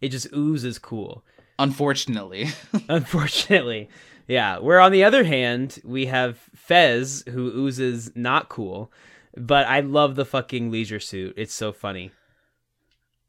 It 0.00 0.08
just 0.08 0.32
oozes 0.34 0.78
cool. 0.78 1.24
Unfortunately, 1.58 2.48
Unfortunately. 2.88 3.88
Yeah. 4.26 4.58
Where 4.58 4.80
on 4.80 4.90
the 4.92 5.04
other 5.04 5.24
hand, 5.24 5.78
we 5.84 6.06
have 6.06 6.38
Fez 6.54 7.22
who 7.28 7.46
oozes 7.48 8.10
not 8.14 8.48
cool. 8.48 8.90
But 9.36 9.66
I 9.66 9.80
love 9.80 10.14
the 10.16 10.24
fucking 10.26 10.70
leisure 10.70 11.00
suit. 11.00 11.34
It's 11.38 11.54
so 11.54 11.72
funny. 11.72 12.10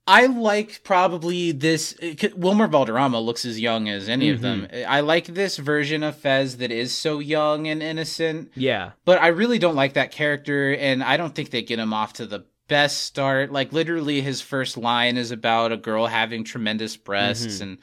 I 0.05 0.25
like 0.25 0.81
probably 0.83 1.53
this. 1.53 1.95
Wilmer 2.35 2.67
Valderrama 2.67 3.21
looks 3.21 3.45
as 3.45 3.57
young 3.57 3.87
as 3.87 4.09
any 4.09 4.29
of 4.31 4.41
them. 4.41 4.63
Mm-hmm. 4.69 4.91
I 4.91 4.99
like 4.99 5.27
this 5.27 5.55
version 5.55 6.03
of 6.03 6.17
Fez 6.17 6.57
that 6.57 6.71
is 6.71 6.91
so 6.93 7.19
young 7.19 7.67
and 7.69 7.81
innocent, 7.81 8.51
Yeah. 8.53 8.91
but 9.05 9.21
I 9.21 9.27
really 9.27 9.59
don't 9.59 9.77
like 9.77 9.93
that 9.93 10.11
character, 10.11 10.75
and 10.75 11.01
I 11.01 11.15
don't 11.15 11.33
think 11.33 11.51
they 11.51 11.61
get 11.61 11.79
him 11.79 11.93
off 11.93 12.11
to 12.13 12.25
the 12.25 12.43
best 12.67 13.03
start. 13.03 13.51
Like, 13.51 13.73
literally, 13.73 14.21
his 14.21 14.41
first 14.41 14.77
line 14.77 15.17
is 15.17 15.31
about 15.31 15.71
a 15.71 15.77
girl 15.77 16.07
having 16.07 16.43
tremendous 16.43 16.97
breasts, 16.97 17.55
mm-hmm. 17.55 17.63
and 17.63 17.77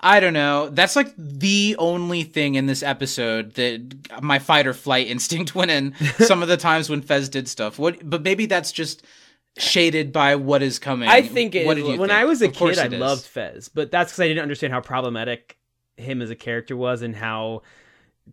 I 0.00 0.20
don't 0.20 0.32
know. 0.32 0.68
That's 0.68 0.96
like 0.96 1.12
the 1.16 1.76
only 1.78 2.24
thing 2.24 2.56
in 2.56 2.66
this 2.66 2.82
episode 2.82 3.54
that 3.54 4.20
my 4.22 4.38
fight 4.38 4.66
or 4.66 4.74
flight 4.74 5.06
instinct 5.08 5.54
went 5.54 5.70
in 5.70 5.94
some 6.18 6.42
of 6.42 6.48
the 6.48 6.56
times 6.56 6.90
when 6.90 7.00
Fez 7.02 7.28
did 7.28 7.48
stuff. 7.48 7.78
What? 7.78 8.08
But 8.08 8.22
maybe 8.22 8.46
that's 8.46 8.72
just 8.72 9.04
shaded 9.56 10.12
by 10.12 10.34
what 10.36 10.62
is 10.62 10.78
coming. 10.78 11.08
I 11.08 11.22
think 11.22 11.54
it 11.54 11.64
What 11.66 11.74
did 11.76 11.86
you 11.86 11.98
when 11.98 12.08
think? 12.08 12.12
I 12.20 12.24
was 12.24 12.42
a 12.42 12.46
Of 12.46 12.54
kid, 12.54 12.78
I 12.78 12.86
it 12.86 12.92
is. 12.94 13.00
loved 13.00 13.24
Fez, 13.24 13.68
but 13.68 13.90
that's 13.90 14.10
because 14.12 14.20
I 14.20 14.28
didn't 14.28 14.42
understand 14.42 14.72
how 14.72 14.80
problematic 14.80 15.56
him 15.96 16.20
as 16.20 16.30
a 16.30 16.34
character 16.34 16.76
was 16.76 17.02
and 17.02 17.14
how 17.14 17.62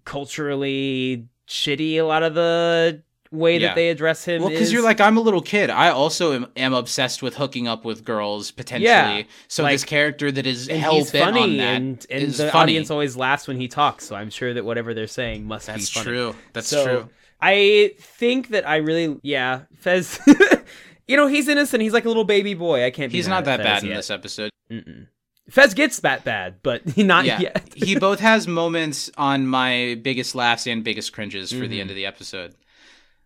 culturally 0.04 1.28
shitty 1.48 1.96
a 1.96 2.02
lot 2.02 2.24
of 2.24 2.34
the 2.34 3.04
way 3.32 3.58
Yeah. 3.58 3.68
that 3.70 3.76
they 3.76 3.90
address 3.90 4.26
him. 4.26 4.42
Well, 4.42 4.50
because 4.52 4.72
you're 4.74 4.84
like, 4.84 5.00
I'm 5.00 5.16
a 5.18 5.22
little 5.22 5.42
kid. 5.42 5.70
I 5.70 5.90
also 5.90 6.34
am, 6.34 6.48
am 6.58 6.74
obsessed 6.74 7.24
with 7.24 7.36
hooking 7.36 7.68
up 7.68 7.86
with 7.86 8.04
girls 8.04 8.52
potentially. 8.52 8.90
Yeah, 8.90 9.24
so 9.48 9.64
like- 9.64 9.74
this 9.76 9.84
character 9.86 10.32
that 10.32 10.46
is 10.46 10.68
hell 10.68 10.94
he's 10.96 11.12
bent 11.12 11.26
funny, 11.36 11.42
on 11.44 11.58
that 11.58 11.76
and 11.78 12.06
and 12.10 12.24
is 12.24 12.38
the 12.38 12.50
funny. 12.52 12.74
audience 12.74 12.92
always 12.92 13.16
laughs 13.16 13.48
when 13.48 13.58
he 13.58 13.68
talks. 13.68 14.06
So 14.06 14.16
I'm 14.16 14.30
sure 14.30 14.54
that 14.54 14.66
whatever 14.66 14.94
they're 14.94 15.08
saying 15.08 15.46
must 15.46 15.68
That's 15.68 15.90
be 15.90 16.00
funny. 16.00 16.06
true. 16.06 16.36
That's 16.54 16.68
So, 16.68 16.84
true. 16.86 17.10
I 17.42 17.94
think 18.00 18.50
that 18.50 18.68
I 18.68 18.78
really, 18.78 19.18
yeah, 19.24 19.62
Fez. 19.78 20.20
you 21.08 21.18
know, 21.18 21.28
he's 21.28 21.48
innocent. 21.48 21.82
He's 21.82 21.94
like 21.94 22.06
a 22.06 22.08
little 22.08 22.24
baby 22.24 22.54
boy. 22.54 22.86
I 22.86 22.92
can't. 22.92 23.12
He's 23.12 23.28
not 23.28 23.46
that 23.46 23.58
Fez 23.62 23.66
bad 23.66 23.84
in 23.84 23.90
yet. 23.90 23.96
this 23.96 24.10
episode. 24.12 24.52
Mm-mm. 24.72 25.08
Fez 25.50 25.74
gets 25.74 26.00
that 26.02 26.24
bad, 26.24 26.56
but 26.64 26.96
not 26.98 27.26
Yeah, 27.26 27.40
yet. 27.40 27.70
he 27.76 27.98
both 27.98 28.20
has 28.20 28.48
moments 28.48 29.10
on 29.18 29.48
my 29.48 30.00
biggest 30.02 30.36
laughs 30.36 30.68
and 30.68 30.84
biggest 30.84 31.14
cringes 31.14 31.52
for 31.52 31.60
the 31.60 31.66
Mm-hmm. 31.66 31.80
end 31.82 31.90
of 31.90 31.96
the 31.96 32.06
episode. 32.06 32.54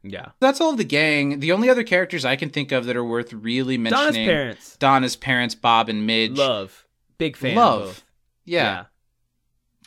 Yeah. 0.05 0.29
That's 0.39 0.61
all 0.61 0.71
of 0.71 0.77
the 0.77 0.83
gang. 0.83 1.39
The 1.39 1.51
only 1.51 1.69
other 1.69 1.83
characters 1.83 2.25
I 2.25 2.35
can 2.35 2.49
think 2.49 2.71
of 2.71 2.85
that 2.85 2.95
are 2.95 3.03
worth 3.03 3.33
really 3.33 3.77
mentioning. 3.77 4.05
Donna's 4.13 4.17
parents. 4.17 4.77
Donna's 4.77 5.15
parents, 5.15 5.55
Bob 5.55 5.89
and 5.89 6.05
Midge. 6.05 6.37
Love. 6.37 6.85
Big 7.17 7.35
fan. 7.37 7.55
Love. 7.55 7.81
Of 7.81 7.87
both. 7.87 8.03
Yeah, 8.45 8.85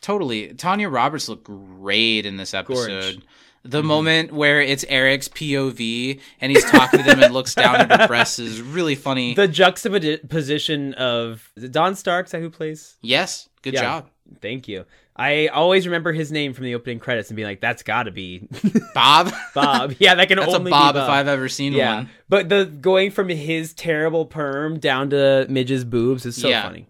totally. 0.01 0.55
Tanya 0.55 0.89
Roberts 0.89 1.29
looked 1.29 1.45
great 1.45 2.27
in 2.27 2.37
this 2.37 2.55
episode. 2.55 2.89
Gorge. 2.89 3.17
Mm-hmm. 3.17 3.25
The 3.65 3.83
moment 3.83 4.33
where 4.33 4.61
it's 4.63 4.85
Eric's 4.89 5.29
POV 5.29 6.21
and 6.41 6.53
he's 6.53 6.65
talking 6.65 7.01
to 7.01 7.05
them 7.05 7.23
and 7.23 7.35
looks 7.35 7.55
down 7.55 7.77
at 7.77 8.01
her 8.01 8.07
breasts 8.09 8.39
is 8.39 8.63
really 8.63 8.95
funny. 8.95 9.35
The 9.35 9.49
juxtaposition 9.49 10.95
of 10.95 11.51
is 11.57 11.65
it 11.65 11.73
Don 11.73 11.95
Stark, 11.97 12.27
is 12.27 12.33
that 12.33 12.41
who 12.41 12.51
plays? 12.51 12.97
yes, 13.03 13.49
good 13.63 13.75
Yeah. 13.75 13.83
job, 13.83 14.11
Thank 14.41 14.69
you. 14.69 14.85
I 15.19 15.49
always 15.49 15.87
remember 15.87 16.13
his 16.13 16.31
name 16.31 16.53
from 16.55 16.65
the 16.65 16.75
opening 16.77 17.01
credits 17.01 17.29
and 17.31 17.37
being 17.37 17.49
like, 17.49 17.61
that's 17.61 17.83
gotta 17.83 18.11
be 18.13 18.47
Bob. 18.95 19.33
Bob. 19.55 19.95
Yeah, 19.99 20.15
that 20.15 20.29
can 20.29 20.39
That's 20.39 20.53
a 20.53 20.57
only 20.59 20.71
Bob, 20.71 20.95
be 20.95 21.01
if 21.01 21.09
I've 21.09 21.27
ever 21.29 21.49
seen 21.49 21.73
Yeah. 21.73 21.95
one. 21.97 22.11
But 22.29 22.49
the 22.49 22.65
going 22.67 23.11
from 23.11 23.29
his 23.29 23.75
terrible 23.75 24.27
perm 24.27 24.79
down 24.79 25.11
to 25.11 25.47
Midge's 25.49 25.85
boobs 25.85 26.25
is 26.25 26.37
so 26.37 26.49
Yeah. 26.49 26.63
funny. 26.63 26.87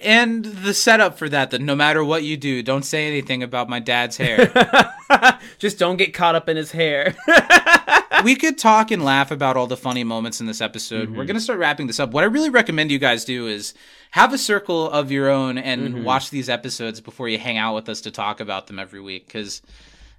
And 0.00 0.44
the 0.44 0.74
setup 0.74 1.16
for 1.18 1.28
that, 1.28 1.50
that 1.50 1.60
no 1.60 1.74
matter 1.74 2.04
what 2.04 2.24
you 2.24 2.36
do, 2.36 2.62
don't 2.62 2.84
say 2.84 3.06
anything 3.06 3.42
about 3.42 3.68
my 3.68 3.80
dad's 3.80 4.16
hair. 4.16 4.52
Just 5.58 5.78
don't 5.78 5.96
get 5.96 6.12
caught 6.12 6.34
up 6.34 6.48
in 6.48 6.56
his 6.56 6.72
hair. 6.72 7.14
we 8.24 8.34
could 8.36 8.58
talk 8.58 8.90
and 8.90 9.04
laugh 9.04 9.30
about 9.30 9.56
all 9.56 9.66
the 9.66 9.76
funny 9.76 10.04
moments 10.04 10.40
in 10.40 10.46
this 10.46 10.60
episode. 10.60 11.08
Mm-hmm. 11.08 11.16
We're 11.16 11.24
going 11.24 11.36
to 11.36 11.40
start 11.42 11.58
wrapping 11.58 11.86
this 11.86 12.00
up. 12.00 12.10
What 12.12 12.24
I 12.24 12.28
really 12.28 12.50
recommend 12.50 12.90
you 12.90 12.98
guys 12.98 13.24
do 13.24 13.46
is 13.46 13.74
have 14.12 14.32
a 14.32 14.38
circle 14.38 14.90
of 14.90 15.10
your 15.10 15.28
own 15.30 15.58
and 15.58 15.82
Mm-hmm. 15.94 16.04
watch 16.04 16.30
these 16.30 16.48
episodes 16.48 17.00
before 17.00 17.28
you 17.28 17.38
hang 17.38 17.58
out 17.58 17.74
with 17.74 17.88
us 17.88 18.00
to 18.02 18.10
talk 18.10 18.40
about 18.40 18.66
them 18.66 18.78
every 18.78 19.00
week 19.00 19.26
because 19.26 19.62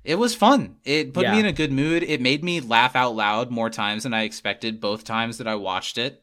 it 0.03 0.15
was 0.15 0.35
fun. 0.35 0.75
It 0.83 1.13
put 1.13 1.29
me 1.29 1.39
in 1.39 1.45
a 1.45 1.53
good 1.53 1.71
mood. 1.71 2.03
It 2.03 2.19
made 2.21 2.43
me 2.43 2.59
laugh 2.59 2.95
out 2.95 3.15
loud 3.15 3.51
more 3.51 3.69
times 3.69 4.03
than 4.03 4.13
I 4.13 4.23
expected 4.23 4.81
both 4.81 5.03
times 5.05 5.37
that 5.37 5.47
I 5.47 5.55
watched 5.55 5.97
it. 5.97 6.19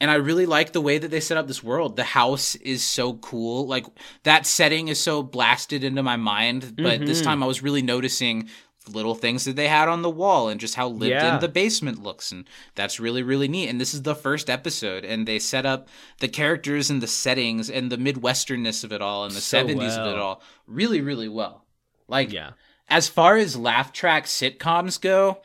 And 0.00 0.10
I 0.10 0.16
really 0.16 0.44
like 0.44 0.72
the 0.72 0.82
way 0.82 0.98
that 0.98 1.10
they 1.10 1.20
set 1.20 1.38
up 1.38 1.46
this 1.46 1.62
world. 1.62 1.96
The 1.96 2.04
house 2.04 2.56
is 2.56 2.82
so 2.82 3.14
cool. 3.14 3.66
Like 3.66 3.86
that 4.24 4.44
setting 4.44 4.88
is 4.88 5.00
so 5.00 5.22
blasted 5.22 5.82
into 5.84 6.02
my 6.02 6.16
mind. 6.16 6.74
But 6.76 7.00
this 7.06 7.20
Mm-hmm. 7.20 7.24
time 7.24 7.42
I 7.42 7.46
was 7.46 7.62
really 7.62 7.80
noticing 7.80 8.50
little 8.88 9.14
things 9.14 9.44
that 9.44 9.56
they 9.56 9.68
had 9.68 9.88
on 9.88 10.02
the 10.02 10.10
wall 10.10 10.48
and 10.48 10.60
just 10.60 10.74
how 10.74 10.88
lived 10.88 11.10
Yeah. 11.10 11.34
in 11.34 11.40
the 11.40 11.48
basement 11.48 12.02
looks. 12.02 12.30
And 12.32 12.44
that's 12.74 13.00
really, 13.00 13.22
really 13.22 13.48
neat. 13.48 13.68
And 13.68 13.80
this 13.80 13.94
is 13.94 14.02
the 14.02 14.14
first 14.14 14.50
episode. 14.50 15.04
And 15.04 15.26
they 15.26 15.38
set 15.38 15.64
up 15.64 15.88
the 16.20 16.28
characters 16.28 16.90
and 16.90 17.02
the 17.02 17.06
settings 17.06 17.70
and 17.70 17.90
the 17.90 17.96
Midwesternness 17.96 18.84
of 18.84 18.92
it 18.92 19.00
all 19.00 19.24
and 19.24 19.34
the 19.34 19.40
So 19.40 19.64
70s 19.64 19.96
of 19.96 20.12
it 20.12 20.18
all 20.18 20.42
really, 20.66 21.00
really 21.00 21.28
well. 21.28 21.64
Like, 22.08 22.32
yeah. 22.32 22.50
as 22.88 23.08
far 23.08 23.36
as 23.38 23.56
laugh 23.56 23.92
track 23.92 24.26
sitcoms 24.26 25.00
go, 25.00 25.38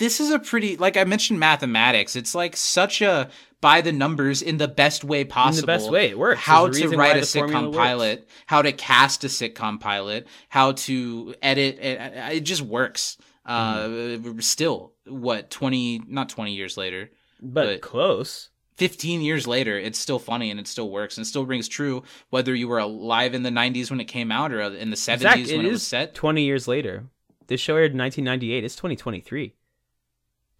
this 0.00 0.18
is 0.18 0.30
a 0.30 0.38
pretty 0.38 0.76
like 0.78 0.96
I 0.96 1.04
mentioned 1.04 1.38
mathematics. 1.38 2.16
It's 2.16 2.34
like 2.34 2.56
such 2.56 3.02
a 3.02 3.28
by 3.60 3.82
the 3.82 3.92
numbers 3.92 4.40
in 4.40 4.56
the 4.56 4.66
best 4.66 5.04
way 5.04 5.24
possible. 5.24 5.60
The 5.60 5.66
best 5.66 5.90
way, 5.90 6.08
it 6.08 6.18
works. 6.18 6.40
How 6.40 6.68
to 6.68 6.88
write 6.88 7.18
a 7.18 7.20
sitcom 7.20 7.66
works. 7.66 7.76
pilot, 7.76 8.28
how 8.46 8.62
to 8.62 8.72
cast 8.72 9.22
a 9.24 9.26
sitcom 9.26 9.78
pilot, 9.78 10.26
how 10.48 10.72
to 10.72 11.34
edit. 11.42 11.78
It, 11.78 12.00
it 12.36 12.40
just 12.40 12.62
works. 12.62 13.18
Mm-hmm. 13.46 14.38
Uh, 14.38 14.40
still, 14.40 14.94
what 15.06 15.50
twenty? 15.50 16.00
Not 16.08 16.30
twenty 16.30 16.54
years 16.54 16.76
later. 16.76 17.10
But, 17.40 17.66
But- 17.66 17.80
close. 17.82 18.48
15 18.76 19.20
years 19.20 19.46
later, 19.46 19.78
it's 19.78 19.98
still 19.98 20.18
funny 20.18 20.50
and 20.50 20.58
it 20.58 20.66
still 20.66 20.90
works 20.90 21.18
and 21.18 21.26
it 21.26 21.28
still 21.28 21.44
rings 21.44 21.68
true 21.68 22.02
whether 22.30 22.54
you 22.54 22.66
were 22.66 22.78
alive 22.78 23.34
in 23.34 23.42
the 23.42 23.50
90s 23.50 23.90
when 23.90 24.00
it 24.00 24.06
came 24.06 24.32
out 24.32 24.52
or 24.52 24.62
in 24.62 24.88
the 24.88 24.96
70s 24.96 25.18
Zach, 25.18 25.36
when 25.36 25.44
it 25.44 25.50
it, 25.50 25.64
is 25.66 25.72
was 25.72 25.86
set. 25.86 26.14
20 26.14 26.42
years 26.44 26.66
later. 26.66 27.04
This 27.46 27.60
show 27.60 27.76
aired 27.76 27.92
in 27.92 27.98
1998. 27.98 28.64
It's 28.64 28.76
2023. 28.76 29.52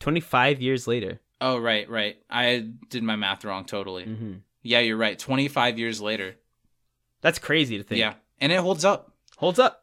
25 0.00 0.60
years 0.60 0.86
later. 0.86 1.20
Oh, 1.40 1.56
right, 1.58 1.88
right. 1.88 2.16
I 2.28 2.66
did 2.88 3.02
my 3.02 3.16
math 3.16 3.44
wrong 3.44 3.64
totally. 3.64 4.04
hmm 4.04 4.34
Yeah, 4.62 4.80
you're 4.80 4.96
right. 4.96 5.18
25 5.18 5.78
years 5.78 6.00
later. 6.00 6.36
That's 7.22 7.38
crazy 7.38 7.78
to 7.78 7.84
think. 7.84 7.98
Yeah. 7.98 8.14
And 8.40 8.50
it 8.52 8.58
holds 8.60 8.84
up. 8.84 9.12
Holds 9.38 9.58
up. 9.58 9.79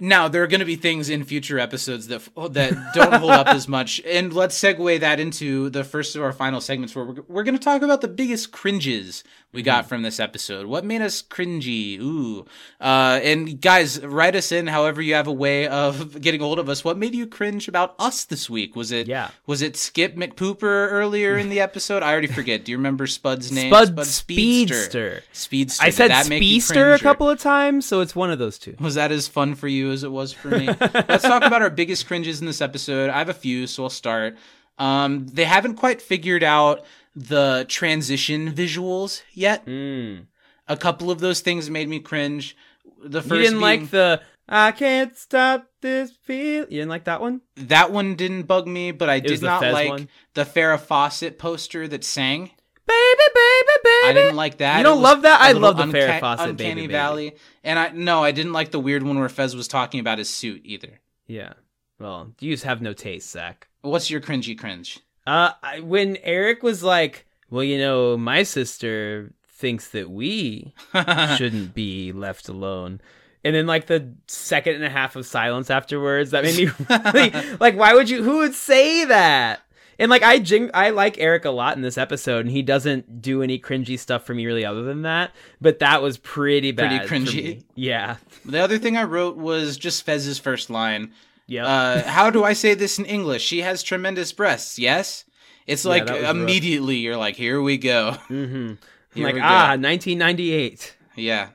Now, 0.00 0.28
there 0.28 0.42
are 0.42 0.46
going 0.46 0.60
to 0.60 0.66
be 0.66 0.76
things 0.76 1.08
in 1.08 1.24
future 1.24 1.58
episodes 1.58 2.06
that 2.08 2.22
that 2.52 2.92
don't 2.94 3.14
hold 3.14 3.32
up 3.32 3.48
as 3.48 3.66
much. 3.78 4.00
And 4.06 4.32
let's 4.32 4.56
segue 4.58 5.00
that 5.00 5.18
into 5.18 5.70
the 5.70 5.82
first 5.82 6.14
of 6.14 6.22
our 6.22 6.32
final 6.32 6.60
segments 6.60 6.94
where 6.94 7.04
we're, 7.04 7.22
we're 7.26 7.42
going 7.42 7.58
to 7.58 7.62
talk 7.64 7.82
about 7.82 8.00
the 8.00 8.08
biggest 8.08 8.52
cringes 8.52 9.24
we 9.50 9.62
got 9.62 9.88
from 9.88 10.02
this 10.02 10.20
episode. 10.20 10.66
What 10.66 10.84
made 10.84 11.00
us 11.02 11.22
cringy? 11.22 11.98
Ooh. 11.98 12.44
Uh, 12.80 13.18
and 13.24 13.60
guys, 13.60 14.00
write 14.04 14.36
us 14.36 14.52
in 14.52 14.66
however 14.66 15.00
you 15.02 15.14
have 15.14 15.26
a 15.26 15.32
way 15.32 15.66
of 15.66 16.20
getting 16.20 16.42
a 16.42 16.44
hold 16.44 16.58
of 16.58 16.68
us. 16.68 16.84
What 16.84 16.98
made 16.98 17.14
you 17.14 17.26
cringe 17.26 17.66
about 17.66 17.94
us 17.98 18.24
this 18.24 18.48
week? 18.48 18.76
Was 18.76 18.92
it 18.92 19.08
Yeah. 19.08 19.30
was 19.46 19.62
it 19.62 19.76
Skip 19.76 20.14
McPooper 20.16 20.62
earlier 20.92 21.36
in 21.38 21.48
the 21.48 21.60
episode? 21.68 22.02
I 22.04 22.12
already 22.12 22.26
forget. 22.28 22.64
Do 22.64 22.70
you 22.72 22.78
remember 22.78 23.06
Spud's 23.06 23.50
name? 23.50 23.72
Spud 23.72 24.06
Speedster. 24.06 25.22
Speedster. 25.32 25.82
I 25.82 25.86
Did 25.86 25.94
said 25.94 26.24
speedster 26.24 26.92
a 26.92 26.98
couple 26.98 27.28
of 27.28 27.40
times, 27.40 27.86
so 27.86 28.00
it's 28.00 28.14
one 28.14 28.30
of 28.30 28.38
those 28.38 28.58
two. 28.58 28.76
was 28.78 28.94
that 28.94 29.10
as 29.10 29.26
fun 29.26 29.54
for 29.54 29.66
you 29.66 29.87
as 29.92 30.04
it 30.04 30.12
was 30.12 30.32
for 30.32 30.48
me? 30.48 30.66
Let's 30.68 31.22
talk 31.24 31.42
about 31.44 31.62
our 31.62 31.70
biggest 31.70 32.06
cringes 32.06 32.40
in 32.40 32.46
this 32.46 32.60
episode. 32.60 33.10
I 33.10 33.18
have 33.18 33.28
a 33.28 33.34
few, 33.34 33.66
so 33.66 33.84
I'll 33.84 33.90
start. 33.90 34.36
Um, 34.78 35.26
they 35.26 35.44
haven't 35.44 35.74
quite 35.76 36.00
figured 36.00 36.42
out 36.44 36.84
the 37.16 37.64
transition 37.68 38.52
visuals 38.52 39.22
yet. 39.32 39.66
Mm. 39.66 40.26
A 40.68 40.76
couple 40.76 41.10
of 41.10 41.18
those 41.20 41.40
things 41.40 41.68
made 41.70 41.88
me 41.88 41.98
cringe. 42.00 42.56
The 43.02 43.20
first 43.22 43.32
You 43.32 43.38
didn't 43.38 43.52
being- 43.54 43.60
like 43.60 43.90
the 43.90 44.20
I 44.50 44.72
can't 44.72 45.14
stop 45.16 45.66
this 45.82 46.10
feel. 46.22 46.62
You 46.62 46.78
didn't 46.78 46.88
like 46.88 47.04
that 47.04 47.20
one? 47.20 47.42
that 47.56 47.92
one 47.92 48.14
didn't 48.14 48.44
bug 48.44 48.66
me, 48.66 48.92
but 48.92 49.10
I 49.10 49.18
was 49.18 49.32
did 49.32 49.42
not 49.42 49.62
like 49.62 49.88
one? 49.90 50.08
the 50.34 50.44
Farrah 50.44 50.80
Fawcett 50.80 51.38
poster 51.38 51.86
that 51.88 52.02
sang. 52.04 52.50
Baby, 52.88 53.22
baby, 53.34 53.72
baby. 53.84 54.08
I 54.08 54.12
didn't 54.14 54.36
like 54.36 54.58
that. 54.58 54.78
You 54.78 54.84
don't 54.84 55.02
love 55.02 55.22
that? 55.22 55.40
I 55.40 55.52
love 55.52 55.76
the 55.76 55.84
Farrah 55.84 56.08
unca- 56.08 56.20
Fawcett 56.20 56.48
Uncanny 56.50 56.74
Baby 56.74 56.80
Baby. 56.82 56.92
Valley, 56.92 57.36
and 57.62 57.78
I 57.78 57.90
no, 57.90 58.24
I 58.24 58.32
didn't 58.32 58.52
like 58.54 58.70
the 58.70 58.80
weird 58.80 59.02
one 59.02 59.18
where 59.18 59.28
Fez 59.28 59.54
was 59.54 59.68
talking 59.68 60.00
about 60.00 60.18
his 60.18 60.28
suit 60.30 60.62
either. 60.64 61.00
Yeah. 61.26 61.52
Well, 61.98 62.32
you 62.40 62.52
just 62.52 62.64
have 62.64 62.80
no 62.80 62.92
taste, 62.92 63.30
Zach. 63.30 63.68
What's 63.82 64.10
your 64.10 64.20
cringy 64.20 64.56
cringe? 64.58 65.00
Uh, 65.26 65.50
I, 65.62 65.80
when 65.80 66.16
Eric 66.22 66.62
was 66.62 66.82
like, 66.82 67.26
"Well, 67.50 67.64
you 67.64 67.76
know, 67.78 68.16
my 68.16 68.42
sister 68.44 69.32
thinks 69.48 69.88
that 69.88 70.10
we 70.10 70.72
shouldn't 71.36 71.74
be 71.74 72.12
left 72.12 72.48
alone," 72.48 73.00
and 73.44 73.54
then 73.54 73.66
like 73.66 73.86
the 73.86 74.14
second 74.26 74.76
and 74.76 74.84
a 74.84 74.88
half 74.90 75.16
of 75.16 75.26
silence 75.26 75.70
afterwards, 75.70 76.30
that 76.30 76.44
made 76.44 76.56
me 76.56 76.70
really 77.12 77.56
like, 77.60 77.76
why 77.76 77.92
would 77.94 78.08
you? 78.08 78.22
Who 78.22 78.38
would 78.38 78.54
say 78.54 79.04
that? 79.04 79.60
And 79.98 80.10
like 80.10 80.22
I 80.22 80.38
jing- 80.38 80.70
I 80.74 80.90
like 80.90 81.18
Eric 81.18 81.44
a 81.44 81.50
lot 81.50 81.76
in 81.76 81.82
this 81.82 81.98
episode, 81.98 82.46
and 82.46 82.50
he 82.50 82.62
doesn't 82.62 83.20
do 83.20 83.42
any 83.42 83.58
cringy 83.58 83.98
stuff 83.98 84.24
for 84.24 84.32
me 84.34 84.46
really, 84.46 84.64
other 84.64 84.82
than 84.84 85.02
that. 85.02 85.32
But 85.60 85.80
that 85.80 86.02
was 86.02 86.18
pretty 86.18 86.72
Pretty 86.72 86.98
bad. 86.98 87.08
for 87.08 87.14
cringy. 87.16 87.64
Yeah. 87.74 88.16
The 88.44 88.60
other 88.60 88.78
thing 88.78 88.96
I 88.96 89.02
wrote 89.02 89.36
was 89.36 89.76
just 89.76 90.04
Fez's 90.04 90.38
first 90.38 90.70
line. 90.70 91.12
Yeah. 91.46 91.66
Uh, 91.66 92.02
how 92.08 92.30
do 92.30 92.44
I 92.44 92.52
say 92.52 92.74
this 92.74 92.98
in 92.98 93.06
English? 93.06 93.42
She 93.42 93.62
has 93.62 93.82
tremendous 93.82 94.32
breasts, 94.32 94.78
yes? 94.78 95.24
It's 95.66 95.84
Yeah, 95.84 95.90
like 95.90 96.02
was 96.04 96.22
rough. 96.22 96.30
immediately 96.30 96.96
you're 96.96 97.16
like, 97.16 97.36
here 97.36 97.60
we 97.60 97.76
go. 97.78 98.16
Mm-hmm. 98.28 98.74
Here 99.14 99.24
like 99.24 99.34
we 99.34 99.40
go. 99.40 99.46
ah, 99.46 99.70
1998. 99.80 100.96
Yeah. 101.16 101.48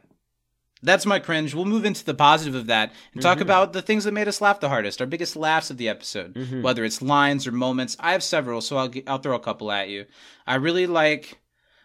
That's 0.84 1.06
my 1.06 1.18
cringe. 1.20 1.56
We'll 1.56 1.66
move 1.66 1.86
into 1.86 2.04
the 2.06 2.14
positive 2.14 2.56
of 2.56 2.68
that 2.68 2.92
and 3.14 3.22
talk 3.22 3.38
Mm-hmm. 3.38 3.42
about 3.44 3.74
the 3.74 3.82
things 3.82 4.04
that 4.04 4.12
made 4.14 4.28
us 4.28 4.42
laugh 4.42 4.60
the 4.60 4.70
hardest, 4.70 5.00
our 5.02 5.08
biggest 5.08 5.36
laughs 5.36 5.72
of 5.72 5.78
the 5.78 5.90
episode, 5.90 6.34
Mm-hmm. 6.36 6.62
whether 6.62 6.84
it's 6.84 7.02
lines 7.02 7.48
or 7.48 7.52
moments. 7.54 7.96
I 8.00 8.12
have 8.12 8.22
several, 8.24 8.62
so 8.62 8.78
I'll 8.78 8.92
I'll 9.08 9.18
throw 9.20 9.36
a 9.36 9.40
couple 9.40 9.72
at 9.72 9.90
you. 9.90 10.06
I 10.46 10.56
really 10.56 10.86
like 10.88 11.40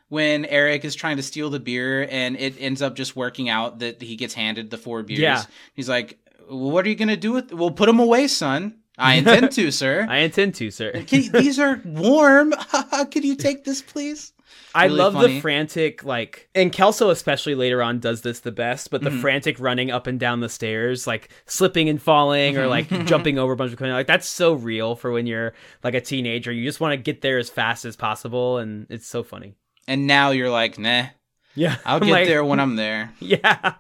when 0.09 0.45
Eric 0.47 0.85
is 0.85 0.95
trying 0.95 1.17
to 1.19 1.23
steal 1.23 1.51
the 1.51 1.61
beer 1.61 2.09
and 2.11 2.35
it 2.39 2.57
ends 2.59 2.83
up 2.83 2.97
just 2.97 3.15
working 3.15 3.49
out 3.49 3.79
that 3.81 4.01
he 4.03 4.17
gets 4.17 4.35
handed 4.35 4.71
the 4.71 4.79
four 4.79 5.03
beers. 5.03 5.21
Yeah. 5.21 5.45
He's 5.75 5.89
like, 5.89 6.19
"What 6.49 6.85
are 6.85 6.89
you 6.89 6.95
gonna 6.97 7.17
do 7.17 7.33
with? 7.33 7.53
Well, 7.53 7.71
put 7.71 7.87
them 7.87 8.01
away, 8.01 8.27
son. 8.27 8.79
I 8.97 9.15
intend 9.15 9.53
to, 9.59 9.71
sir. 9.71 10.07
I 10.11 10.19
intend 10.19 10.57
to, 10.57 10.71
sir. 10.73 10.91
Can- 11.07 11.31
these 11.31 11.61
are 11.61 11.81
warm. 11.85 12.53
Could 13.13 13.25
you 13.25 13.37
take 13.37 13.65
this, 13.65 13.81
please?" 13.83 14.33
I 14.75 14.85
really 14.85 14.99
love 14.99 15.13
funny. 15.15 15.35
the 15.35 15.41
frantic 15.41 16.05
like 16.05 16.49
and 16.55 16.73
Kelso 16.73 17.11
especially 17.11 17.55
later 17.55 17.83
on 17.83 18.01
does 18.01 18.23
this 18.23 18.41
the 18.41 18.53
best, 18.53 18.91
but 18.91 19.03
the 19.03 19.11
Mm-hmm. 19.11 19.21
frantic 19.21 19.59
running 19.61 19.91
up 19.91 20.07
and 20.07 20.21
down 20.21 20.41
the 20.41 20.49
stairs, 20.49 21.07
like 21.07 21.31
slipping 21.47 21.89
and 21.89 22.01
falling 22.01 22.57
or 22.59 22.67
like 22.67 22.89
jumping 23.07 23.39
over 23.39 23.53
a 23.53 23.57
bunch 23.57 23.73
of 23.73 23.81
like 23.81 24.07
that's 24.07 24.29
so 24.29 24.53
real 24.53 24.95
for 24.97 25.11
when 25.11 25.27
you're 25.27 25.55
like 25.83 25.95
a 25.95 26.01
teenager. 26.01 26.53
You 26.53 26.65
just 26.65 26.81
want 26.81 26.93
to 26.93 26.97
get 26.97 27.23
there 27.23 27.39
as 27.39 27.49
fast 27.51 27.85
as 27.85 27.97
possible 27.97 28.59
and 28.59 28.87
it's 28.91 29.07
so 29.07 29.23
funny. 29.23 29.55
And 29.87 30.07
now 30.07 30.31
you're 30.31 30.51
like, 30.51 30.79
"Nah, 30.79 31.07
Yeah. 31.55 31.77
I'll 31.87 32.01
get 32.01 32.11
like, 32.11 32.27
there 32.29 32.45
when 32.45 32.61
I'm 32.61 32.77
there." 32.85 33.13
Yeah. 33.21 33.75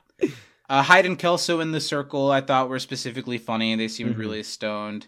Uh, 0.70 0.82
Hyde 0.82 1.06
and 1.06 1.18
Kelso 1.18 1.60
in 1.60 1.72
the 1.72 1.80
circle, 1.80 2.30
I 2.30 2.40
thought 2.42 2.68
were 2.68 2.78
specifically 2.78 3.38
funny. 3.38 3.74
They 3.74 3.88
seemed 3.88 4.10
Mm-hmm. 4.12 4.20
really 4.20 4.42
stoned. 4.42 5.06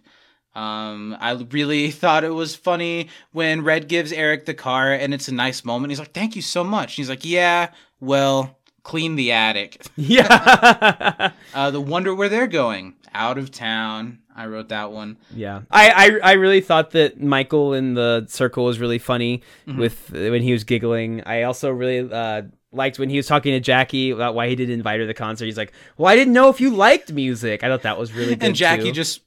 Um, 0.54 1.16
I 1.20 1.32
really 1.50 1.90
thought 2.02 2.24
it 2.24 2.34
was 2.34 2.56
funny 2.56 3.08
when 3.32 3.62
Red 3.62 3.88
gives 3.88 4.12
Eric 4.12 4.46
the 4.46 4.54
car, 4.54 4.92
and 4.92 5.14
it's 5.14 5.28
a 5.28 5.34
nice 5.34 5.64
moment. 5.64 5.90
He's 5.90 5.98
like, 6.00 6.12
"Thank 6.12 6.36
you 6.36 6.42
so 6.42 6.64
much." 6.64 6.94
he's 6.94 7.08
like, 7.08 7.24
"Yeah, 7.24 7.70
well, 8.00 8.58
clean 8.82 9.16
the 9.16 9.32
attic." 9.32 9.86
Yeah. 9.96 11.30
Uh, 11.54 11.70
the 11.70 11.80
wonder 11.80 12.14
where 12.14 12.28
they're 12.28 12.46
going, 12.46 12.94
out 13.12 13.36
of 13.38 13.50
town. 13.50 14.18
I 14.36 14.46
wrote 14.46 14.68
that 14.68 14.92
one. 14.92 15.18
Yeah, 15.34 15.62
I, 15.70 15.90
I 16.22 16.30
I 16.30 16.32
really 16.34 16.60
thought 16.60 16.92
that 16.92 17.20
Michael 17.20 17.74
in 17.74 17.94
the 17.94 18.24
circle 18.28 18.64
was 18.64 18.78
really 18.78 18.98
funny 18.98 19.42
Mm-hmm. 19.66 19.78
with 19.80 20.10
when 20.12 20.42
he 20.42 20.52
was 20.52 20.64
giggling. 20.64 21.22
I 21.26 21.42
also 21.42 21.70
really 21.70 22.10
uh, 22.10 22.42
liked 22.72 22.98
when 23.00 23.10
he 23.10 23.16
was 23.16 23.26
talking 23.26 23.52
to 23.52 23.60
Jackie 23.60 24.10
about 24.10 24.34
why 24.36 24.48
he 24.48 24.54
didn't 24.56 24.74
invite 24.74 25.00
her 25.00 25.04
to 25.04 25.06
the 25.08 25.14
concert. 25.14 25.44
He's 25.46 25.56
like, 25.58 25.72
"Well, 25.98 26.10
I 26.10 26.14
didn't 26.16 26.32
know 26.32 26.48
if 26.48 26.60
you 26.60 26.70
liked 26.74 27.12
music." 27.12 27.64
I 27.64 27.68
thought 27.68 27.82
that 27.82 27.98
was 27.98 28.12
really 28.12 28.36
good. 28.36 28.44
and 28.44 28.54
Jackie 28.56 28.84
too. 28.84 28.92
just, 28.92 29.20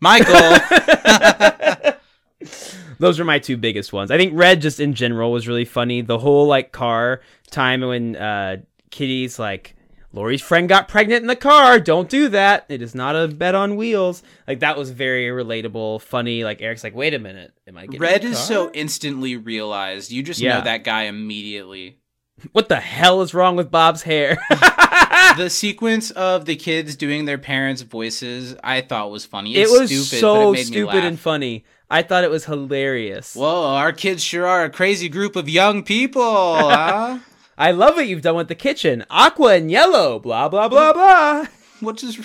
Michael. 0.00 0.34
those 2.98 3.18
were 3.18 3.24
my 3.24 3.38
two 3.38 3.56
biggest 3.56 3.92
ones. 3.92 4.10
I 4.10 4.16
think 4.16 4.32
Red 4.34 4.60
just 4.60 4.80
in 4.80 4.94
general 4.94 5.32
was 5.32 5.48
really 5.48 5.64
funny. 5.64 6.00
The 6.02 6.18
whole 6.18 6.46
like 6.46 6.72
car 6.72 7.20
time 7.50 7.80
when 7.82 8.16
uh, 8.16 8.58
Kitty's 8.90 9.38
like. 9.38 9.74
Laurie's 10.12 10.40
friend 10.40 10.66
got 10.66 10.88
pregnant 10.88 11.20
in 11.20 11.26
the 11.26 11.36
car. 11.36 11.78
Don't 11.78 12.08
do 12.08 12.30
that. 12.30 12.64
It 12.70 12.80
is 12.80 12.94
not 12.94 13.14
a 13.16 13.28
bed 13.28 13.54
on 13.54 13.76
wheels. 13.76 14.22
Like 14.48 14.60
that 14.60 14.78
was 14.78 14.88
very 14.90 15.26
relatable, 15.26 16.00
funny. 16.00 16.42
Like 16.42 16.62
Eric's 16.62 16.82
like, 16.82 16.94
wait 16.94 17.12
a 17.12 17.18
minute, 17.18 17.52
am 17.68 17.76
I 17.76 17.84
getting 17.84 18.00
Red 18.00 18.24
is 18.24 18.38
so 18.38 18.70
instantly 18.72 19.36
realized. 19.36 20.10
You 20.10 20.22
just 20.22 20.40
Yeah. 20.40 20.56
know 20.58 20.64
that 20.64 20.84
guy 20.84 21.02
immediately. 21.02 21.98
What 22.52 22.68
the 22.68 22.76
hell 22.80 23.22
is 23.22 23.32
wrong 23.34 23.56
with 23.56 23.70
Bob's 23.70 24.02
hair? 24.02 24.36
the 25.36 25.48
sequence 25.48 26.10
of 26.10 26.44
the 26.44 26.54
kids 26.56 26.94
doing 26.96 27.24
their 27.24 27.38
parents' 27.38 27.82
voices, 27.82 28.54
I 28.62 28.82
thought 28.82 29.10
was 29.10 29.24
funny. 29.24 29.56
it 29.56 29.62
It's 29.62 29.72
was 29.80 29.88
stupid, 29.90 30.20
so 30.20 30.34
but 30.34 30.40
it 30.40 30.44
made 30.52 30.58
me 30.58 30.64
stupid 30.64 30.94
laugh. 30.96 31.04
and 31.04 31.18
funny. 31.18 31.64
I 31.90 32.02
thought 32.02 32.24
it 32.24 32.30
was 32.30 32.44
hilarious. 32.44 33.34
Whoa, 33.34 33.64
our 33.74 33.92
kids 33.92 34.22
sure 34.22 34.46
are 34.46 34.64
a 34.64 34.70
crazy 34.70 35.08
group 35.08 35.34
of 35.36 35.48
young 35.48 35.82
people, 35.82 36.22
huh? 36.22 37.20
I 37.58 37.70
love 37.70 37.94
what 37.94 38.06
you've 38.06 38.22
done 38.22 38.36
with 38.36 38.48
the 38.48 38.54
kitchen. 38.54 39.04
Aqua 39.08 39.54
and 39.54 39.70
yellow, 39.70 40.18
blah 40.18 40.48
blah 40.48 40.68
blah 40.68 40.92
blah. 40.92 41.46
What 41.80 42.02
is 42.02 42.18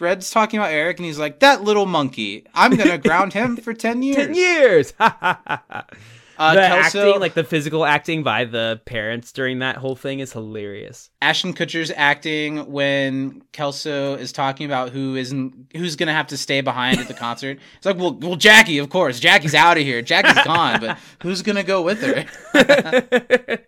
Red's 0.00 0.30
talking 0.30 0.58
about 0.60 0.70
Eric, 0.70 0.98
and 0.98 1.04
he's 1.06 1.18
like, 1.18 1.40
"That 1.40 1.62
little 1.62 1.84
monkey, 1.86 2.44
I'm 2.54 2.74
gonna 2.76 2.96
ground 2.96 3.32
him 3.34 3.56
for 3.58 3.74
ten 3.74 4.02
years." 4.02 4.16
Ten 4.26 4.34
years. 4.34 4.92
Uh, 6.38 6.54
the 6.54 6.60
Kelso, 6.60 7.08
acting, 7.08 7.20
like 7.20 7.34
the 7.34 7.44
physical 7.44 7.84
acting 7.84 8.22
by 8.22 8.44
the 8.44 8.80
parents 8.84 9.32
during 9.32 9.58
that 9.58 9.76
whole 9.76 9.96
thing, 9.96 10.20
is 10.20 10.32
hilarious. 10.32 11.10
Ashton 11.20 11.52
Kutcher's 11.52 11.90
acting 11.94 12.70
when 12.70 13.42
Kelso 13.52 14.14
is 14.14 14.30
talking 14.30 14.66
about 14.66 14.90
who 14.90 15.16
isn't 15.16 15.72
who's 15.76 15.96
gonna 15.96 16.12
have 16.12 16.28
to 16.28 16.36
stay 16.36 16.60
behind 16.60 17.00
at 17.00 17.08
the 17.08 17.14
concert. 17.14 17.58
It's 17.76 17.86
like, 17.86 17.96
well, 17.96 18.14
well, 18.14 18.36
Jackie, 18.36 18.78
of 18.78 18.88
course, 18.88 19.20
Jackie's 19.20 19.54
out 19.54 19.76
of 19.76 19.82
here. 19.82 20.02
Jackie's 20.02 20.42
gone, 20.44 20.80
but 20.80 20.98
who's 21.22 21.42
gonna 21.42 21.62
go 21.62 21.82
with 21.82 22.02
her? 22.02 22.24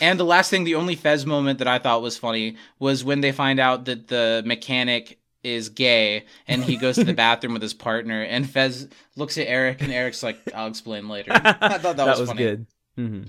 and 0.00 0.18
the 0.18 0.24
last 0.24 0.50
thing, 0.50 0.64
the 0.64 0.74
only 0.76 0.94
Fez 0.94 1.26
moment 1.26 1.58
that 1.58 1.68
I 1.68 1.78
thought 1.78 2.02
was 2.02 2.16
funny 2.16 2.56
was 2.78 3.04
when 3.04 3.20
they 3.20 3.32
find 3.32 3.58
out 3.60 3.86
that 3.86 4.08
the 4.08 4.42
mechanic 4.46 5.18
is 5.44 5.68
gay 5.68 6.24
and 6.48 6.64
he 6.64 6.76
goes 6.76 6.96
to 6.96 7.04
the 7.04 7.12
bathroom 7.24 7.52
with 7.52 7.62
his 7.62 7.74
partner 7.74 8.22
and 8.22 8.48
Fez 8.48 8.88
looks 9.16 9.38
at 9.38 9.46
Eric 9.46 9.82
and 9.82 9.92
Eric's 9.92 10.22
like, 10.22 10.38
I'll 10.54 10.66
explain 10.68 11.08
later. 11.08 11.30
I 11.34 11.52
thought 11.52 11.82
that, 11.82 11.96
That, 11.96 12.06
was, 12.06 12.20
was, 12.20 12.28
funny. 12.30 12.42
good. 12.42 12.66
hmm 12.96 13.22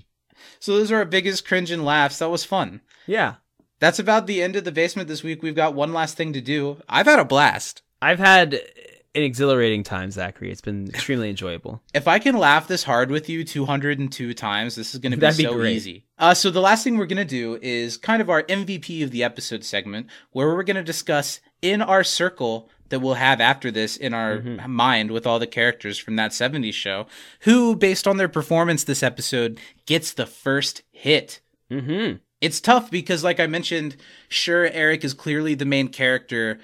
So 0.60 0.78
those 0.78 0.92
are 0.92 0.98
our 0.98 1.06
biggest 1.06 1.48
cringe 1.48 1.72
and 1.72 1.86
laughs. 1.86 2.20
That 2.20 2.30
was 2.30 2.44
fun. 2.46 2.82
Yeah, 3.08 3.36
That's 3.80 4.00
about 4.00 4.26
the 4.28 4.42
end 4.42 4.56
of 4.56 4.64
the 4.64 4.72
basement 4.72 5.08
this 5.08 5.22
week. 5.24 5.44
We've 5.44 5.56
got 5.56 5.74
one 5.76 5.94
last 5.94 6.18
thing 6.18 6.34
to 6.34 6.42
do. 6.42 6.78
I've 6.90 7.06
had 7.06 7.20
a 7.20 7.26
blast. 7.26 7.82
I've 8.02 8.20
had 8.20 8.54
an 8.54 9.24
exhilarating 9.24 9.84
time, 9.84 10.12
Zachary. 10.12 10.52
It's 10.52 10.60
been 10.62 10.88
extremely 10.90 11.30
enjoyable. 11.30 11.82
If 11.94 12.06
I 12.08 12.20
can 12.20 12.36
laugh 12.38 12.68
this 12.68 12.84
hard 12.84 13.10
with 13.12 13.30
you 13.30 13.44
202 13.46 14.34
times, 14.34 14.76
this 14.76 14.94
is 14.94 15.00
going 15.00 15.12
to 15.14 15.18
be 15.18 15.28
be 15.28 15.44
so 15.44 15.54
great. 15.54 15.76
easy. 15.76 16.06
Uh, 16.20 16.34
so 16.34 16.50
the 16.52 16.60
last 16.62 16.84
thing 16.84 16.98
we're 16.98 17.06
going 17.06 17.18
to 17.18 17.24
do 17.26 17.58
is 17.62 17.96
kind 17.96 18.22
of 18.22 18.30
our 18.30 18.44
MVP 18.44 19.04
of 19.04 19.12
the 19.12 19.24
episode 19.24 19.64
segment, 19.64 20.08
where 20.32 20.54
we're 20.54 20.64
going 20.64 20.76
to 20.76 20.84
discuss 20.84 21.40
in 21.72 21.82
our 21.82 22.04
circle 22.04 22.70
that 22.90 23.00
we'll 23.00 23.16
have 23.16 23.42
after 23.42 23.72
this 23.72 23.98
in 23.98 24.14
our 24.14 24.38
Mm-hmm. 24.38 24.72
mind 24.72 25.12
with 25.12 25.26
all 25.26 25.40
the 25.40 25.48
characters 25.48 25.98
from 25.98 26.16
that 26.18 26.32
70s 26.32 26.74
show, 26.74 27.08
who, 27.42 27.76
based 27.76 28.08
on 28.08 28.18
their 28.18 28.30
performance 28.30 28.84
this 28.84 29.02
episode, 29.04 29.60
gets 29.88 30.14
the 30.14 30.26
first 30.28 30.84
hit. 30.92 31.42
Mm-hmm. 31.72 32.18
it's 32.42 32.62
tough 32.62 32.92
because 32.92 33.24
like 33.24 33.40
i 33.40 33.48
mentioned 33.48 33.96
sure 34.30 34.68
eric 34.68 35.04
is 35.04 35.16
clearly 35.16 35.56
the 35.56 35.66
main 35.66 35.88
character 35.88 36.60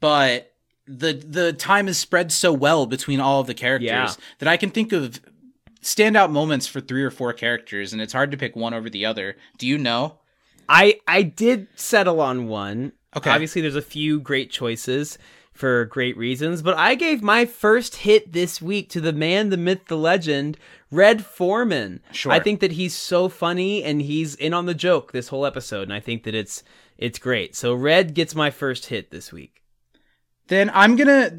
but 0.00 0.52
the 0.86 1.14
the 1.14 1.54
time 1.54 1.88
is 1.88 1.96
spread 1.96 2.30
so 2.30 2.52
well 2.52 2.84
between 2.84 3.20
all 3.20 3.40
of 3.40 3.46
the 3.46 3.54
characters 3.54 3.88
Yeah. 3.88 4.12
that 4.40 4.48
i 4.48 4.58
can 4.58 4.68
think 4.68 4.92
of 4.92 5.18
standout 5.82 6.30
moments 6.30 6.66
for 6.66 6.82
three 6.82 7.02
or 7.02 7.10
four 7.10 7.32
characters 7.32 7.94
and 7.94 8.02
it's 8.02 8.12
hard 8.12 8.30
to 8.32 8.36
pick 8.36 8.54
one 8.54 8.74
over 8.74 8.90
the 8.90 9.06
other 9.06 9.36
do 9.56 9.66
you 9.66 9.78
know 9.78 10.18
I 10.68 10.98
I 11.08 11.22
did 11.22 11.68
settle 11.74 12.20
on 12.22 12.48
one. 12.48 12.92
Okay. 13.16 13.30
Obviously, 13.30 13.60
there's 13.62 13.76
a 13.76 13.82
few 13.82 14.20
great 14.20 14.50
choices 14.50 15.18
for 15.52 15.84
great 15.84 16.16
reasons, 16.16 16.62
but 16.62 16.76
I 16.76 16.94
gave 16.96 17.22
my 17.22 17.44
first 17.44 17.96
hit 17.96 18.32
this 18.32 18.60
week 18.60 18.88
to 18.90 19.00
the 19.00 19.12
man, 19.12 19.50
the 19.50 19.56
myth, 19.56 19.86
the 19.86 19.96
legend, 19.96 20.58
Red 20.90 21.24
Foreman. 21.24 22.00
Sure. 22.10 22.32
I 22.32 22.40
think 22.40 22.58
that 22.60 22.72
he's 22.72 22.92
so 22.94 23.28
funny 23.28 23.84
and 23.84 24.02
he's 24.02 24.34
in 24.34 24.52
on 24.52 24.66
the 24.66 24.74
joke 24.74 25.12
this 25.12 25.28
whole 25.28 25.46
episode, 25.46 25.82
and 25.84 25.92
I 25.92 26.00
think 26.00 26.24
that 26.24 26.34
it's 26.34 26.64
it's 26.98 27.18
great. 27.18 27.54
So 27.56 27.72
Red 27.74 28.14
gets 28.14 28.34
my 28.34 28.50
first 28.50 28.86
hit 28.86 29.10
this 29.10 29.32
week. 29.32 29.60
then 30.48 30.70
i'm 30.74 30.94
gonna 30.94 31.30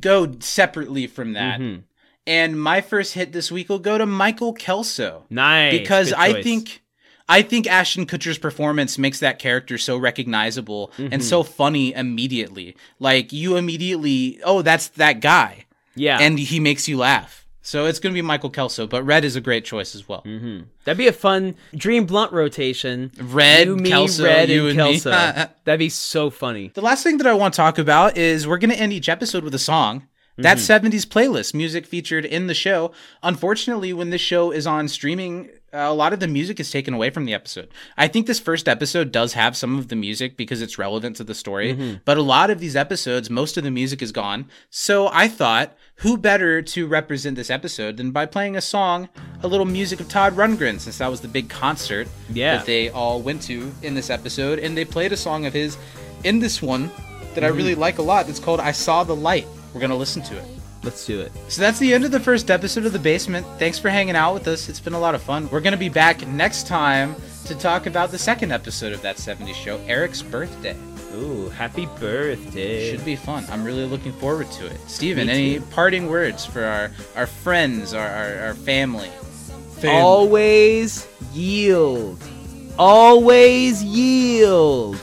go 0.00 0.34
separately 0.40 1.06
from 1.06 1.34
that 1.34 1.60
Mhm. 1.60 1.82
and 2.26 2.60
my 2.60 2.80
first 2.80 3.14
hit 3.14 3.32
this 3.32 3.52
week 3.52 3.68
will 3.68 3.78
go 3.78 3.96
to 3.96 4.06
michael 4.06 4.52
kelso 4.52 5.24
Nice, 5.30 5.78
because 5.78 6.12
I 6.12 6.42
think 6.42 6.82
I 7.30 7.42
think 7.42 7.66
Ashton 7.66 8.04
Kutcher's 8.06 8.36
performance 8.38 8.98
makes 8.98 9.20
that 9.20 9.38
character 9.38 9.78
so 9.78 9.96
recognizable 9.96 10.92
Mm-hmm. 10.98 11.12
and 11.12 11.24
so 11.24 11.42
funny 11.42 11.94
immediately. 11.94 12.76
Like 12.98 13.32
you 13.32 13.56
immediately, 13.56 14.40
oh, 14.44 14.62
that's 14.62 14.88
that 14.88 15.20
guy, 15.20 15.64
yeah, 15.94 16.18
and 16.20 16.38
he 16.38 16.60
makes 16.60 16.88
you 16.88 16.98
laugh. 16.98 17.46
So 17.62 17.86
it's 17.86 17.98
gonna 18.00 18.14
be 18.14 18.22
Michael 18.22 18.50
Kelso, 18.50 18.86
but 18.86 19.02
Red 19.04 19.24
is 19.24 19.36
a 19.36 19.40
great 19.40 19.64
choice 19.64 19.94
as 19.94 20.08
well. 20.08 20.22
Mm-hmm. 20.22 20.64
that'd 20.84 20.98
be 20.98 21.06
a 21.08 21.12
fun 21.12 21.54
Dream 21.74 22.06
Blunt 22.06 22.32
rotation. 22.32 23.12
Red, 23.20 23.66
you, 23.68 23.76
me, 23.76 23.90
Kelso, 23.90 24.24
Red, 24.24 24.48
you 24.48 24.68
and 24.68 24.80
and. 24.80 25.02
Kelso. 25.02 25.10
That'd 25.64 25.78
be 25.78 25.88
so 25.90 26.30
funny. 26.30 26.72
The 26.74 26.80
last 26.80 27.02
thing 27.04 27.18
that 27.18 27.26
I 27.26 27.34
want 27.34 27.54
to 27.54 27.56
talk 27.58 27.78
about 27.78 28.16
is 28.16 28.46
we're 28.48 28.58
going 28.58 28.70
to 28.70 28.78
end 28.80 28.92
each 28.92 29.08
episode 29.08 29.44
with 29.44 29.54
a 29.54 29.58
song. 29.58 30.06
That 30.38 30.56
70s 30.56 31.04
playlist, 31.06 31.52
music 31.52 31.84
featured 31.84 32.24
in 32.24 32.46
the 32.46 32.54
show. 32.54 32.92
Unfortunately, 33.22 33.92
when 33.92 34.08
this 34.08 34.22
show 34.22 34.50
is 34.50 34.66
on 34.66 34.88
streaming, 34.88 35.50
a 35.72 35.94
lot 35.94 36.12
of 36.12 36.20
the 36.20 36.26
music 36.26 36.58
is 36.58 36.70
taken 36.70 36.94
away 36.94 37.10
from 37.10 37.24
the 37.24 37.34
episode. 37.34 37.68
I 37.96 38.08
think 38.08 38.26
this 38.26 38.40
first 38.40 38.68
episode 38.68 39.12
does 39.12 39.34
have 39.34 39.56
some 39.56 39.78
of 39.78 39.88
the 39.88 39.96
music 39.96 40.36
because 40.36 40.62
it's 40.62 40.78
relevant 40.78 41.16
to 41.16 41.24
the 41.24 41.34
story, 41.34 41.74
mm-hmm. 41.74 41.98
but 42.04 42.18
a 42.18 42.22
lot 42.22 42.50
of 42.50 42.58
these 42.58 42.76
episodes, 42.76 43.30
most 43.30 43.56
of 43.56 43.64
the 43.64 43.70
music 43.70 44.02
is 44.02 44.12
gone. 44.12 44.46
So 44.70 45.08
I 45.12 45.28
thought, 45.28 45.76
who 45.96 46.16
better 46.16 46.62
to 46.62 46.86
represent 46.86 47.36
this 47.36 47.50
episode 47.50 47.96
than 47.96 48.10
by 48.10 48.26
playing 48.26 48.56
a 48.56 48.60
song, 48.60 49.08
a 49.42 49.48
little 49.48 49.66
music 49.66 50.00
of 50.00 50.08
Todd 50.08 50.34
Rundgren, 50.34 50.80
since 50.80 50.98
that 50.98 51.10
was 51.10 51.20
the 51.20 51.28
big 51.28 51.48
concert 51.48 52.08
Yeah. 52.32 52.56
that 52.56 52.66
they 52.66 52.88
all 52.88 53.20
went 53.20 53.42
to 53.42 53.72
in 53.82 53.94
this 53.94 54.10
episode, 54.10 54.58
and 54.58 54.76
they 54.76 54.84
played 54.84 55.12
a 55.12 55.16
song 55.16 55.46
of 55.46 55.52
his 55.52 55.76
in 56.24 56.38
this 56.38 56.60
one 56.60 56.90
that 57.34 57.44
I 57.44 57.48
mm-hmm. 57.48 57.56
really 57.56 57.74
like 57.74 57.98
a 57.98 58.02
lot. 58.02 58.28
It's 58.28 58.40
called 58.40 58.60
"I 58.60 58.72
Saw 58.72 59.04
the 59.04 59.16
Light." 59.16 59.46
We're 59.72 59.80
gonna 59.80 59.94
listen 59.96 60.22
to 60.22 60.36
it. 60.36 60.59
Let's 60.82 61.04
do 61.06 61.20
it. 61.20 61.30
So 61.48 61.60
that's 61.60 61.78
the 61.78 61.92
end 61.92 62.04
of 62.04 62.10
the 62.10 62.20
first 62.20 62.50
episode 62.50 62.86
of 62.86 62.92
The 62.92 62.98
Basement. 62.98 63.46
Thanks 63.58 63.78
for 63.78 63.90
hanging 63.90 64.16
out 64.16 64.32
with 64.32 64.48
us. 64.48 64.68
It's 64.68 64.80
been 64.80 64.94
a 64.94 64.98
lot 64.98 65.14
of 65.14 65.22
fun. 65.22 65.48
We're 65.50 65.60
going 65.60 65.72
to 65.72 65.78
be 65.78 65.90
back 65.90 66.26
next 66.26 66.66
time 66.66 67.14
to 67.44 67.54
talk 67.54 67.86
about 67.86 68.10
the 68.10 68.18
second 68.18 68.50
episode 68.50 68.92
of 68.92 69.02
that 69.02 69.16
70s 69.16 69.54
show, 69.54 69.78
Eric's 69.86 70.22
birthday. 70.22 70.76
Ooh, 71.14 71.48
happy 71.50 71.86
birthday. 71.98 72.90
Should 72.92 73.04
be 73.04 73.16
fun. 73.16 73.44
I'm 73.50 73.64
really 73.64 73.84
looking 73.84 74.12
forward 74.12 74.50
to 74.52 74.66
it. 74.66 74.80
Stephen, 74.86 75.28
any 75.28 75.58
parting 75.58 76.08
words 76.08 76.46
for 76.46 76.64
our, 76.64 76.92
our 77.16 77.26
friends, 77.26 77.92
our, 77.92 78.06
our, 78.06 78.38
our 78.46 78.54
family? 78.54 79.10
Always 79.84 81.08
yield. 81.32 82.22
Always 82.78 83.82
yield. 83.82 84.98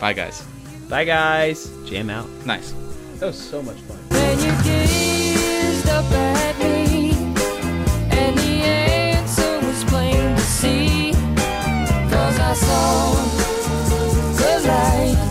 Bye, 0.00 0.12
guys. 0.12 0.46
Bye, 0.88 1.04
guys. 1.04 1.70
Jam 1.84 2.08
out. 2.08 2.28
Nice. 2.46 2.72
That 3.16 3.26
was 3.26 3.38
so 3.38 3.60
much 3.62 3.78
fun. 3.78 3.96
When 4.10 4.38
you 4.38 4.62
gave 4.62 5.07
soul. 12.58 13.38
tonight. 14.38 15.27